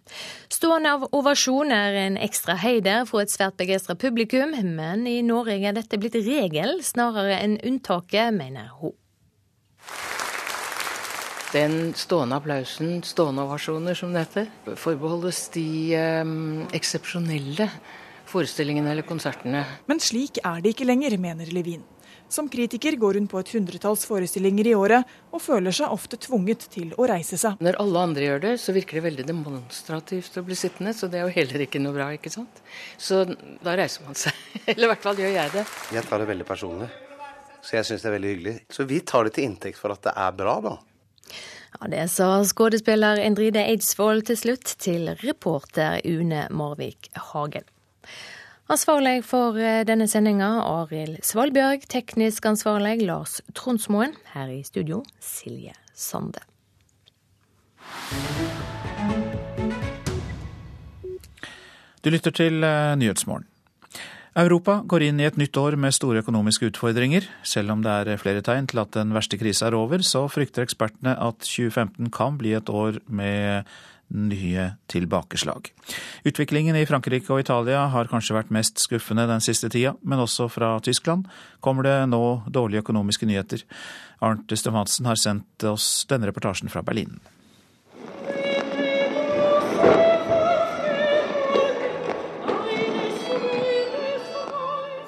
Stående 0.52 0.92
av 0.98 1.06
ovasjon 1.16 1.72
er 1.72 1.96
en 2.02 2.20
ekstra 2.20 2.58
heider 2.60 3.08
for 3.08 3.24
et 3.24 3.32
svært 3.32 3.56
begeistra 3.64 3.96
publikum, 3.96 4.52
men 4.76 5.08
i 5.08 5.22
Norge 5.24 5.56
er 5.56 5.80
dette 5.80 6.02
blitt 6.04 6.20
regel 6.20 6.82
snarere 6.84 7.40
enn 7.40 7.56
unntaket, 7.64 8.36
mener 8.36 8.76
hun. 8.82 8.98
Den 11.56 11.94
stående 11.96 12.44
applausen, 12.44 12.98
stående 13.08 13.48
ovasjoner 13.48 13.96
som 13.96 14.12
det 14.12 14.28
heter, 14.28 14.52
forbeholdes 14.76 15.46
de 15.56 15.68
eh, 15.96 16.40
eksepsjonelle 16.76 17.72
forestillingene 18.34 18.92
eller 18.94 19.06
konsertene. 19.08 19.64
Men 19.90 20.02
slik 20.04 20.42
er 20.44 20.64
det 20.64 20.74
ikke 20.74 20.90
lenger, 20.90 21.18
mener 21.22 21.50
Levin. 21.54 21.84
Som 22.34 22.48
kritiker 22.50 22.96
går 22.98 23.20
hun 23.20 23.28
på 23.30 23.38
et 23.44 23.50
hundretalls 23.54 24.08
forestillinger 24.10 24.72
i 24.72 24.74
året, 24.74 25.10
og 25.30 25.42
føler 25.44 25.76
seg 25.76 25.92
ofte 25.94 26.18
tvunget 26.18 26.66
til 26.74 26.94
å 26.98 27.06
reise 27.10 27.38
seg. 27.38 27.60
Når 27.62 27.78
alle 27.84 28.06
andre 28.08 28.26
gjør 28.26 28.42
det, 28.48 28.54
så 28.64 28.74
virker 28.74 28.98
det 28.98 29.04
veldig 29.06 29.26
demonstrativt 29.28 30.40
å 30.42 30.46
bli 30.48 30.58
sittende, 30.58 30.96
så 30.98 31.10
det 31.12 31.20
er 31.20 31.28
jo 31.28 31.36
heller 31.36 31.66
ikke 31.68 31.82
noe 31.84 31.94
bra, 31.94 32.08
ikke 32.16 32.32
sant. 32.34 32.64
Så 32.98 33.22
da 33.28 33.76
reiser 33.78 34.08
man 34.08 34.18
seg. 34.18 34.40
Eller 34.66 34.88
i 34.88 34.92
hvert 34.96 35.06
fall 35.06 35.22
gjør 35.22 35.36
jeg 35.36 35.54
det. 35.60 35.66
Jeg 35.94 36.08
tar 36.10 36.24
det 36.24 36.30
veldig 36.32 36.48
personlig, 36.50 36.90
så 37.62 37.78
jeg 37.78 37.90
syns 37.92 38.06
det 38.06 38.10
er 38.10 38.18
veldig 38.18 38.34
hyggelig. 38.34 38.56
Så 38.80 38.88
vi 38.90 39.04
tar 39.14 39.30
det 39.30 39.36
til 39.38 39.48
inntekt 39.52 39.82
for 39.82 39.94
at 39.94 40.02
det 40.08 40.16
er 40.26 40.34
bra, 40.40 40.58
da. 40.66 40.74
Ja, 41.74 41.88
Det 41.94 42.08
sa 42.14 42.32
skuespiller 42.46 43.22
Endride 43.22 43.62
Eidsvoll 43.66 44.26
til 44.26 44.38
slutt 44.42 44.74
til 44.82 45.14
reporter 45.22 46.02
Une 46.06 46.48
Morvik 46.50 47.10
Hagen. 47.30 47.70
Ansvarlig 48.74 49.20
for 49.22 49.54
eh, 49.62 49.84
denne 49.86 50.08
sendinga 50.10 50.48
Arild 50.66 51.20
Svalbjørg, 51.22 51.84
teknisk 51.94 52.48
ansvarlig 52.50 53.04
Lars 53.06 53.36
Tronsmoen. 53.54 54.16
Her 54.34 54.50
i 54.50 54.64
studio 54.66 55.04
Silje 55.22 55.76
Sande. 55.94 56.42
Du 62.02 62.10
lytter 62.10 62.34
til 62.34 62.66
eh, 62.66 62.96
Nyhetsmorgen. 62.98 63.46
Europa 64.42 64.80
går 64.90 65.06
inn 65.06 65.22
i 65.22 65.30
et 65.30 65.38
nytt 65.38 65.54
år 65.62 65.78
med 65.78 65.94
store 65.94 66.24
økonomiske 66.26 66.72
utfordringer. 66.72 67.30
Selv 67.46 67.76
om 67.76 67.86
det 67.86 67.94
er 67.94 68.18
flere 68.18 68.42
tegn 68.42 68.66
til 68.72 68.82
at 68.82 68.96
den 68.98 69.14
verste 69.14 69.38
krisa 69.38 69.70
er 69.70 69.78
over, 69.78 70.02
så 70.02 70.26
frykter 70.26 70.66
ekspertene 70.66 71.14
at 71.14 71.46
2015 71.46 72.10
kan 72.10 72.42
bli 72.42 72.58
et 72.58 72.74
år 72.74 72.98
med 73.06 73.70
nye 74.14 74.70
tilbakeslag. 74.92 75.72
Utviklingen 76.24 76.78
i 76.78 76.86
Frankrike 76.86 77.34
og 77.34 77.44
Italia 77.44 77.88
har 77.94 78.10
kanskje 78.12 78.38
vært 78.38 78.54
mest 78.54 78.82
skuffende 78.84 79.28
den 79.30 79.44
siste 79.44 79.70
tida, 79.74 79.96
men 80.02 80.24
også 80.24 80.48
fra 80.54 80.76
Tyskland 80.86 81.28
kommer 81.64 81.88
det 81.88 81.98
nå 82.14 82.24
dårlige 82.48 82.86
økonomiske 82.86 83.30
nyheter. 83.30 83.66
Arnt 84.24 84.54
Stefansen 84.56 85.10
har 85.10 85.20
sendt 85.20 85.68
oss 85.68 86.06
denne 86.10 86.30
reportasjen 86.30 86.72
fra 86.72 86.86
Berlin. 86.86 87.20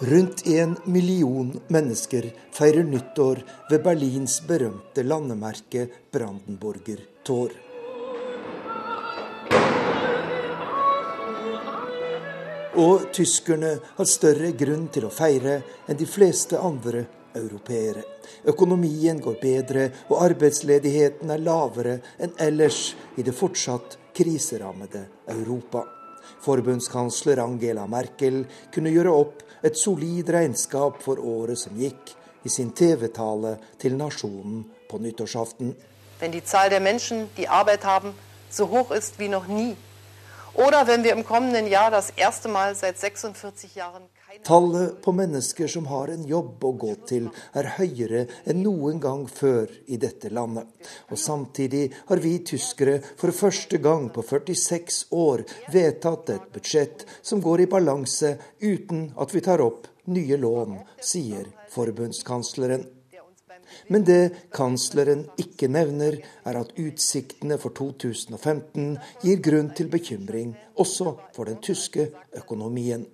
Rundt 0.06 0.48
en 0.48 0.76
million 0.86 1.62
mennesker 1.68 2.28
feirer 2.54 2.84
nyttår 2.84 3.40
ved 3.70 3.82
Berlins 3.84 4.42
berømte 4.48 5.02
landemerke 5.08 5.88
Brandenburger 6.14 7.00
Tor. 7.26 7.65
Og 12.76 13.06
tyskerne 13.16 13.78
har 13.96 14.08
større 14.10 14.50
grunn 14.52 14.90
til 14.92 15.06
å 15.08 15.14
feire 15.14 15.62
enn 15.88 15.96
de 15.96 16.08
fleste 16.10 16.60
andre 16.60 17.06
europeere. 17.36 18.04
Økonomien 18.52 19.22
går 19.24 19.38
bedre, 19.40 19.86
og 20.12 20.24
arbeidsledigheten 20.26 21.32
er 21.32 21.44
lavere 21.44 22.00
enn 22.20 22.36
ellers 22.44 22.90
i 23.16 23.24
det 23.24 23.36
fortsatt 23.36 23.96
kriserammede 24.16 25.06
Europa. 25.32 25.86
Forbundskansler 26.44 27.40
Angela 27.44 27.88
Merkel 27.88 28.44
kunne 28.74 28.92
gjøre 28.92 29.16
opp 29.24 29.44
et 29.64 29.80
solid 29.80 30.30
regnskap 30.36 31.00
for 31.04 31.24
året 31.24 31.60
som 31.60 31.80
gikk, 31.80 32.12
i 32.46 32.50
sin 32.50 32.76
TV-tale 32.78 33.56
til 33.82 33.96
nasjonen 33.98 34.66
på 34.90 35.00
nyttårsaften. 35.02 35.72
Wenn 36.20 36.32
die 36.32 36.44
Zahl 36.44 36.70
der 36.70 36.80
Menschen, 36.80 37.30
die 37.38 37.48
Arbeit 37.48 37.84
haben, 37.84 38.14
so 38.50 38.70
hoch 38.70 38.92
ist 38.92 39.18
wie 39.18 39.28
noch 39.28 39.48
nie. 39.48 39.76
Oder 40.56 40.88
wenn 40.88 41.04
wir 41.04 41.14
im 41.14 41.26
kommenden 41.26 41.68
Jahr 41.68 41.92
das 41.92 42.12
erste 42.12 42.48
Mal 42.48 42.76
seit 42.76 42.98
46 42.98 43.76
Jahren 43.76 44.04
Tallet 44.44 45.02
på 45.02 45.12
mennesker 45.12 45.68
som 45.68 45.86
har 45.88 46.10
en 46.12 46.26
jobb 46.28 46.64
å 46.68 46.72
gå 46.78 46.92
til, 47.08 47.30
er 47.56 47.70
høyere 47.78 48.26
enn 48.46 48.62
noen 48.66 49.00
gang 49.02 49.24
før 49.32 49.72
i 49.88 49.98
dette 50.02 50.30
landet. 50.34 50.68
Og 51.10 51.20
samtidig 51.20 51.88
har 52.10 52.22
vi 52.22 52.34
tyskere 52.46 53.00
for 53.18 53.34
første 53.36 53.80
gang 53.82 54.10
på 54.14 54.26
46 54.28 55.00
år 55.16 55.46
vedtatt 55.74 56.34
et 56.36 56.52
budsjett 56.54 57.08
som 57.22 57.42
går 57.42 57.66
i 57.66 57.70
balanse 57.72 58.36
uten 58.62 59.08
at 59.16 59.34
vi 59.34 59.44
tar 59.46 59.64
opp 59.64 59.88
nye 60.12 60.38
lån, 60.38 60.78
sier 61.02 61.48
forbundskansleren. 61.74 62.86
Men 63.90 64.06
det 64.08 64.50
kansleren 64.56 65.26
ikke 65.42 65.70
nevner, 65.72 66.20
er 66.46 66.60
at 66.62 66.74
utsiktene 66.80 67.58
for 67.62 67.76
2015 67.78 68.96
gir 69.24 69.44
grunn 69.44 69.74
til 69.78 69.92
bekymring 69.92 70.56
også 70.82 71.16
for 71.36 71.50
den 71.50 71.62
tyske 71.64 72.10
økonomien. 72.36 73.06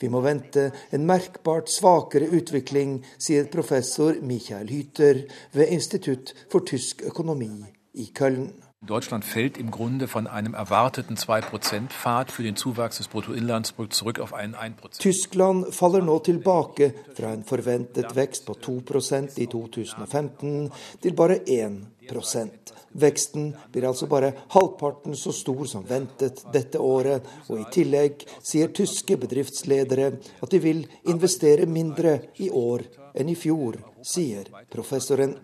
Vi 0.00 0.08
må 0.12 0.20
vente 0.20 0.68
en 0.92 1.06
merkbart 1.08 1.70
svakere 1.72 2.28
utvikling, 2.36 3.00
sier 3.18 3.48
professor 3.52 4.18
Michael 4.22 4.68
Hyter 4.68 5.24
ved 5.56 5.72
Institutt 5.72 6.34
for 6.52 6.66
tysk 6.68 7.02
økonomi 7.08 7.54
i 7.94 8.10
Köln. 8.14 8.50
Deutschland 8.84 9.24
fällt 9.24 9.58
im 9.58 9.70
Grunde 9.70 10.08
von 10.08 10.26
einem 10.26 10.54
erwarteten 10.54 11.16
2-Prozent-Pfad 11.16 12.32
für 12.32 12.42
den 12.42 12.56
Zuwachs 12.56 12.96
des 12.98 13.08
Bruttoinlandsprodukts 13.08 13.98
zurück 13.98 14.18
auf 14.18 14.34
einen 14.34 14.56
1%. 14.56 14.98
Tyskland 14.98 15.72
faller 15.72 16.02
nå 16.02 16.18
tilbake 16.18 16.92
fra 17.14 17.32
en 17.32 17.44
forventet 17.44 18.16
vekst 18.16 18.46
på 18.46 18.54
2% 18.58 19.38
i 19.38 19.46
2015 19.46 20.70
til 21.00 21.14
bare 21.14 21.38
1% 21.46 22.72
Veksten 22.92 23.52
blir 23.72 23.86
altså 23.88 24.06
bare 24.06 24.32
halvparten 24.52 25.16
så 25.16 25.32
stor 25.32 25.64
som 25.68 25.84
ventet 25.88 26.42
dette 26.52 26.80
året, 26.80 27.24
og 27.48 27.60
i 27.60 27.68
tillegg 27.72 28.26
sier 28.44 28.72
tyske 28.74 29.16
bedriftsledere 29.22 30.10
at 30.42 30.52
de 30.52 30.60
vil 30.60 30.84
investere 31.08 31.66
mindre 31.66 32.18
i 32.44 32.50
år 32.50 32.84
enn 33.16 33.32
i 33.32 33.38
fjor, 33.38 33.80
sier 34.04 34.50
professoren. 34.72 35.36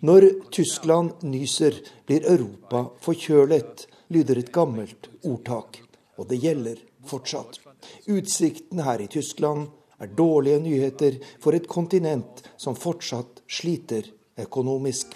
Når 0.00 0.50
Tyskland 0.54 1.24
nyser, 1.26 1.74
blir 2.06 2.22
Europa 2.30 2.84
forkjølet, 3.02 3.86
lyder 4.14 4.38
et 4.38 4.52
gammelt 4.54 5.08
ordtak. 5.26 5.80
Og 6.18 6.28
det 6.30 6.38
gjelder 6.38 6.78
fortsatt. 7.06 7.58
Utsikten 8.06 8.82
her 8.86 9.02
i 9.02 9.08
Tyskland 9.10 9.66
er 9.98 10.12
dårlige 10.14 10.60
nyheter 10.62 11.18
for 11.42 11.58
et 11.58 11.66
kontinent 11.66 12.44
som 12.56 12.78
fortsatt 12.78 13.42
sliter 13.50 14.06
økonomisk. 14.38 15.10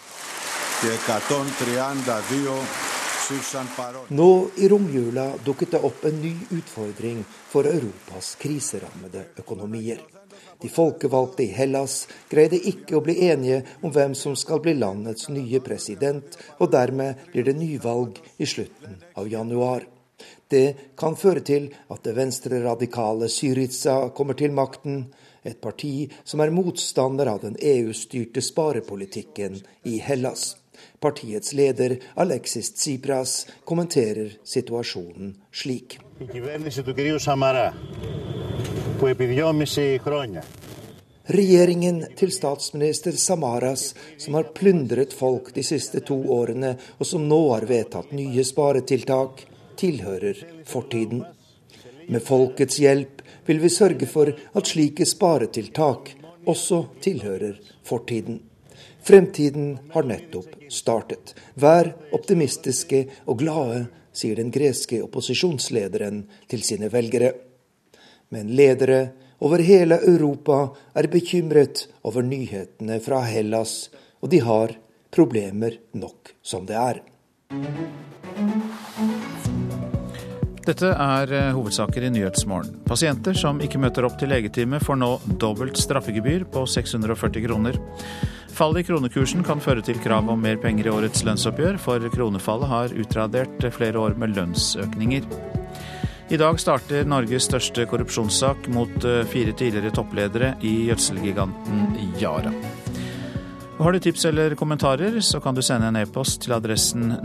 Nå 4.08 4.30
i 4.58 4.68
romjula 4.68 5.28
dukket 5.46 5.76
det 5.76 5.82
opp 5.86 6.02
en 6.10 6.18
ny 6.24 6.32
utfordring 6.58 7.22
for 7.52 7.70
Europas 7.70 8.34
kriserammede 8.42 9.28
økonomier. 9.38 10.02
De 10.62 10.68
folkevalgte 10.70 11.42
i 11.42 11.50
Hellas 11.50 12.04
greide 12.30 12.60
ikke 12.70 12.98
å 12.98 13.02
bli 13.04 13.16
enige 13.26 13.62
om 13.82 13.90
hvem 13.94 14.14
som 14.18 14.36
skal 14.38 14.62
bli 14.62 14.76
landets 14.78 15.28
nye 15.32 15.60
president, 15.64 16.36
og 16.62 16.70
dermed 16.70 17.26
blir 17.32 17.48
det 17.48 17.56
nyvalg 17.58 18.20
i 18.38 18.46
slutten 18.46 19.00
av 19.18 19.26
januar. 19.28 19.88
Det 20.48 20.94
kan 20.98 21.16
føre 21.16 21.42
til 21.42 21.68
at 21.90 22.04
det 22.04 22.14
venstreradikale 22.14 23.28
Syriza 23.32 23.96
kommer 24.14 24.38
til 24.38 24.54
makten, 24.54 25.06
et 25.42 25.58
parti 25.58 26.06
som 26.22 26.40
er 26.44 26.54
motstander 26.54 27.26
av 27.32 27.40
den 27.42 27.56
EU-styrte 27.58 28.44
sparepolitikken 28.44 29.58
i 29.90 29.98
Hellas. 29.98 30.52
Partiets 31.02 31.52
leder 31.58 31.96
Alexis 32.14 32.70
Tsipras 32.76 33.46
kommenterer 33.64 34.36
situasjonen 34.44 35.34
slik. 35.50 35.98
Regjeringen 41.26 41.96
til 42.14 42.30
statsminister 42.30 43.16
Samaras, 43.18 43.94
som 44.14 44.36
har 44.38 44.52
plyndret 44.54 45.16
folk 45.18 45.50
de 45.56 45.64
siste 45.66 46.04
to 46.06 46.20
årene, 46.30 46.76
og 47.02 47.08
som 47.10 47.24
nå 47.26 47.40
har 47.48 47.66
vedtatt 47.66 48.12
nye 48.14 48.44
sparetiltak, 48.46 49.42
tilhører 49.82 50.44
fortiden. 50.70 51.24
Med 52.06 52.22
folkets 52.22 52.78
hjelp 52.78 53.26
vil 53.50 53.64
vi 53.66 53.74
sørge 53.74 54.06
for 54.06 54.30
at 54.30 54.70
slike 54.70 55.02
sparetiltak 55.08 56.14
også 56.46 56.84
tilhører 57.02 57.58
fortiden. 57.82 58.38
Fremtiden 59.02 59.78
har 59.96 60.06
nettopp 60.06 60.70
startet. 60.70 61.34
Vær 61.58 61.90
optimistiske 62.14 63.08
og 63.26 63.42
glade, 63.42 63.88
sier 64.14 64.38
den 64.38 64.54
greske 64.54 65.02
opposisjonslederen 65.02 66.28
til 66.46 66.62
sine 66.62 66.86
velgere. 66.92 67.34
Men 68.32 68.54
ledere 68.56 69.02
over 69.42 69.60
hele 69.60 69.98
Europa 70.08 70.70
er 70.96 71.10
bekymret 71.12 71.86
over 72.06 72.24
nyhetene 72.24 72.96
fra 73.04 73.20
Hellas, 73.26 73.90
og 74.22 74.30
de 74.32 74.40
har 74.40 74.76
problemer 75.12 75.76
nok 75.92 76.32
som 76.42 76.64
det 76.68 76.78
er. 76.78 77.02
Dette 80.62 80.92
er 80.94 81.32
eh, 81.34 81.48
hovedsaker 81.56 82.06
i 82.06 82.10
Nyhetsmorgen. 82.14 82.76
Pasienter 82.86 83.34
som 83.34 83.58
ikke 83.60 83.80
møter 83.82 84.06
opp 84.06 84.14
til 84.20 84.30
legetime, 84.30 84.78
får 84.78 85.00
nå 85.00 85.10
dobbelt 85.42 85.80
straffegebyr 85.80 86.46
på 86.54 86.62
640 86.70 87.42
kroner. 87.48 87.80
Fallet 88.52 88.84
i 88.84 88.86
kronekursen 88.86 89.42
kan 89.44 89.60
føre 89.64 89.82
til 89.82 89.98
krav 90.04 90.30
om 90.30 90.38
mer 90.44 90.60
penger 90.62 90.86
i 90.86 90.94
årets 90.94 91.24
lønnsoppgjør, 91.26 91.80
for 91.82 92.12
kronefallet 92.14 92.70
har 92.70 92.94
utradert 92.94 93.66
flere 93.74 93.98
år 93.98 94.14
med 94.22 94.36
lønnsøkninger. 94.38 95.26
I 96.30 96.38
dag 96.38 96.60
starter 96.60 97.04
Norges 97.08 97.48
største 97.48 97.84
korrupsjonssak 97.90 98.68
mot 98.72 99.04
eh, 99.04 99.24
fire 99.28 99.52
tidligere 99.58 99.90
toppledere 99.94 100.54
i 100.62 100.86
gjødselgiganten 100.88 101.96
Yara. 102.20 102.52
Har 103.82 103.92
du 103.92 103.98
tips 103.98 104.24
eller 104.30 104.54
kommentarer, 104.54 105.20
så 105.20 105.40
kan 105.42 105.56
du 105.56 105.62
sende 105.64 105.88
en 105.90 105.98
e-post 105.98 106.44
til 106.44 106.54
adressen 106.54 107.16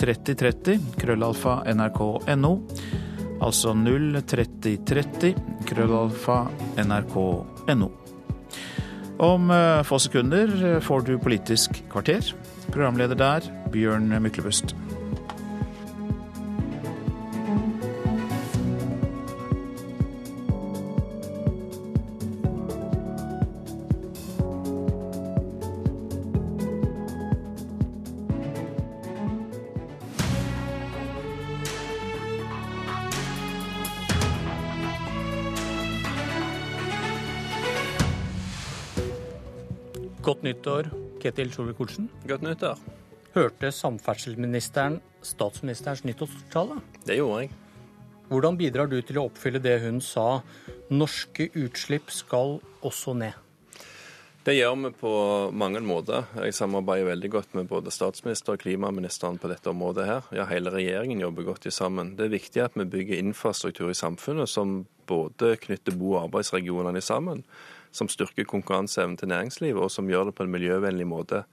03030 0.00 0.80
krøllalfa 0.96 1.58
nrk.no. 1.74 2.52
Altså 3.44 3.74
03030 3.76 5.34
krøllalfa 5.68 6.40
nrk.no. 6.80 7.90
Om 9.18 9.50
eh, 9.50 9.82
få 9.84 9.98
sekunder 10.00 10.58
eh, 10.64 10.80
får 10.80 11.06
du 11.06 11.18
Politisk 11.20 11.82
kvarter. 11.92 12.32
Programleder 12.72 13.18
der, 13.18 13.52
Bjørn 13.74 14.08
Myklebust. 14.22 14.74
Nyttår, 40.48 40.90
Ketil 41.22 41.52
Solvik-Olsen. 41.54 42.08
Godt 42.28 42.46
nyttår. 42.46 42.80
Hørte 43.36 43.70
samferdselsministeren 43.74 45.00
statsministerens 45.22 46.04
nyttårstale? 46.04 46.80
Det 47.06 47.18
gjorde 47.18 47.42
jeg. 47.42 47.50
Hvordan 48.28 48.56
bidrar 48.60 48.88
du 48.90 48.98
til 49.02 49.20
å 49.20 49.26
oppfylle 49.28 49.60
det 49.62 49.78
hun 49.82 50.02
sa, 50.04 50.40
norske 50.92 51.48
utslipp 51.56 52.12
skal 52.12 52.58
også 52.84 53.14
ned? 53.16 53.36
Det 54.44 54.54
gjør 54.54 54.76
vi 54.80 54.90
på 54.96 55.12
mange 55.52 55.80
måter. 55.84 56.24
Jeg 56.40 56.54
samarbeider 56.56 57.10
veldig 57.10 57.30
godt 57.34 57.56
med 57.58 57.66
både 57.68 57.92
statsminister 57.92 58.54
og 58.54 58.62
klimaministeren 58.62 59.36
på 59.40 59.50
dette 59.50 59.68
området 59.68 60.06
her. 60.08 60.28
Ja, 60.32 60.46
hele 60.48 60.72
regjeringen 60.72 61.20
jobber 61.20 61.50
godt 61.50 61.68
sammen. 61.74 62.14
Det 62.16 62.28
er 62.28 62.36
viktig 62.36 62.62
at 62.64 62.78
vi 62.78 62.86
bygger 62.88 63.20
infrastruktur 63.20 63.90
i 63.92 63.98
samfunnet 63.98 64.48
som 64.48 64.86
både 65.08 65.56
knytter 65.60 65.96
bo- 65.96 66.14
og 66.14 66.22
arbeidsregionene 66.28 67.02
sammen, 67.04 67.44
som 67.90 68.10
styrker 68.10 68.48
konkurranseevnen 68.48 69.16
til 69.20 69.30
næringslivet, 69.32 69.80
og 69.82 69.92
som 69.92 70.10
gjør 70.10 70.28
det 70.28 70.36
på 70.38 70.46
en 70.46 70.52
miljøvennlig 70.52 71.06
måte. 71.08 71.44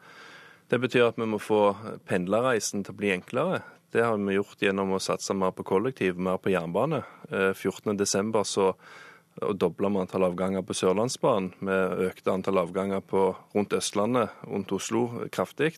Det 0.70 0.80
betyr 0.82 1.12
at 1.12 1.20
vi 1.22 1.28
må 1.30 1.38
få 1.42 1.76
pendlerreisen 2.10 2.84
til 2.84 2.96
å 2.96 3.00
bli 3.00 3.14
enklere. 3.14 3.62
Det 3.94 4.04
har 4.04 4.18
vi 4.18 4.36
gjort 4.36 4.62
gjennom 4.62 4.96
å 4.96 5.02
satse 5.04 5.36
mer 5.38 5.54
på 5.56 5.64
kollektiv, 5.68 6.18
mer 6.18 6.40
på 6.42 6.52
jernbane. 6.52 7.04
14.12. 7.30 8.42
så 8.44 8.74
dobla 9.56 9.92
vi 9.94 10.02
antall 10.02 10.26
avganger 10.28 10.66
på 10.66 10.76
Sørlandsbanen. 10.76 11.54
Vi 11.60 11.78
økte 12.10 12.34
antall 12.34 12.64
avganger 12.64 13.06
på, 13.06 13.30
rundt 13.56 13.76
Østlandet, 13.78 14.34
rundt 14.50 14.74
Oslo 14.76 15.06
kraftig. 15.32 15.76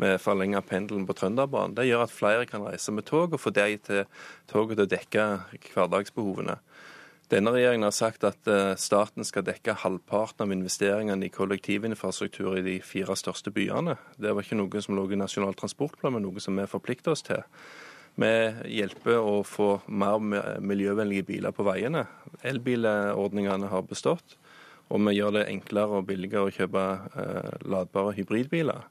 Vi 0.00 0.14
forlenga 0.22 0.62
pendelen 0.64 1.04
på 1.06 1.16
Trønderbanen. 1.16 1.76
Det 1.76 1.86
gjør 1.88 2.06
at 2.06 2.14
flere 2.14 2.48
kan 2.48 2.64
reise 2.64 2.94
med 2.94 3.04
tog, 3.08 3.34
og 3.34 3.40
få 3.40 3.52
de 3.52 3.76
til 3.84 4.04
toget 4.50 4.78
til 4.78 4.86
å 4.86 4.92
dekke 4.94 5.26
hverdagsbehovene. 5.74 6.56
Denne 7.32 7.48
regjeringen 7.54 7.86
har 7.86 7.94
sagt 7.96 8.26
at 8.28 8.48
staten 8.76 9.24
skal 9.24 9.46
dekke 9.46 9.78
halvparten 9.80 10.44
av 10.44 10.50
investeringene 10.52 11.24
i 11.24 11.32
kollektivinfrastruktur 11.32 12.58
i 12.58 12.64
de 12.66 12.74
fire 12.84 13.16
største 13.16 13.48
byene. 13.54 13.94
Det 14.20 14.34
var 14.34 14.44
ikke 14.44 14.58
noe 14.58 14.82
som 14.84 14.98
lå 14.98 15.06
i 15.08 15.16
Nasjonal 15.16 15.56
transportplan, 15.56 16.12
men 16.12 16.26
noe 16.26 16.42
som 16.44 16.60
vi 16.60 16.68
forplikter 16.68 17.14
oss 17.14 17.24
til. 17.24 17.40
Vi 18.20 18.28
hjelper 18.76 19.16
å 19.16 19.38
få 19.48 19.70
mer 19.88 20.20
miljøvennlige 20.60 21.24
biler 21.30 21.56
på 21.56 21.64
veiene. 21.64 22.04
Elbilordningene 22.44 23.72
har 23.72 23.88
bestått, 23.88 24.36
og 24.92 25.00
vi 25.08 25.16
gjør 25.16 25.38
det 25.38 25.48
enklere 25.54 26.02
og 26.02 26.10
billigere 26.12 26.50
å 26.50 26.52
kjøpe 26.52 26.86
ladbare 27.64 28.12
hybridbiler. 28.20 28.84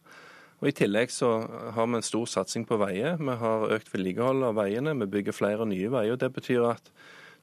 Og 0.61 0.69
I 0.69 0.77
tillegg 0.81 1.13
så 1.13 1.35
har 1.77 1.85
vi 1.85 2.01
en 2.01 2.09
stor 2.09 2.25
satsing 2.29 2.65
på 2.65 2.81
veier. 2.81 3.21
Vi 3.21 3.37
har 3.45 3.71
økt 3.77 3.93
vedlikehold 3.93 4.49
av 4.49 4.57
veiene, 4.57 4.97
vi 4.97 5.13
bygger 5.19 5.37
flere 5.37 5.69
nye 5.69 5.93
veier. 5.93 6.17
og 6.17 6.23
Det 6.25 6.33
betyr 6.33 6.71
at 6.73 6.95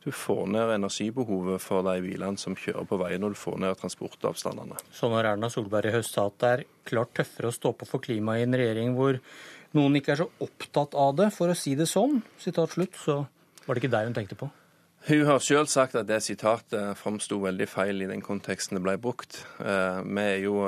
du 0.09 0.12
får 0.16 0.47
ned 0.48 0.70
energibehovet 0.72 1.60
for 1.60 1.85
de 1.85 1.98
bilene 2.01 2.40
som 2.40 2.55
kjører 2.56 2.86
på 2.89 2.97
veien, 3.02 3.24
og 3.26 3.35
du 3.35 3.39
får 3.39 3.59
ned 3.60 3.76
transportavstandene. 3.76 4.78
Så 4.94 5.10
når 5.12 5.35
Erna 5.35 5.51
Solberg 5.52 5.90
i 5.90 5.93
høst 5.93 6.16
sa 6.16 6.24
at 6.30 6.39
det 6.40 6.52
er 6.55 6.62
klart 6.89 7.12
tøffere 7.18 7.51
å 7.51 7.55
stå 7.55 7.74
på 7.76 7.89
for 7.90 8.05
klimaet 8.05 8.40
i 8.40 8.47
en 8.47 8.56
regjering 8.56 8.94
hvor 8.97 9.20
noen 9.76 9.98
ikke 10.01 10.14
er 10.14 10.22
så 10.22 10.30
opptatt 10.47 10.97
av 10.97 11.12
det, 11.18 11.28
for 11.36 11.52
å 11.52 11.59
si 11.59 11.74
det 11.76 11.90
sånn, 11.90 12.22
sitat 12.40 12.72
slutt, 12.72 12.97
så 12.97 13.18
var 13.66 13.76
det 13.76 13.85
ikke 13.85 13.93
deg 13.98 14.09
hun 14.09 14.16
tenkte 14.16 14.40
på? 14.40 14.48
Hun 15.09 15.22
har 15.24 15.39
selv 15.40 15.70
sagt 15.72 15.94
at 15.97 16.05
det 16.05 16.18
sitatet 16.20 16.98
framsto 17.01 17.39
veldig 17.40 17.64
feil 17.72 18.02
i 18.05 18.09
den 18.10 18.20
konteksten 18.20 18.76
det 18.76 18.82
ble 18.85 18.93
brukt. 19.01 19.39
Vi 19.56 20.20
er 20.20 20.43
jo 20.43 20.59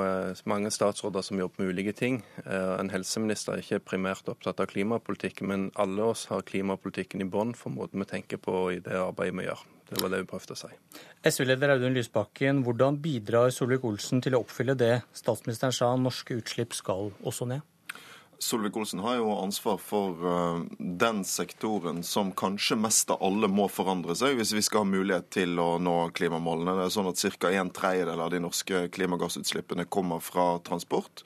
mange 0.49 0.71
statsråder 0.73 1.21
som 1.21 1.37
jobber 1.37 1.61
med 1.61 1.75
ulike 1.75 1.93
ting. 1.93 2.17
En 2.49 2.89
helseminister 2.89 3.53
er 3.53 3.61
ikke 3.61 3.83
primært 3.91 4.31
opptatt 4.33 4.63
av 4.63 4.71
klimapolitikk, 4.71 5.43
men 5.45 5.69
alle 5.77 6.09
oss 6.09 6.25
har 6.31 6.41
klimapolitikken 6.47 7.21
i 7.21 7.29
bånn 7.29 7.53
for 7.53 7.69
måten 7.75 8.01
vi 8.01 8.09
tenker 8.15 8.41
på 8.41 8.63
i 8.73 8.79
det 8.81 8.97
arbeidet 8.97 9.37
vi 9.37 9.45
gjør. 9.45 9.61
Det 9.91 10.01
var 10.01 10.15
det 10.15 10.23
vi 10.23 10.29
prøvde 10.33 10.57
å 10.57 10.61
si. 10.63 10.73
SV-leder 11.21 11.75
Audun 11.75 11.99
Lysbakken, 11.99 12.63
hvordan 12.65 12.97
bidrar 13.03 13.53
Solvik-Olsen 13.53 14.25
til 14.25 14.39
å 14.39 14.41
oppfylle 14.41 14.73
det 14.79 15.03
statsministeren 15.21 15.75
sa, 15.75 15.93
norske 15.99 16.41
utslipp 16.41 16.73
skal 16.73 17.13
også 17.21 17.45
ned? 17.53 17.70
Solvik-Olsen 18.41 18.99
har 19.05 19.19
jo 19.19 19.31
ansvar 19.37 19.77
for 19.77 20.17
den 20.79 21.21
sektoren 21.27 22.01
som 22.03 22.31
kanskje 22.33 22.77
mest 22.81 23.11
av 23.13 23.21
alle 23.21 23.49
må 23.51 23.67
forandre 23.69 24.15
seg 24.17 24.39
hvis 24.39 24.55
vi 24.57 24.63
skal 24.65 24.81
ha 24.81 24.89
mulighet 24.89 25.29
til 25.37 25.61
å 25.61 25.75
nå 25.77 25.97
klimamålene. 26.17 26.73
Det 26.79 26.87
er 26.87 26.95
sånn 26.95 27.11
at 27.11 27.21
Ca. 27.37 27.51
en 27.53 27.69
tredjedel 27.69 28.23
av 28.25 28.31
de 28.33 28.41
norske 28.41 28.87
klimagassutslippene 28.97 29.85
kommer 29.93 30.23
fra 30.25 30.55
transport. 30.65 31.21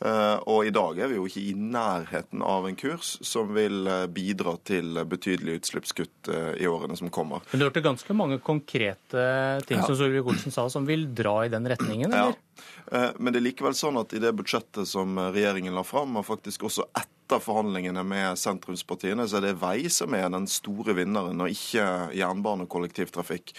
Og 0.00 0.64
i 0.64 0.70
dag 0.72 0.96
er 1.04 1.10
vi 1.10 1.18
jo 1.18 1.26
ikke 1.28 1.42
i 1.50 1.52
nærheten 1.52 2.40
av 2.46 2.64
en 2.64 2.76
kurs 2.80 3.18
som 3.26 3.50
vil 3.52 3.84
bidra 4.16 4.54
til 4.64 4.96
betydelige 5.04 5.60
utslippskutt 5.60 6.30
i 6.56 6.64
årene 6.70 6.96
som 6.96 7.10
kommer. 7.12 7.44
Men 7.52 7.60
du 7.60 7.66
hørte 7.66 7.82
ganske 7.84 8.16
mange 8.16 8.38
konkrete 8.40 9.26
ting 9.68 9.76
Ja. 9.82 9.84
som 9.84 9.98
Solvik-Olsen 10.00 10.54
sa, 10.56 10.64
som 10.72 10.88
vil 10.88 11.04
dra 11.14 11.44
i 11.44 11.52
den 11.52 11.68
retningen, 11.68 12.08
eller? 12.12 12.32
Ja. 12.90 13.12
Men 13.18 13.32
det 13.34 13.42
er 13.42 13.48
likevel 13.50 13.76
sånn 13.76 14.00
at 14.00 14.12
i 14.16 14.22
det 14.24 14.32
budsjettet 14.40 14.88
som 14.88 15.20
regjeringen 15.20 15.76
la 15.76 15.84
fram, 15.84 16.16
og 16.16 16.26
faktisk 16.26 16.64
også 16.70 16.88
etter 16.96 17.38
forhandlingene 17.44 18.02
med 18.04 18.40
sentrumspartiene, 18.40 19.28
så 19.28 19.38
er 19.38 19.50
det 19.50 19.60
vei 19.60 19.84
som 19.92 20.16
er 20.16 20.28
den 20.32 20.48
store 20.50 20.96
vinneren, 20.96 21.44
og 21.44 21.52
ikke 21.52 21.86
jernbane 22.16 22.64
og 22.66 22.72
kollektivtrafikk. 22.72 23.52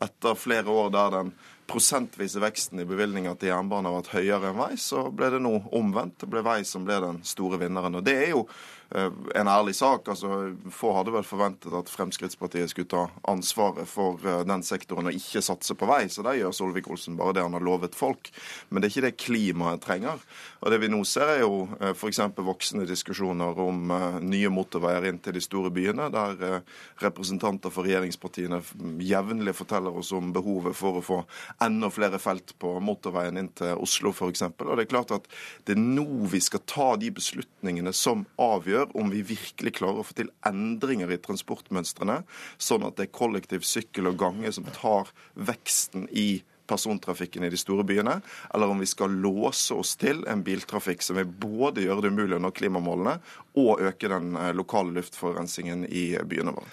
Etter 0.00 0.38
flere 0.38 0.70
år 0.72 0.90
der 0.94 1.10
den 1.18 1.34
prosentvise 1.68 2.40
veksten 2.42 2.80
i 2.80 2.86
bevilgninger 2.88 3.36
til 3.38 3.52
jernbane 3.52 3.90
har 3.90 3.98
vært 3.98 4.14
høyere 4.16 4.50
enn 4.50 4.58
vei, 4.58 4.72
så 4.80 5.04
ble 5.14 5.28
det 5.34 5.40
nå 5.44 5.54
omvendt. 5.76 6.22
Det 6.22 6.30
ble 6.32 6.42
vei 6.46 6.62
som 6.66 6.86
ble 6.88 6.96
den 7.04 7.20
store 7.28 7.60
vinneren. 7.60 7.98
Og 8.00 8.06
det 8.06 8.16
er 8.22 8.32
jo 8.32 8.46
en 8.90 9.48
ærlig 9.48 9.74
sak. 9.76 10.08
altså 10.08 10.54
Få 10.72 10.94
hadde 10.96 11.12
vel 11.12 11.26
forventet 11.26 11.74
at 11.76 11.90
Fremskrittspartiet 11.92 12.70
skulle 12.70 12.88
ta 12.88 13.02
ansvaret 13.28 13.88
for 13.88 14.22
eh, 14.24 14.44
den 14.48 14.62
sektoren 14.64 15.10
og 15.10 15.16
ikke 15.16 15.42
satse 15.44 15.76
på 15.76 15.88
vei, 15.88 16.06
så 16.08 16.24
der 16.24 16.38
gjør 16.38 16.54
Solvik-Olsen 16.56 17.18
bare 17.18 17.34
det 17.36 17.44
han 17.44 17.56
har 17.56 17.64
lovet 17.64 17.98
folk. 17.98 18.30
Men 18.68 18.80
det 18.80 18.88
er 18.88 18.94
ikke 18.94 19.06
det 19.08 19.20
klimaet 19.20 19.84
trenger. 19.84 20.22
Og 20.62 20.72
det 20.72 20.80
vi 20.82 20.90
nå 20.90 21.02
ser, 21.08 21.34
er 21.34 21.42
jo 21.42 21.66
eh, 21.80 21.92
f.eks. 21.92 22.22
voksende 22.36 22.88
diskusjoner 22.88 23.60
om 23.62 23.92
eh, 23.92 24.18
nye 24.24 24.52
motorveier 24.52 25.10
inn 25.10 25.20
til 25.22 25.36
de 25.36 25.44
store 25.44 25.72
byene, 25.74 26.08
der 26.14 26.46
eh, 26.48 26.80
representanter 27.04 27.72
for 27.74 27.84
regjeringspartiene 27.86 28.62
jevnlig 29.04 29.56
forteller 29.58 30.00
oss 30.00 30.14
om 30.16 30.32
behovet 30.32 30.76
for 30.78 30.98
å 30.98 31.04
få 31.04 31.20
enda 31.64 31.92
flere 31.92 32.20
felt 32.22 32.56
på 32.58 32.78
motorveien 32.80 33.36
inn 33.36 33.52
til 33.58 33.76
Oslo 33.76 34.14
f.eks. 34.16 34.46
Og 34.48 34.74
det 34.78 34.86
er 34.86 34.92
klart 34.96 35.14
at 35.14 35.28
det 35.68 35.76
er 35.76 35.84
nå 35.84 36.08
vi 36.32 36.40
skal 36.42 36.64
ta 36.64 36.90
de 37.00 37.12
beslutningene 37.14 37.92
som 37.96 38.24
avgjør 38.40 38.77
om 38.98 39.10
vi 39.12 39.24
virkelig 39.26 39.74
klarer 39.80 40.02
å 40.02 40.06
få 40.06 40.16
til 40.18 40.30
endringer 40.46 41.10
i 41.14 41.20
transportmønstrene, 41.22 42.22
sånn 42.60 42.86
at 42.86 42.98
det 42.98 43.08
er 43.08 43.16
kollektiv, 43.18 43.66
sykkel 43.66 44.10
og 44.12 44.20
gange 44.20 44.52
som 44.54 44.68
tar 44.76 45.10
veksten 45.34 46.08
i 46.10 46.42
persontrafikken 46.68 47.44
i 47.44 47.50
de 47.50 47.56
store 47.56 47.84
byene, 47.88 48.18
eller 48.54 48.68
om 48.68 48.82
vi 48.82 48.86
skal 48.86 49.14
låse 49.24 49.74
oss 49.74 49.94
til 49.96 50.20
en 50.28 50.44
biltrafikk 50.44 51.02
som 51.04 51.16
vil 51.16 51.30
både 51.30 51.86
gjøre 51.86 52.04
det 52.04 52.12
umulig 52.12 52.36
å 52.36 52.42
nå 52.44 52.52
klimamålene 52.52 53.16
og 53.58 53.80
øke 53.88 54.10
den 54.12 54.36
eh, 54.36 54.52
lokale 54.56 54.92
luftforurensningen 54.98 55.86
i 55.88 56.10
byene 56.28 56.54
våre. 56.58 56.68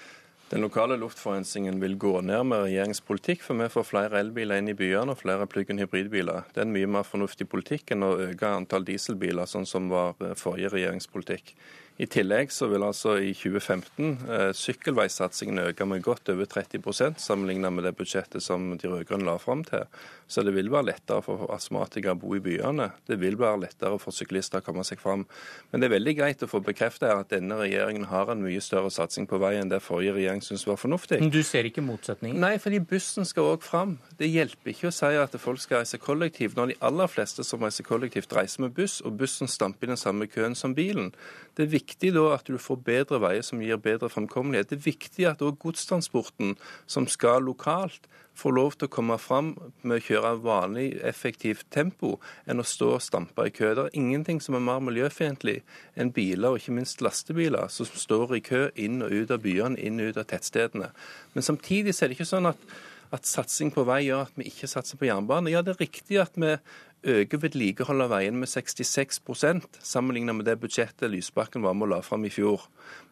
Den 0.46 0.62
lokale 0.62 0.94
luftforurensningen 1.00 1.80
vil 1.82 1.96
gå 1.98 2.20
ned 2.22 2.44
med 2.46 2.60
regjeringens 2.68 3.00
politikk, 3.02 3.40
for 3.42 3.58
vi 3.58 3.66
får 3.72 3.86
flere 3.88 4.20
elbiler 4.20 4.60
inn 4.60 4.70
i 4.70 4.76
byene 4.78 5.16
og 5.16 5.18
flere 5.18 5.48
plug-in 5.50 5.80
hybridbiler. 5.82 6.44
Det 6.52 6.62
er 6.62 6.68
en 6.68 6.76
mye 6.76 6.90
mer 6.98 7.08
fornuftig 7.08 7.48
politikk 7.50 7.90
enn 7.96 8.06
å 8.06 8.12
øke 8.28 8.52
antall 8.54 8.86
dieselbiler, 8.86 9.48
sånn 9.50 9.66
som 9.66 9.90
var 9.90 10.14
eh, 10.22 10.36
forrige 10.38 10.70
regjeringspolitikk. 10.76 11.56
I 11.96 12.04
tillegg 12.12 12.50
så 12.52 12.66
vil 12.68 12.84
altså 12.84 13.14
i 13.24 13.30
2015 13.32 14.26
eh, 14.28 14.50
sykkelveisatsingen 14.52 15.62
øke 15.62 15.86
med 15.88 16.02
godt 16.04 16.28
over 16.28 16.44
30% 16.44 17.22
sammenlignet 17.22 17.72
med 17.72 17.86
det 17.88 17.94
budsjettet 17.96 18.44
som 18.44 18.66
de 18.76 18.90
rød-grønne 18.90 19.24
la 19.24 19.38
fram 19.40 19.62
til. 19.64 19.86
Så 20.28 20.44
det 20.44 20.52
vil 20.52 20.68
være 20.68 20.90
lettere 20.90 21.24
for 21.24 21.46
astmatikere 21.54 22.12
å 22.12 22.20
bo 22.20 22.34
i 22.36 22.42
byene. 22.44 22.90
Det 23.08 23.16
vil 23.22 23.38
være 23.40 23.62
lettere 23.62 23.96
for 24.02 24.12
syklister 24.12 24.60
å 24.60 24.66
komme 24.66 24.84
seg 24.84 25.00
fram. 25.00 25.24
Men 25.70 25.80
det 25.80 25.88
er 25.88 25.94
veldig 25.94 26.14
greit 26.18 26.44
å 26.44 26.50
få 26.50 26.60
bekreftet 26.66 27.08
at 27.08 27.32
denne 27.32 27.56
regjeringen 27.62 28.04
har 28.10 28.28
en 28.34 28.44
mye 28.44 28.60
større 28.60 28.92
satsing 28.92 29.24
på 29.30 29.40
vei 29.40 29.54
enn 29.56 29.72
det 29.72 29.80
forrige 29.86 30.18
regjering 30.18 30.44
syntes 30.44 30.66
var 30.68 30.76
fornuftig. 30.82 31.22
Men 31.24 31.32
du 31.32 31.40
ser 31.48 31.64
ikke 31.70 31.86
motsetningen? 31.86 32.44
Nei, 32.44 32.58
fordi 32.60 32.82
bussen 32.92 33.24
skal 33.24 33.54
òg 33.54 33.64
fram. 33.64 33.96
Det 34.20 34.28
hjelper 34.28 34.74
ikke 34.74 34.90
å 34.90 34.94
si 34.98 35.14
at 35.16 35.40
folk 35.40 35.64
skal 35.64 35.80
reise 35.80 36.02
kollektivt, 36.02 36.60
når 36.60 36.74
de 36.74 36.78
aller 36.84 37.08
fleste 37.08 37.46
som 37.46 37.64
reiser 37.64 37.88
kollektivt, 37.88 38.36
reiser 38.36 38.66
med 38.66 38.76
buss, 38.76 39.00
og 39.00 39.16
bussen 39.16 39.48
stamper 39.48 39.88
i 39.88 39.94
den 39.94 40.04
samme 40.04 40.28
køen 40.28 40.58
som 40.58 40.76
bilen. 40.76 41.14
Det 41.56 41.64
er 41.64 41.72
viktig 41.72 41.85
da 41.94 42.34
at 42.34 42.46
du 42.46 42.58
får 42.58 42.82
bedre 42.84 43.20
veier 43.22 43.42
som 43.42 43.62
gir 43.62 43.76
bedre 43.76 44.08
fremkommelighet. 44.08 44.70
Det 44.70 44.78
er 44.78 44.90
viktig 44.90 45.26
at 45.26 45.42
òg 45.42 45.58
godstransporten 45.58 46.56
som 46.86 47.06
skal 47.06 47.42
lokalt, 47.42 48.08
får 48.36 48.52
lov 48.52 48.74
til 48.76 48.88
å 48.88 48.92
komme 48.92 49.16
fram 49.16 49.54
med 49.80 49.96
å 49.96 50.04
kjøre 50.04 50.32
vanlig, 50.44 50.98
effektivt 51.00 51.70
tempo, 51.72 52.18
enn 52.44 52.60
å 52.60 52.66
stå 52.68 52.90
og 52.98 53.04
stampe 53.04 53.46
i 53.48 53.52
kø. 53.54 53.70
Det 53.72 53.86
er 53.86 53.96
ingenting 53.96 54.42
som 54.44 54.58
er 54.58 54.64
mer 54.66 54.82
miljøfiendtlig 54.84 55.62
enn 55.96 56.12
biler, 56.12 56.50
og 56.50 56.60
ikke 56.60 56.76
minst 56.76 57.00
lastebiler, 57.00 57.70
som 57.72 57.88
står 57.88 58.36
i 58.36 58.42
kø 58.44 58.66
inn 58.74 59.00
og 59.06 59.14
ut 59.14 59.32
av 59.32 59.40
byene, 59.40 59.80
inn 59.80 60.02
og 60.02 60.12
ut 60.12 60.20
av 60.20 60.28
tettstedene. 60.28 60.90
Men 61.32 61.48
samtidig 61.48 61.96
er 61.96 62.12
det 62.12 62.18
ikke 62.18 62.28
sånn 62.28 62.52
at 62.52 62.68
at 63.14 63.26
satsing 63.28 63.70
på 63.74 63.84
vei 63.86 64.00
gjør 64.06 64.26
at 64.26 64.38
vi 64.38 64.48
ikke 64.50 64.68
satser 64.70 64.98
på 64.98 65.06
jernbane. 65.08 65.52
Ja, 65.52 65.62
det 65.62 65.76
er 65.76 65.84
riktig 65.84 66.18
at 66.22 66.34
vi 66.34 66.56
øker 67.04 67.40
vedlikeholdet 67.42 68.06
av 68.08 68.12
veien 68.16 68.38
med 68.40 68.48
66% 68.50 69.78
sammenlignet 69.84 70.36
med 70.38 70.46
det 70.48 70.56
budsjettet 70.62 71.10
Lysbakken 71.12 71.62
var 71.62 71.76
med 71.76 71.88
å 71.88 71.90
la 71.94 72.00
fram 72.04 72.24
i 72.26 72.32
fjor. 72.32 72.64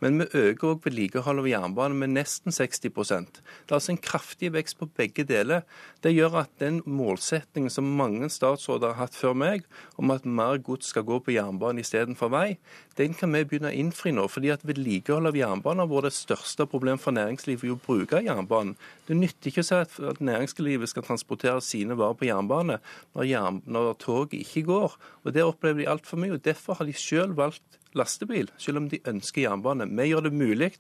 Men 0.03 0.19
vi 0.21 0.27
øker 0.39 0.75
òg 0.75 0.87
vedlikeholdet 0.87 1.45
av 1.45 1.49
jernbanen 1.51 1.99
med 1.99 2.15
nesten 2.15 2.55
60 2.55 2.91
Det 2.91 3.71
er 3.71 3.77
altså 3.77 3.93
en 3.93 3.99
kraftig 3.99 4.53
vekst 4.55 4.79
på 4.79 4.89
begge 4.97 5.25
deler. 5.25 5.63
Det 6.03 6.15
gjør 6.15 6.41
at 6.43 6.51
den 6.61 6.83
målsettingen 6.87 7.71
som 7.71 7.85
mange 7.97 8.29
statsråder 8.31 8.95
har 8.95 9.07
hatt 9.07 9.15
før 9.15 9.35
meg, 9.35 9.65
om 9.97 10.11
at 10.11 10.27
mer 10.27 10.59
gods 10.59 10.93
skal 10.93 11.07
gå 11.07 11.21
på 11.21 11.35
jernbane 11.35 11.81
istedenfor 11.81 12.31
vei, 12.31 12.59
den 12.99 13.15
kan 13.19 13.33
vi 13.35 13.45
begynne 13.45 13.73
å 13.73 13.75
innfri 13.75 14.13
nå. 14.15 14.27
fordi 14.31 14.51
at 14.55 14.65
vedlikehold 14.67 15.27
av 15.27 15.37
jernbanen 15.37 15.83
har 15.83 15.91
vært 15.91 16.11
det 16.11 16.19
største 16.19 16.67
problemet 16.71 17.03
for 17.03 17.15
næringslivet 17.17 17.73
å 17.73 17.79
bruke 17.87 18.23
jernbanen. 18.23 18.77
Det 19.09 19.17
nytter 19.19 19.51
ikke 19.51 19.65
å 19.65 19.69
si 19.69 19.81
at 19.81 20.21
næringslivet 20.23 20.91
skal 20.91 21.07
transportere 21.07 21.61
sine 21.65 21.97
varer 21.99 22.19
på 22.19 22.29
jernbane 22.29 22.79
når, 23.15 23.27
jern, 23.29 23.63
når 23.75 23.97
toget 24.03 24.39
ikke 24.41 24.67
går. 24.71 24.99
Og 25.25 25.33
Det 25.35 25.45
opplever 25.45 25.83
de 25.83 25.91
altfor 25.91 26.21
mye. 26.21 26.37
og 26.37 26.45
Derfor 26.45 26.79
har 26.79 26.89
de 26.89 26.95
selv 26.97 27.37
valgt 27.37 27.81
lastebil, 27.95 28.51
selv 28.59 28.83
om 28.83 28.91
de 28.91 29.03
ønsker 29.07 29.47
jernbane. 29.47 29.89
Vi 29.91 30.11
gjør 30.11 30.29
det 30.29 30.35
mulig 30.35 30.73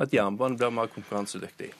at 0.00 0.12
jernbanen 0.12 0.58
blir 0.60 0.74
mer 0.74 0.92
konkurransedyktig. 0.92 1.72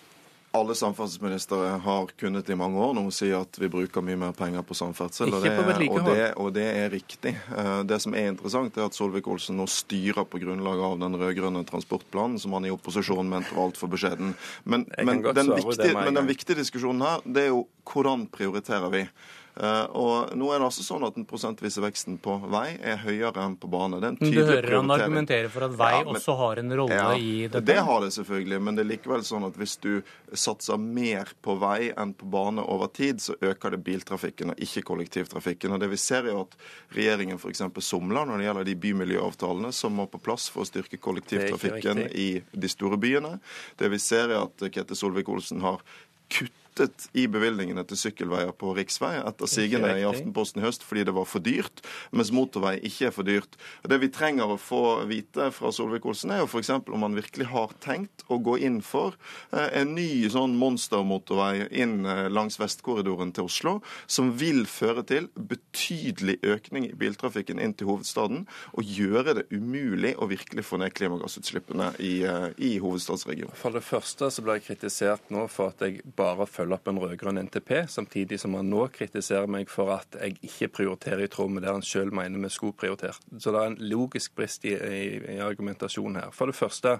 Alle 0.53 0.74
samferdselsministre 0.77 1.57
har 1.81 2.11
kunnet 2.20 2.51
i 2.53 2.57
mange 2.61 2.77
år 2.77 2.90
nå 2.99 3.07
si 3.15 3.31
at 3.32 3.57
vi 3.57 3.70
bruker 3.73 4.05
mye 4.05 4.19
mer 4.20 4.35
penger 4.36 4.61
på 4.69 4.77
samferdsel. 4.77 5.32
Og 5.32 5.47
det, 5.47 5.53
og, 5.89 6.01
det, 6.05 6.27
og 6.36 6.51
det, 6.53 6.66
er 6.82 6.90
riktig. 6.93 7.32
Eh, 7.57 7.78
det 7.89 7.97
som 8.05 8.12
er 8.12 8.28
interessant, 8.35 8.77
er 8.77 8.85
at 8.85 8.99
Solvik-Olsen 8.99 9.57
nå 9.57 9.65
styrer 9.65 10.28
på 10.28 10.43
grunnlag 10.43 10.82
av 10.85 10.99
den 11.01 11.16
rød-grønne 11.16 11.65
transportplanen, 11.70 12.36
som 12.43 12.53
han 12.59 12.69
i 12.69 12.74
opposisjon 12.74 13.32
mente 13.32 13.57
var 13.57 13.70
altfor 13.70 13.89
beskjeden. 13.94 14.36
Men, 14.69 14.85
men, 15.01 15.24
den 15.24 15.55
viktige, 15.57 15.97
men 15.97 16.20
den 16.20 16.28
viktige 16.28 16.61
diskusjonen 16.61 17.07
her, 17.09 17.24
det 17.24 17.47
er 17.47 17.55
jo 17.55 17.65
hvordan 17.89 18.28
prioriterer 18.36 18.93
vi? 18.93 19.07
Eh, 19.55 19.85
og 20.01 20.33
nå 20.33 20.47
er 20.49 20.62
det 20.62 20.65
altså 20.65 20.81
sånn 20.81 21.03
at 21.05 21.16
Den 21.19 21.27
prosentvise 21.29 21.83
veksten 21.85 22.16
på 22.24 22.39
vei 22.49 22.79
er 22.81 23.03
høyere 23.03 23.45
enn 23.45 23.59
på 23.61 23.69
bane. 23.73 23.99
Det 24.01 24.09
er 24.09 24.15
en 24.15 24.20
tydelig 24.20 24.45
du 24.47 24.49
hører 24.49 24.77
han 24.79 24.93
argumentere 24.95 25.51
for 25.53 25.66
at 25.66 25.74
vei 25.77 25.91
ja, 25.93 26.05
men, 26.07 26.16
også 26.16 26.37
har 26.39 26.62
en 26.62 26.74
rolle 26.81 26.97
ja, 26.97 27.11
i 27.19 27.35
dette? 27.45 27.61
Det 27.69 27.77
har 27.85 28.01
det 28.01 28.12
selvfølgelig, 28.16 28.61
men 28.65 28.79
det 28.79 28.85
er 28.87 28.91
likevel 28.95 29.27
sånn 29.29 29.45
at 29.49 29.59
hvis 29.61 29.77
du 29.83 29.91
satser 30.33 30.81
mer 30.81 31.35
på 31.45 31.59
vei 31.61 31.91
enn 31.93 32.15
på 32.16 32.31
bane 32.33 32.65
over 32.65 32.89
tid, 32.97 33.20
så 33.20 33.37
øker 33.41 33.77
det 33.77 33.83
biltrafikken 33.85 34.55
og 34.55 34.65
ikke 34.65 34.85
kollektivtrafikken. 34.89 35.77
Og 35.77 35.85
det 35.85 35.91
vi 35.93 36.01
ser 36.01 36.31
er 36.33 36.41
at 36.41 36.57
regjeringen 36.97 37.37
f.eks. 37.37 37.66
somler 37.85 38.29
når 38.29 38.41
det 38.41 38.49
gjelder 38.49 38.70
de 38.70 38.79
bymiljøavtalene 38.87 39.74
som 39.77 40.01
må 40.01 40.09
på 40.09 40.23
plass 40.23 40.49
for 40.53 40.65
å 40.65 40.70
styrke 40.70 40.97
kollektivtrafikken 41.03 42.07
i 42.09 42.31
de 42.41 42.73
store 42.73 42.97
byene. 43.01 43.37
Det 43.77 43.93
vi 43.93 44.01
ser 44.01 44.33
er 44.33 44.47
at 44.47 44.69
Kete 44.73 44.97
Solvik-Olsen 44.97 45.61
har 45.61 45.85
kutt 46.33 46.61
kuttet 46.73 47.09
i 47.12 47.27
bevilgningene 47.28 47.85
til 47.85 47.99
sykkelveier 47.99 48.53
på 48.57 48.73
riksvei 48.77 49.19
etter 49.20 49.49
sigende 49.51 49.93
i 49.99 50.07
Aftenposten 50.09 50.62
i 50.62 50.65
høst 50.65 50.85
fordi 50.86 51.05
det 51.05 51.15
var 51.15 51.27
for 51.28 51.44
dyrt, 51.44 51.82
mens 52.12 52.32
motorvei 52.32 52.78
ikke 52.81 53.09
er 53.09 53.15
for 53.15 53.28
dyrt. 53.28 53.59
Det 53.85 53.99
vi 54.01 54.09
trenger 54.12 54.53
å 54.55 54.59
få 54.61 55.05
vite 55.11 55.51
fra 55.53 55.73
Solvik-Olsen, 55.73 56.32
er 56.32 56.43
jo 56.43 56.49
f.eks. 56.49 56.70
om 56.89 57.05
han 57.05 57.16
virkelig 57.16 57.49
har 57.53 57.74
tenkt 57.85 58.24
å 58.32 58.39
gå 58.43 58.59
inn 58.65 58.81
for 58.85 59.16
eh, 59.53 59.69
en 59.82 59.94
ny 59.97 60.28
sånn 60.32 60.57
monstermotorvei 60.61 61.69
inn 61.82 62.07
eh, 62.07 62.28
langs 62.32 62.59
vestkorridoren 62.61 63.35
til 63.36 63.49
Oslo, 63.51 63.74
som 64.07 64.32
vil 64.40 64.65
føre 64.70 65.05
til 65.09 65.28
betydelig 65.36 66.39
økning 66.43 66.89
i 66.89 66.97
biltrafikken 66.99 67.61
inn 67.61 67.77
til 67.77 67.90
hovedstaden, 67.93 68.47
og 68.73 68.97
gjøre 68.97 69.36
det 69.40 69.47
umulig 69.53 70.15
å 70.16 70.31
virkelig 70.31 70.65
få 70.69 70.81
ned 70.81 70.97
klimagassutslippene 70.97 71.93
i, 72.01 72.15
eh, 72.28 72.49
i 72.57 72.74
hovedstadsregionen. 72.82 73.57
For 73.61 73.74
det 73.77 73.85
første 73.85 74.31
så 74.32 74.44
ble 74.44 74.59
jeg 74.59 74.69
kritisert 74.70 75.32
nå 75.35 75.47
for 75.53 75.74
at 75.74 75.85
jeg 75.85 76.01
bare 76.16 76.47
følger 76.49 76.61
følge 76.62 76.78
opp 76.78 76.89
en 76.89 77.02
rød-grønn 77.02 77.43
NTP, 77.48 77.74
samtidig 77.90 78.39
som 78.40 78.56
han 78.59 78.70
nå 78.70 78.86
kritiserer 78.94 79.51
meg 79.51 79.70
for 79.72 79.93
at 79.97 80.16
jeg 80.20 80.39
ikke 80.47 80.70
prioriterer 80.78 81.26
i 81.26 81.30
tråd 81.32 81.52
med 81.52 81.66
det 81.66 81.74
han 81.74 81.84
sjøl 81.86 82.14
mener 82.14 82.43
vi 82.43 82.52
skulle 82.52 82.78
prioritert. 82.78 83.22
Så 83.39 83.52
det 83.52 83.60
er 83.60 83.72
en 83.72 83.78
logisk 83.93 84.36
brist 84.39 84.66
i, 84.68 84.76
i, 84.76 85.05
i 85.36 85.39
argumentasjonen 85.43 86.22
her. 86.22 86.34
For 86.36 86.51
det 86.51 86.59
første, 86.59 86.98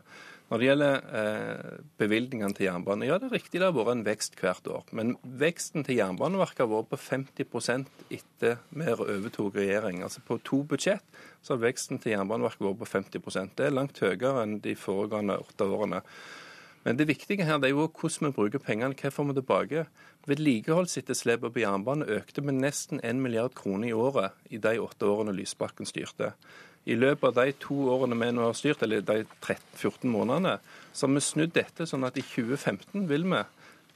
når 0.53 0.61
det 0.61 0.67
gjelder 0.67 0.97
eh, 1.17 1.77
bevilgningene 2.03 2.57
til 2.59 2.67
jernbane, 2.67 3.07
ja 3.09 3.17
det 3.17 3.31
er 3.31 3.39
riktig 3.39 3.61
det 3.61 3.69
har 3.71 3.77
vært 3.77 3.95
en 3.95 4.05
vekst 4.05 4.35
hvert 4.37 4.67
år. 4.69 4.83
Men 4.93 5.15
veksten 5.41 5.87
til 5.87 5.97
Jernbaneverket 5.97 6.65
har 6.65 6.69
vært 6.69 6.91
på 6.91 6.99
50% 7.01 7.89
etter 8.13 8.59
vi 8.69 8.91
overtok 8.93 9.57
regjering. 9.57 10.03
Altså 10.05 10.21
på 10.27 10.37
to 10.45 10.61
budsjett 10.69 11.23
så 11.41 11.55
har 11.55 11.63
veksten 11.65 12.03
til 12.03 12.17
Jernbaneverket 12.17 12.67
vært 12.67 12.83
på 12.83 12.91
50% 12.91 13.57
Det 13.57 13.71
er 13.71 13.77
langt 13.79 14.03
høyere 14.05 14.43
enn 14.43 14.59
de 14.61 14.77
foregående 14.77 15.39
åtte 15.41 15.71
årene. 15.73 16.03
Men 16.83 16.99
det 16.99 17.07
viktige 17.07 17.47
her 17.47 17.61
det 17.63 17.71
er 17.71 17.77
jo 17.77 17.87
hvordan 17.87 18.29
vi 18.29 18.37
bruker 18.37 18.63
pengene. 18.63 18.97
Hva 18.99 19.13
får 19.15 19.29
vi 19.29 19.37
tilbake? 19.39 19.85
Vedlikeholdsetterslepet 20.27 21.55
på 21.55 21.63
jernbane 21.63 22.09
økte 22.19 22.43
med 22.43 22.59
nesten 22.63 23.01
1 23.03 23.23
milliard 23.23 23.55
kroner 23.59 23.91
i 23.91 23.95
året 23.95 24.39
i 24.51 24.59
de 24.63 24.77
åtte 24.83 25.07
årene 25.07 25.35
Lysbakken 25.37 25.87
styrte. 25.87 26.33
I 26.85 26.97
løpet 26.99 27.29
av 27.29 27.39
de 27.39 27.55
to 27.63 27.77
årene 27.95 28.19
vi 28.19 28.31
nå 28.35 28.49
har 28.49 28.57
styrt, 28.59 28.83
eller 28.83 29.05
de 29.07 29.23
13-14 29.23 30.11
månedene, 30.11 30.57
så 30.93 31.07
har 31.07 31.15
vi 31.15 31.23
snudd 31.23 31.55
dette 31.55 31.87
sånn 31.87 32.07
at 32.07 32.19
i 32.19 32.25
2015 32.27 33.07
vil 33.11 33.29
vi 33.31 33.43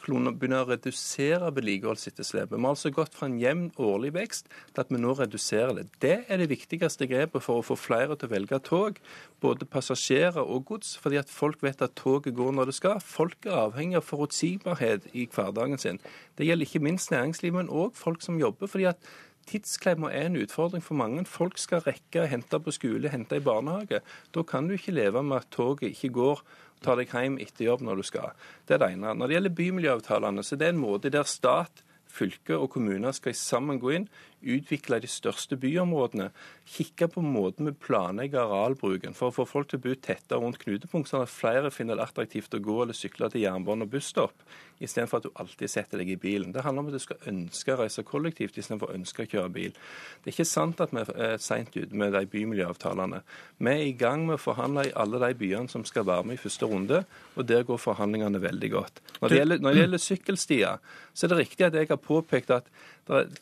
begynne 0.07 0.61
å 0.63 0.69
redusere 0.69 1.51
vedlikeholdsetterslepet. 1.57 2.55
Vi 2.55 2.63
har 2.63 2.75
altså 2.75 2.93
gått 2.95 3.17
fra 3.17 3.29
en 3.29 3.39
jevn 3.41 3.67
årlig 3.83 4.13
vekst 4.15 4.49
til 4.49 4.83
at 4.83 4.93
vi 4.93 5.01
nå 5.03 5.15
reduserer 5.19 5.75
det. 5.81 5.87
Det 6.03 6.17
er 6.29 6.41
det 6.41 6.49
viktigste 6.53 7.09
grepet 7.11 7.45
for 7.45 7.61
å 7.61 7.67
få 7.67 7.79
flere 7.81 8.17
til 8.17 8.31
å 8.31 8.35
velge 8.35 8.61
tog, 8.67 9.01
både 9.43 9.69
passasjerer 9.69 10.43
og 10.43 10.65
gods, 10.71 10.97
fordi 11.03 11.21
at 11.21 11.33
folk 11.33 11.63
vet 11.67 11.83
at 11.83 11.97
toget 11.99 12.37
går 12.39 12.55
når 12.57 12.71
det 12.71 12.79
skal. 12.79 13.01
Folk 13.03 13.47
er 13.47 13.59
avhengig 13.67 14.01
av 14.01 14.07
forutsigbarhet 14.07 15.11
i 15.13 15.27
hverdagen 15.27 15.83
sin. 15.83 16.03
Det 16.39 16.49
gjelder 16.49 16.71
ikke 16.71 16.85
minst 16.87 17.13
næringslivet, 17.15 17.61
men 17.65 17.73
òg 17.73 17.97
folk 17.99 18.23
som 18.23 18.39
jobber. 18.41 18.67
fordi 18.71 18.91
at 18.93 19.15
Tidsklemma 19.47 20.11
er 20.11 20.27
en 20.27 20.37
utfordring 20.41 20.83
for 20.83 20.99
mange. 20.99 21.23
Folk 21.31 21.59
skal 21.63 21.85
rekke 21.85 22.25
å 22.25 22.27
hente 22.27 22.59
på 22.59 22.73
skole, 22.75 23.13
hente 23.13 23.39
i 23.39 23.45
barnehage. 23.45 24.01
Da 24.35 24.43
kan 24.43 24.67
du 24.67 24.75
ikke 24.75 24.95
leve 24.97 25.23
med 25.23 25.37
at 25.45 25.53
toget 25.55 25.93
ikke 25.95 26.11
går 26.17 26.43
ta 26.87 26.95
deg 26.99 27.11
hjem 27.13 27.41
etter 27.43 27.67
jobb 27.69 27.83
når 27.87 28.01
du 28.01 28.07
skal. 28.07 28.33
Det 28.67 28.77
er 28.77 28.83
det 28.83 28.93
ene. 28.95 29.15
Når 29.15 29.27
det 29.27 29.37
gjelder 29.37 29.59
bymiljøavtalene, 29.61 30.47
så 30.47 30.55
er 30.55 30.63
det 30.63 30.71
en 30.73 30.81
måte 30.83 31.13
der 31.13 31.29
stat, 31.29 31.83
fylke 32.17 32.57
og 32.57 32.71
kommuner 32.73 33.13
skal 33.13 33.35
sammen 33.37 33.81
gå 33.83 33.93
inn, 33.97 34.07
utvikle 34.43 35.01
de 35.03 35.09
største 35.11 35.57
byområdene, 35.61 36.29
kikke 36.67 37.09
på 37.15 37.23
måten 37.25 37.71
vi 37.71 37.75
planlegger 37.87 38.45
arealbruken 38.45 39.17
for 39.17 39.31
å 39.31 39.37
få 39.37 39.47
folk 39.49 39.71
til 39.71 39.81
å 39.81 39.85
bo 39.87 39.95
tettere 39.95 40.41
rundt 40.43 40.61
knutepunkt, 40.63 41.11
sånn 41.11 41.25
at 41.25 41.33
flere 41.33 41.73
finner 41.75 41.99
det 41.99 42.07
attraktivt 42.07 42.55
å 42.55 42.63
gå 42.63 42.81
eller 42.83 42.97
sykle 42.97 43.31
til 43.33 43.47
jernbane 43.47 43.87
og 43.87 43.93
busstopp 43.95 44.47
istedenfor 44.83 45.21
at 45.21 45.27
du 45.27 45.39
alltid 45.41 45.71
setter 45.73 46.01
deg 46.01 46.11
i 46.13 46.19
bilen. 46.21 46.53
Det 46.53 46.63
handler 46.65 46.85
om 46.85 46.91
at 46.91 46.97
du 46.99 47.03
skal 47.03 47.31
ønske 47.31 47.73
å 47.73 47.79
reise 47.81 48.05
kollektivt 48.07 48.59
istedenfor 48.61 48.91
å 48.91 48.97
ønske 48.99 49.25
å 49.25 49.31
kjøre 49.31 49.53
bil. 49.55 49.77
Det 50.21 50.31
er 50.31 50.35
ikke 50.35 50.49
sant 50.49 50.83
at 50.85 50.93
vi 50.93 51.05
er 51.15 51.39
seint 51.43 51.77
ute 51.77 51.97
med 51.97 52.13
de 52.13 52.23
bymiljøavtalene. 52.33 53.23
Vi 53.57 53.73
er 53.73 53.85
i 53.87 53.95
gang 53.97 54.27
med 54.29 54.37
å 54.37 54.43
forhandle 54.43 54.89
i 54.89 54.95
alle 54.99 55.21
de 55.23 55.33
byene 55.41 55.73
som 55.73 55.87
skal 55.89 56.07
være 56.09 56.29
med 56.29 56.37
i 56.37 56.43
første 56.43 56.69
runde, 56.69 57.05
og 57.37 57.49
der 57.49 57.65
går 57.69 57.81
forhandlingene 57.81 58.43
veldig 58.43 58.73
godt. 58.75 59.01
Når 59.23 59.33
det 59.33 59.41
gjelder, 59.41 59.65
når 59.65 59.73
det 59.73 59.85
gjelder 59.85 60.05
sykkelstier, 60.09 60.85
så 61.17 61.27
er 61.27 61.33
det 61.33 61.41
riktig 61.41 61.69
at 61.69 61.81
jeg 61.81 61.89
har 61.89 62.03
påpekt 62.03 62.53
at 62.53 62.69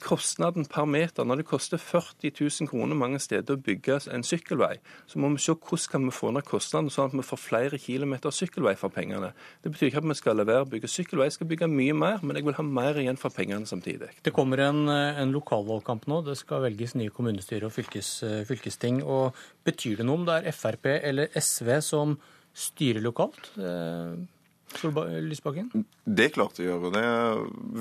kostnaden 0.05 0.67
per 0.69 0.85
meter, 0.85 1.25
når 1.25 1.41
det 1.41 1.47
koster 1.49 1.81
40 1.81 2.35
000 2.37 2.69
kroner 2.69 2.99
mange 2.99 3.21
steder 3.23 3.57
å 3.57 3.63
bygge 3.65 3.97
en 4.13 4.27
sykkelvei, 4.27 4.75
så 5.09 5.21
må 5.23 5.31
vi 5.33 5.41
se 5.41 5.55
hvordan 5.55 5.91
kan 5.95 6.05
vi 6.09 6.15
få 6.15 6.33
ned 6.35 6.45
kostnaden, 6.49 6.91
sånn 6.93 7.11
at 7.11 7.17
vi 7.17 7.25
får 7.25 7.41
flere 7.41 7.81
kilometer 7.81 8.35
sykkelvei 8.35 8.75
for 8.81 8.93
pengene. 8.93 9.33
Det 9.65 9.73
betyr 9.73 9.91
ikke 9.91 10.03
at 10.03 10.11
vi 10.11 10.19
skal 10.19 10.39
levere 10.41 10.67
å 10.67 10.71
bygge 10.71 10.91
sykkelvei, 10.93 11.31
jeg 11.31 11.39
skal 11.39 11.51
bygge 11.51 11.71
mye 11.73 11.97
mer, 11.97 12.21
men 12.23 12.37
jeg 12.39 12.49
vil 12.49 12.59
ha 12.59 12.67
mer 12.69 13.01
igjen 13.01 13.21
for 13.21 13.35
pengene 13.35 13.69
samtidig. 13.69 14.11
Det 14.25 14.35
kommer 14.37 14.67
en, 14.67 14.85
en 14.93 15.35
lokalvalgkamp 15.35 16.09
nå. 16.13 16.21
Det 16.29 16.37
skal 16.41 16.65
velges 16.67 16.97
nye 17.01 17.13
kommunestyre 17.15 17.71
og 17.71 17.75
fylkes, 17.75 18.15
fylkesting. 18.49 19.03
og 19.03 19.37
Betyr 19.65 20.01
det 20.01 20.09
noe 20.09 20.21
om 20.21 20.29
det 20.29 20.43
er 20.43 20.57
Frp 20.57 20.91
eller 21.01 21.33
SV 21.41 21.77
som 21.85 22.19
styrer 22.55 23.03
lokalt? 23.03 23.51
Eh, 23.59 24.15
Lysbakken? 24.83 25.85
Det 26.05 26.25
er 26.27 26.33
klart 26.35 26.57
det 26.59 26.67
gjør. 26.67 26.89
og 26.89 26.95
Det 26.95 27.05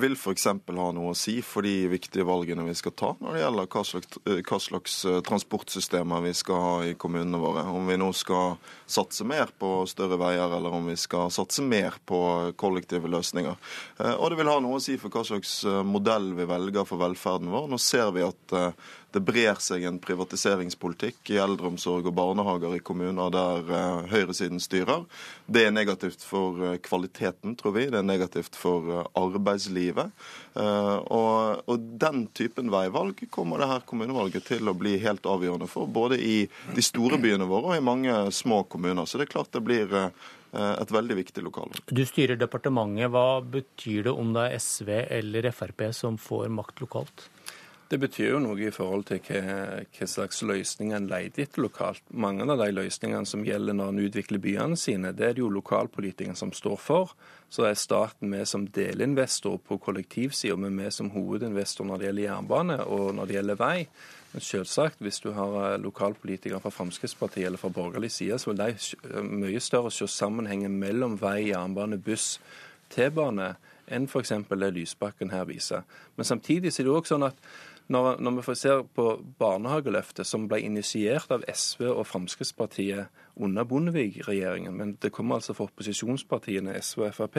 vil 0.02 0.14
f.eks. 0.16 0.46
ha 0.46 0.86
noe 0.94 1.12
å 1.12 1.16
si 1.18 1.36
for 1.44 1.66
de 1.66 1.88
viktige 1.92 2.26
valgene 2.28 2.64
vi 2.66 2.76
skal 2.78 2.94
ta 2.96 3.10
når 3.18 3.34
det 3.34 3.42
gjelder 3.42 3.68
hva 3.74 3.82
slags, 3.88 4.18
hva 4.24 4.58
slags, 4.62 4.96
transportsystemer 5.26 6.24
vi 6.24 6.34
skal 6.38 6.62
ha 6.64 6.74
i 6.86 6.94
kommunene 6.94 7.40
våre. 7.42 7.66
Om 7.68 7.90
vi 7.90 7.98
nå 8.00 8.10
skal 8.16 8.56
satse 8.86 9.26
mer 9.26 9.52
på 9.58 9.72
større 9.90 10.18
veier, 10.20 10.46
eller 10.56 10.78
om 10.78 10.88
vi 10.90 10.96
skal 11.00 11.32
satse 11.34 11.64
mer 11.66 11.98
på 12.06 12.20
kollektive 12.60 13.10
løsninger. 13.10 13.56
Og 14.14 14.26
det 14.30 14.40
vil 14.40 14.52
ha 14.52 14.58
noe 14.62 14.78
å 14.78 14.84
si 14.84 14.96
for 15.00 15.12
hva 15.14 15.24
slags 15.26 15.62
modell 15.88 16.32
vi 16.38 16.48
velger 16.48 16.86
for 16.88 17.02
velferden 17.02 17.52
vår. 17.52 17.68
Nå 17.72 17.80
ser 17.82 18.12
vi 18.14 18.26
at 18.26 18.58
det 19.14 19.22
brer 19.22 19.60
seg 19.62 19.84
en 19.86 20.00
privatiseringspolitikk 20.02 21.30
i 21.30 21.38
eldreomsorg 21.38 22.08
og 22.10 22.16
barnehager 22.18 22.74
i 22.74 22.82
kommuner 22.82 23.30
der 23.30 23.68
uh, 23.70 24.08
høyresiden 24.10 24.58
styrer. 24.62 25.04
Det 25.46 25.62
er 25.68 25.74
negativt 25.74 26.24
for 26.26 26.58
uh, 26.58 26.72
kvaliteten, 26.82 27.54
tror 27.60 27.76
vi. 27.76 27.86
Det 27.92 28.00
er 28.00 28.08
negativt 28.08 28.58
for 28.58 28.90
uh, 28.90 29.04
arbeidslivet. 29.18 30.10
Og, 30.54 31.64
og, 31.66 31.86
den 31.98 32.28
typen 32.30 32.68
veivalg 32.70 33.24
kommer 33.34 33.58
det 33.58 33.66
her 33.66 33.82
kommunevalget 33.88 34.44
til 34.46 34.70
å 34.70 34.76
bli 34.78 34.92
helt 35.02 35.26
avgjørende 35.26 35.66
for. 35.66 35.90
Både 35.90 36.20
i 36.22 36.44
de 36.76 36.84
store 36.84 37.18
byene 37.18 37.48
våre 37.50 37.72
og 37.72 37.78
i 37.78 37.82
mange 37.82 38.14
små 38.30 38.60
kommuner. 38.70 39.02
Så 39.10 39.18
det 39.18 39.26
er 39.26 39.32
klart 39.32 39.50
det 39.50 39.64
blir 39.66 39.90
et 40.54 40.94
veldig 40.94 41.18
viktig 41.18 41.42
lokale. 41.42 41.82
Du 41.90 42.04
styrer 42.06 42.38
departementet. 42.38 43.10
Hva 43.10 43.42
betyr 43.42 44.06
det 44.06 44.14
om 44.14 44.30
det 44.36 44.46
er 44.46 44.62
SV 44.62 44.92
eller 45.18 45.50
Frp 45.50 45.88
som 45.90 46.22
får 46.22 46.54
makt 46.54 46.86
lokalt? 46.86 47.26
Det 47.88 47.98
betyr 48.00 48.30
jo 48.30 48.38
noe 48.40 48.56
i 48.64 48.72
forhold 48.72 49.04
til 49.10 49.20
hva, 49.26 50.06
slags 50.08 50.40
løsninger 50.42 50.96
en 50.96 51.08
leter 51.10 51.44
etter 51.44 51.60
lokalt. 51.60 52.00
Mange 52.10 52.46
av 52.48 52.56
de 52.58 52.70
løsningene 52.72 53.28
som 53.28 53.44
gjelder 53.44 53.76
når 53.76 53.92
en 53.92 54.02
utvikler 54.06 54.40
byene 54.40 54.78
sine, 54.80 55.12
det 55.12 55.26
er 55.26 55.36
det 55.36 55.42
jo 55.44 55.50
lokalpolitikerne 55.52 56.38
som 56.38 56.52
står 56.56 56.78
for. 56.80 57.12
Så 57.52 57.66
er 57.68 57.76
staten 57.78 58.32
med 58.32 58.48
som 58.48 58.64
delinvestor 58.66 59.60
på 59.68 59.78
kollektivsida, 59.84 60.56
men 60.56 60.80
vi 60.80 60.88
som 60.90 61.12
hovedinvestor 61.12 61.86
når 61.86 62.00
det 62.00 62.08
gjelder 62.08 62.26
jernbane 62.30 62.78
og 62.88 63.10
når 63.18 63.28
det 63.28 63.36
gjelder 63.38 63.60
vei. 63.60 63.76
Men 64.32 64.42
selvsagt, 64.42 65.04
hvis 65.04 65.20
du 65.22 65.30
har 65.36 65.52
eh, 65.60 65.76
lokalpolitikere 65.78 66.58
fra 66.64 66.72
Fremskrittspartiet 66.74 67.46
eller 67.46 67.60
fra 67.60 67.70
borgerlig 67.70 68.10
side, 68.10 68.40
så 68.40 68.50
vil 68.50 68.64
de 68.64 69.20
mye 69.28 69.60
større 69.62 69.92
se 69.94 70.08
sammenhengen 70.10 70.80
mellom 70.80 71.14
vei, 71.20 71.52
jernbane, 71.52 72.00
buss, 72.02 72.40
T-bane 72.90 73.52
enn 73.92 74.08
f.eks. 74.08 74.32
det 74.48 74.72
Lysbakken 74.74 75.30
her 75.30 75.46
viser. 75.46 75.84
Men 76.16 76.26
samtidig 76.26 76.72
er 76.72 76.86
det 76.86 76.92
også 76.92 77.14
sånn 77.14 77.28
at 77.28 77.38
når, 77.92 78.20
når 78.24 78.38
vi 78.40 78.54
ser 78.56 78.82
på 78.96 79.08
barnehageløftet, 79.38 80.26
som 80.26 80.48
ble 80.48 80.62
initiert 80.64 81.32
av 81.34 81.44
SV 81.50 81.86
og 81.90 82.06
Fremskrittspartiet 82.08 83.23
under 83.36 83.64
Bondevik-regjeringen, 83.66 84.76
men 84.76 84.92
det 85.02 85.10
kommer 85.14 85.40
altså 85.40 85.54
fra 85.56 85.66
opposisjonspartiene 85.66 86.76
SV 86.78 87.06
og 87.08 87.14
Frp, 87.16 87.38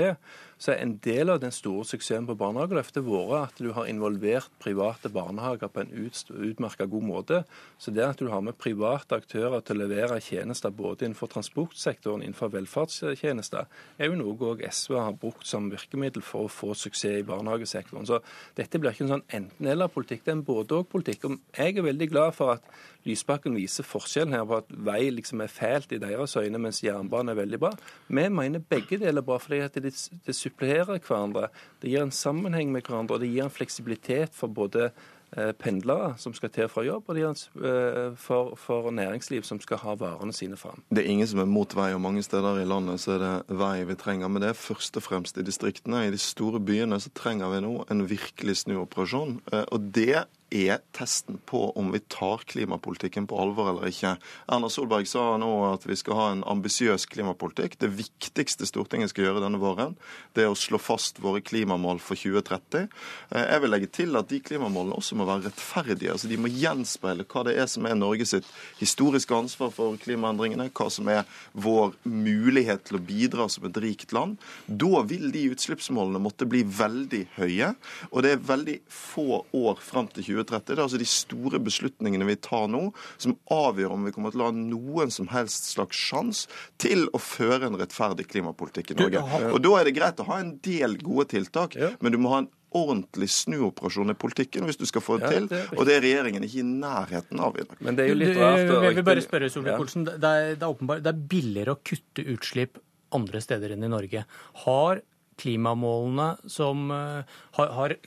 så 0.60 0.74
er 0.74 0.82
en 0.84 0.96
del 1.04 1.32
av 1.32 1.40
den 1.44 1.54
store 1.56 1.86
suksessen 1.88 2.28
på 2.28 2.36
barnehageløftet 2.40 3.06
vært 3.06 3.56
at 3.56 3.62
du 3.64 3.72
har 3.76 3.88
involvert 3.88 4.52
private 4.60 5.12
barnehager 5.14 5.72
på 5.72 5.84
en 5.84 5.94
utmerket 5.96 6.92
god 6.92 7.06
måte. 7.06 7.42
Så 7.80 7.94
det 7.96 8.04
at 8.04 8.20
du 8.20 8.28
har 8.32 8.44
med 8.44 8.58
private 8.60 9.20
aktører 9.22 9.64
til 9.64 9.78
å 9.78 9.86
levere 9.86 10.20
tjenester 10.24 10.74
både 10.76 11.08
innenfor 11.08 11.32
transportsektoren 11.32 12.24
innenfor 12.26 12.52
velferdstjenester, 12.56 13.70
er 13.98 14.12
jo 14.12 14.20
noe 14.20 14.52
òg 14.52 14.66
SV 14.68 14.98
har 15.00 15.16
brukt 15.20 15.48
som 15.48 15.70
virkemiddel 15.72 16.26
for 16.26 16.50
å 16.50 16.52
få 16.52 16.74
suksess 16.76 17.22
i 17.22 17.28
barnehagesektoren. 17.28 18.08
Så 18.08 18.20
dette 18.58 18.82
blir 18.82 18.96
ikke 18.96 19.08
en 19.08 19.16
sånn 19.16 19.28
enten-eller-politikk, 19.40 20.26
det 20.26 20.34
er 20.34 20.40
en 20.40 20.46
både-og-politikk. 20.48 21.30
Jeg 21.56 21.78
er 21.78 21.88
veldig 21.88 22.10
glad 22.12 22.36
for 22.36 22.58
at 22.58 22.68
Lysbakken 23.06 23.56
viser 23.58 23.86
forskjellen 23.86 24.34
her 24.34 24.46
på 24.50 24.60
at 24.64 24.72
vei 24.88 25.10
liksom 25.14 25.44
er 25.46 25.52
fælt 25.52 25.94
i 25.94 26.02
deres 26.02 26.36
øyne, 26.40 26.62
mens 26.62 26.82
jernbane 26.84 27.36
er 27.36 27.42
veldig 27.42 27.60
bra. 27.62 27.74
Vi 28.08 28.30
mener 28.30 28.64
begge 28.66 28.98
deler 29.02 29.22
er 29.22 29.28
bra, 29.28 29.38
fordi 29.42 29.62
at 29.66 29.78
det, 29.78 29.94
det 30.26 30.36
supplerer 30.36 30.98
hverandre. 30.98 31.52
Det 31.82 31.92
gir 31.92 32.06
en 32.06 32.16
sammenheng 32.16 32.72
med 32.74 32.88
hverandre, 32.88 33.18
og 33.18 33.22
det 33.22 33.30
gir 33.30 33.46
en 33.46 33.54
fleksibilitet 33.54 34.34
for 34.34 34.50
både 34.50 34.90
eh, 35.38 35.52
pendlere 35.62 36.16
som 36.18 36.34
skal 36.34 36.50
til 36.56 36.70
fra 36.72 36.82
jobb, 36.86 37.12
og 37.12 37.20
de 37.20 37.26
eh, 37.26 38.16
for, 38.18 38.56
for, 38.58 38.90
næringsliv 38.90 39.46
som 39.46 39.62
skal 39.62 39.84
ha 39.84 39.96
varene 40.02 40.34
sine 40.34 40.58
fram. 40.58 40.82
Det 40.90 41.04
er 41.04 41.12
ingen 41.14 41.30
som 41.30 41.44
er 41.44 41.50
mot 41.50 41.76
vei, 41.78 41.92
og 41.94 42.02
mange 42.02 42.24
steder 42.26 42.62
i 42.62 42.66
landet 42.66 43.04
så 43.04 43.20
er 43.20 43.22
det 43.26 43.60
vei 43.60 43.84
vi 43.86 44.00
trenger. 44.02 44.32
Men 44.32 44.42
det 44.42 44.50
er 44.54 44.58
først 44.58 44.98
og 44.98 45.06
fremst 45.06 45.38
i 45.38 45.46
distriktene. 45.46 46.08
I 46.08 46.16
de 46.16 46.22
store 46.22 46.60
byene 46.60 47.00
så 47.02 47.14
trenger 47.14 47.54
vi 47.54 47.62
nå 47.68 47.76
en 47.92 48.08
virkelig 48.10 48.64
snuoperasjon. 48.64 49.40
Eh, 49.54 49.68
og 49.70 49.94
det 49.94 50.26
er 50.56 50.82
testen 50.96 51.40
på 51.50 51.68
om 51.78 51.92
vi 51.94 52.02
tar 52.12 52.44
klimapolitikken 52.48 53.28
på 53.30 53.38
alvor 53.42 53.70
eller 53.72 53.90
ikke. 53.90 54.16
Erna 54.52 54.70
Solberg 54.72 55.08
sa 55.10 55.36
nå 55.42 55.52
at 55.68 55.86
vi 55.88 55.98
skal 56.00 56.20
ha 56.20 56.28
en 56.32 56.44
ambisiøs 56.56 57.08
klimapolitikk. 57.12 57.78
Det 57.82 57.92
viktigste 57.96 58.68
Stortinget 58.70 59.12
skal 59.12 59.28
gjøre 59.28 59.44
denne 59.44 59.60
våren, 59.62 59.96
det 60.36 60.46
er 60.46 60.54
å 60.54 60.60
slå 60.60 60.80
fast 60.82 61.20
våre 61.24 61.44
klimamål 61.46 62.02
for 62.04 62.20
2030. 62.20 62.88
Eh, 63.32 63.46
jeg 63.46 63.64
vil 63.64 63.74
legge 63.74 63.92
til 64.00 64.20
at 64.20 64.30
de 64.32 64.42
klimamålene 64.44 64.98
også 65.00 65.18
må 65.20 65.28
være 65.28 65.50
rettferdige. 65.50 66.14
altså 66.14 66.32
De 66.32 66.40
må 66.42 66.52
gjenspeile 66.52 67.28
hva 67.30 67.46
det 67.48 67.58
er 67.62 67.70
som 67.72 67.88
er 67.88 67.98
Norge 68.00 68.28
sitt 68.30 68.48
historiske 68.80 69.36
ansvar 69.36 69.74
for 69.76 70.00
klimaendringene, 70.02 70.70
hva 70.76 70.90
som 70.94 71.10
er 71.12 71.24
vår 71.54 71.96
mulighet 72.04 72.88
til 72.88 73.00
å 73.00 73.04
bidra 73.06 73.50
som 73.52 73.68
et 73.68 73.82
rikt 73.84 74.16
land. 74.16 74.38
Da 74.68 75.04
vil 75.08 75.30
de 75.34 75.48
utslippsmålene 75.54 76.22
måtte 76.24 76.48
bli 76.50 76.64
veldig 76.66 77.24
høye, 77.40 77.74
og 78.12 78.26
det 78.26 78.36
er 78.36 78.48
veldig 78.48 78.80
få 78.92 79.44
år 79.56 79.82
fram 79.84 80.10
til 80.12 80.24
2030. 80.24 80.45
2030. 80.46 80.72
Det 80.72 80.80
er 80.80 80.86
altså 80.86 81.02
de 81.02 81.10
store 81.10 81.62
beslutningene 81.64 82.28
vi 82.30 82.38
tar 82.40 82.68
nå, 82.72 82.88
som 83.22 83.38
avgjør 83.52 83.96
om 83.96 84.08
vi 84.08 84.14
kommer 84.16 84.34
til 84.34 84.44
å 84.44 84.50
ha 84.50 84.56
noen 84.56 85.14
som 85.14 85.30
helst 85.34 85.72
slags 85.74 86.00
sjanse 86.00 86.52
til 86.82 87.08
å 87.14 87.22
føre 87.22 87.70
en 87.70 87.80
rettferdig 87.80 88.28
klimapolitikk 88.32 88.94
i 88.94 89.00
Norge. 89.02 89.24
Og 89.52 89.62
Da 89.66 89.74
er 89.80 89.90
det 89.90 89.96
greit 89.98 90.22
å 90.22 90.30
ha 90.30 90.40
en 90.44 90.56
del 90.66 91.00
gode 91.02 91.32
tiltak, 91.34 91.76
men 92.00 92.14
du 92.14 92.22
må 92.22 92.36
ha 92.36 92.44
en 92.44 92.52
ordentlig 92.76 93.30
snuoperasjon 93.32 94.12
i 94.12 94.18
politikken 94.20 94.66
hvis 94.68 94.80
du 94.80 94.86
skal 94.90 95.04
få 95.04 95.18
det 95.22 95.32
til. 95.32 95.46
Og 95.78 95.86
det 95.88 95.98
er 95.98 96.04
regjeringen 96.04 96.44
ikke 96.44 96.60
i 96.60 96.68
nærheten 96.68 97.40
av 97.40 97.56
i 97.56 97.64
dag. 97.64 97.78
Men 97.88 97.98
det 97.98 98.06
er 98.06 98.12
jo 98.12 98.18
litt 98.20 98.40
rart. 98.40 98.64
Jeg 98.90 98.98
vil 99.00 99.08
bare 99.08 99.24
spørre 99.24 99.52
Solvik-Olsen. 99.54 100.08
Det, 100.10 100.18
det, 100.60 100.72
det 101.06 101.14
er 101.14 101.22
billigere 101.36 101.78
å 101.78 101.80
kutte 101.80 102.26
utslipp 102.36 102.82
andre 103.16 103.40
steder 103.44 103.76
enn 103.76 103.86
i 103.86 103.92
Norge. 103.92 104.26
Har 104.66 105.04
klimamålene 105.42 106.30
som 106.52 106.88
eh, 106.94 107.36
har, 107.58 107.76
har 107.80 107.98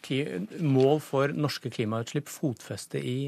mål 0.63 1.03
for 1.05 1.35
norske 1.37 1.73
klimautslipp 1.75 2.31
fotfeste 2.33 3.03
i 3.03 3.19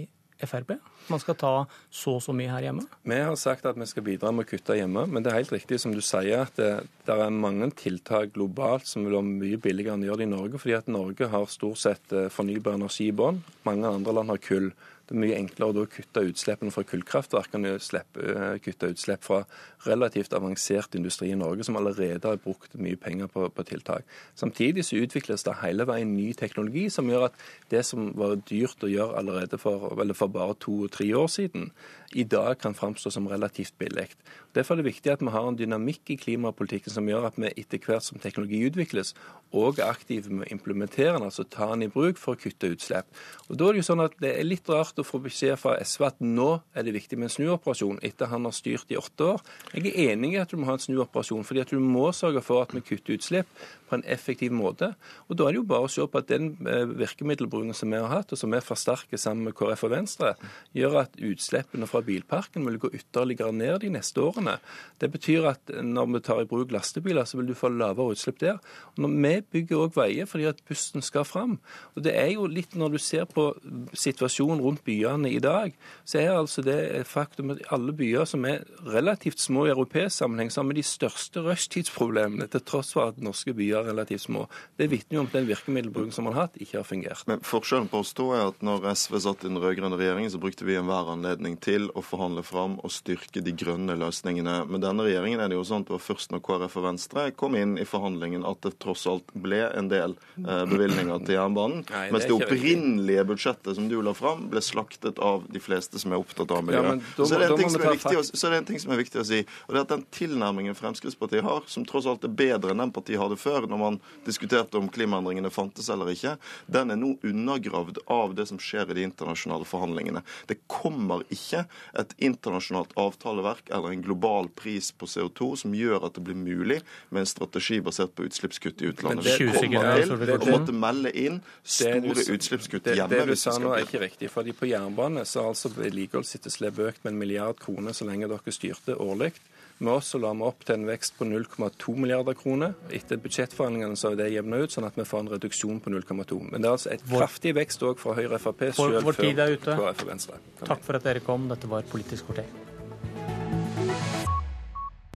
Frp? 0.47 0.73
Man 1.11 1.21
skal 1.21 1.37
ta 1.37 1.53
så 1.93 2.15
og 2.17 2.23
så 2.25 2.33
mye 2.37 2.51
her 2.53 2.65
hjemme? 2.65 2.85
Vi 3.09 3.19
har 3.19 3.37
sagt 3.41 3.67
at 3.69 3.79
vi 3.79 3.89
skal 3.89 4.05
bidra 4.07 4.33
med 4.33 4.47
å 4.47 4.51
kutte 4.51 4.77
hjemme, 4.79 5.07
men 5.11 5.25
det 5.25 5.33
er 5.33 5.41
helt 5.41 5.53
riktig 5.53 5.81
som 5.83 5.95
du 5.95 6.01
sier 6.05 6.47
at 6.47 6.57
det, 6.61 6.71
det 7.09 7.17
er 7.17 7.35
mange 7.35 7.71
tiltak 7.77 8.33
globalt 8.37 8.89
som 8.89 9.05
vil 9.05 9.19
være 9.19 9.27
mye 9.29 9.61
billigere 9.61 9.97
enn 9.97 10.07
å 10.07 10.11
gjøre 10.11 10.23
det 10.23 10.29
i 10.29 10.33
Norge, 10.33 10.63
fordi 10.63 10.79
at 10.79 10.93
Norge 10.93 11.29
har 11.33 11.51
stort 11.53 11.83
sett 11.83 12.17
eh, 12.17 12.31
fornybar 12.33 12.79
energi 12.79 13.11
i 13.11 13.17
bånn. 13.17 13.43
Mange 13.69 13.91
andre 13.91 14.17
land 14.21 14.33
har 14.33 14.43
kull. 14.45 14.71
Det 15.11 15.17
er 15.17 15.23
mye 15.25 15.39
enklere 15.41 15.83
å 15.83 15.89
kutte 15.91 16.23
utslippene 16.23 16.71
fra 16.71 16.85
kullkraftverk 16.87 17.57
enn 17.59 17.67
å 17.67 17.73
eh, 17.75 18.59
kutte 18.63 18.93
utslipp 18.93 19.25
fra 19.27 19.41
relativt 19.83 20.37
avansert 20.39 20.95
industri 20.95 21.33
i 21.33 21.39
Norge, 21.39 21.67
som 21.67 21.75
allerede 21.81 22.31
har 22.31 22.39
brukt 22.39 22.77
mye 22.79 22.95
penger 22.95 23.27
på, 23.33 23.49
på, 23.51 23.65
tiltak. 23.67 24.07
Samtidig 24.39 24.85
så 24.87 25.01
utvikles 25.03 25.43
det 25.49 25.57
hele 25.65 25.89
veien 25.91 26.13
ny 26.15 26.29
teknologi 26.39 26.85
som 26.95 27.11
gjør 27.11 27.27
at 27.27 27.43
det 27.75 27.83
som 27.89 28.13
var 28.15 28.37
dyrt 28.47 28.87
å 28.87 28.93
gjøre 28.93 29.19
allerede 29.19 29.59
for, 29.59 29.91
for 30.15 30.31
bare 30.31 30.55
to-tre 30.63 31.09
år 31.19 31.27
siden, 31.27 31.73
i 32.15 32.23
dag 32.23 32.61
kan 32.63 32.79
framstå 32.79 33.11
som 33.11 33.27
relativt 33.31 33.75
billig. 33.83 34.09
Derfor 34.55 34.75
er 34.75 34.83
det 34.83 34.93
viktig 34.93 35.13
at 35.13 35.21
vi 35.23 35.35
har 35.35 35.47
en 35.47 35.59
dynamikk 35.59 36.15
i 36.15 36.21
klimapolitikken 36.23 36.95
som 36.95 37.11
gjør 37.11 37.29
at 37.29 37.37
vi 37.39 37.51
etter 37.51 37.83
hvert 37.83 38.07
som 38.07 38.23
teknologi 38.23 38.63
utvikles, 38.67 39.13
òg 39.55 39.79
er 39.83 39.91
aktive 39.91 40.31
med 40.31 40.47
å 40.47 40.55
implementere 40.55 41.17
den, 41.17 41.27
altså 41.27 41.47
ta 41.47 41.73
den 41.73 41.87
i 41.87 41.91
bruk 41.91 42.19
for 42.19 42.35
å 42.35 42.41
kutte 42.41 42.73
utslipp. 42.75 43.11
Og 43.49 43.59
da 43.59 43.69
er 43.69 43.79
Det 43.79 43.83
jo 43.83 43.87
sånn 43.91 44.03
at 44.07 44.15
det 44.23 44.35
er 44.39 44.47
litt 44.47 44.71
rart 44.71 45.00
å 45.03 45.07
få 45.07 45.21
beskjed 45.25 45.59
fra 45.61 45.77
SV 45.83 46.07
at 46.07 46.23
nå 46.25 46.49
er 46.77 46.87
det 46.87 46.95
viktig 46.97 47.19
med 47.19 47.29
en 47.29 47.35
snuoperasjon 47.35 48.01
etter 48.07 48.31
han 48.31 48.49
har 48.49 48.55
styrt 48.57 48.93
i 48.93 48.99
åtte 49.01 49.33
år. 49.35 49.45
Jeg 49.75 49.91
er 49.91 50.15
enig 50.15 50.35
i 50.35 50.41
at 50.43 50.53
du 50.53 50.61
må 50.61 50.69
ha 50.69 50.77
en 50.77 50.83
snuoperasjon, 50.83 51.47
fordi 51.49 51.65
at 51.65 51.75
du 51.75 51.81
må 51.83 52.11
sørge 52.17 52.43
for 52.45 52.65
at 52.65 52.75
vi 52.77 52.85
kutter 52.85 53.17
utslipp 53.19 53.51
på 53.91 53.99
en 53.99 54.07
effektiv 54.07 54.55
måte. 54.55 54.93
Og 55.29 55.37
Da 55.41 55.47
er 55.49 55.55
det 55.55 55.61
jo 55.61 55.67
bare 55.67 55.89
å 55.89 55.91
se 55.91 56.05
på 56.07 56.21
at 56.21 56.29
den 56.31 56.53
eh, 56.69 56.87
virkemiddelbruken 56.87 57.75
som 57.75 57.91
vi 57.91 57.99
har 57.99 58.11
hatt, 58.13 58.33
og 58.33 58.39
som 58.39 58.53
vi 58.53 58.61
forsterker 58.63 59.19
sammen 59.19 59.49
med 59.49 59.57
KrF 59.59 59.87
og 59.89 59.95
Venstre, 59.95 60.35
gjør 60.77 61.01
at 61.03 61.19
utslippene 61.19 61.89
fra 61.91 62.03
bilparken 62.07 62.67
vil 62.69 62.79
gå 62.83 62.93
ytterligere 63.01 63.55
ned 63.57 63.81
de 63.83 63.91
neste 63.97 64.23
årene. 64.23 64.59
Det 65.01 65.11
betyr 65.11 65.49
at 65.51 65.75
når 65.83 66.13
vi 66.15 66.23
tar 66.29 66.43
i 66.45 66.49
bruk 66.51 66.71
lastebiler, 66.75 67.27
så 67.27 67.41
vil 67.41 67.51
du 67.51 67.57
få 67.59 67.73
lavere 67.73 68.15
utslipp 68.15 68.41
der. 68.43 68.61
Og 68.95 69.05
når 69.07 69.19
Vi 69.21 69.35
bygger 69.53 69.85
òg 69.85 69.97
veier 69.97 70.27
fordi 70.27 70.47
at 70.49 70.63
bussen 70.67 71.03
skal 71.03 71.25
fram. 71.25 71.59
Og 71.95 72.05
det 72.05 72.15
er 72.17 72.33
jo 72.35 72.47
litt 72.47 72.75
når 72.75 72.95
du 72.95 72.99
ser 72.99 73.27
på 73.31 73.51
situasjonen 73.93 74.63
rundt 74.65 74.85
byene 74.91 75.31
i 75.31 75.41
dag, 75.43 75.75
så 76.05 76.21
er 76.21 76.35
altså 76.35 76.65
det 76.67 76.77
et 76.99 77.09
faktum 77.09 77.55
at 77.55 77.63
alle 77.75 77.95
byer 77.97 78.27
som 78.29 78.45
er 78.49 78.65
relativt 78.91 79.41
små 79.41 79.67
i 79.69 79.73
europeisk 79.75 80.19
sammenheng, 80.19 80.51
sammen 80.53 80.75
med 80.75 80.81
de 80.81 80.87
største 80.87 81.43
rushtidsproblemene, 81.47 82.49
til 82.51 82.65
tross 82.67 82.93
for 82.97 83.13
at 83.13 83.21
norske 83.23 83.55
byer 83.57 83.81
er 83.81 83.91
relativt 83.93 84.27
små. 84.27 84.47
Det 84.79 84.91
vitner 84.93 85.19
jo 85.19 85.25
om 85.25 85.31
den 85.33 85.49
virkemiddelbruken 85.49 86.13
som 86.15 86.27
man 86.29 86.37
har 86.37 86.49
hatt, 86.49 86.59
ikke 86.61 86.81
har 86.81 86.89
fungert. 86.89 87.25
Men 87.31 87.45
Forskjellen 87.47 87.89
på 87.91 88.03
oss 88.03 88.13
to 88.17 88.31
er 88.37 88.51
at 88.51 88.63
når 88.65 88.89
SV 88.95 89.19
satt 89.25 89.45
i 89.45 89.51
den 89.51 89.61
rød-grønne 89.61 89.99
regjeringen, 90.01 90.33
så 90.33 90.41
brukte 90.43 90.67
vi 90.69 90.79
enhver 90.79 91.13
anledning 91.13 91.57
til 91.63 91.89
å 91.95 92.05
forhandle 92.05 92.45
fram 92.47 92.79
og 92.81 92.95
styrke 92.95 93.43
de 93.45 93.55
grønne 93.57 93.97
løsningene. 94.01 94.61
Med 94.71 94.85
denne 94.85 95.07
regjeringen 95.07 95.43
er 95.43 95.53
det 95.53 95.59
jo 95.59 95.67
sånn 95.67 95.85
at 95.85 95.91
det 95.91 95.97
var 95.97 96.05
først 96.05 96.35
når 96.35 96.45
KrF 96.47 96.79
og 96.81 96.87
Venstre 96.89 97.27
kom 97.37 97.57
inn 97.59 97.77
i 97.81 97.87
forhandlingen 97.89 98.47
at 98.49 98.63
det 98.67 98.77
tross 98.83 99.07
alt 99.11 99.31
ble 99.35 99.63
en 99.69 99.91
del 99.93 100.17
eh, 100.41 100.65
bevilgninger 100.71 101.25
til 101.27 101.37
jernbanen. 101.37 101.85
Nei, 101.91 102.07
det 102.09 102.17
mens 102.17 102.29
det 102.29 102.37
opprinnelige 102.37 103.27
budsjettet 103.31 103.79
som 103.79 103.89
du 103.91 103.99
la 104.05 104.15
fram, 104.17 104.49
ble 104.53 104.63
slaktet 104.71 105.19
av 105.23 105.45
de 105.51 105.63
fleste 105.63 106.01
som 106.01 106.15
er 106.15 106.23
opptatt 106.23 106.53
av 106.55 106.65
miljø. 106.67 106.83
Ja, 106.83 106.97
så, 107.19 107.37
er 107.37 107.45
det 107.45 107.51
å, 107.55 108.25
så 108.25 108.49
er 108.49 108.55
det 108.55 108.61
en 108.63 108.69
ting 108.71 108.81
som 108.83 108.95
er 108.95 109.01
viktig 109.03 109.21
å 109.23 109.27
si. 109.27 109.43
og 109.67 109.75
det 109.75 109.81
er 109.81 109.87
at 109.87 109.95
Den 109.95 110.05
tilnærmingen 110.15 110.77
Fremskrittspartiet 110.79 111.45
har, 111.47 111.67
som 111.71 111.87
tross 111.89 112.09
alt 112.11 112.25
er 112.27 112.33
bedre 112.35 112.75
enn 112.75 112.83
den 112.85 112.95
partiet 112.95 113.21
hadde 113.21 113.39
før, 113.41 113.67
når 113.71 113.83
man 113.83 113.99
diskuterte 114.27 114.79
om 114.81 114.91
klimaendringene 114.93 115.51
fantes 115.53 115.91
eller 115.93 116.13
ikke, 116.13 116.37
den 116.71 116.95
er 116.95 117.01
nå 117.01 117.15
undergravd 117.27 118.03
av 118.11 118.35
det 118.39 118.47
som 118.51 118.61
skjer 118.63 118.93
i 118.93 118.99
de 119.01 119.07
internasjonale 119.09 119.67
forhandlingene. 119.69 120.23
Det 120.51 120.61
kommer 120.71 121.25
ikke 121.33 121.65
et 121.99 122.15
internasjonalt 122.23 122.95
avtaleverk 123.01 123.71
eller 123.71 123.95
en 123.95 124.05
global 124.05 124.51
pris 124.57 124.91
på 124.93 125.09
CO2 125.11 125.53
som 125.65 125.75
gjør 125.77 126.07
at 126.09 126.17
det 126.17 126.25
blir 126.27 126.39
mulig 126.39 126.81
med 127.11 127.25
en 127.25 127.31
strategi 127.31 127.81
basert 127.85 128.15
på 128.17 128.27
utslippskutt 128.29 128.83
i 128.83 128.91
utlandet. 128.93 129.27
Det 129.27 129.51
kommer 129.57 130.27
til 130.27 130.37
å 130.37 130.55
måtte 130.55 130.77
melde 130.77 131.13
inn 131.17 131.41
store 131.63 132.27
utslippskutt 132.35 132.91
hjemme. 132.91 133.09
Det, 133.11 133.25
det 133.25 133.37
du 133.37 133.41
sa 133.41 133.57
nå 133.61 133.75
er 133.77 133.87
ikke 133.87 134.03
riktig. 134.05 134.31
fordi 134.33 134.55
På 134.61 134.69
jernbane 134.69 135.25
så 135.25 135.41
har 135.41 135.55
altså 135.55 135.71
vedlikeholdsetterslepet 135.73 136.91
økt 136.91 137.05
med 137.07 137.15
en 137.15 137.21
milliard 137.23 137.57
kroner 137.63 137.97
så 137.97 138.05
lenge 138.05 138.29
dere 138.29 138.53
styrte 138.53 138.99
årlig. 139.01 139.33
Med 139.81 139.95
oss 139.95 140.11
så 140.13 140.19
la 140.21 140.35
vi 140.37 140.45
opp 140.45 140.67
til 140.69 140.77
en 140.77 140.85
vekst 140.85 141.15
på 141.17 141.25
0,2 141.25 141.95
milliarder 141.97 142.37
kroner. 142.37 142.75
Etter 142.93 143.17
budsjettforhandlingene 143.25 143.97
så 143.97 144.11
er 144.13 144.19
det 144.21 144.27
jevna 144.35 144.59
ut, 144.61 144.75
sånn 144.75 144.85
at 144.85 144.99
vi 145.01 145.07
får 145.09 145.25
en 145.25 145.31
reduksjon 145.33 145.81
på 145.81 145.95
0,2. 145.95 146.43
Men 146.51 146.61
det 146.61 146.69
er 146.69 146.77
altså 146.77 146.93
et 146.93 147.07
kraftig 147.09 147.55
vekst 147.57 147.89
òg 147.89 148.03
fra 148.03 148.19
Høyre 148.19 148.37
og 148.37 148.45
Frp, 148.45 148.67
selv 148.77 149.01
før 149.09 149.23
KrF 149.65 150.05
og 150.05 150.11
Venstre. 150.13 150.43
Takk 150.61 150.85
for 150.85 151.01
at 151.01 151.09
dere 151.09 151.25
kom. 151.25 151.49
Dette 151.49 151.73
var 151.73 151.89
Politisk 151.89 152.29
kvarter. 152.29 152.53